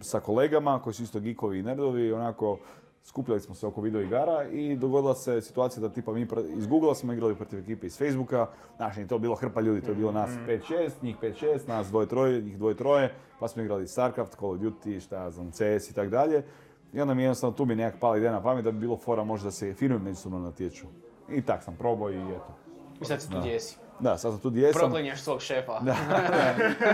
sa 0.00 0.20
kolegama 0.20 0.80
koji 0.82 0.94
su 0.94 1.02
isto 1.02 1.20
geekovi 1.20 1.58
i 1.58 1.62
nerdovi, 1.62 2.12
onako 2.12 2.58
skupljali 3.04 3.40
smo 3.40 3.54
se 3.54 3.66
oko 3.66 3.80
video 3.80 4.00
igara 4.00 4.48
i 4.48 4.76
dogodila 4.76 5.14
se 5.14 5.40
situacija 5.40 5.80
da 5.80 5.94
tipa 5.94 6.12
mi 6.12 6.26
iz 6.56 6.66
Google 6.66 6.94
smo 6.94 7.12
igrali 7.12 7.34
protiv 7.34 7.58
ekipe 7.58 7.86
iz 7.86 7.98
Facebooka, 7.98 8.46
znaš, 8.76 8.96
nije 8.96 9.08
to 9.08 9.18
bilo 9.18 9.34
hrpa 9.34 9.60
ljudi, 9.60 9.80
to 9.80 9.90
je 9.90 9.94
bilo 9.94 10.12
nas 10.12 10.30
5-6, 10.48 10.90
njih 11.02 11.16
5-6, 11.22 11.68
nas 11.68 11.86
dvoje 11.88 12.06
troje, 12.06 12.42
njih 12.42 12.58
dvoje 12.58 12.74
troje, 12.74 13.14
pa 13.40 13.48
smo 13.48 13.62
igrali 13.62 13.88
Starcraft, 13.88 14.38
Call 14.38 14.50
of 14.50 14.58
Duty, 14.58 15.00
šta 15.00 15.16
ja 15.16 15.30
znam, 15.30 15.50
CS 15.50 15.90
i 15.90 15.94
tak 15.94 16.08
dalje. 16.08 16.44
I 16.92 17.00
onda 17.00 17.14
mi 17.14 17.22
jednostavno 17.22 17.56
tu 17.56 17.64
mi 17.64 17.74
nekak 17.76 18.00
pala 18.00 18.16
ideja 18.16 18.32
na 18.32 18.42
pamet 18.42 18.64
da 18.64 18.70
bi 18.70 18.78
bilo 18.78 18.96
fora 18.96 19.24
možda 19.24 19.44
da 19.44 19.50
se 19.50 19.74
firme 19.74 19.98
međusobno 19.98 20.38
natječu. 20.38 20.86
I 21.28 21.42
tak 21.42 21.62
sam 21.62 21.76
probao 21.76 22.10
i 22.10 22.18
eto. 22.20 22.54
I 23.00 23.04
sad 23.04 23.22
si 23.22 23.30
tu 23.30 23.38
gdje 23.38 23.60
si. 23.60 23.76
Da, 24.00 24.18
sad 24.18 24.32
sam 24.32 24.40
tu 24.40 24.50
gdje 24.50 24.72
sam. 24.72 24.80
Proklinješ 24.80 25.20
svog 25.20 25.40
šefa. 25.40 25.80
Da. 25.80 25.94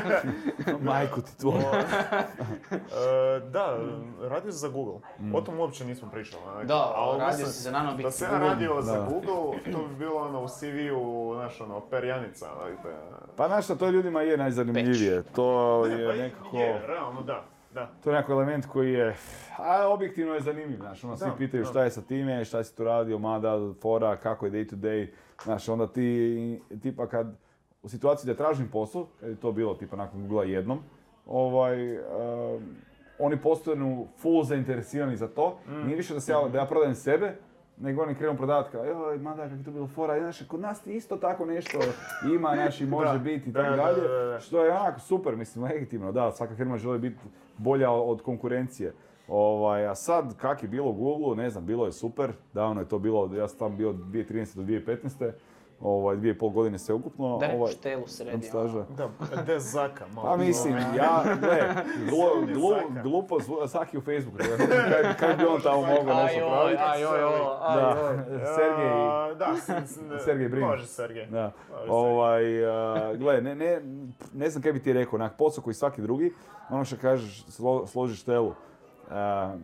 Majku 0.83 1.21
ti 1.21 1.39
tvoju. 1.39 1.59
E, 2.71 2.81
da, 3.43 3.79
radio 4.21 4.53
si 4.53 4.59
za 4.59 4.69
Google. 4.69 5.01
O 5.35 5.41
tom 5.41 5.59
uopće 5.59 5.85
nismo 5.85 6.09
pričali. 6.11 6.67
Da, 6.67 6.93
Ali 6.95 7.19
radio 7.21 7.47
si 7.47 7.63
za 7.63 7.71
Nanobit 7.71 8.05
Da 8.05 8.11
se 8.11 8.25
ja 8.25 8.31
Google. 8.31 8.49
radio 8.49 8.83
za. 8.83 9.01
Google, 9.03 9.73
to 9.73 9.79
bi 9.81 9.95
bilo 9.97 10.17
ono 10.17 10.43
u 10.43 10.49
CV-u, 10.49 11.33
znaš 11.35 11.61
ono, 11.61 11.81
perjanica. 11.81 12.47
Pa 13.37 13.49
znaš 13.49 13.65
šta, 13.65 13.75
to 13.75 13.91
ljudima 13.91 14.23
je 14.23 14.37
najzanimljivije. 14.37 15.23
To 15.25 15.83
Ne, 15.83 15.97
pa 15.97 16.13
je 16.13 16.19
i- 16.19 16.23
nekako... 16.23 16.57
Je, 16.57 16.87
realno, 16.87 17.23
da. 17.23 17.45
Da. 17.79 17.91
To 18.05 18.11
je 18.11 18.17
nekako 18.17 18.33
element 18.33 18.67
koji 18.67 18.93
je, 18.93 19.17
a 19.59 19.89
objektivno 19.89 20.35
je 20.35 20.41
zanimljiv, 20.41 20.77
znaš, 20.77 21.05
ono 21.05 21.17
svi 21.17 21.31
pitaju 21.39 21.63
da. 21.63 21.71
šta 21.71 21.85
je 21.85 21.91
sa 21.91 22.03
time, 22.03 22.45
šta 22.45 22.65
si 22.65 22.77
tu 22.77 22.85
radio, 22.85 23.19
mada, 23.19 23.59
fora, 23.83 24.17
kako 24.17 24.47
je 24.47 24.53
day 24.53 24.71
to 24.71 24.77
day, 24.77 25.09
znaš, 25.45 25.69
onda 25.69 25.87
ti, 25.87 26.61
tipa 26.83 27.07
kad, 27.07 27.37
u 27.83 27.89
situaciji 27.89 28.29
da 28.29 28.37
tražim 28.37 28.69
posao, 28.73 29.07
kad 29.21 29.29
je 29.29 29.37
to 29.37 29.53
bilo 29.53 29.75
tipa 29.75 29.97
nakon 29.97 30.21
Google 30.21 30.51
jednom, 30.51 30.79
ovaj, 31.27 31.99
oni 33.19 33.37
postanu 33.37 34.07
full 34.17 34.45
zainteresirani 34.45 35.17
za 35.17 35.29
to, 35.29 35.59
nije 35.85 35.97
više 35.97 36.15
da, 36.15 36.21
se 36.21 36.33
ja, 36.33 36.49
da 36.49 36.59
ja 36.59 36.67
prodajem 36.67 36.95
sebe, 36.95 37.37
nego 37.81 38.03
oni 38.03 38.15
krenu 38.15 38.37
prodavati 38.37 38.71
kao, 38.73 38.85
joj, 38.85 39.19
mada, 39.19 39.43
kako 39.43 39.55
je 39.55 39.65
to 39.65 39.71
bilo 39.71 39.87
fora, 39.87 40.19
znaš, 40.19 40.43
kod 40.49 40.61
nas 40.61 40.87
isto 40.87 41.17
tako 41.17 41.45
nešto 41.45 41.79
ima, 42.35 42.51
znaš, 42.55 42.81
i 42.81 42.87
može 42.97 43.19
biti 43.19 43.51
i 43.51 43.53
tako 43.53 43.71
da, 43.71 43.77
dalje, 43.77 44.09
da, 44.09 44.25
da. 44.25 44.41
što 44.41 44.65
je 44.65 44.73
onako 44.73 45.01
super, 45.01 45.37
mislim, 45.37 45.65
legitimno, 45.65 46.13
da, 46.13 46.33
svaka 46.33 46.55
firma 46.55 46.79
želi 46.79 46.99
biti 46.99 47.19
bolja 47.59 47.91
od 47.91 48.23
konkurencije. 48.23 48.93
Ovaj, 49.29 49.87
a 49.87 49.95
sad, 49.95 50.37
kak 50.37 50.63
je 50.63 50.69
bilo 50.69 50.91
u 50.91 50.93
Google, 50.93 51.37
ne 51.37 51.51
znam, 51.51 51.67
bilo 51.67 51.87
je 51.87 51.93
super, 51.93 52.33
davno 52.55 52.81
je 52.81 52.89
to 52.89 52.99
bilo, 52.99 53.35
ja 53.35 53.49
sam 53.49 53.59
tamo 53.59 53.77
bio 53.77 53.93
2013. 53.93 54.57
do 54.57 54.63
2015. 54.63 55.33
Ovaj, 55.81 56.17
dvije 56.17 56.33
i 56.33 56.39
pol 56.39 56.49
godine 56.49 56.79
sve 56.79 56.95
ukupno. 56.95 57.39
Da 57.39 57.47
ovaj, 57.49 57.73
štelu 57.73 57.95
imam 57.95 58.09
sredio. 58.09 58.43
staža. 58.43 58.85
Da, 58.89 59.09
de 59.43 59.59
Zaka, 59.59 60.05
malo. 60.09 60.29
Pa 60.29 60.37
mislim, 60.37 60.75
ja, 60.97 61.23
gle, 61.41 61.75
glu, 62.11 62.19
glu, 62.55 62.71
glupo 63.03 63.39
zvu- 63.39 63.69
Saki 63.69 63.99
u 63.99 64.03
Facebooku, 64.03 64.39
kaj, 64.39 65.15
kaj 65.15 65.37
bi 65.37 65.45
on 65.45 65.61
tamo 65.61 65.81
mogao 65.81 65.95
nešto 66.17 66.41
Aj, 66.41 66.51
praviti. 66.51 66.83
aj, 66.83 67.05
oj, 67.05 67.21
aj, 67.61 67.77
Da. 67.77 67.97
Sergej, 68.57 68.91
Da, 69.37 69.55
Sergej 70.19 70.49
Brin. 70.49 70.65
Može 70.65 70.87
Sergej. 70.87 71.27
Da. 71.27 71.53
Ovaj, 71.89 72.67
a, 72.67 73.15
gle, 73.15 73.41
ne, 73.41 73.55
ne, 73.55 73.81
ne 74.33 74.51
znam 74.51 74.63
kaj 74.63 74.73
bi 74.73 74.83
ti 74.83 74.93
rekao, 74.93 75.15
onak 75.15 75.37
posao 75.37 75.65
koji 75.65 75.75
svaki 75.75 76.03
drugi, 76.03 76.33
ono 76.71 76.85
što 76.85 76.97
kažeš, 76.97 77.45
slo, 77.45 77.87
složiš 77.87 78.23
telu. 78.23 78.55
A, 79.11 79.55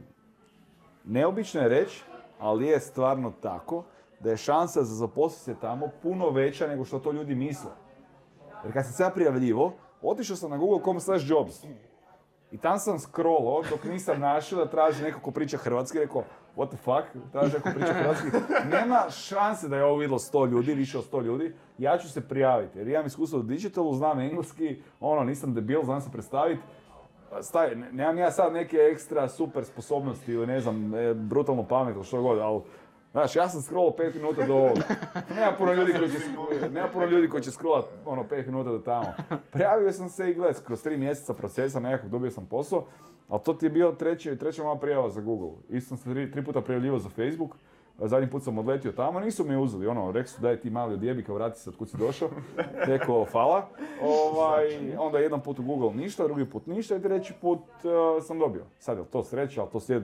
neobično 1.04 1.60
je 1.60 1.68
reći, 1.68 2.02
ali 2.38 2.66
je 2.66 2.80
stvarno 2.80 3.32
tako, 3.32 3.82
da 4.20 4.30
je 4.30 4.36
šansa 4.36 4.82
za 4.82 4.94
zaposliti 4.94 5.44
se 5.44 5.60
tamo 5.60 5.88
puno 6.02 6.30
veća 6.30 6.66
nego 6.66 6.84
što 6.84 6.98
to 6.98 7.12
ljudi 7.12 7.34
misle. 7.34 7.70
Jer 8.64 8.72
kad 8.72 8.84
sam 8.84 8.92
se 8.92 9.02
ja 9.02 9.10
prijavljivo, 9.10 9.72
otišao 10.02 10.36
sam 10.36 10.50
na 10.50 10.56
google.com 10.56 11.00
slash 11.00 11.30
jobs. 11.30 11.64
I 12.50 12.58
tam 12.58 12.78
sam 12.78 12.98
scrollao 12.98 13.62
dok 13.70 13.84
nisam 13.84 14.20
našao 14.20 14.64
da 14.64 14.70
traži 14.70 15.02
neko 15.02 15.20
ko 15.20 15.30
priča 15.30 15.56
hrvatski, 15.56 15.98
rekao, 15.98 16.22
what 16.56 16.68
the 16.68 16.76
fuck, 16.76 17.30
traži 17.32 17.52
neko 17.54 17.68
ko 17.68 17.74
priča 17.74 17.92
hrvatski. 17.92 18.26
Nema 18.70 19.10
šanse 19.10 19.68
da 19.68 19.76
je 19.76 19.84
ovo 19.84 19.96
vidjelo 19.96 20.18
100 20.18 20.50
ljudi, 20.50 20.74
više 20.74 20.98
od 20.98 21.10
100 21.12 21.22
ljudi, 21.24 21.54
ja 21.78 21.98
ću 21.98 22.12
se 22.12 22.28
prijaviti. 22.28 22.78
Jer 22.78 22.88
imam 22.88 23.06
iskustvo 23.06 23.38
u 23.38 23.42
digitalu, 23.42 23.94
znam 23.94 24.20
engleski, 24.20 24.82
ono, 25.00 25.24
nisam 25.24 25.54
debil, 25.54 25.82
znam 25.84 26.00
se 26.00 26.10
predstaviti. 26.12 26.62
Staj, 27.40 27.74
ne- 27.74 27.92
nemam 27.92 28.18
ja 28.18 28.30
sad 28.30 28.52
neke 28.52 28.76
ekstra 28.76 29.28
super 29.28 29.64
sposobnosti 29.64 30.32
ili 30.32 30.46
ne 30.46 30.60
znam, 30.60 30.94
e, 30.94 31.14
brutalnu 31.14 31.64
pamet 31.68 31.94
ili 31.94 32.04
što 32.04 32.22
god, 32.22 32.38
ali 32.38 32.60
Znaš, 33.14 33.36
ja 33.36 33.48
sam 33.48 33.62
scrollao 33.62 33.94
5 33.98 34.14
minuta 34.14 34.46
do 34.46 34.54
ovoga. 34.54 34.82
Nema 35.36 35.52
puno 35.58 35.72
ljudi 35.72 35.92
koji 35.92 36.10
će, 36.10 36.18
nema 36.70 36.88
puno 36.92 37.06
ljudi 37.06 37.28
koji 37.28 37.42
će 37.42 37.50
scrollat 37.50 37.84
ono 38.04 38.24
5 38.24 38.46
minuta 38.46 38.70
do 38.70 38.78
tamo. 38.78 39.14
Prijavio 39.52 39.92
sam 39.92 40.08
se 40.08 40.30
i 40.30 40.34
gledaj, 40.34 40.62
kroz 40.66 40.84
3 40.84 40.96
mjeseca 40.96 41.34
procesa 41.34 41.80
nekako 41.80 42.08
dobio 42.08 42.30
sam 42.30 42.46
posao, 42.46 42.84
ali 43.28 43.40
to 43.44 43.54
ti 43.54 43.66
je 43.66 43.70
bio 43.70 43.92
treći, 43.92 44.36
treća 44.36 44.62
moja 44.62 44.76
prijava 44.76 45.10
za 45.10 45.20
Google. 45.20 45.50
Isto 45.68 45.88
sam 45.88 45.96
se 45.96 46.10
tri, 46.10 46.30
tri 46.30 46.44
puta 46.44 46.60
prijavljivao 46.60 46.98
za 46.98 47.08
Facebook, 47.08 47.56
zadnji 47.98 48.30
put 48.30 48.42
sam 48.42 48.58
odletio 48.58 48.92
tamo, 48.92 49.20
nisu 49.20 49.44
mi 49.44 49.56
uzeli, 49.56 49.86
ono, 49.86 50.12
rekli 50.12 50.28
su 50.28 50.40
daj 50.40 50.60
ti 50.60 50.70
mali 50.70 50.94
odjebi, 50.94 51.24
kao 51.24 51.34
vrati 51.34 51.60
se 51.60 51.70
od 51.70 51.76
kud 51.76 51.90
si 51.90 51.96
došao. 51.96 52.28
Rekao, 52.92 53.26
hvala. 53.32 53.68
Ovaj, 54.02 54.96
onda 54.98 55.18
jedan 55.18 55.40
put 55.40 55.58
u 55.58 55.62
Google 55.62 55.94
ništa, 55.94 56.26
drugi 56.26 56.44
put 56.44 56.66
ništa 56.66 56.96
i 56.96 57.02
treći 57.02 57.34
put 57.40 57.60
eh, 57.84 58.22
sam 58.22 58.38
dobio. 58.38 58.64
Sad 58.78 58.98
je 58.98 59.04
to 59.04 59.24
sreća, 59.24 59.60
ali 59.60 59.70
to 59.70 59.80
slijed, 59.80 60.02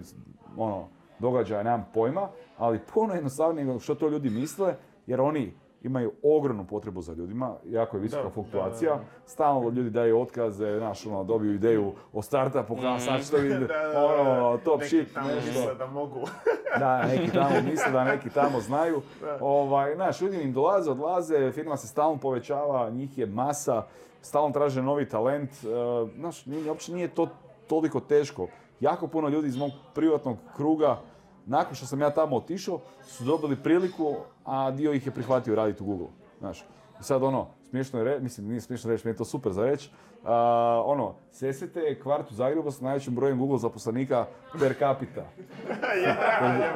ono, 0.57 0.89
događaja, 1.21 1.63
nemam 1.63 1.87
pojma, 1.95 2.29
ali 2.59 2.81
puno 2.95 3.15
jednostavnije 3.15 3.65
nego 3.65 3.79
što 3.79 3.95
to 3.95 4.09
ljudi 4.09 4.31
misle, 4.31 4.75
jer 5.07 5.21
oni 5.21 5.55
imaju 5.83 6.13
ogromnu 6.23 6.67
potrebu 6.67 7.01
za 7.01 7.13
ljudima, 7.13 7.55
jako 7.65 7.97
je 7.97 8.01
visoka 8.01 8.31
fluktuacija, 8.31 9.01
stalno 9.27 9.69
ljudi 9.71 9.91
daju 9.91 10.21
otkaze, 10.21 10.79
znaš, 10.79 11.07
ono, 11.07 11.25
dobiju 11.25 11.55
ideju 11.55 11.93
o 12.13 12.23
startupu, 12.23 12.77
kao 12.77 12.99
sad 12.99 13.25
što 13.27 13.37
vidi, 13.37 13.67
ono, 14.19 14.59
top 14.65 14.81
neki 14.81 14.89
shit, 14.89 15.15
tamo 15.15 15.29
nešto. 15.29 15.51
misle 15.51 15.75
da 15.75 15.87
mogu. 15.87 16.21
Da, 16.79 17.07
neki 17.07 17.31
tamo 17.33 17.55
misle 17.71 17.93
da 17.93 18.05
neki 18.05 18.31
tamo 18.31 18.61
znaju. 18.61 19.03
Ovaj, 19.41 19.95
znaš, 19.95 20.21
ljudi 20.21 20.43
im 20.43 20.53
dolaze, 20.53 20.91
odlaze, 20.91 21.53
firma 21.53 21.77
se 21.77 21.87
stalno 21.87 22.17
povećava, 22.17 22.91
njih 22.91 23.19
je 23.19 23.27
masa, 23.27 23.83
stalno 24.23 24.51
traže 24.51 24.83
novi 24.83 25.09
talent. 25.09 25.51
e, 25.51 25.67
Znaš, 26.19 26.47
nije, 26.47 26.69
uopće 26.69 26.93
nije 26.93 27.09
to 27.09 27.29
toliko 27.67 28.01
teško. 28.01 28.47
Jako 28.81 29.07
puno 29.07 29.29
ljudi 29.29 29.49
iz 29.49 29.57
mog 29.57 29.71
privatnog 29.95 30.37
kruga, 30.57 30.97
nakon 31.47 31.75
što 31.75 31.87
sam 31.87 32.01
ja 32.01 32.11
tamo 32.11 32.37
otišao, 32.37 32.81
su 33.03 33.25
dobili 33.25 33.57
priliku, 33.57 34.15
a 34.45 34.71
dio 34.71 34.93
ih 34.93 35.07
je 35.07 35.13
prihvatio 35.13 35.55
raditi 35.55 35.83
u 35.83 35.87
Google. 35.87 36.09
Znaš, 36.39 36.61
i 37.01 37.03
sad 37.03 37.23
ono, 37.23 37.47
smiješno 37.71 37.99
je 37.99 38.05
reći, 38.05 38.23
mislim 38.23 38.49
nije 38.49 38.61
smiješno 38.61 38.91
reći, 38.91 39.07
mi 39.07 39.13
je 39.13 39.17
to 39.17 39.25
super 39.25 39.53
za 39.53 39.65
reći, 39.65 39.91
a, 40.25 40.83
ono, 40.87 41.15
Sesvete 41.31 41.81
je 41.81 42.01
kvart 42.01 42.31
u 42.31 42.35
Zagrebu 42.35 42.71
sa 42.71 42.85
najvećim 42.85 43.15
brojem 43.15 43.39
Google 43.39 43.59
zaposlenika 43.59 44.27
per 44.61 44.75
capita. 44.79 45.25
Jer- 46.05 46.17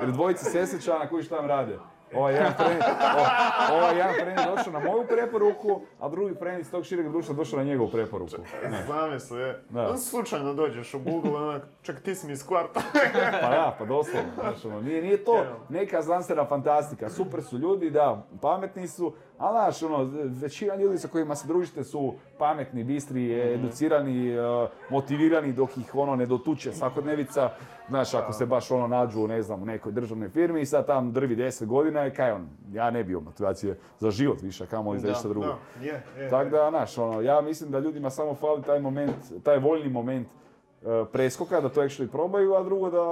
Jer 0.01 0.13
dvojice 0.13 0.45
sesečana 0.45 1.09
koji 1.09 1.23
šta 1.23 1.37
tam 1.37 1.47
rade. 1.47 1.79
Ovaj 2.15 2.35
jedan 2.35 2.53
friend, 2.53 2.83
o- 2.83 3.75
ovaj 3.75 3.97
jedan 3.97 4.15
friend 4.15 4.39
došao 4.49 4.73
na 4.73 4.79
moju 4.81 5.05
preporuku, 5.07 5.81
a 6.01 6.09
drugi 6.09 6.35
friend 6.35 6.61
iz 6.61 6.71
tog 6.71 6.85
šireg 6.85 7.09
društva 7.09 7.35
došao 7.35 7.59
na 7.59 7.65
njegovu 7.65 7.91
preporuku. 7.91 8.31
Zamisli, 8.89 9.41
je. 9.41 9.63
Da. 9.71 9.97
Slučajno 9.97 10.55
dođeš 10.55 10.95
u 10.95 10.99
Google, 11.01 11.31
onak, 11.33 11.63
čak 11.83 12.01
ti 12.01 12.15
si 12.15 12.27
mi 12.27 12.33
iz 12.33 12.47
kvarta. 12.47 12.81
Pa 13.43 13.49
da, 13.49 13.77
pa 13.79 13.85
doslovno. 13.85 14.31
Znaš, 14.35 14.65
ono, 14.65 14.81
nije, 14.81 15.03
nije 15.03 15.25
to 15.25 15.37
neka 15.69 16.03
znanstvena 16.03 16.45
fantastika. 16.45 17.11
Super 17.11 17.43
su 17.43 17.59
ljudi, 17.59 17.91
da, 17.91 18.27
pametni 18.41 18.89
su, 18.89 19.15
ali 19.39 19.53
znaš, 19.55 19.83
ono, 19.83 20.11
većina 20.41 20.75
ljudi 20.75 20.99
sa 20.99 21.09
kojima 21.09 21.35
se 21.35 21.49
družite 21.49 21.85
su 21.85 22.15
pametni, 22.39 22.85
bistri, 22.85 23.33
educirani, 23.55 24.31
eh, 24.31 24.41
motivirani 24.91 25.53
dok 25.53 25.77
ih 25.77 25.95
ono 25.95 26.17
ne 26.17 26.27
dotuče 26.27 26.73
svakodnevica. 26.73 27.51
Znaš, 27.89 28.15
ako 28.15 28.33
se 28.33 28.47
baš 28.47 28.71
ono 28.71 28.87
nađu, 28.87 29.27
ne 29.27 29.43
znam, 29.43 29.63
u 29.63 29.67
nekoj 29.67 29.93
državnoj 29.93 30.29
firmi 30.29 30.61
i 30.61 30.67
sad 30.67 30.87
tam 30.87 31.13
drvi 31.13 31.37
10 31.37 31.67
godina, 31.67 32.11
kaj 32.11 32.33
on, 32.33 32.49
ja 32.73 32.91
ne 32.91 33.05
bi 33.05 33.15
motivacije 33.15 33.79
za 33.99 34.11
život 34.11 34.43
više, 34.43 34.67
kamo 34.67 34.93
li 34.93 34.99
za 34.99 35.11
išta 35.11 35.29
drugo. 35.29 35.47
Da, 35.47 35.85
je, 35.85 36.03
je. 36.19 36.31
Tako 36.31 36.51
da, 36.51 36.71
znaš, 36.71 36.99
ono, 36.99 37.21
ja 37.21 37.41
mislim 37.41 37.71
da 37.71 37.79
ljudima 37.79 38.11
samo 38.11 38.35
fali 38.35 38.63
taj 38.63 38.81
moment, 38.81 39.15
taj 39.43 39.59
voljni 39.59 39.89
moment 39.89 40.29
e, 40.29 41.05
preskoka, 41.13 41.61
da 41.61 41.69
to 41.69 41.83
actually 41.83 42.09
probaju, 42.09 42.55
a 42.55 42.63
drugo 42.63 42.91
da 42.91 43.05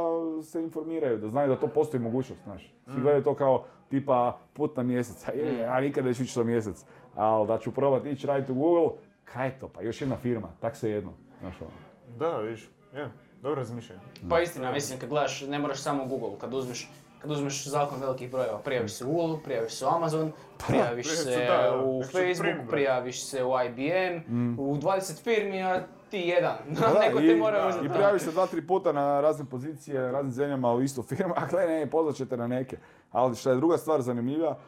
se 0.43 0.63
informiraju, 0.63 1.19
da 1.19 1.29
znaju 1.29 1.49
da 1.49 1.57
to 1.57 1.67
postoji 1.67 2.03
mogućnost, 2.03 2.43
znaš. 2.45 2.75
Svi 2.85 3.01
gledaju 3.01 3.25
to 3.25 3.35
kao 3.35 3.65
tipa 3.89 4.39
put 4.53 4.77
na 4.77 4.83
mjesec, 4.83 5.29
a 5.29 5.33
je, 5.33 5.59
ja 5.59 5.81
nikad 5.81 6.05
neću 6.05 6.23
ići 6.23 6.39
na 6.39 6.45
mjesec, 6.45 6.85
ali 7.15 7.47
da 7.49 7.59
ću 7.59 7.75
probati 7.75 8.11
ići 8.11 8.27
raditi 8.27 8.53
u 8.53 8.55
Google, 8.55 8.89
kaj 9.25 9.47
je 9.47 9.59
to, 9.59 9.69
pa 9.69 9.83
još 9.83 10.01
jedna 10.01 10.17
firma, 10.17 10.49
tak 10.61 10.77
se 10.77 10.91
jedno, 10.91 11.13
znaš 11.41 11.61
ono. 11.61 11.71
Da, 12.19 12.37
vidiš, 12.37 12.71
je. 12.95 13.11
Dobro 13.43 13.61
razmišljanje. 13.61 14.01
Pa 14.31 14.41
istina, 14.41 14.73
mislim, 14.73 14.99
kad 14.99 15.09
gledaš, 15.09 15.41
ne 15.41 15.59
moraš 15.59 15.83
samo 15.83 16.05
Google, 16.07 16.39
kad 16.41 16.55
uzmeš, 16.55 16.91
kad 17.19 17.31
uzmeš 17.31 17.67
zakon 17.67 18.01
velikih 18.01 18.31
brojeva, 18.31 18.59
prijaviš 18.59 18.93
se 18.93 19.05
u 19.05 19.13
Google, 19.13 19.39
prijaviš 19.45 19.73
se 19.73 19.85
u 19.87 19.89
Amazon, 19.89 20.33
prijaviš 20.69 21.07
se 21.17 21.47
da, 21.47 21.83
u 21.85 22.03
Facebook, 22.03 22.71
prijaviš 22.71 23.25
se 23.25 23.45
u 23.45 23.51
IBM, 23.67 24.59
u 24.61 24.77
20 24.77 25.23
firmi, 25.23 25.63
a 25.63 25.83
ti 26.11 26.19
jedan. 26.19 26.57
Da, 26.69 26.93
Neko 27.07 27.21
i, 27.21 27.29
te 27.29 27.37
mora 27.37 27.65
i 27.65 27.69
uzeti. 27.69 27.89
prijaviš 27.89 28.23
se 28.23 28.31
dva, 28.31 28.47
tri 28.47 28.67
puta 28.67 28.93
na 28.93 29.21
razne 29.21 29.45
pozicije, 29.45 30.01
na 30.01 30.11
raznim 30.11 30.33
zemljama 30.33 30.73
u 30.73 30.83
istu 30.83 31.03
firmu, 31.17 31.35
a 31.37 31.47
gle, 31.47 31.67
ne, 31.67 31.91
pozvat 31.91 32.15
ćete 32.15 32.37
na 32.37 32.47
neke. 32.47 32.77
Ali 33.13 33.37
što 33.37 33.51
je 33.51 33.57
druga 33.57 33.79
stvar 33.79 34.03
zanimljiva, 34.03 34.59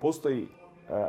postoji 0.00 0.48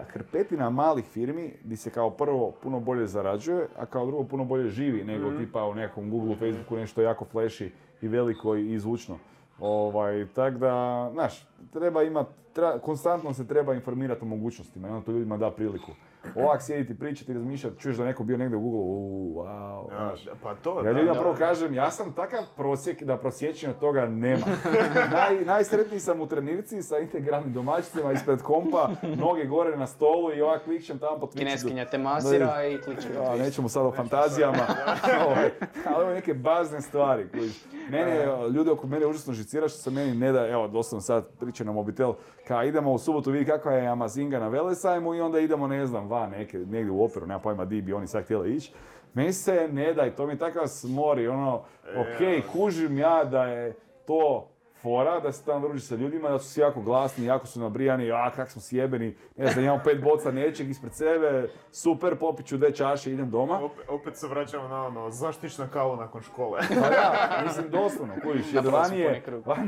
hrpetina 0.08 0.70
malih 0.70 1.06
firmi 1.06 1.54
gdje 1.64 1.78
se 1.78 1.90
kao 1.90 2.10
prvo 2.10 2.52
puno 2.64 2.80
bolje 2.80 3.08
zarađuje, 3.08 3.68
a 3.78 3.86
kao 3.86 4.06
drugo 4.06 4.24
puno 4.24 4.46
bolje 4.46 4.70
živi 4.70 5.04
nego 5.04 5.32
tipa 5.38 5.66
u 5.66 5.76
nekom 5.76 6.10
Google, 6.10 6.36
Facebooku 6.36 6.76
nešto 6.76 7.02
jako 7.02 7.26
flashy 7.34 7.70
i 8.02 8.08
veliko 8.08 8.56
i 8.56 8.80
zvučno. 8.80 9.18
Ovaj, 9.60 10.28
tak 10.36 10.58
da, 10.58 11.10
znaš, 11.14 11.48
treba 11.74 12.04
imat, 12.04 12.28
treba- 12.54 12.80
konstantno 12.80 13.34
se 13.34 13.48
treba 13.48 13.74
informirati 13.74 14.22
o 14.22 14.28
mogućnostima 14.28 14.88
i 14.88 14.92
onda 14.92 15.06
to 15.06 15.12
ljudima 15.12 15.38
da 15.38 15.52
priliku. 15.52 15.92
Ovak 16.36 16.62
sjediti, 16.62 17.00
pričati, 17.00 17.34
razmišljati, 17.34 17.80
čuješ 17.80 17.98
da 17.98 18.06
neko 18.06 18.24
bio 18.24 18.38
negdje 18.38 18.58
u 18.58 18.62
Google, 18.62 18.80
uuu, 18.80 19.36
wow, 19.36 19.92
Ja, 19.94 20.14
pa 20.44 20.56
to, 20.56 20.78
Ja 20.78 20.84
da, 20.84 20.92
ljudima 20.92 21.14
da. 21.14 21.20
prvo 21.20 21.34
kažem, 21.34 21.74
ja 21.74 21.92
sam 21.92 22.14
takav 22.14 22.44
prosjek 22.56 23.04
da 23.04 23.18
prosječenja 23.18 23.74
toga 23.74 24.06
nema. 24.06 24.46
Naj, 25.12 25.46
najsretniji 25.46 26.00
sam 26.00 26.22
u 26.22 26.28
trenirci 26.28 26.82
sa 26.82 26.98
integralnim 27.00 27.54
domaćicima 27.54 28.12
ispred 28.12 28.42
kompa, 28.42 28.90
noge 29.16 29.46
gore 29.46 29.78
na 29.78 29.88
stolu 29.88 30.34
i 30.34 30.42
ovak 30.42 30.64
klikćem 30.64 31.00
tamo 31.00 31.20
po 31.20 31.26
Twitchu. 31.26 31.38
Kineskinja 31.38 31.86
te 31.86 31.98
masira 31.98 32.66
i. 32.66 32.74
Ja, 33.16 33.36
nećemo 33.36 33.70
sad 33.70 33.86
o 33.86 33.92
fantazijama, 33.92 34.66
ovaj, 35.26 35.50
ali 35.88 36.04
ovo 36.04 36.14
neke 36.14 36.34
bazne 36.34 36.82
stvari. 36.82 37.28
koji- 37.30 37.52
Mene, 37.90 38.26
ljudi 38.54 38.70
oko 38.70 38.88
mene 38.88 39.06
užasno 39.06 39.34
žicira 39.34 39.68
što 39.68 39.78
se 39.78 39.92
meni 39.92 40.16
ne 40.16 40.32
da, 40.32 40.48
evo 40.48 40.68
doslovno 40.68 41.02
sad 41.02 41.28
pričam 41.40 41.68
na 41.68 41.74
mobitel, 41.74 42.14
ka 42.48 42.64
idemo 42.64 42.94
u 42.94 42.98
subotu 42.98 43.32
vidi 43.32 43.46
kakva 43.46 43.72
je 43.72 43.88
Amazinga 43.88 44.40
na 44.40 44.48
Velesajmu 44.48 45.16
i 45.16 45.22
onda 45.22 45.40
idemo 45.40 45.68
ne 45.68 45.86
znam 45.86 46.08
van 46.08 46.30
neke, 46.30 46.58
negdje 46.58 46.92
u 46.92 47.04
operu, 47.04 47.28
nema 47.28 47.40
pojma 47.40 47.66
di 47.66 47.82
bi 47.82 47.94
oni 47.94 48.08
sad 48.08 48.24
htjeli 48.24 48.56
ići. 48.56 48.74
Meni 49.14 49.34
se 49.34 49.70
ne 49.72 49.94
da 49.94 50.06
i 50.06 50.12
to 50.12 50.28
mi 50.28 50.38
takav 50.38 50.68
smori, 50.68 51.28
ono, 51.28 51.56
ok, 51.98 52.52
kužim 52.54 52.98
ja 52.98 53.24
da 53.24 53.44
je 53.44 53.74
to 54.08 54.50
fora, 54.86 55.20
da 55.20 55.32
se 55.32 55.46
tamo 55.46 55.68
druži 55.68 55.80
sa 55.80 55.96
ljudima, 55.96 56.30
da 56.30 56.40
su 56.40 56.50
svi 56.50 56.62
jako 56.62 56.82
glasni, 56.82 57.26
jako 57.26 57.48
su 57.48 57.60
nabrijani, 57.60 58.12
a 58.12 58.32
kak 58.36 58.50
smo 58.50 58.62
sjebeni, 58.62 59.16
ne 59.38 59.48
znam, 59.48 59.66
imamo 59.66 59.82
pet 59.84 60.02
boca 60.02 60.32
nečeg 60.32 60.70
ispred 60.70 60.94
sebe, 60.94 61.50
super, 61.72 62.16
popit 62.20 62.46
ću 62.46 62.58
dve 62.58 62.72
čaše, 62.76 63.12
idem 63.12 63.30
doma. 63.30 63.60
Opet, 63.64 63.86
opet 63.90 64.18
se 64.18 64.28
vraćamo 64.28 64.68
na 64.68 64.86
ono, 64.86 65.10
zašto 65.10 65.46
ići 65.46 65.62
na 65.62 65.68
kavu 65.68 65.96
nakon 65.96 66.22
škole? 66.22 66.60
Pa 66.82 66.90
da, 66.90 67.42
mislim 67.44 67.70
doslovno, 67.70 68.14
kužiš, 68.24 68.54
jer 68.54 68.68
vani 68.68 69.00
je, 69.00 69.24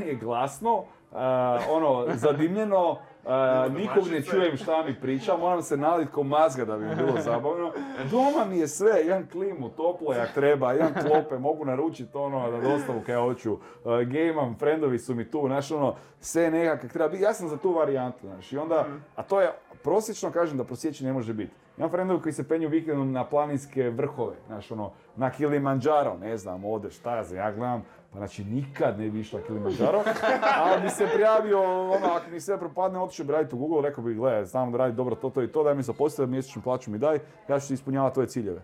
je 0.06 0.14
glasno, 0.14 0.84
a, 1.12 1.58
ono, 1.70 2.06
zadimljeno, 2.14 2.98
a, 3.28 3.68
nikog 3.68 4.08
ne 4.10 4.22
čujem 4.22 4.56
šta 4.56 4.82
mi 4.82 5.00
priča, 5.00 5.36
moram 5.36 5.62
se 5.62 5.76
nalit 5.76 6.10
ko 6.10 6.22
mazga 6.22 6.64
da 6.64 6.76
bi 6.76 6.84
mi 6.84 6.94
bilo 6.96 7.20
zabavno. 7.20 7.72
Doma 8.10 8.44
mi 8.44 8.58
je 8.58 8.68
sve, 8.68 9.00
jedan 9.00 9.28
klimu, 9.32 9.68
toplo 9.68 10.14
jak 10.14 10.34
treba, 10.34 10.72
jedan 10.72 10.94
klope, 10.94 11.38
mogu 11.38 11.64
naručiti 11.64 12.16
ono 12.16 12.50
da 12.50 12.60
dostavu 12.60 13.00
kaj 13.06 13.16
hoću, 13.16 13.52
uh, 13.52 13.60
gejmam, 14.06 14.56
friendovi 14.58 14.98
su 14.98 15.14
mi 15.14 15.30
tu, 15.30 15.42
znaš 15.46 15.70
ono, 15.70 15.94
sve 16.20 16.50
nekak 16.50 16.80
kak 16.80 16.92
treba 16.92 17.08
biti, 17.08 17.22
ja 17.22 17.34
sam 17.34 17.48
za 17.48 17.56
tu 17.56 17.72
varijantu, 17.72 18.18
znaš, 18.22 18.52
i 18.52 18.58
onda, 18.58 18.86
a 19.16 19.22
to 19.22 19.40
je, 19.40 19.52
prosječno 19.82 20.30
kažem 20.30 20.58
da 20.58 20.64
prosječno 20.64 21.06
ne 21.06 21.12
može 21.12 21.32
biti. 21.32 21.52
Imam 21.78 21.90
frendovi 21.90 22.22
koji 22.22 22.32
se 22.32 22.48
penju 22.48 22.68
vikendom 22.68 23.12
na 23.12 23.24
planinske 23.24 23.90
vrhove, 23.90 24.36
znaš 24.46 24.70
ono, 24.70 24.90
na 25.16 25.30
Kilimanjaro, 25.30 26.16
ne 26.20 26.36
znam, 26.36 26.64
ode, 26.64 26.90
šta 26.90 27.16
ja 27.16 27.24
znam, 27.24 27.38
ja 27.38 27.52
gledam, 27.52 27.82
pa 28.12 28.18
znači 28.18 28.44
nikad 28.44 28.98
ne 28.98 29.10
bi 29.10 29.20
išla 29.20 29.40
Kilimanjaro, 29.46 30.02
ali 30.56 30.82
bi 30.82 30.88
se 30.88 31.06
prijavio, 31.14 31.62
ono, 31.82 32.06
ako 32.06 32.30
mi 32.30 32.40
sve 32.40 32.58
propadne, 32.58 32.98
otišao 32.98 33.26
bi 33.26 33.32
raditi 33.32 33.54
u 33.54 33.58
Google, 33.58 33.82
rekao 33.82 34.04
bi, 34.04 34.14
gledaj, 34.14 34.44
znam 34.44 34.72
da 34.72 34.78
radi 34.78 34.96
dobro 34.96 35.14
to, 35.14 35.30
to 35.30 35.42
i 35.42 35.48
to, 35.48 35.62
daj 35.62 35.74
mi 35.74 35.82
zaposliti, 35.82 36.30
mjesečnu 36.30 36.62
plaću 36.62 36.90
mi 36.90 36.98
daj, 36.98 37.18
ja 37.48 37.60
ću 37.60 37.68
ti 37.68 37.74
ispunjavati 37.74 38.14
tvoje 38.14 38.28
ciljeve. 38.28 38.60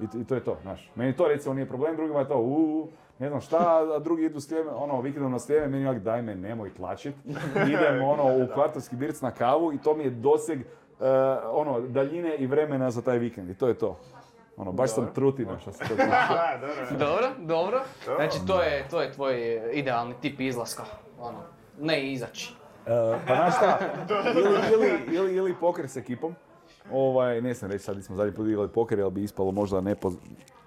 I, 0.00 0.20
I 0.20 0.24
to 0.24 0.34
je 0.34 0.44
to, 0.44 0.56
znaš. 0.62 0.90
Meni 0.94 1.16
to 1.16 1.28
recimo 1.28 1.54
nije 1.54 1.68
problem, 1.68 1.96
drugima 1.96 2.20
je 2.20 2.28
to 2.28 2.38
uuu, 2.38 2.88
ne 3.18 3.28
znam 3.28 3.40
šta, 3.40 3.82
a 3.96 3.98
drugi 3.98 4.24
idu 4.24 4.40
slijeme, 4.40 4.70
ono, 4.70 5.00
vikendom 5.00 5.32
na 5.32 5.38
slijeme, 5.38 5.66
meni 5.66 5.84
je 5.84 6.00
daj 6.00 6.22
me, 6.22 6.34
nemoj 6.34 6.74
tlačit. 6.74 7.14
Idem, 7.74 8.02
ono, 8.02 8.44
u 8.44 8.46
kvartovski 8.54 8.96
birc 8.96 9.20
na 9.20 9.30
kavu 9.30 9.72
i 9.72 9.78
to 9.78 9.94
mi 9.94 10.04
je 10.04 10.10
doseg, 10.10 10.60
ono, 11.52 11.80
daljine 11.80 12.36
i 12.36 12.46
vremena 12.46 12.90
za 12.90 13.02
taj 13.02 13.18
vikend 13.18 13.50
i 13.50 13.54
to 13.54 13.68
je 13.68 13.74
to. 13.74 13.98
Ono, 14.56 14.72
baš 14.72 14.94
sam 14.94 15.10
trutina 15.14 15.58
što 15.58 15.72
se 15.72 15.78
to 15.78 15.94
tiče. 15.94 16.06
Dobro. 17.04 17.28
Dobro. 17.38 17.82
Znači 18.16 18.38
to 18.46 18.62
je, 18.62 18.88
to 18.90 19.02
je 19.02 19.12
tvoj 19.12 19.62
idealni 19.72 20.14
tip 20.20 20.40
izlaska. 20.40 20.84
Ono, 21.20 21.38
ne 21.80 22.12
izaći. 22.12 22.54
E, 22.86 23.18
pa 23.28 23.34
znaš 23.34 23.56
šta, 23.56 23.78
ili, 24.36 24.58
ili, 24.72 25.16
ili, 25.16 25.34
ili 25.34 25.54
poker 25.60 25.88
s 25.88 25.96
ekipom. 25.96 26.34
Ovaj, 26.92 27.40
ne 27.40 27.54
znam 27.54 27.70
reći 27.70 27.84
sad 27.84 28.04
smo 28.04 28.16
zadnji 28.16 28.34
put 28.34 28.48
igrali 28.48 28.68
poker, 28.68 29.00
ali 29.00 29.10
bi 29.10 29.22
ispalo 29.22 29.50
možda 29.50 29.80
ne 29.80 29.94
po... 29.94 30.12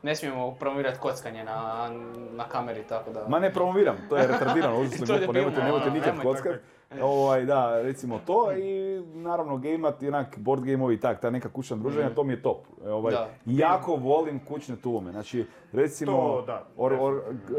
Ne 0.04 0.16
smijemo 0.16 0.52
promovirati 0.52 1.00
kockanje 1.00 1.44
na, 1.44 1.90
na 2.32 2.44
kameri, 2.44 2.84
tako 2.84 3.12
da... 3.12 3.26
Ma 3.28 3.40
ne 3.40 3.54
promoviram, 3.54 3.98
to 4.10 4.18
je 4.18 4.28
retardirano, 4.28 4.76
To 5.08 5.14
je 5.14 5.18
glupo, 5.18 5.34
nemojte, 5.34 5.64
nemojte 5.64 5.86
ono, 5.86 5.96
nikad 5.96 6.22
kockat. 6.22 6.56
Ovaj, 7.02 7.46
da, 7.46 7.82
recimo 7.82 8.20
to 8.20 8.52
i 8.54 8.84
naravno 9.06 9.58
gameat, 9.58 10.04
onak 10.04 10.38
board 10.38 10.64
gameovi 10.64 10.96
i 10.96 11.00
tak, 11.00 11.22
ta 11.22 11.30
neka 11.30 11.50
kućna 11.50 11.78
druženja, 11.78 12.10
to 12.10 12.24
mi 12.24 12.34
je 12.34 12.42
top. 12.42 12.58
E, 12.86 12.90
Ovaj, 12.90 13.14
Da. 13.14 13.30
Jako 13.46 13.96
volim 13.96 14.40
kućne 14.40 14.76
tulume, 14.76 15.12
znači 15.12 15.46
recimo 15.72 16.12
To, 16.12 16.44
da, 16.48 16.66
or- 16.78 16.98
or- 17.00 17.22
g- 17.48 17.56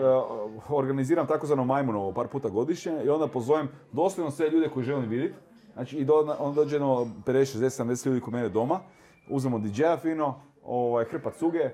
organiziram 0.68 1.26
takozvano 1.26 1.64
majmunovo 1.64 2.12
par 2.12 2.28
puta 2.28 2.48
godišnje 2.48 2.92
i 3.04 3.08
onda 3.08 3.26
pozovem 3.26 3.68
doslovno 3.92 4.30
sve 4.30 4.50
ljude 4.50 4.68
koje 4.68 4.84
želim 4.84 5.08
vidjeti. 5.08 5.34
Znači 5.72 5.96
i 5.96 6.04
do, 6.04 6.14
onda 6.38 6.54
dođe 6.54 6.76
jedno 6.76 6.88
50, 7.26 7.58
60, 7.58 7.84
70 7.84 8.06
ljudi 8.06 8.20
kod 8.20 8.32
mene 8.32 8.48
doma, 8.48 8.80
uzmemo 9.28 9.58
DJ-a 9.58 9.96
fino, 9.96 10.34
ovaj, 10.64 11.04
hrpa 11.04 11.30
cuge, 11.30 11.70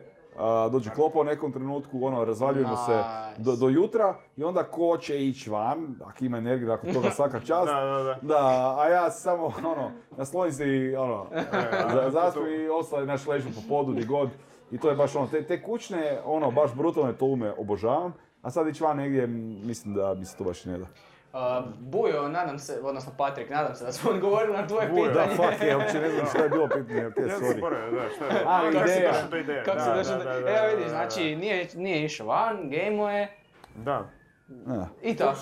dođe 0.70 0.90
klopa 0.90 1.18
u 1.18 1.24
nekom 1.24 1.52
trenutku, 1.52 2.04
ono, 2.04 2.24
razvaljujemo 2.24 2.76
se 2.76 2.92
Nice. 2.92 3.42
do, 3.42 3.56
do 3.56 3.68
jutra 3.68 4.14
i 4.36 4.44
onda 4.44 4.62
ko 4.62 4.96
će 4.98 5.26
ići 5.26 5.50
van, 5.50 5.94
ako 6.04 6.24
ima 6.24 6.38
energiju, 6.38 6.68
nakon 6.68 6.92
toga 6.92 7.10
svaka 7.18 7.40
čast. 7.40 7.66
Da, 7.66 7.80
da, 7.82 8.02
da. 8.02 8.18
Da, 8.22 8.46
a 8.78 8.88
ja 8.88 9.10
samo, 9.10 9.46
ono, 9.58 9.90
naslonim 10.12 10.52
se 10.52 10.68
i, 10.68 10.96
ono, 10.96 11.26
za- 11.92 12.10
zaspim 12.10 12.42
i 12.46 12.68
ostale 12.70 13.06
naš 13.06 13.26
ležu 13.26 13.48
po 13.48 13.60
podu, 13.68 13.92
di 13.92 14.04
god. 14.04 14.28
I 14.70 14.78
to 14.78 14.88
je 14.88 14.96
baš 14.96 15.16
ono, 15.16 15.26
te, 15.26 15.42
te 15.42 15.62
kućne, 15.62 16.20
ono, 16.24 16.50
baš 16.50 16.74
brutalne 16.74 17.12
tolume 17.12 17.52
obožavam. 17.52 18.12
A 18.42 18.50
sad 18.50 18.68
ići 18.68 18.84
van 18.84 18.96
negdje, 18.96 19.26
mislim 19.26 19.94
da 19.94 20.14
mi 20.14 20.24
se 20.24 20.36
to 20.36 20.44
baš 20.44 20.64
ne 20.64 20.78
da. 20.78 20.86
Uh, 21.32 21.38
Bujo, 21.80 22.28
nadam 22.28 22.58
se, 22.58 22.80
odnosno 22.82 23.12
Patrik, 23.18 23.50
nadam 23.50 23.74
se 23.74 23.84
da 23.84 23.92
smo 23.92 24.10
odgovorili 24.10 24.52
na 24.52 24.66
tvoje 24.66 24.88
Bujo, 24.88 25.04
Da, 25.04 25.22
pitanje. 25.22 25.36
fuck 25.50 25.62
je, 25.62 25.76
uopće 25.76 26.00
ne 26.00 26.10
znam 26.10 26.26
šta 26.26 26.38
je 26.38 26.48
bilo 26.48 26.68
pitanje, 26.68 27.06
ok, 27.08 27.16
Ja 27.18 27.28
sam 27.28 27.44
sorry. 27.44 27.90
da, 27.92 28.08
šta 28.10 28.24
je? 28.26 28.44
A, 28.46 28.60
Kako 28.72 28.88
si 28.88 28.92
ideja. 28.92 29.12
došao 29.12 29.28
do 29.30 29.36
ideje? 29.36 29.64
Kako 29.64 29.78
Da, 29.78 29.84
da, 29.84 29.92
da, 29.94 30.16
do... 30.18 30.24
da, 30.24 30.30
Evo 30.30 30.44
da, 30.44 30.66
vidiš, 30.66 30.84
da, 30.84 30.90
znači 30.90 31.36
nije, 31.36 31.68
nije 31.74 32.04
išao 32.04 32.26
van, 32.26 32.68
gejmo 32.70 33.10
je 33.10 33.36
Da. 33.76 34.04
Da. 34.48 34.88
i 35.02 35.16
tako. 35.16 35.36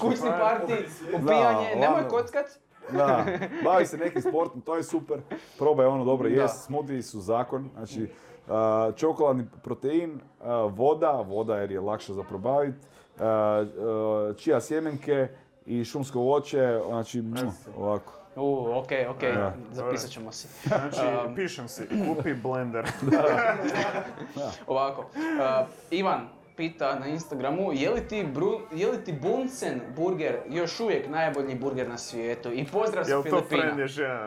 Kućni 0.00 0.30
parti, 0.40 0.72
Da, 1.12 1.18
upijanje, 1.18 1.74
nemoj 1.76 2.08
kockat. 2.08 2.46
Da, 2.90 3.24
bavi 3.64 3.86
se 3.86 3.98
nekim 3.98 4.22
sportom, 4.22 4.60
to 4.60 4.76
je 4.76 4.82
super. 4.82 5.18
Probaj 5.58 5.86
ono 5.86 6.04
dobro 6.04 6.28
Da. 6.28 6.34
jest, 6.34 6.64
smoothie 6.64 7.02
su 7.02 7.20
zakon. 7.20 7.70
Znači, 7.72 8.08
a, 8.48 8.90
čokoladni 8.96 9.44
protein, 9.62 10.20
a, 10.40 10.54
voda, 10.54 11.10
voda 11.10 11.56
jer 11.56 11.70
je 11.70 11.80
lakše 11.80 12.12
za 12.12 12.22
probaviti, 12.22 12.78
čija 14.36 14.60
sjemenke 14.60 15.28
i 15.66 15.84
šumsko 15.84 16.20
voće, 16.20 16.80
znači, 16.86 17.22
mm, 17.22 17.36
ovako. 17.76 18.12
U, 18.36 18.70
okej, 18.74 19.06
okej, 19.06 19.32
Da. 19.32 19.54
zapisat 19.72 20.10
ćemo 20.10 20.32
si. 20.32 20.48
Znači, 20.68 21.00
Um, 21.26 21.34
pišem 21.34 21.68
si, 21.68 21.82
kupi 21.88 22.34
blender. 22.34 22.86
Ovako, 24.66 25.00
uh, 25.00 25.68
Ivan 25.90 26.28
pita 26.58 26.98
na 26.98 27.06
Instagramu, 27.06 27.72
je 27.72 27.90
li 27.90 28.00
ti, 28.08 28.26
bru, 28.34 28.60
je 28.72 28.90
li 28.90 29.04
ti 29.04 29.12
Bunsen 29.22 29.80
burger 29.96 30.36
još 30.48 30.80
uvijek 30.80 31.08
najbolji 31.08 31.54
burger 31.54 31.88
na 31.88 31.98
svijetu? 31.98 32.52
I 32.52 32.66
pozdrav 32.72 33.04
sa 33.04 33.10
to 33.10 33.22
Filipina. 33.22 33.86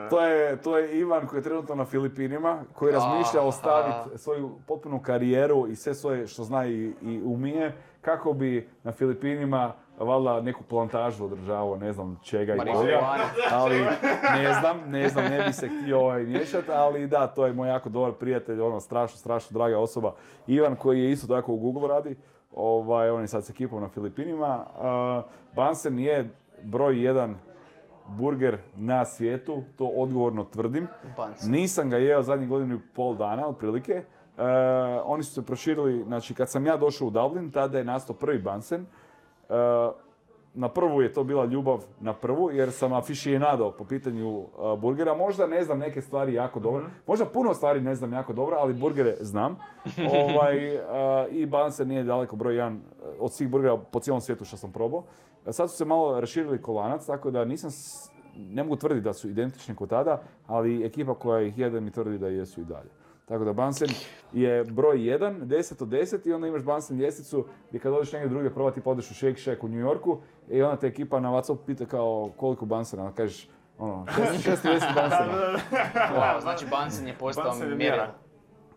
To 0.09 0.25
je, 0.25 0.61
to 0.61 0.77
je 0.77 0.99
Ivan 0.99 1.27
koji 1.27 1.39
je 1.39 1.43
trenutno 1.43 1.75
na 1.75 1.85
Filipinima, 1.85 2.63
koji 2.73 2.93
razmišlja 2.93 3.41
ostaviti 3.41 4.17
svoju 4.17 4.51
potpunu 4.67 4.99
karijeru 4.99 5.67
i 5.67 5.75
sve 5.75 5.93
svoje 5.93 6.27
što 6.27 6.43
zna 6.43 6.65
i, 6.65 6.93
i 7.01 7.21
umije, 7.23 7.75
kako 8.01 8.33
bi 8.33 8.69
na 8.83 8.91
Filipinima 8.91 9.73
valjda 9.99 10.41
neku 10.41 10.63
plantažu 10.63 11.25
održavao, 11.25 11.75
ne 11.75 11.93
znam 11.93 12.19
čega 12.23 12.55
i 12.55 12.57
koga. 12.57 12.99
Ali 13.51 13.79
ne 14.33 14.53
znam, 14.59 14.77
ne 14.87 15.09
znam, 15.09 15.25
ne 15.25 15.43
bi 15.47 15.53
se 15.53 15.69
htio 15.69 15.99
ovaj 15.99 16.23
miješati, 16.23 16.71
ali 16.71 17.07
da, 17.07 17.27
to 17.27 17.45
je 17.45 17.53
moj 17.53 17.69
jako 17.69 17.89
dobar 17.89 18.11
prijatelj, 18.11 18.61
ono 18.61 18.79
strašno, 18.79 19.17
strašno 19.17 19.53
draga 19.53 19.79
osoba. 19.79 20.13
Ivan 20.47 20.75
koji 20.75 20.99
je 20.99 21.11
isto 21.11 21.27
tako 21.27 21.53
u 21.53 21.57
Google 21.57 21.87
radi, 21.87 22.15
ovaj, 22.55 23.09
on 23.09 23.21
je 23.21 23.27
sad 23.27 23.45
s 23.45 23.49
ekipom 23.49 23.81
na 23.81 23.89
Filipinima. 23.89 24.65
Uh, 24.75 25.31
Bansen 25.55 25.99
je 25.99 26.29
broj 26.63 27.05
jedan 27.05 27.35
burger 28.07 28.57
na 28.75 29.05
svijetu, 29.05 29.63
to 29.77 29.85
odgovorno 29.85 30.43
tvrdim. 30.43 30.87
Nisam 31.43 31.89
ga 31.89 31.97
jeo 31.97 32.21
zadnjih 32.21 32.49
godinu 32.49 32.75
i 32.75 32.79
pol 32.95 33.15
dana, 33.15 33.47
otprilike. 33.47 34.03
E, 34.37 34.41
oni 35.03 35.23
su 35.23 35.33
se 35.33 35.41
proširili, 35.41 36.03
znači 36.03 36.33
kad 36.33 36.49
sam 36.49 36.65
ja 36.65 36.77
došao 36.77 37.07
u 37.07 37.11
Dublin, 37.11 37.51
tada 37.51 37.77
je 37.77 37.83
nastao 37.83 38.15
prvi 38.15 38.39
Bansen. 38.39 38.81
E, 38.81 39.53
na 40.53 40.69
prvu 40.69 41.01
je 41.01 41.13
to 41.13 41.23
bila 41.23 41.45
ljubav 41.45 41.83
na 41.99 42.13
prvu, 42.13 42.51
jer 42.51 42.71
sam 42.71 42.93
aficionado 42.93 43.71
po 43.71 43.83
pitanju 43.85 44.39
e, 44.39 44.43
burgera. 44.77 45.13
Možda 45.13 45.47
ne 45.47 45.63
znam 45.63 45.79
neke 45.79 46.01
stvari 46.01 46.33
jako 46.33 46.59
dobro, 46.59 46.85
možda 47.07 47.25
puno 47.25 47.53
stvari 47.53 47.81
ne 47.81 47.95
znam 47.95 48.13
jako 48.13 48.33
dobro, 48.33 48.57
ali 48.59 48.73
burgere 48.73 49.15
znam. 49.19 49.57
ovaj, 50.29 50.75
e, 50.75 50.79
I 51.29 51.45
Bansen 51.45 51.87
nije 51.87 52.03
daleko 52.03 52.35
broj 52.35 52.55
jedan 52.55 52.81
od 53.19 53.33
svih 53.33 53.49
burgera 53.49 53.77
po 53.77 53.99
cijelom 53.99 54.21
svijetu 54.21 54.45
što 54.45 54.57
sam 54.57 54.71
probao. 54.71 55.03
Sad 55.45 55.71
su 55.71 55.77
se 55.77 55.85
malo 55.85 56.19
raširili 56.19 56.61
kolanac, 56.61 57.05
tako 57.05 57.31
da 57.31 57.45
nisam 57.45 57.71
s- 57.71 58.09
ne 58.35 58.63
mogu 58.63 58.75
tvrditi 58.75 59.01
da 59.01 59.13
su 59.13 59.29
identični 59.29 59.75
kod 59.75 59.89
tada, 59.89 60.21
ali 60.47 60.85
ekipa 60.85 61.13
koja 61.13 61.41
ih 61.41 61.57
jede 61.57 61.79
mi 61.81 61.91
tvrdi 61.91 62.17
da 62.17 62.27
jesu 62.27 62.61
i 62.61 62.65
dalje. 62.65 62.89
Tako 63.31 63.43
da 63.43 63.53
Bansen 63.53 63.89
je 64.33 64.63
broj 64.63 64.97
1, 64.97 65.45
10 65.45 65.83
od 65.83 65.89
10 65.89 66.27
i 66.27 66.33
onda 66.33 66.47
imaš 66.47 66.63
Bansen 66.63 66.97
ljestvicu 66.97 67.45
gdje 67.69 67.79
kad 67.79 67.93
odeš 67.93 68.11
negdje 68.11 68.29
drugdje 68.29 68.53
probati 68.53 68.81
pa 68.81 68.89
odeš 68.89 69.11
u 69.11 69.13
Shake 69.13 69.41
Shack 69.41 69.63
u 69.63 69.67
New 69.67 69.79
Yorku 69.79 70.17
i 70.49 70.61
onda 70.61 70.75
te 70.75 70.87
ekipa 70.87 71.19
na 71.19 71.29
WhatsApp 71.29 71.57
pita 71.65 71.85
kao 71.85 72.31
koliko 72.37 72.65
Bansena, 72.65 73.03
onda 73.03 73.15
kažeš 73.15 73.49
ono, 73.77 74.05
610 74.05 74.95
Bansena. 74.95 75.59
Wow, 76.15 76.41
znači 76.41 76.65
Bansen 76.71 77.07
je 77.07 77.15
postao 77.19 77.53
mjerilo. 77.55 77.77
mjera. 77.77 78.13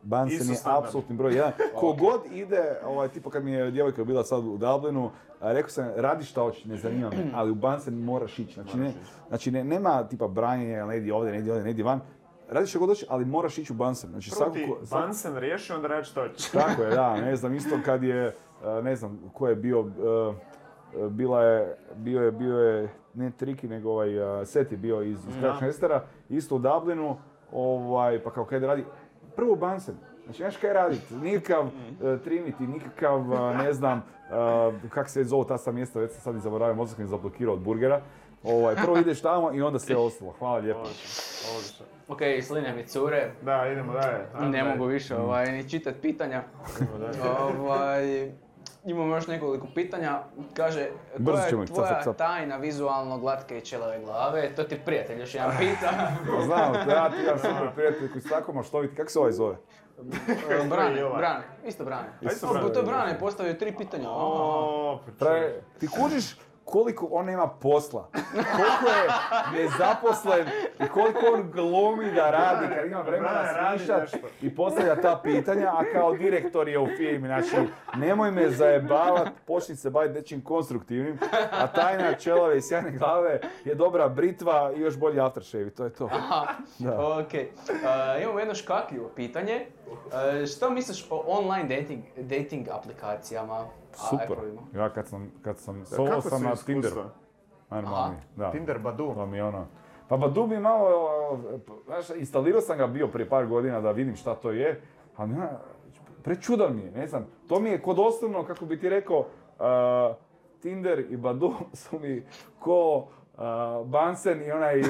Bansen 0.02 0.50
je 0.50 0.56
apsolutni 0.64 1.16
broj 1.16 1.34
jedan. 1.34 1.52
Kogod 1.80 2.20
ide, 2.32 2.80
ovaj, 2.84 3.08
tipa 3.08 3.30
kad 3.30 3.44
mi 3.44 3.52
je 3.52 3.70
djevojka 3.70 4.04
bila 4.04 4.24
sad 4.24 4.44
u 4.44 4.56
Dublinu, 4.56 5.10
a, 5.40 5.52
rekao 5.52 5.70
sam, 5.70 5.88
radi 5.96 6.24
šta 6.24 6.40
hoćeš, 6.40 6.64
ne 6.64 6.76
zanima 6.76 7.10
me, 7.10 7.30
ali 7.34 7.50
u 7.50 7.54
Bansen 7.54 7.94
moraš 7.94 8.38
ići. 8.38 8.54
Znači, 8.54 8.76
ne, 8.76 8.92
znači 9.28 9.50
ne, 9.50 9.64
nema 9.64 10.08
tipa 10.08 10.28
branjenja, 10.28 10.86
ne 10.86 10.96
idi 10.96 11.10
ovdje, 11.10 11.32
ne 11.32 11.38
idi 11.38 11.50
ovdje, 11.50 11.64
ne 11.64 11.70
idi 11.70 11.82
van. 11.82 12.00
Radi 12.48 12.66
što 12.66 12.78
god 12.78 12.88
hoćeš, 12.88 13.06
ali 13.10 13.24
moraš 13.24 13.58
ići 13.58 13.72
u 13.72 13.76
Bansen. 13.76 14.10
Znači, 14.10 14.30
Prvo 14.30 14.36
svako 14.38 14.52
ti 14.54 14.66
ko- 14.68 14.86
svako- 14.86 15.02
Bansen 15.06 15.36
riješi, 15.36 15.72
onda 15.72 15.88
radi 15.88 16.04
što 16.04 16.22
hoćeš. 16.22 16.50
Tako 16.50 16.82
je, 16.84 16.90
da, 16.90 17.16
ne 17.16 17.36
znam, 17.36 17.54
isto 17.54 17.76
kad 17.84 18.02
je, 18.02 18.26
e, 18.26 18.82
ne 18.82 18.96
znam, 18.96 19.30
ko 19.34 19.48
je 19.48 19.56
bio, 19.56 19.80
e, 19.80 19.84
e, 21.04 21.08
bila 21.08 21.42
je, 21.42 21.76
bio 21.96 22.22
je, 22.22 22.32
bio 22.32 22.58
je, 22.58 22.88
ne 23.14 23.30
Triki, 23.30 23.68
nego 23.68 23.90
ovaj, 23.90 24.08
Set 24.44 24.72
je 24.72 24.78
bio 24.78 25.02
iz, 25.02 25.18
iz 25.28 25.34
Crash 25.40 25.62
Nestera, 25.62 26.04
isto 26.28 26.56
u 26.56 26.58
Dublinu, 26.58 27.16
ovaj, 27.52 28.22
pa 28.22 28.30
kao 28.30 28.44
kaj 28.44 28.60
da 28.60 28.66
radi, 28.66 28.84
prvo 29.36 29.56
Bansen, 29.56 29.94
znači 30.24 30.42
znaš 30.42 30.56
kaj 30.56 30.72
raditi, 30.72 31.14
nikakav 31.14 31.66
e, 31.66 31.70
Trinity, 32.02 32.68
nikakav, 32.68 33.20
ne 33.58 33.72
znam, 33.72 33.98
e, 33.98 34.88
kak 34.88 35.08
se 35.08 35.24
zove 35.24 35.46
ta 35.48 35.58
sa 35.58 35.72
mjesta, 35.72 36.00
već 36.00 36.12
sam 36.12 36.20
sad 36.20 36.36
i 36.36 36.40
zaboravio, 36.40 36.74
mozak 36.74 36.98
mi 36.98 37.04
je 37.04 37.08
zablokirao 37.08 37.54
od 37.54 37.60
burgera, 37.60 38.00
ovaj, 38.44 38.74
prvo 38.74 38.98
ideš 39.06 39.20
tamo 39.22 39.52
i 39.52 39.62
onda 39.62 39.78
sve 39.78 39.96
ostalo, 39.96 40.34
hvala 40.38 40.58
lijepo. 40.58 40.80
Odlično. 40.80 41.86
Ok, 42.08 42.18
sline 42.42 42.72
mi 42.72 42.86
cure, 42.86 43.30
Da, 43.42 43.66
idemo 43.72 43.92
dalje. 43.92 44.26
Ajmo 44.34 44.48
ne 44.48 44.58
dalje. 44.58 44.70
mogu 44.70 44.84
više 44.84 45.16
ovaj, 45.16 45.52
ni 45.52 45.70
čitati 45.70 46.00
pitanja. 46.00 46.42
ovaj, 47.58 48.32
imamo 48.84 49.14
još 49.14 49.26
nekoliko 49.26 49.66
pitanja. 49.74 50.20
Kaže, 50.54 50.88
koja 51.26 51.40
je 51.40 51.66
tvoja 51.66 51.88
cap, 51.88 52.04
cap. 52.04 52.16
tajna 52.16 52.56
vizualno 52.56 53.18
glatke 53.18 53.58
i 53.58 53.60
čelove 53.60 54.00
glave? 54.00 54.54
To 54.56 54.64
ti 54.64 54.80
prijatelj 54.84 55.20
još 55.20 55.34
jedan 55.34 55.52
pita. 55.58 55.90
Pa 56.36 56.44
Znam, 56.44 56.74
ja 56.88 57.10
ti 57.10 57.16
imam 57.22 57.38
super 57.38 57.68
prijatelj 57.74 58.12
koji 58.12 58.22
tako 58.24 58.52
maštoviti, 58.52 58.96
kako 58.96 59.10
se 59.10 59.18
ovaj 59.18 59.32
zove? 59.32 59.56
Brane, 60.70 61.04
ovaj. 61.04 61.18
Brane, 61.18 61.44
isto 61.66 61.84
Brane. 61.84 62.08
Isto 62.20 62.46
O, 62.46 62.52
Brane. 62.52 62.72
To 62.72 62.80
je 62.80 62.86
Brane 62.86 63.18
postavio 63.18 63.54
tri 63.54 63.74
pitanja. 63.78 64.08
Aha. 64.08 64.18
O, 64.18 65.00
pa 65.06 65.24
Traje, 65.24 65.62
ti 65.80 65.88
kužiš 65.88 66.36
koliko 66.64 67.08
on 67.10 67.28
ima 67.28 67.48
posla, 67.48 68.08
koliko 68.32 68.88
je 68.88 69.08
nezaposlen 69.62 70.46
i 70.84 70.88
koliko 70.88 71.20
on 71.34 71.50
glumi 71.50 72.12
da 72.12 72.30
radi 72.30 72.74
kad 72.74 72.86
ima 72.86 73.00
vremena 73.00 73.72
nešto. 73.72 74.16
i 74.42 74.54
postavlja 74.54 75.00
ta 75.00 75.20
pitanja, 75.22 75.68
a 75.68 75.84
kao 75.92 76.14
direktor 76.14 76.68
je 76.68 76.78
u 76.78 76.86
firmi. 76.96 77.28
Znači, 77.28 77.56
nemoj 77.96 78.30
me 78.30 78.50
zajebavat, 78.50 79.28
počni 79.46 79.76
se 79.76 79.90
baviti 79.90 80.14
nečim 80.14 80.44
konstruktivnim, 80.44 81.18
a 81.50 81.66
tajna 81.66 82.12
čelove 82.14 82.58
i 82.58 82.62
sjajne 82.62 82.90
glave 82.90 83.40
je 83.64 83.74
dobra 83.74 84.08
britva 84.08 84.72
i 84.76 84.80
još 84.80 84.98
bolji 84.98 85.20
aftershave, 85.20 85.66
i 85.66 85.70
to 85.70 85.84
je 85.84 85.92
to. 85.92 86.10
Da. 86.78 87.18
Ok, 87.18 87.34
e, 87.34 87.48
imamo 88.22 88.38
jedno 88.38 88.54
škakljivo 88.54 89.08
pitanje. 89.16 89.66
E, 90.42 90.46
što 90.46 90.70
misliš 90.70 91.06
o 91.10 91.24
online 91.26 91.76
dating, 91.76 92.02
dating 92.16 92.68
aplikacijama? 92.68 93.66
A, 93.94 94.08
Super. 94.08 94.36
Ja 94.74 94.88
kad 94.88 95.08
sam, 95.08 95.30
kad 95.42 95.58
sam, 95.58 95.78
Da, 95.78 95.84
solo 95.84 96.20
sam 96.20 96.42
na 96.42 96.52
iskustva? 96.52 96.74
Tinderu. 96.74 97.02
Najnormalniji, 97.70 98.20
da. 98.36 98.50
Tinder 98.50 98.78
Badu. 98.78 99.14
To 99.14 99.26
mi 99.26 99.36
je 99.36 99.44
ono... 99.44 99.66
Pa 100.08 100.16
Badu 100.16 100.46
mi 100.46 100.60
malo, 100.60 101.40
znaš, 101.84 102.10
instalirao 102.10 102.60
sam 102.60 102.78
ga 102.78 102.86
bio 102.86 103.08
prije 103.08 103.28
par 103.28 103.46
godina 103.46 103.80
da 103.80 103.90
vidim 103.90 104.16
šta 104.16 104.34
to 104.34 104.50
je, 104.50 104.80
ali 105.16 105.34
ja, 105.34 105.60
prečudan 106.22 106.76
mi 106.76 106.82
je, 106.82 106.90
ne 106.90 107.06
znam. 107.06 107.26
To 107.48 107.60
mi 107.60 107.70
je 107.70 107.82
kod 107.82 107.98
osnovno, 107.98 108.44
kako 108.44 108.64
bi 108.64 108.80
ti 108.80 108.88
rekao, 108.88 109.26
a, 109.58 110.14
Tinder 110.60 111.04
i 111.10 111.16
Badu 111.16 111.52
su 111.72 111.98
mi 111.98 112.22
ko 112.58 113.06
a, 113.38 113.82
Bansen 113.84 114.42
i 114.42 114.50
onaj 114.50 114.80
a, 114.80 114.84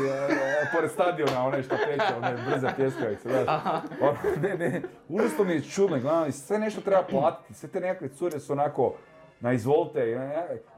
pored 0.76 0.90
stadiona, 0.90 1.46
onaj 1.46 1.62
što 1.62 1.76
peče, 1.86 2.14
one 2.16 2.36
brze 2.50 2.68
pjeskavice, 2.76 3.28
znaš. 3.28 3.62
Ono, 4.00 4.16
ne, 4.42 4.54
ne, 4.58 4.82
užasno 5.08 5.44
mi 5.44 5.52
je 5.52 5.62
čudno, 5.62 6.00
gledam, 6.00 6.32
sve 6.32 6.58
nešto 6.58 6.80
treba 6.80 7.02
platiti, 7.10 7.54
sve 7.54 7.68
te 7.68 7.80
nekakve 7.80 8.08
cure 8.08 8.40
su 8.40 8.52
onako, 8.52 8.94
na 9.40 9.52
izvolite, 9.52 10.10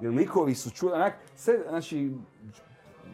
i, 0.01 0.05
i 0.05 0.09
likovi 0.09 0.55
su 0.55 0.71
čudni, 0.71 0.95
onak, 0.95 1.13
sve, 1.35 1.59
znači, 1.69 2.11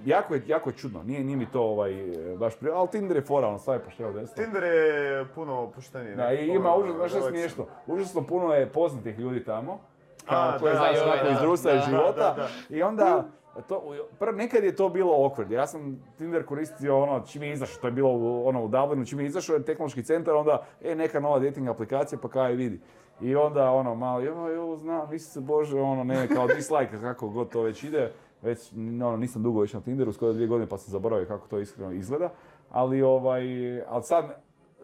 jako 0.05 0.35
je, 0.35 0.43
jako 0.47 0.71
je 0.71 0.77
čudno, 0.77 1.03
nije, 1.03 1.25
nije 1.25 1.37
mi 1.37 1.47
to 1.47 1.63
ovaj, 1.63 1.95
baš 2.39 2.57
prije, 2.57 2.75
ali 2.75 2.89
Tinder 2.89 3.17
je 3.17 3.23
fora, 3.23 3.49
on 3.49 3.59
sve 3.59 3.75
je 3.75 3.81
pošteno 3.81 4.13
desno. 4.13 4.45
Tinder 4.45 4.63
je 4.63 5.27
puno 5.35 5.61
opušteniji. 5.61 6.17
Da, 6.17 6.33
i 6.33 6.49
ima 6.49 6.77
užasno, 6.77 6.97
znaš 6.97 7.11
šta 7.11 7.19
je 7.19 7.29
smiješno, 7.29 7.67
užasno 7.87 8.27
puno 8.27 8.55
je 8.55 8.69
poznatih 8.69 9.19
ljudi 9.19 9.45
tamo, 9.45 9.81
kao 10.29 10.49
A, 10.49 10.59
koje 10.59 10.73
da, 10.73 10.79
znaš 10.79 11.33
iz 11.33 11.39
društva 11.41 11.73
i 11.73 11.75
da, 11.75 11.85
života, 11.91 12.35
da, 12.37 12.77
i 12.77 12.83
onda, 12.83 13.29
to, 13.69 13.95
prvo, 14.19 14.33
nekad 14.33 14.65
je 14.65 14.77
to 14.77 14.89
bilo 14.89 15.13
awkward, 15.13 15.51
ja 15.53 15.67
sam 15.67 16.03
Tinder 16.19 16.45
koristio 16.45 17.03
ono, 17.03 17.27
čim 17.27 17.43
je 17.43 17.53
izašao, 17.53 17.81
to 17.81 17.87
je 17.87 17.93
bilo 17.93 18.43
ono, 18.45 18.65
u 18.65 18.69
Dublinu, 18.69 19.05
čim 19.05 19.21
je 19.21 19.27
izašao 19.27 19.55
je 19.55 19.65
tehnološki 19.65 20.03
centar, 20.03 20.35
onda, 20.35 20.67
e, 20.83 20.95
neka 20.95 21.21
nova 21.21 21.39
dating 21.39 21.69
aplikacija, 21.69 22.19
pa 22.23 22.29
kaj 22.29 22.55
vidi. 22.55 22.81
I 23.21 23.37
onda 23.37 23.71
ono, 23.71 23.95
malo, 23.95 24.21
joj, 24.21 24.59
ovo 24.59 24.77
znam, 24.77 25.19
se 25.19 25.41
Bože, 25.41 25.81
ono, 25.81 26.05
ne, 26.05 26.29
kao 26.29 26.47
dislike, 26.47 26.99
kako 27.07 27.29
god 27.29 27.49
to 27.49 27.63
već 27.63 27.85
ide, 27.85 28.13
već, 28.43 28.73
ono, 28.77 29.17
nisam 29.17 29.43
dugo 29.43 29.61
već 29.61 29.73
na 29.73 29.81
Tinderu, 29.81 30.13
skoro 30.13 30.33
dvije 30.33 30.49
godine, 30.49 30.69
pa 30.69 30.79
sam 30.79 30.91
zaboravio 30.91 31.27
kako 31.27 31.49
to 31.49 31.59
iskreno 31.59 31.93
izgleda, 31.93 32.31
ali 32.71 33.03
ovaj, 33.03 33.45
ali 33.89 34.03
sad, 34.03 34.42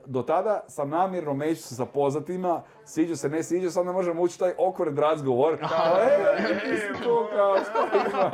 do 0.08 0.22
tada 0.22 0.60
sam 0.68 0.90
namjerno 0.90 1.34
među 1.34 1.56
se 1.56 1.74
sa 1.74 1.84
poznatima, 1.86 2.62
sviđa 2.84 3.16
se, 3.16 3.28
ne 3.28 3.42
sviđa, 3.42 3.70
sad 3.70 3.86
ne 3.86 3.92
možemo 3.92 4.22
ući 4.22 4.38
taj 4.38 4.54
awkward 4.54 4.98
razgovor. 4.98 5.58
Kao, 5.60 5.98
e, 6.38 6.60
ti 6.60 6.76
si 6.76 7.02
tu, 7.02 7.26
kao, 7.32 7.56
što 7.58 7.78
ima? 8.00 8.30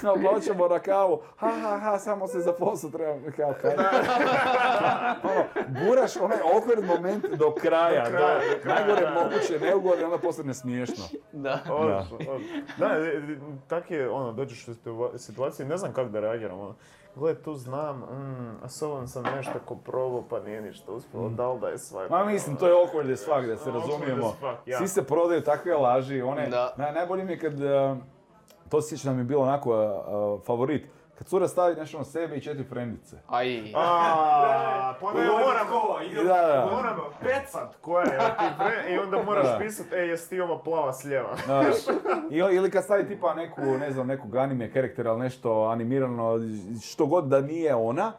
Kao, 0.00 0.68
na 0.68 0.78
kavu. 0.78 1.20
Ha, 1.36 1.50
ha, 1.52 1.78
ha, 1.78 1.98
samo 1.98 2.26
se 2.26 2.40
za 2.40 2.52
posao 2.52 2.90
trebam. 2.90 3.22
Kao, 3.36 3.54
kaj? 3.62 3.70
ono, 5.24 5.44
guraš 5.80 6.16
onaj 6.16 6.38
awkward 6.38 6.86
moment 6.86 7.26
do 7.28 7.54
kraja. 7.54 8.04
Do 8.04 8.10
kraja, 8.10 8.34
do- 8.34 8.54
do 8.54 8.62
kraja, 8.62 8.78
najgore 8.78 9.06
da. 9.06 9.10
moguće, 9.14 9.58
neugodno, 9.60 10.04
onda 10.04 10.18
postane 10.18 10.54
smiješno. 10.54 11.04
Da. 11.32 11.58
Odlično. 11.70 12.18
Da, 12.78 12.86
e, 12.86 13.00
e, 13.00 13.20
tak 13.68 13.90
je, 13.90 14.10
ono, 14.10 14.32
dođeš 14.32 14.68
u 14.68 14.74
situa- 14.74 15.18
situaciju, 15.18 15.66
ne 15.66 15.76
znam 15.76 15.92
kako 15.92 16.08
da 16.08 16.20
reagiram, 16.20 16.60
ono. 16.60 16.74
Gle, 17.16 17.34
tu 17.34 17.54
znam, 17.54 17.96
mm, 17.98 18.58
a 18.62 18.68
s 18.68 18.82
ovom 18.82 19.06
sam 19.06 19.24
nešto 19.26 19.52
ko 19.60 19.74
probao, 19.76 20.22
pa 20.22 20.40
nije 20.40 20.60
ništa 20.62 20.92
uspjelo, 20.92 21.28
da 21.28 21.48
li 21.48 21.60
da 21.60 21.68
je 21.68 21.78
svaj? 21.78 22.08
Ma 22.08 22.24
mislim, 22.24 22.56
to 22.56 22.66
je 22.66 22.74
awkward 22.74 23.08
je 23.08 23.16
svak, 23.16 23.46
da 23.46 23.56
se 23.56 23.70
razumijemo. 23.70 24.34
ja. 24.66 24.78
Svi 24.78 24.88
se 24.88 25.04
prodaju 25.04 25.40
takve 25.42 25.74
laži, 25.74 26.22
one, 26.22 26.46
Da. 26.46 26.74
naj- 26.78 26.94
najbolje 26.94 27.24
mi 27.24 27.32
je 27.32 27.38
kad, 27.38 27.54
uh, 27.54 27.96
to 28.68 28.80
se 28.80 28.88
sjeća 28.88 29.08
da 29.08 29.14
mi 29.14 29.20
je 29.20 29.24
bilo 29.24 29.42
onako 29.42 29.70
uh, 29.70 29.90
uh, 30.34 30.42
favorit, 30.42 30.86
kad 31.20 31.26
cura 31.26 31.48
stavi 31.48 31.74
nešto 31.76 31.98
na 31.98 32.04
sebe 32.04 32.36
i 32.36 32.40
četiri 32.40 32.64
frendice. 32.64 33.16
Aj. 33.28 33.72
A, 33.74 34.94
pa 35.00 35.12
ne, 35.12 35.26
moram, 35.26 35.66
Da, 36.16 36.22
da. 36.24 36.68
moram 36.72 36.96
pecat 37.22 37.76
koja 37.76 38.04
je 38.04 38.18
od 38.18 38.36
tih 38.38 38.48
bre- 38.58 38.94
i 38.94 38.98
onda 38.98 39.22
moraš 39.22 39.46
Da. 39.46 39.58
pisat, 39.58 39.92
e, 39.92 39.96
jesi 39.98 40.30
ti 40.30 40.40
ova 40.40 40.58
plava 40.58 40.92
s 40.92 41.04
lijeva? 41.04 41.28
Da. 41.46 41.64
Ili, 42.30 42.56
ili 42.56 42.70
kad 42.70 42.84
stavi 42.84 43.08
tipa 43.08 43.34
neku, 43.34 43.60
ne 43.60 43.90
znam, 43.90 44.06
nekog 44.06 44.36
anime 44.36 44.72
karakter, 44.72 45.08
ali 45.08 45.20
nešto 45.20 45.62
animirano, 45.62 46.38
što 46.84 47.06
god 47.06 47.24
da 47.24 47.40
nije 47.40 47.74
ona. 47.74 48.12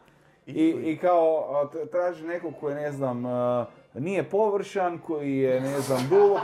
I, 0.46 0.52
i 0.84 0.98
kao 0.98 1.44
traži 1.92 2.24
nekog 2.24 2.52
koji 2.60 2.74
ne 2.74 2.92
znam, 2.92 3.22
nije 3.94 4.22
površan, 4.24 4.98
koji 4.98 5.36
je 5.36 5.60
ne 5.60 5.80
znam 5.80 6.00
dubok, 6.10 6.40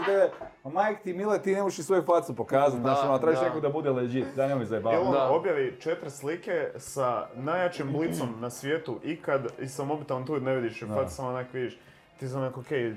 te, 0.70 0.78
a 0.78 0.82
majk 0.82 1.02
ti 1.02 1.12
mile 1.14 1.38
ti 1.38 1.54
ne 1.54 1.62
možeš 1.62 1.84
svoju 1.84 2.02
facu 2.02 2.36
pokazati, 2.36 2.76
Da, 2.76 2.82
znaš, 2.84 2.98
ono, 3.00 3.18
tražiš 3.18 3.40
nekog 3.42 3.60
da 3.60 3.68
bude 3.68 3.90
legit, 3.90 4.26
da 4.36 4.46
nemoj 4.48 4.64
zajebavati. 4.64 5.02
on 5.02 5.12
Da. 5.12 5.30
objavi 5.30 5.76
četiri 5.80 6.10
slike 6.10 6.70
sa 6.76 7.26
najjačim 7.34 7.92
blicom 7.92 8.40
na 8.40 8.50
svijetu 8.50 9.00
ikad 9.04 9.46
i 9.58 9.68
sa 9.68 9.84
mobitelom 9.84 10.26
tu 10.26 10.40
ne 10.40 10.56
vidiš 10.56 10.80
facu 10.86 11.14
samo 11.14 11.28
onak 11.28 11.52
vidiš. 11.52 11.78
Ti 12.20 12.28
sam 12.28 12.40
onak, 12.40 12.56
okej, 12.56 12.96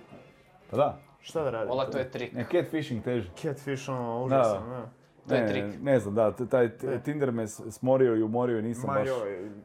Pa 0.69 0.77
da, 0.77 0.97
šta 1.21 1.43
da 1.43 1.49
radim? 1.49 1.71
Ola, 1.71 1.85
to 1.85 1.97
je 1.97 2.11
trik. 2.11 2.33
ne, 2.33 2.45
catfishing 2.45 3.03
teži. 3.03 3.29
Catfish, 3.35 3.89
ono, 3.89 4.23
užasan, 4.23 4.69
Da. 4.69 5.00
Da. 5.25 5.29
To 5.29 5.35
je 5.35 5.41
Ne, 5.41 5.47
trik. 5.47 5.81
Ne 5.81 5.99
znam, 5.99 6.15
da, 6.15 6.31
taj 6.31 6.69
Tinder 7.03 7.31
me 7.31 7.47
smorio 7.47 8.15
i 8.15 8.23
umorio 8.23 8.59
i 8.59 8.61
nisam 8.61 8.87
Ma 8.87 8.93
baš 8.99 9.09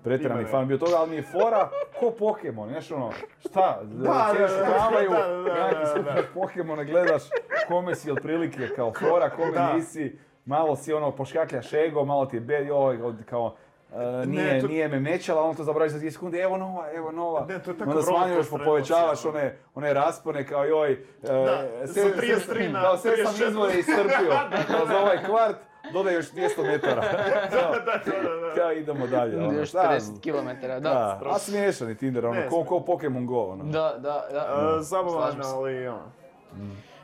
pretjerani 0.04 0.44
fan 0.44 0.68
bio 0.68 0.78
toga, 0.78 0.96
ali 0.96 1.10
mi 1.10 1.16
je 1.16 1.22
fora 1.22 1.68
ko 2.00 2.10
Pokemon, 2.18 2.68
znaš 2.68 2.90
ono, 2.90 3.10
šta, 3.40 3.80
Da, 3.84 4.32
sjediš 4.36 4.50
u 4.50 4.72
tramvaju, 4.72 5.10
nekakvi 5.54 6.84
gledaš, 6.84 7.22
kome 7.68 7.94
si 7.94 8.10
otprilike 8.10 8.68
kao 8.76 8.92
fora, 8.92 9.30
kome 9.30 9.52
Da. 9.52 9.72
nisi, 9.74 10.18
malo 10.44 10.76
si 10.76 10.92
ono 10.92 11.10
poškakljaš 11.10 11.72
ego, 11.72 12.04
malo 12.04 12.26
ti 12.26 12.36
je 12.36 12.40
bed, 12.40 12.66
joj, 12.66 12.98
kao, 13.26 13.56
e, 13.92 14.26
nije, 14.26 14.44
Ne, 14.44 14.60
to- 14.60 14.66
nije 14.66 14.88
me 14.88 15.00
mećala, 15.00 15.42
on 15.42 15.56
to 15.56 15.64
zaboravi 15.64 15.90
za 15.90 15.98
2 15.98 16.10
sekunde, 16.10 16.38
evo 16.38 16.56
nova, 16.56 16.92
evo 16.92 17.12
nova. 17.12 17.40
Ne, 17.40 17.58
to 17.58 17.70
je 17.70 17.78
tako 17.78 17.90
Onda 17.90 18.02
smanjuješ, 18.02 18.46
povećavaš 18.60 19.24
one, 19.24 19.58
one 19.74 19.94
raspone 19.94 20.46
kao 20.46 20.64
joj, 20.64 20.92
e, 20.92 20.96
Da, 21.22 21.62
sve, 21.84 22.02
sa 22.02 22.08
sve- 22.10 22.12
33 22.18 22.68
na 22.68 22.82
kao 22.82 22.96
sve 22.96 23.16
sam 23.16 23.34
34. 23.34 23.48
izvore 23.48 23.74
istrpio, 23.74 24.38
kao 24.68 24.86
za 24.88 24.98
ovaj 24.98 25.24
kvart, 25.24 25.56
dodaj 25.92 26.14
još 26.14 26.26
200 26.26 26.38
metara. 26.62 27.02
Kao, 27.52 27.72
Da, 27.72 27.78
da, 27.80 28.20
da, 28.20 28.36
da. 28.38 28.54
kao 28.54 28.72
idemo 28.72 29.06
dalje. 29.06 29.38
ono, 29.38 29.52
Još 29.52 29.68
šta- 29.68 29.88
50 29.90 30.20
km, 30.22 30.60
da. 30.62 30.80
Da, 30.80 31.20
a 31.24 31.38
smiješan 31.38 31.88
je 31.88 31.94
Tinder, 31.94 32.26
ono, 32.26 32.40
ko, 32.50 32.64
ko 32.64 32.80
Pokemon 32.80 33.26
Go, 33.26 33.42
ono. 33.42 33.64
Da, 33.64 33.70
da, 33.92 34.26
da. 34.30 34.76
E, 34.80 34.84
Slažem 34.84 35.42
se. 35.42 35.48
ali 35.48 35.88
ono. 35.88 36.12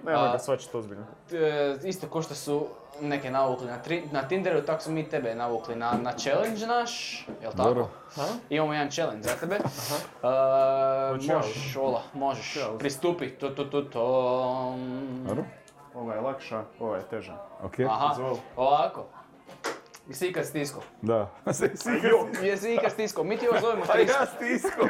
Nema 0.04 0.18
A- 0.20 0.32
ga 0.32 0.38
svačiti 0.38 0.76
ozbiljno. 0.76 1.04
E, 1.32 1.76
isto 1.84 2.06
ko 2.06 2.22
što 2.22 2.34
su 2.34 2.66
neke 3.00 3.30
navukli 3.30 3.66
na, 3.66 3.78
tri, 3.78 4.02
na 4.12 4.22
Tinderu, 4.22 4.62
tako 4.62 4.82
su 4.82 4.90
mi 4.90 5.04
tebe 5.04 5.34
navukli 5.34 5.76
na, 5.76 5.92
na 5.92 6.12
challenge 6.14 6.66
naš, 6.66 7.18
jel 7.42 7.52
tako? 7.52 7.62
Dobro. 7.64 7.88
Imamo 8.50 8.72
jedan 8.74 8.90
challenge 8.90 9.22
za 9.22 9.34
tebe. 9.36 9.54
E, 9.54 9.60
Hoću 11.10 11.26
ja? 11.26 11.36
možeš, 11.36 11.76
Ola, 11.76 12.02
možeš 12.14 12.56
Ja, 12.56 12.66
pristupi. 12.78 13.30
To, 13.30 13.48
to, 13.48 13.64
to, 13.64 13.82
to. 13.82 14.74
Dobro, 15.26 15.44
Ova 15.94 16.14
je 16.14 16.20
lakša, 16.20 16.64
ova 16.80 16.96
je 16.96 17.02
teža. 17.02 17.36
okej. 17.62 17.86
Aha, 17.86 18.08
Izvoli. 18.12 18.38
ovako. 18.56 19.04
Jesi 20.08 20.26
ikad 20.26 20.46
stisko? 20.46 20.80
Da. 21.02 21.30
Jesi 22.42 22.74
ikad 22.74 22.92
stisko? 22.92 23.24
Mi 23.24 23.36
ti 23.36 23.48
ovo 23.48 23.60
zovemo 23.60 23.82
A 23.82 23.92
triska. 23.92 24.18
ja 24.20 24.26
stisko. 24.26 24.86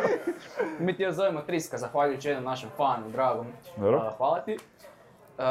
Mi 0.78 0.96
ti 0.96 1.04
ovo 1.04 1.12
zovemo 1.12 1.40
triska, 1.40 1.78
zahvaljujući 1.78 2.28
jednom 2.28 2.44
našem 2.44 2.70
fanu, 2.70 3.08
dragom. 3.08 3.46
Dobro. 3.76 3.98
A, 3.98 4.12
hvala 4.16 4.40
ti. 4.40 4.52
E, 5.38 5.42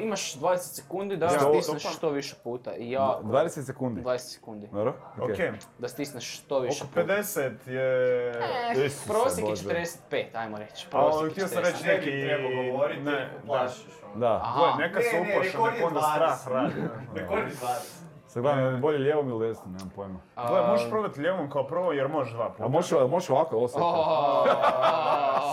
imaš 0.00 0.34
20 0.34 0.56
sekundi 0.56 1.16
da 1.16 1.26
Ja, 1.26 1.30
stisneš 1.30 1.96
što 1.96 2.10
više 2.10 2.34
puta. 2.44 2.72
I 2.72 2.90
ja, 2.90 3.18
20 3.22 3.48
sekundi. 3.62 4.00
20 4.02 4.18
sekundi. 4.18 4.68
Dobro, 4.72 4.94
okej. 5.16 5.32
Okej, 5.34 5.52
Da 5.78 5.88
stisneš 5.88 6.38
što 6.38 6.58
više 6.58 6.84
oko 6.84 6.92
puta. 6.94 7.14
50 7.14 7.68
je... 7.68 8.28
Eh, 8.74 8.86
Isuse 8.86 9.08
prosjek 9.08 9.46
je 9.46 9.50
Bože. 9.50 9.64
45, 10.10 10.24
ajmo 10.34 10.58
reći. 10.58 10.86
A 10.86 10.90
Prosjek 10.90 11.14
ono, 11.14 11.26
je 11.26 11.30
htio 11.32 11.48
sam 11.48 11.58
45. 11.58 11.66
reći 11.66 11.84
Ne 11.84 11.92
neki... 11.92 12.10
bi 12.10 12.22
trebao 12.22 12.50
govoriti, 12.72 13.00
Ne, 13.02 13.30
da. 13.36 13.46
plašiš 13.46 13.84
ono. 14.04 14.20
Da. 14.20 14.40
Aha. 14.42 14.60
Gle, 14.76 14.86
neka 14.86 15.00
se 15.00 15.12
Ne, 15.12 15.20
ne, 15.20 15.38
nek 15.38 15.54
onda 15.86 16.00
20. 16.00 16.12
strah 16.12 16.48
radi. 16.48 16.74
Rekord 17.14 17.38
je 17.40 17.54
20. 17.54 17.97
Sad 18.28 18.42
gledam, 18.42 18.80
bolje 18.80 18.98
lijevom 18.98 19.28
ili 19.28 19.48
desnom, 19.48 19.72
nemam 19.72 19.90
pojma. 19.96 20.18
Gle, 20.48 20.66
možeš 20.66 20.90
probati 20.90 21.20
lijevom 21.20 21.50
kao 21.50 21.66
prvo 21.66 21.92
jer 21.92 22.08
možeš 22.08 22.32
dva 22.34 22.50
puta. 22.50 22.64
A 22.64 22.68
možeš, 22.68 22.98
možeš 23.10 23.30
ovako, 23.30 23.56
ovo 23.56 23.68
sad. 23.68 23.82
Oh, 23.84 24.44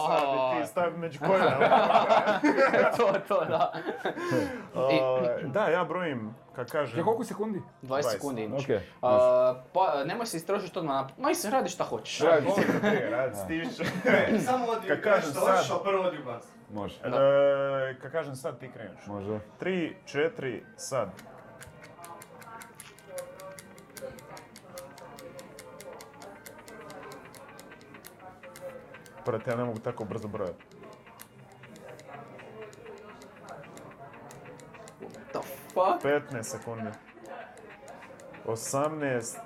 Sad 0.07 0.21
bi 0.23 0.61
ti 0.61 0.67
stavio 0.67 0.97
među 0.97 1.19
koljena. 1.19 1.57
to, 2.97 3.13
to, 3.27 3.45
da. 3.45 3.73
Ovaj, 4.75 5.43
Da, 5.43 5.67
ja 5.67 5.83
brojim, 5.83 6.35
kad 6.55 6.71
kažem... 6.71 6.99
Ja, 6.99 7.05
koliko 7.05 7.23
sekundi? 7.23 7.61
20 7.83 7.87
20, 7.87 8.01
sekundi 8.11 8.43
imaš. 8.43 8.63
Okej, 8.63 8.79
A, 9.01 9.53
pa, 9.73 10.03
nemoj 10.05 10.25
se 10.25 10.37
istrošiti 10.37 10.79
odmah 10.79 10.95
na... 10.95 11.07
Ma 11.17 11.31
i 11.31 11.35
se 11.35 11.49
radi 11.49 11.69
šta 11.69 11.83
hoćeš. 11.83 12.19
Radi. 12.19 12.45
Da 12.45 12.79
prije 12.89 13.09
radi, 13.09 13.35
stišće. 13.35 13.83
Ne, 14.31 14.39
samo 14.39 14.65
odi 14.67 14.87
Kad 14.87 15.01
kažem 15.01 15.31
što 15.31 15.39
hoćeš, 15.39 15.67
sad. 15.67 15.77
a 15.77 15.83
prvo 15.83 16.03
odi 16.03 16.17
ubaci. 16.21 16.47
Može. 16.73 16.95
E, 17.03 17.95
Kad 18.01 18.11
kažem 18.11 18.35
sad, 18.35 18.59
ti 18.59 18.71
kreneš. 18.73 19.05
Može. 19.07 19.39
Tri, 19.59 19.95
četiri, 20.05 20.63
sad. 20.75 21.09
Brate, 29.25 29.51
ja 29.51 29.57
ne 29.57 29.63
mogu 29.63 29.79
tako 29.79 30.05
brzo 30.05 30.27
brojati. 30.27 30.63
The 35.31 35.39
fuck? 35.73 36.03
15 36.03 36.43
sekundi. 36.43 36.89
18, 38.45 39.37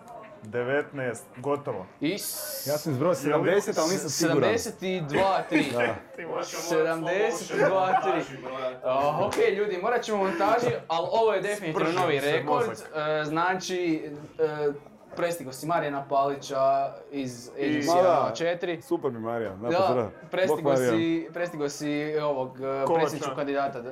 19, 0.44 1.18
gotovo. 1.38 1.86
Is... 2.02 2.68
Ja 2.68 2.78
sam 2.78 2.92
izbrojao 2.92 3.16
70, 3.16 3.80
ali 3.80 3.92
nisam 3.92 4.10
siguran. 4.10 4.54
72, 4.54 5.42
3. 5.52 5.94
Ti 6.16 6.26
možeš 6.26 6.54
72, 6.54 7.40
3. 8.04 8.24
Uh, 8.84 9.28
ok, 9.28 9.36
ljudi, 9.58 9.78
morat 9.82 10.04
ćemo 10.04 10.18
montaži, 10.18 10.76
ali 10.88 11.08
ovo 11.12 11.34
je 11.34 11.42
definitivno 11.42 11.92
novi 11.92 12.20
rekord. 12.20 12.72
E, 12.72 13.26
znači, 13.26 14.12
uh, 14.68 14.76
prestigo 15.20 15.52
si 15.52 15.68
Marijana 15.68 16.06
Palića 16.06 16.62
iz 17.12 17.50
Agency 17.52 17.88
Ma 17.88 18.02
da. 18.02 18.32
4. 18.36 18.82
Super 18.82 19.12
mi 19.12 19.20
Marija, 19.20 19.50
Da, 19.52 19.70
napozdrav. 19.70 20.10
prestigo 20.32 20.76
si, 20.76 21.30
prestigo 21.34 21.70
si 21.70 21.90
ovog 22.18 22.58
Kovača. 22.58 22.94
predsjedničkog 22.94 23.36
kandidata 23.36 23.80
uh, 23.80 23.86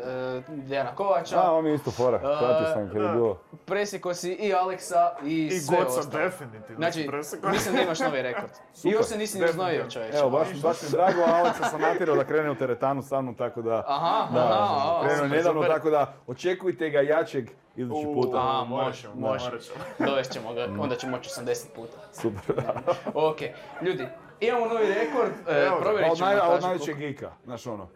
Dejana 0.50 0.96
Kovača. 0.96 1.36
A, 1.38 1.54
on 1.54 1.68
je 1.68 1.76
isto 1.76 1.92
fora, 1.92 2.20
pratio 2.20 2.68
sam 2.68 2.88
kad 2.88 2.96
je 2.96 3.02
da. 3.02 3.14
bilo. 3.14 3.40
Presjeko 3.66 4.14
si 4.14 4.32
i 4.32 4.54
Aleksa 4.54 5.12
i, 5.24 5.46
I 5.46 5.52
sve 5.52 5.78
Goca 5.78 6.00
ostalo. 6.00 6.24
definitivno. 6.24 6.76
Znači, 6.76 7.02
si 7.02 7.08
presekao. 7.08 7.50
mislim 7.52 7.76
da 7.76 7.82
imaš 7.82 8.00
novi 8.00 8.22
rekord. 8.22 8.52
I 8.52 8.78
Super. 8.78 8.92
još 8.92 9.06
se 9.06 9.18
nisi 9.18 9.40
ni 9.40 9.46
uznojio 9.46 9.70
Definitivno. 9.74 9.92
čovječe. 9.92 10.18
Evo, 10.18 10.30
baš, 10.30 10.48
baš 10.54 10.82
mi 10.84 10.90
drago, 10.90 11.22
Aleksa 11.34 11.64
sam 11.64 11.82
natjerao 11.82 12.16
da 12.16 12.24
krene 12.24 12.52
u 12.52 12.56
teretanu 12.56 13.02
sa 13.04 13.22
mnom, 13.22 13.36
tako 13.36 13.62
da... 13.62 13.84
Aha, 13.88 14.28
Da, 14.34 14.40
aha, 14.52 15.10
super, 15.10 15.30
nedavno, 15.30 15.62
super. 15.62 15.76
tako 15.76 15.90
da 15.90 16.14
očekujte 16.28 16.90
ga 16.90 17.02
jačeg 17.02 17.50
idući 17.78 18.08
U, 18.08 18.14
puta. 18.14 18.38
Aha, 18.38 18.64
morat 18.64 18.88
može, 18.88 19.02
ćemo, 19.02 19.14
može. 19.16 19.46
morat 19.46 19.62
ćemo. 19.62 19.80
Dovest 20.10 20.32
ćemo 20.32 20.54
ga, 20.54 20.68
onda 20.80 20.96
će 20.96 21.08
moći 21.08 21.30
80 21.30 21.66
puta. 21.76 21.98
Super. 22.12 22.56
Ok, 23.30 23.38
ljudi, 23.82 24.08
imamo 24.40 24.66
novi 24.66 24.88
rekord, 24.88 25.32
e, 25.48 25.70
provjerit 25.82 26.12
Od, 26.12 26.18
ćemo 26.18 26.30
naj, 26.30 26.40
od 26.40 26.62
najvećeg 26.62 26.98
geeka, 26.98 27.32
znaš 27.46 27.68
ono. 27.68 27.90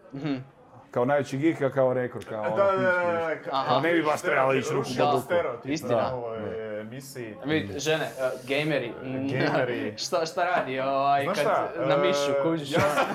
Kao 0.91 1.05
najveći 1.05 1.38
geeka, 1.38 1.69
kao 1.69 1.93
rekord, 1.93 2.26
kao 2.26 2.41
ono. 2.41 2.55
Da, 2.55 2.63
da, 2.63 2.72
pički 2.72 2.84
da, 2.84 3.11
da, 3.11 3.30
ka- 3.45 3.49
Aha. 3.51 3.80
Ne 3.80 3.93
bi 3.93 4.03
baš 4.03 4.22
trebalo 4.22 4.53
ići 4.53 4.73
ruku 4.73 4.89
pod 4.97 5.13
Ruši 5.13 5.41
ruku. 5.53 5.68
Istina. 5.68 5.95
na 6.01 6.15
ovoj 6.15 6.80
emisiji. 6.81 7.35
Vidi, 7.45 7.80
žene, 7.80 8.03
e, 8.05 8.30
gameri, 8.47 8.93
Gameri. 9.03 9.93
šta, 10.05 10.26
šta 10.26 10.45
radi 10.45 10.80
ovaj, 10.80 11.23
Znaš 11.23 11.38
kad 11.38 11.45
šta, 11.45 11.85
na 11.88 11.93
e, 11.95 11.97
mišu 11.97 12.31
kužiš? 12.43 12.72
Ja 12.72 12.80
sam, 12.80 13.05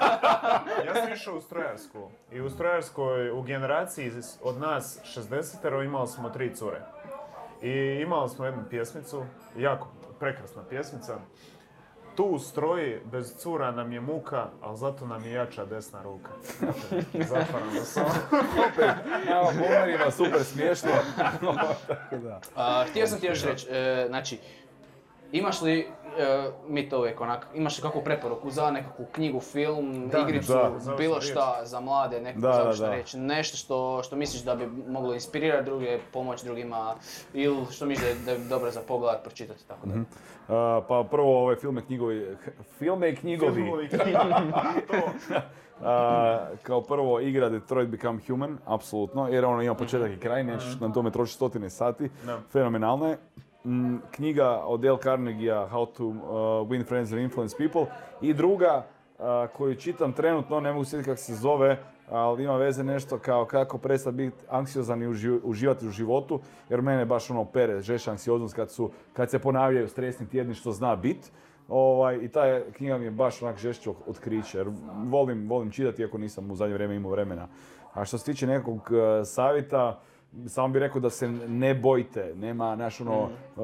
ja 0.87 0.95
sam 0.95 1.13
išao 1.13 1.37
u 1.37 1.41
strojarsku 1.41 2.11
i 2.33 2.41
u 2.41 2.51
strojarskoj, 2.51 3.31
u 3.31 3.43
generaciji 3.43 4.13
od 4.43 4.59
nas 4.61 4.99
60 5.17 5.85
imali 5.85 6.09
smo 6.09 6.31
tri 6.31 6.55
cure. 6.55 6.81
I 7.63 8.01
imali 8.03 8.29
smo 8.29 8.45
jednu 8.45 8.63
pjesmicu, 8.71 9.25
jako 9.57 9.89
prekrasna 10.21 10.63
pjesmica. 10.71 11.19
Tu 12.17 12.25
u 12.25 12.39
stroji, 12.39 13.01
bez 13.05 13.37
cura 13.37 13.71
nam 13.71 13.93
je 13.93 14.01
muka, 14.01 14.47
ali 14.61 14.77
zato 14.77 15.07
nam 15.07 15.25
je 15.25 15.33
jača 15.33 15.65
desna 15.65 16.03
ruka. 16.03 16.31
Zatvaram 17.13 17.75
da 17.75 17.85
sam. 17.85 18.05
Evo, 19.35 19.53
boomerima, 19.59 20.11
super 20.11 20.45
smiješno. 20.45 20.91
tako 21.89 22.17
da. 22.17 22.41
A, 22.55 22.85
htio 22.91 23.07
sam 23.07 23.21
ti 23.21 23.27
još 23.27 23.45
reći, 23.45 23.67
e, 23.71 24.05
znači, 24.09 24.39
imaš 25.39 25.63
li, 25.63 25.79
e, 25.79 25.87
mi 26.69 26.89
to 26.89 26.99
uvijek 26.99 27.21
onak, 27.21 27.47
imaš 27.55 27.79
li 27.79 27.83
kakvu 27.83 28.03
preporuku 28.03 28.51
za 28.51 28.71
nekakvu 28.71 29.07
knjigu, 29.07 29.41
film, 29.41 30.09
Da, 30.09 30.19
igricu, 30.19 30.53
da, 30.53 30.71
bilo 30.99 31.19
riječ. 31.19 31.31
šta 31.31 31.61
za 31.63 31.81
mlade, 31.81 32.21
nekakvu 32.21 32.41
Da, 32.41 32.49
da, 32.49 32.55
završnu 32.55 32.87
da. 32.87 32.93
riječ, 32.93 33.15
nešto 33.15 33.57
što, 33.57 34.01
što 34.03 34.17
misliš 34.17 34.43
da 34.43 34.55
bi 34.55 34.67
moglo 34.89 35.15
inspirirati 35.15 35.65
druge, 35.65 35.99
pomoći 36.13 36.45
drugima, 36.47 36.95
ili 37.33 37.57
što 37.71 37.87
misliš 37.87 38.05
da 38.05 38.31
je, 38.31 38.37
da 38.37 38.43
je 38.43 38.49
dobro 38.49 38.71
za 38.71 38.81
pogledat, 38.81 39.23
pročitati, 39.23 39.69
tako 39.69 39.87
da. 39.87 39.95
Uh, 39.95 40.05
pa 40.89 41.05
prvo 41.11 41.45
ove 41.45 41.57
filme, 41.57 41.83
knjigovi, 41.83 42.37
filme 42.79 43.11
i 43.11 43.17
knjigovi. 43.17 43.89
To. 43.89 45.35
A, 45.83 46.39
kao 46.63 46.81
prvo 46.81 47.21
igra 47.21 47.49
Detroit 47.49 47.89
Become 47.89 48.21
Human, 48.27 48.59
apsolutno, 48.67 49.29
jer 49.29 49.45
ono 49.45 49.63
ima 49.63 49.75
početak 49.75 50.11
i 50.13 50.19
kraj, 50.19 50.45
nećeš 50.45 50.81
na 50.81 50.93
tome 50.93 51.11
trošiti 51.11 51.37
stotine 51.37 51.71
sati, 51.71 52.11
Da. 52.27 52.39
fenomenalno 52.53 53.09
je. 53.09 53.19
Knjiga 54.11 54.63
od 54.65 54.81
Dale 54.81 54.99
Carnegie 55.03 55.53
How 55.53 55.87
to 55.97 56.07
uh, 56.07 56.15
Win 56.69 56.85
Friends 56.85 57.13
and 57.13 57.21
Influence 57.21 57.57
People 57.59 57.87
i 58.21 58.35
druga 58.35 58.87
uh, 59.19 59.25
koju 59.57 59.75
čitam 59.75 60.13
trenutno, 60.13 60.61
ne 60.61 60.73
mogu 60.73 60.85
sjetiti 60.85 61.11
kako 61.11 61.21
se 61.21 61.35
zove, 61.35 61.79
ali 62.11 62.45
ima 62.45 62.57
veze 62.57 62.85
nešto 62.85 63.19
kao 63.19 63.45
kako 63.45 63.79
prestati 63.79 64.17
biti 64.17 64.37
anksiozan 64.49 65.03
i 65.03 65.07
uži- 65.07 65.41
uživati 65.45 65.87
u 65.87 65.91
životu, 65.91 66.41
jer 66.69 66.83
mene 66.83 67.05
baš 67.05 67.31
ono 67.31 67.45
pere, 67.45 67.81
žeša 67.81 68.11
anksioznost 68.11 68.55
kad, 68.55 68.71
su, 68.71 68.91
kad 69.13 69.31
se 69.31 69.39
ponavljaju 69.39 69.89
stresni 69.89 70.29
tjedni 70.29 70.55
što 70.55 70.73
zna 70.73 70.97
bit. 70.97 71.33
Ovaj, 71.69 72.17
I 72.17 72.29
ta 72.29 72.61
knjiga 72.73 72.99
mi 72.99 73.05
je 73.05 73.11
baš 73.11 73.43
onak 73.43 73.57
žešće 73.57 73.91
otkriće, 74.07 74.59
jer 74.59 74.69
volim, 75.05 75.49
volim 75.49 75.71
čitati 75.71 76.03
iako 76.03 76.19
nisam 76.19 76.51
u 76.51 76.55
zadnje 76.55 76.75
vrijeme 76.75 76.97
imao 76.97 77.11
vremena. 77.11 77.49
A 77.95 78.05
što 78.05 78.19
se 78.19 78.25
tiče 78.25 78.47
nekog 78.47 78.81
eh, 78.93 79.25
savjeta, 79.25 80.01
samo 80.47 80.69
bih 80.69 80.81
rekao 80.81 81.01
da 81.01 81.11
se 81.11 81.29
ne 81.49 81.75
bojte, 81.75 82.33
nema, 82.35 82.77
znaš 82.77 83.01
ono, 83.01 83.23
eh, 83.23 83.61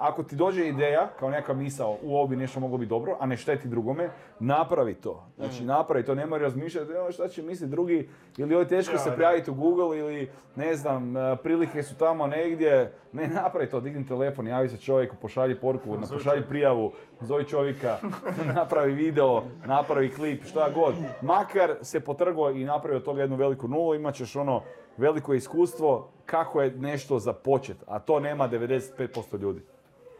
ako 0.00 0.22
ti 0.22 0.36
dođe 0.36 0.66
ideja, 0.66 1.08
kao 1.18 1.30
neka 1.30 1.54
misao, 1.54 1.96
u 2.02 2.16
ovo 2.16 2.26
bi 2.26 2.36
nešto 2.36 2.60
moglo 2.60 2.78
biti 2.78 2.88
dobro, 2.90 3.16
a 3.20 3.26
ne 3.26 3.36
šteti 3.36 3.68
drugome, 3.68 4.08
napravi 4.40 4.94
to. 4.94 5.24
Znači, 5.36 5.64
napravi 5.64 6.04
to, 6.04 6.14
nemoj 6.14 6.38
razmišljati, 6.38 6.92
"Joj, 6.92 7.12
šta 7.12 7.28
će 7.28 7.42
misliti 7.42 7.70
drugi, 7.70 8.08
ili 8.36 8.54
ovo 8.54 8.62
je 8.62 8.68
teško 8.68 8.92
Ja, 8.94 8.98
se 8.98 9.12
prijaviti 9.12 9.50
u 9.50 9.54
Google, 9.54 9.98
ili 9.98 10.30
ne 10.56 10.74
znam, 10.74 11.16
eh, 11.16 11.36
prilike 11.36 11.82
su 11.82 11.94
tamo 11.96 12.26
negdje, 12.26 12.92
ne 13.12 13.28
napravi 13.28 13.68
to, 13.68 13.80
digni 13.80 14.06
telefon, 14.06 14.46
javi 14.46 14.68
se 14.68 14.76
čovjeku, 14.76 15.16
pošalji 15.16 15.54
poruku, 15.54 15.90
na- 15.90 16.06
pošalji 16.08 16.42
prijavu, 16.42 16.92
zovi 17.20 17.44
čovjeka, 17.44 17.96
napravi 18.54 18.92
video, 18.92 19.42
napravi 19.66 20.10
klip, 20.10 20.44
šta 20.44 20.70
god. 20.70 20.94
Makar 21.22 21.74
se 21.82 22.00
potrgo 22.00 22.50
i 22.50 22.64
napravi 22.64 22.96
od 22.96 23.04
toga 23.04 23.20
jednu 23.20 23.36
veliku 23.36 23.68
nulu, 23.68 23.94
imat 23.94 24.14
ćeš 24.14 24.36
ono 24.36 24.62
veliko 25.00 25.34
iskustvo 25.34 26.08
kako 26.26 26.62
je 26.62 26.70
nešto 26.70 27.18
započet, 27.18 27.76
a 27.86 27.98
to 27.98 28.20
nema 28.20 28.48
95% 28.48 29.40
ljudi. 29.40 29.60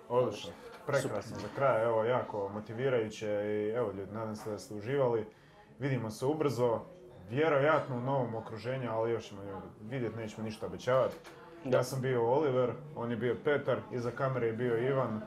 Odlično. 0.08 0.50
Prekrasno 0.86 1.36
za 1.36 1.48
kraj, 1.56 1.84
evo, 1.84 2.04
jako 2.04 2.48
motivirajuće 2.48 3.26
i 3.28 3.72
evo 3.76 3.92
ljudi, 3.92 4.12
nadam 4.12 4.36
se 4.36 4.50
da 4.50 4.58
ste 4.58 4.74
uživali. 4.74 5.26
Vidimo 5.78 6.10
se 6.10 6.26
ubrzo, 6.26 6.80
vjerojatno 7.30 7.96
u 7.96 8.00
novom 8.00 8.34
okruženju, 8.34 8.90
ali 8.90 9.10
još 9.10 9.28
ćemo 9.28 9.40
vidjeti, 9.90 10.16
nećemo 10.16 10.44
ništa 10.44 10.66
obećavati. 10.66 11.16
Da. 11.64 11.76
Ja 11.76 11.84
sam 11.84 12.02
bio 12.02 12.30
Oliver, 12.30 12.70
on 12.96 13.10
je 13.10 13.16
bio 13.16 13.36
Petar, 13.44 13.78
iza 13.92 14.10
kamere 14.10 14.46
je 14.46 14.52
bio 14.52 14.88
Ivan. 14.88 15.20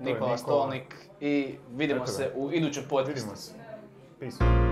Je 0.00 0.12
Nikola 0.12 0.38
Stolnik 0.38 0.94
i 1.20 1.58
vidimo 1.70 2.06
se 2.06 2.32
u 2.36 2.52
idućem 2.52 2.84
podcastu. 2.88 3.14
Vidimo 3.14 3.36
se. 3.36 3.52
Peace. 4.20 4.69